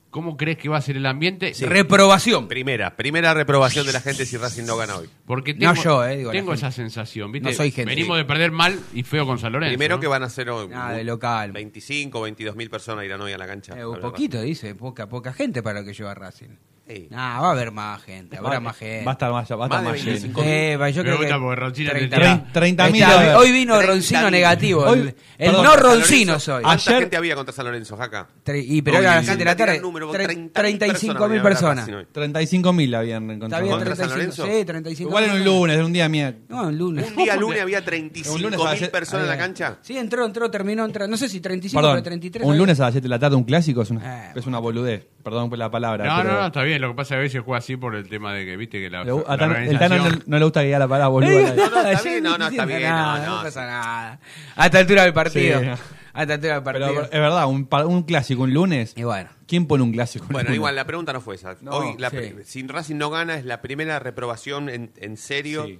¿cómo 0.09 0.35
crees 0.35 0.57
que 0.57 0.67
va 0.67 0.75
a 0.75 0.81
ser 0.81 0.97
el 0.97 1.05
ambiente? 1.05 1.53
Reprobación. 1.61 2.49
Primera, 2.49 2.97
primera 2.97 3.33
reprobación 3.33 3.85
de 3.85 3.93
la 3.93 4.01
gente 4.01 4.25
si 4.25 4.35
Racing 4.35 4.65
no 4.65 4.75
gana 4.75 4.97
hoy. 4.97 5.09
Porque 5.25 5.53
No 5.53 5.71
tengo, 5.71 5.81
yo, 5.81 6.05
eh, 6.05 6.17
digo, 6.17 6.31
tengo 6.31 6.51
esa 6.51 6.69
sensación, 6.69 7.31
¿viste? 7.31 7.47
No 7.47 7.55
soy 7.55 7.71
gente. 7.71 7.95
Venimos 7.95 8.17
de 8.17 8.25
perder 8.25 8.51
mal 8.51 8.77
y 8.93 9.03
feo 9.03 9.25
con 9.25 9.39
San 9.39 9.53
Lorenzo. 9.53 9.71
Primero 9.71 9.95
¿no? 9.95 10.01
que 10.01 10.07
van 10.07 10.23
a 10.23 10.29
ser 10.29 10.49
hoy, 10.49 10.67
Nada, 10.67 10.91
de 10.91 11.05
local. 11.05 11.53
25, 11.53 12.19
22 12.19 12.57
mil 12.57 12.69
personas 12.69 13.05
irán 13.05 13.21
hoy 13.21 13.31
a 13.31 13.37
la 13.37 13.47
cancha. 13.47 13.73
Eh, 13.79 13.85
un 13.85 14.01
poquito, 14.01 14.41
dice, 14.41 14.75
poca, 14.75 15.07
poca 15.07 15.31
gente 15.31 15.63
para 15.63 15.79
lo 15.79 15.85
que 15.85 15.93
lleva 15.93 16.13
Racing. 16.13 16.57
Sí. 16.87 17.09
Ah, 17.15 17.39
va 17.41 17.47
a 17.47 17.51
haber 17.53 17.71
más 17.71 18.03
gente, 18.03 18.37
habrá 18.37 18.51
Va- 18.51 18.59
más 18.59 18.77
gente. 18.77 19.03
Va 19.05 19.11
a 19.11 19.13
estar 19.13 19.31
más, 19.31 19.49
va 19.51 19.55
a 19.55 19.65
estar 19.65 19.69
Más 19.69 19.83
más 19.85 19.93
lleno. 19.97 20.05
25. 20.11 20.41
Eh, 20.45 20.77
yo 20.93 21.01
creo 21.01 21.19
que 21.19 21.27
porque 21.33 21.55
Roncino 21.59 21.89
te 21.91 21.97
30, 21.97 22.15
tira- 22.15 22.45
30.000 22.53 23.01
Está, 23.09 23.21
de- 23.23 23.35
Hoy 23.35 23.51
vino 23.51 23.73
30.000. 23.79 23.87
Roncino 23.87 24.29
negativo. 24.29 24.81
Hoy- 24.83 24.99
el 24.99 25.07
el 25.07 25.15
perdón, 25.37 25.63
no 25.63 25.75
Roncino 25.77 26.31
Lorenzo, 26.33 26.39
soy. 26.39 26.61
¿Cuánta 26.63 26.83
Ayer- 26.91 26.99
gente 27.01 27.17
había 27.17 27.35
contra 27.35 27.55
San 27.55 27.65
Lorenzo, 27.65 27.97
Jaca? 27.97 28.27
Y 28.53 28.81
pero 28.83 28.97
Hoy 28.97 29.03
era 29.03 29.11
a 29.13 29.15
las 29.15 29.23
sí, 29.25 29.29
7 29.29 29.39
de 29.39 29.45
la 29.45 29.55
tarde. 29.55 29.75
el 29.77 29.81
número, 29.81 30.11
tre- 30.13 30.25
30.000 30.27 30.51
35 30.53 31.27
mil 31.27 31.41
personas 31.41 31.43
personas. 31.43 31.83
había 31.85 31.97
en 31.97 32.05
Racing 32.05 32.05
hoy. 32.05 32.05
35.000 32.13 32.95
habían 32.95 33.31
encontrado. 33.31 33.67
¿Contra 33.67 33.95
San 33.95 34.09
35. 34.09 34.43
Lorenzo? 34.45 34.59
Sí, 34.59 34.65
35 34.65 35.09
Igual 35.09 35.23
en 35.23 35.31
un 35.31 35.43
lunes, 35.43 35.77
en 35.79 35.85
un 35.85 35.93
día 35.93 36.07
mía. 36.09 36.35
No, 36.49 36.69
en 36.69 36.77
lunes. 36.77 37.07
Un 37.09 37.15
día 37.15 37.35
lunes 37.35 37.61
había 37.63 37.79
Un 37.79 37.85
35 37.85 38.37
lunes 38.37 38.53
a 38.53 38.57
mil 38.57 38.69
las 38.69 38.77
siete- 38.77 38.91
personas 38.91 39.23
en 39.23 39.27
la 39.29 39.33
había- 39.33 39.45
cancha. 39.45 39.77
Sí, 39.81 39.97
entró, 39.97 40.23
entró, 40.23 40.51
terminó, 40.51 40.85
entró. 40.85 41.07
No 41.07 41.17
sé 41.17 41.29
si 41.29 41.39
35 41.39 41.81
Perdón, 41.81 41.95
pero 41.95 42.03
33. 42.03 42.47
un 42.47 42.55
lunes 42.59 42.79
a 42.79 42.83
las 42.83 42.91
7 42.93 43.05
de 43.05 43.09
la 43.09 43.17
tarde 43.17 43.35
un 43.37 43.43
clásico 43.43 43.81
es 43.81 43.89
una, 43.89 44.27
Eh, 44.27 44.31
es 44.35 44.45
una 44.45 44.59
boludez. 44.59 45.07
Perdón 45.25 45.49
por 45.49 45.57
la 45.57 45.71
palabra. 45.71 46.05
No, 46.05 46.17
pero 46.21 46.33
no, 46.33 46.39
no, 46.41 46.45
está 46.45 46.61
bien. 46.61 46.79
Lo 46.81 46.89
que 46.89 46.93
pasa 46.95 47.07
es 47.07 47.09
que 47.09 47.15
a 47.15 47.19
veces 47.21 47.41
juega 47.43 47.57
así 47.57 47.75
por 47.77 47.95
el 47.95 48.07
tema 48.07 48.31
de 48.31 48.45
que, 48.45 48.55
viste, 48.55 48.79
que 48.79 48.89
la, 48.91 49.03
le- 49.03 49.11
a 49.11 49.15
la 49.15 49.37
Tano- 49.37 49.55
el 49.57 49.79
Tano 49.79 49.95
no, 50.27 50.37
le 50.37 50.43
gusta 50.45 50.59
que 50.61 50.67
diga 50.67 50.77
la 50.77 50.87
palabra 50.87 51.07
boludo. 51.07 51.55
No, 51.55 51.69
no, 51.71 51.81
está 51.89 52.01
bien, 52.03 52.23
no, 52.23 52.37
no, 52.37 52.47
está 52.47 52.65
bien, 52.65 52.81
nada, 52.83 53.25
no, 53.25 53.41
pasa 53.43 53.65
nada. 53.65 54.19
A 54.55 54.65
esta 54.67 54.77
altura 54.79 55.03
del 55.03 55.13
partido. 55.13 55.59
Sí. 55.61 55.65
A 56.13 56.21
esta 56.21 56.33
altura 56.35 56.53
del 56.53 56.63
partido. 56.63 56.87
Pero 56.87 57.03
es 57.05 57.09
verdad, 57.09 57.47
un, 57.47 57.65
pa- 57.65 57.85
un 57.87 58.03
clásico 58.03 58.43
un 58.43 58.53
lunes. 58.53 58.93
y 58.95 59.01
bueno. 59.03 59.29
¿Quién 59.47 59.65
pone 59.65 59.83
un 59.83 59.91
clásico 59.91 60.25
un 60.25 60.33
Bueno, 60.33 60.45
lunes? 60.49 60.55
igual 60.57 60.75
la 60.75 60.85
pregunta 60.85 61.11
no 61.11 61.21
fue 61.21 61.35
esa. 61.35 61.55
No, 61.61 61.71
Hoy, 61.71 61.95
la 61.97 62.11
sí. 62.11 62.17
si 62.45 62.65
Racing 62.67 62.95
no 62.97 63.09
gana, 63.09 63.35
es 63.35 63.45
la 63.45 63.61
primera 63.61 63.97
reprobación 63.99 64.69
en, 64.69 64.91
en 64.97 65.17
serio 65.17 65.65
Sí. 65.65 65.79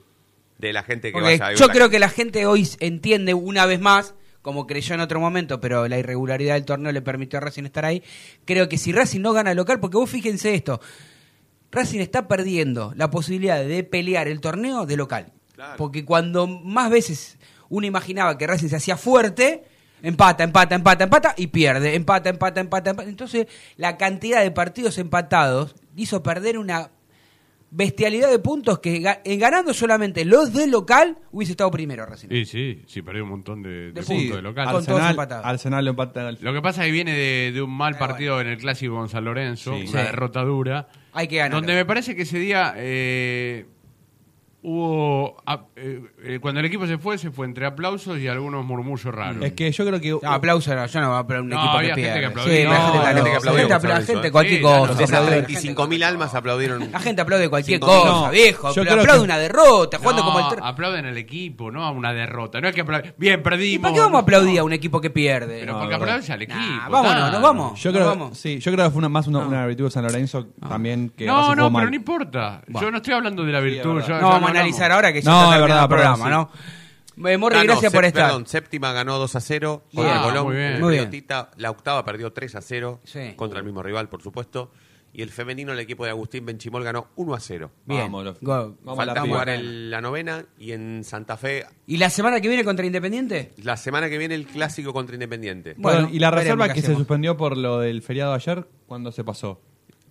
de 0.57 0.73
la 0.73 0.81
gente 0.81 1.09
que 1.09 1.13
Porque 1.13 1.25
vaya 1.33 1.45
a 1.45 1.49
ver 1.49 1.57
yo 1.59 1.67
la 1.67 1.73
creo 1.73 1.89
que 1.91 1.99
la 1.99 2.09
gente 2.09 2.47
hoy 2.47 2.67
entiende 2.79 3.35
una 3.35 3.65
vez 3.67 3.79
más, 3.79 4.15
como 4.45 4.67
creyó 4.67 4.93
en 4.93 5.01
otro 5.01 5.19
momento, 5.19 5.59
pero 5.59 5.87
la 5.87 5.97
irregularidad 5.97 6.53
del 6.53 6.65
torneo 6.65 6.91
le 6.91 7.01
permitió 7.01 7.37
a 7.37 7.39
Racing 7.39 7.63
estar 7.63 7.83
ahí. 7.83 8.03
Creo 8.45 8.69
que 8.69 8.77
si 8.77 8.91
Racing 8.91 9.21
no 9.21 9.33
gana 9.33 9.55
local, 9.55 9.79
porque 9.79 9.97
vos 9.97 10.07
fíjense 10.07 10.53
esto, 10.53 10.79
Racing 11.71 11.99
está 11.99 12.27
perdiendo 12.27 12.93
la 12.95 13.09
posibilidad 13.09 13.65
de 13.65 13.83
pelear 13.83 14.27
el 14.27 14.41
torneo 14.41 14.85
de 14.85 14.97
local. 14.97 15.33
Claro. 15.55 15.77
Porque 15.77 16.05
cuando 16.05 16.45
más 16.45 16.91
veces 16.91 17.39
uno 17.69 17.87
imaginaba 17.87 18.37
que 18.37 18.45
Racing 18.45 18.67
se 18.67 18.75
hacía 18.75 18.97
fuerte, 18.97 19.63
empata, 20.03 20.43
empata, 20.43 20.75
empata, 20.75 21.05
empata 21.05 21.33
y 21.37 21.47
pierde. 21.47 21.95
Empata, 21.95 22.29
empata, 22.29 22.61
empata, 22.61 22.91
empata. 22.91 23.09
Entonces 23.09 23.47
la 23.77 23.97
cantidad 23.97 24.43
de 24.43 24.51
partidos 24.51 24.99
empatados 24.99 25.73
hizo 25.95 26.21
perder 26.21 26.59
una 26.59 26.91
bestialidad 27.71 28.29
de 28.29 28.39
puntos 28.39 28.79
que 28.79 29.03
en 29.23 29.39
ganando 29.39 29.73
solamente 29.73 30.23
los 30.23 30.53
de 30.53 30.67
local 30.67 31.17
hubiese 31.31 31.51
estado 31.53 31.69
primero 31.71 32.05
Racing. 32.05 32.29
Sí, 32.29 32.45
sí, 32.45 32.83
sí, 32.87 33.01
perdió 33.01 33.23
un 33.23 33.29
montón 33.31 33.61
de, 33.63 33.69
de 33.69 33.85
De 33.91 34.01
puntos 34.01 34.15
puntos. 34.15 34.35
de 34.37 34.41
local. 34.41 34.67
Arsenal, 34.69 35.11
empatados. 35.11 35.45
Arsenal 35.45 35.85
lo 35.85 35.91
empata 35.91 36.31
Lo 36.31 36.53
que 36.53 36.61
pasa 36.61 36.81
es 36.83 36.87
que 36.87 36.91
viene 36.93 37.13
de, 37.13 37.51
de 37.53 37.61
un 37.61 37.75
mal 37.75 37.97
partido 37.97 38.39
en 38.39 38.47
el 38.47 38.57
clásico 38.57 38.95
con 38.95 39.09
San 39.09 39.25
Lorenzo, 39.25 39.73
Sí. 39.75 39.81
una 39.89 40.01
Sí. 40.01 40.07
derrota 40.07 40.41
dura. 40.43 40.87
Hay 41.13 41.27
que 41.27 41.37
ganar. 41.37 41.51
Donde 41.53 41.73
me 41.73 41.85
parece 41.85 42.15
que 42.15 42.23
ese 42.23 42.39
día 42.39 42.73
eh, 42.77 43.65
hubo. 44.65 45.37
a- 45.45 45.61
eh, 45.75 46.01
eh, 46.23 46.39
cuando 46.41 46.59
el 46.59 46.65
equipo 46.65 46.85
se 46.87 46.97
fue, 46.97 47.17
se 47.17 47.31
fue 47.31 47.45
entre 47.45 47.65
aplausos 47.65 48.17
y 48.19 48.27
algunos 48.27 48.65
murmullos 48.65 49.13
raros. 49.13 49.43
Es 49.43 49.53
que 49.53 49.71
yo 49.71 49.85
creo 49.85 50.01
que. 50.01 50.11
No, 50.11 50.31
aplauso 50.31 50.73
no, 50.75 50.85
yo 50.85 51.01
no 51.01 51.23
voy 51.23 51.35
a 51.35 51.39
un 51.41 51.49
No, 51.49 51.55
equipo 51.55 51.71
que 51.71 51.77
había 51.77 51.95
gente 51.95 52.01
pierde. 52.01 52.19
que 52.19 52.25
Sí, 52.25 52.27
aplaudía. 52.27 52.69
la 52.69 52.69
No, 52.69 52.85
gente, 52.85 52.97
no, 52.97 53.03
la 53.03 53.05
gente 53.05 53.15
gente, 53.15 53.29
que 53.29 53.35
aplaudía 53.35 53.67
la 53.67 53.79
gente, 53.79 53.87
la 53.87 54.01
gente 54.01 54.31
cualquier 54.31 54.59
¿eh? 54.59 54.63
cosa. 54.63 54.77
No, 54.93 54.99
esas 54.99 55.11
aplaude. 55.13 55.47
35.000 55.47 56.03
almas 56.03 56.35
aplaudieron. 56.35 56.91
La 56.91 56.99
gente 56.99 57.21
aplaude 57.21 57.49
cualquier 57.49 57.79
cosa, 57.79 58.29
viejo. 58.31 58.73
yo 58.73 58.83
Pero 58.83 59.01
aplaude 59.01 59.19
que- 59.19 59.23
una 59.25 59.37
derrota, 59.37 59.97
jugando 59.99 60.23
como 60.23 60.39
el... 60.39 60.45
aplauden 60.61 61.05
al 61.05 61.17
equipo, 61.17 61.71
no 61.71 61.83
a 61.83 61.91
una 61.91 62.13
derrota. 62.13 62.59
No 62.61 62.67
hay 62.67 62.73
que 62.73 62.81
aplaudir. 62.81 63.13
Bien, 63.17 63.39
¿Y 63.39 63.43
perdimos. 63.43 63.81
para 63.83 63.93
qué 63.93 63.99
vamos 63.99 64.19
a 64.19 64.21
aplaudir 64.23 64.59
a 64.59 64.63
un 64.63 64.73
equipo 64.73 64.99
que 65.01 65.09
pierde? 65.09 65.59
Pero 65.61 65.77
porque 65.79 65.95
aplaudís 65.95 66.29
al 66.29 66.41
equipo. 66.41 66.59
Nah, 66.59 66.89
vámonos, 66.89 67.31
nos 67.31 67.41
vamos. 67.41 67.79
Yo 67.81 67.91
creo, 67.91 68.05
vamos. 68.07 68.37
sí, 68.37 68.59
yo 68.59 68.71
creo 68.71 68.85
que 68.85 68.91
fue 68.91 68.99
una- 68.99 69.09
más 69.09 69.27
una, 69.27 69.39
una 69.39 69.65
virtud 69.67 69.85
de 69.85 69.91
San 69.91 70.03
Lorenzo 70.03 70.47
también 70.67 71.11
que 71.15 71.25
No, 71.25 71.49
no, 71.49 71.55
pero 71.55 71.69
mal. 71.69 71.89
no 71.89 71.95
importa. 71.95 72.61
Bueno. 72.67 72.87
Yo 72.87 72.91
no 72.91 72.97
estoy 72.97 73.13
hablando 73.13 73.43
de 73.43 73.51
la 73.51 73.59
virtud. 73.59 73.93
No 73.93 74.54
analizar 74.57 74.91
ahora 74.91 75.11
que 75.13 75.21
ya 75.21 75.29
No, 75.31 75.37
está 75.37 75.45
es 75.45 75.59
terminando 75.59 75.65
verdad, 75.65 75.83
el 75.83 75.89
programa, 76.17 76.23
perdón, 76.25 76.49
¿no? 77.17 77.29
Eh, 77.29 77.37
Morri, 77.37 77.63
gracias 77.65 77.93
por 77.93 78.03
estar. 78.05 78.25
Perdón, 78.25 78.45
séptima 78.47 78.91
ganó 78.91 79.17
2 79.17 79.35
a 79.35 79.39
0 79.39 79.83
Bien. 79.91 80.03
contra 80.05 80.21
Ah, 80.21 80.25
Colón. 80.25 80.45
muy 80.47 80.55
bien. 80.55 80.81
Muy 80.81 80.93
bien. 80.95 81.25
La 81.57 81.71
octava 81.71 82.03
perdió 82.03 82.33
3 82.33 82.55
a 82.55 82.61
0 82.61 82.99
Sí. 83.05 83.33
contra 83.37 83.59
el 83.59 83.65
mismo 83.65 83.81
rival, 83.81 84.09
por 84.09 84.21
supuesto. 84.21 84.71
Y 85.13 85.21
el 85.21 85.29
femenino, 85.29 85.71
el 85.71 85.79
equipo 85.79 86.03
de 86.03 86.09
Agustín 86.11 86.45
Benchimol, 86.45 86.83
ganó 86.83 87.07
1 87.15 87.33
a 87.35 87.39
0. 87.39 87.71
Bien. 87.85 88.01
Vamos, 88.01 88.25
los- 88.25 88.39
Go. 88.41 88.75
vamos 88.83 88.99
a 88.99 89.05
Falta 89.05 89.21
jugar 89.21 89.47
el- 89.47 89.89
la 89.89 90.01
novena 90.01 90.43
y 90.59 90.73
en 90.73 91.05
Santa 91.05 91.37
Fe, 91.37 91.65
¿Y 91.87 91.95
la 91.95 92.09
semana 92.09 92.41
que 92.41 92.49
viene 92.49 92.65
contra 92.65 92.85
Independiente? 92.85 93.53
la 93.63 93.77
semana 93.77 94.09
que 94.09 94.17
viene, 94.17 94.35
el 94.35 94.45
clásico 94.45 94.91
contra 94.91 95.15
Independiente. 95.15 95.73
Bueno, 95.77 96.09
y 96.11 96.19
la 96.19 96.31
reserva 96.31 96.67
que 96.67 96.81
se 96.81 96.93
suspendió 96.93 97.37
por 97.37 97.55
lo 97.55 97.79
del 97.79 98.01
feriado 98.01 98.33
ayer, 98.33 98.67
¿cuándo 98.87 99.13
se 99.13 99.23
pasó? 99.23 99.61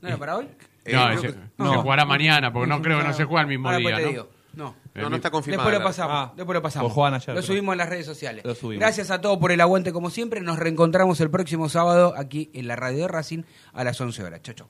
¿No 0.01 0.09
era 0.09 0.17
para 0.17 0.37
hoy? 0.39 0.49
Eh, 0.87 0.95
No, 0.95 1.19
se 1.21 1.35
no. 1.59 1.83
jugará 1.83 2.07
mañana, 2.07 2.51
porque 2.51 2.69
no 2.71 2.81
creo 2.83 2.99
que 3.01 3.05
no 3.05 3.13
se 3.13 3.25
juega 3.25 3.43
el 3.43 3.49
mismo 3.49 3.69
Ahora 3.69 3.79
día, 3.79 3.91
pues 3.91 3.97
te 3.99 4.03
¿no? 4.05 4.09
digo. 4.11 4.29
No. 4.57 4.75
no, 4.95 5.11
no 5.11 5.17
está 5.17 5.31
confirmado. 5.31 5.69
Después 5.69 5.83
lo 5.83 5.85
pasamos. 5.85 6.17
Ah, 6.17 6.33
después 6.37 6.55
lo 6.55 6.63
pasamos. 6.63 6.97
ayer, 7.15 7.35
lo 7.35 7.43
subimos 7.43 7.73
en 7.73 7.79
las 7.79 7.89
redes 7.89 8.07
sociales. 8.07 8.45
Lo 8.45 8.55
subimos. 8.55 8.81
Gracias 8.81 9.11
a 9.11 9.21
todos 9.21 9.39
por 9.39 9.53
el 9.53 9.61
aguante 9.61 9.93
como 9.93 10.11
siempre. 10.11 10.41
Nos 10.41 10.59
reencontramos 10.59 11.21
el 11.21 11.31
próximo 11.31 11.69
sábado 11.69 12.15
aquí 12.17 12.51
en 12.55 12.69
la 12.69 12.77
radio 12.77 13.03
de 13.03 13.09
Racing 13.09 13.43
a 13.73 13.85
las 13.85 14.01
11 14.01 14.23
horas. 14.25 14.43
Chau, 14.43 14.55
chau. 14.55 14.69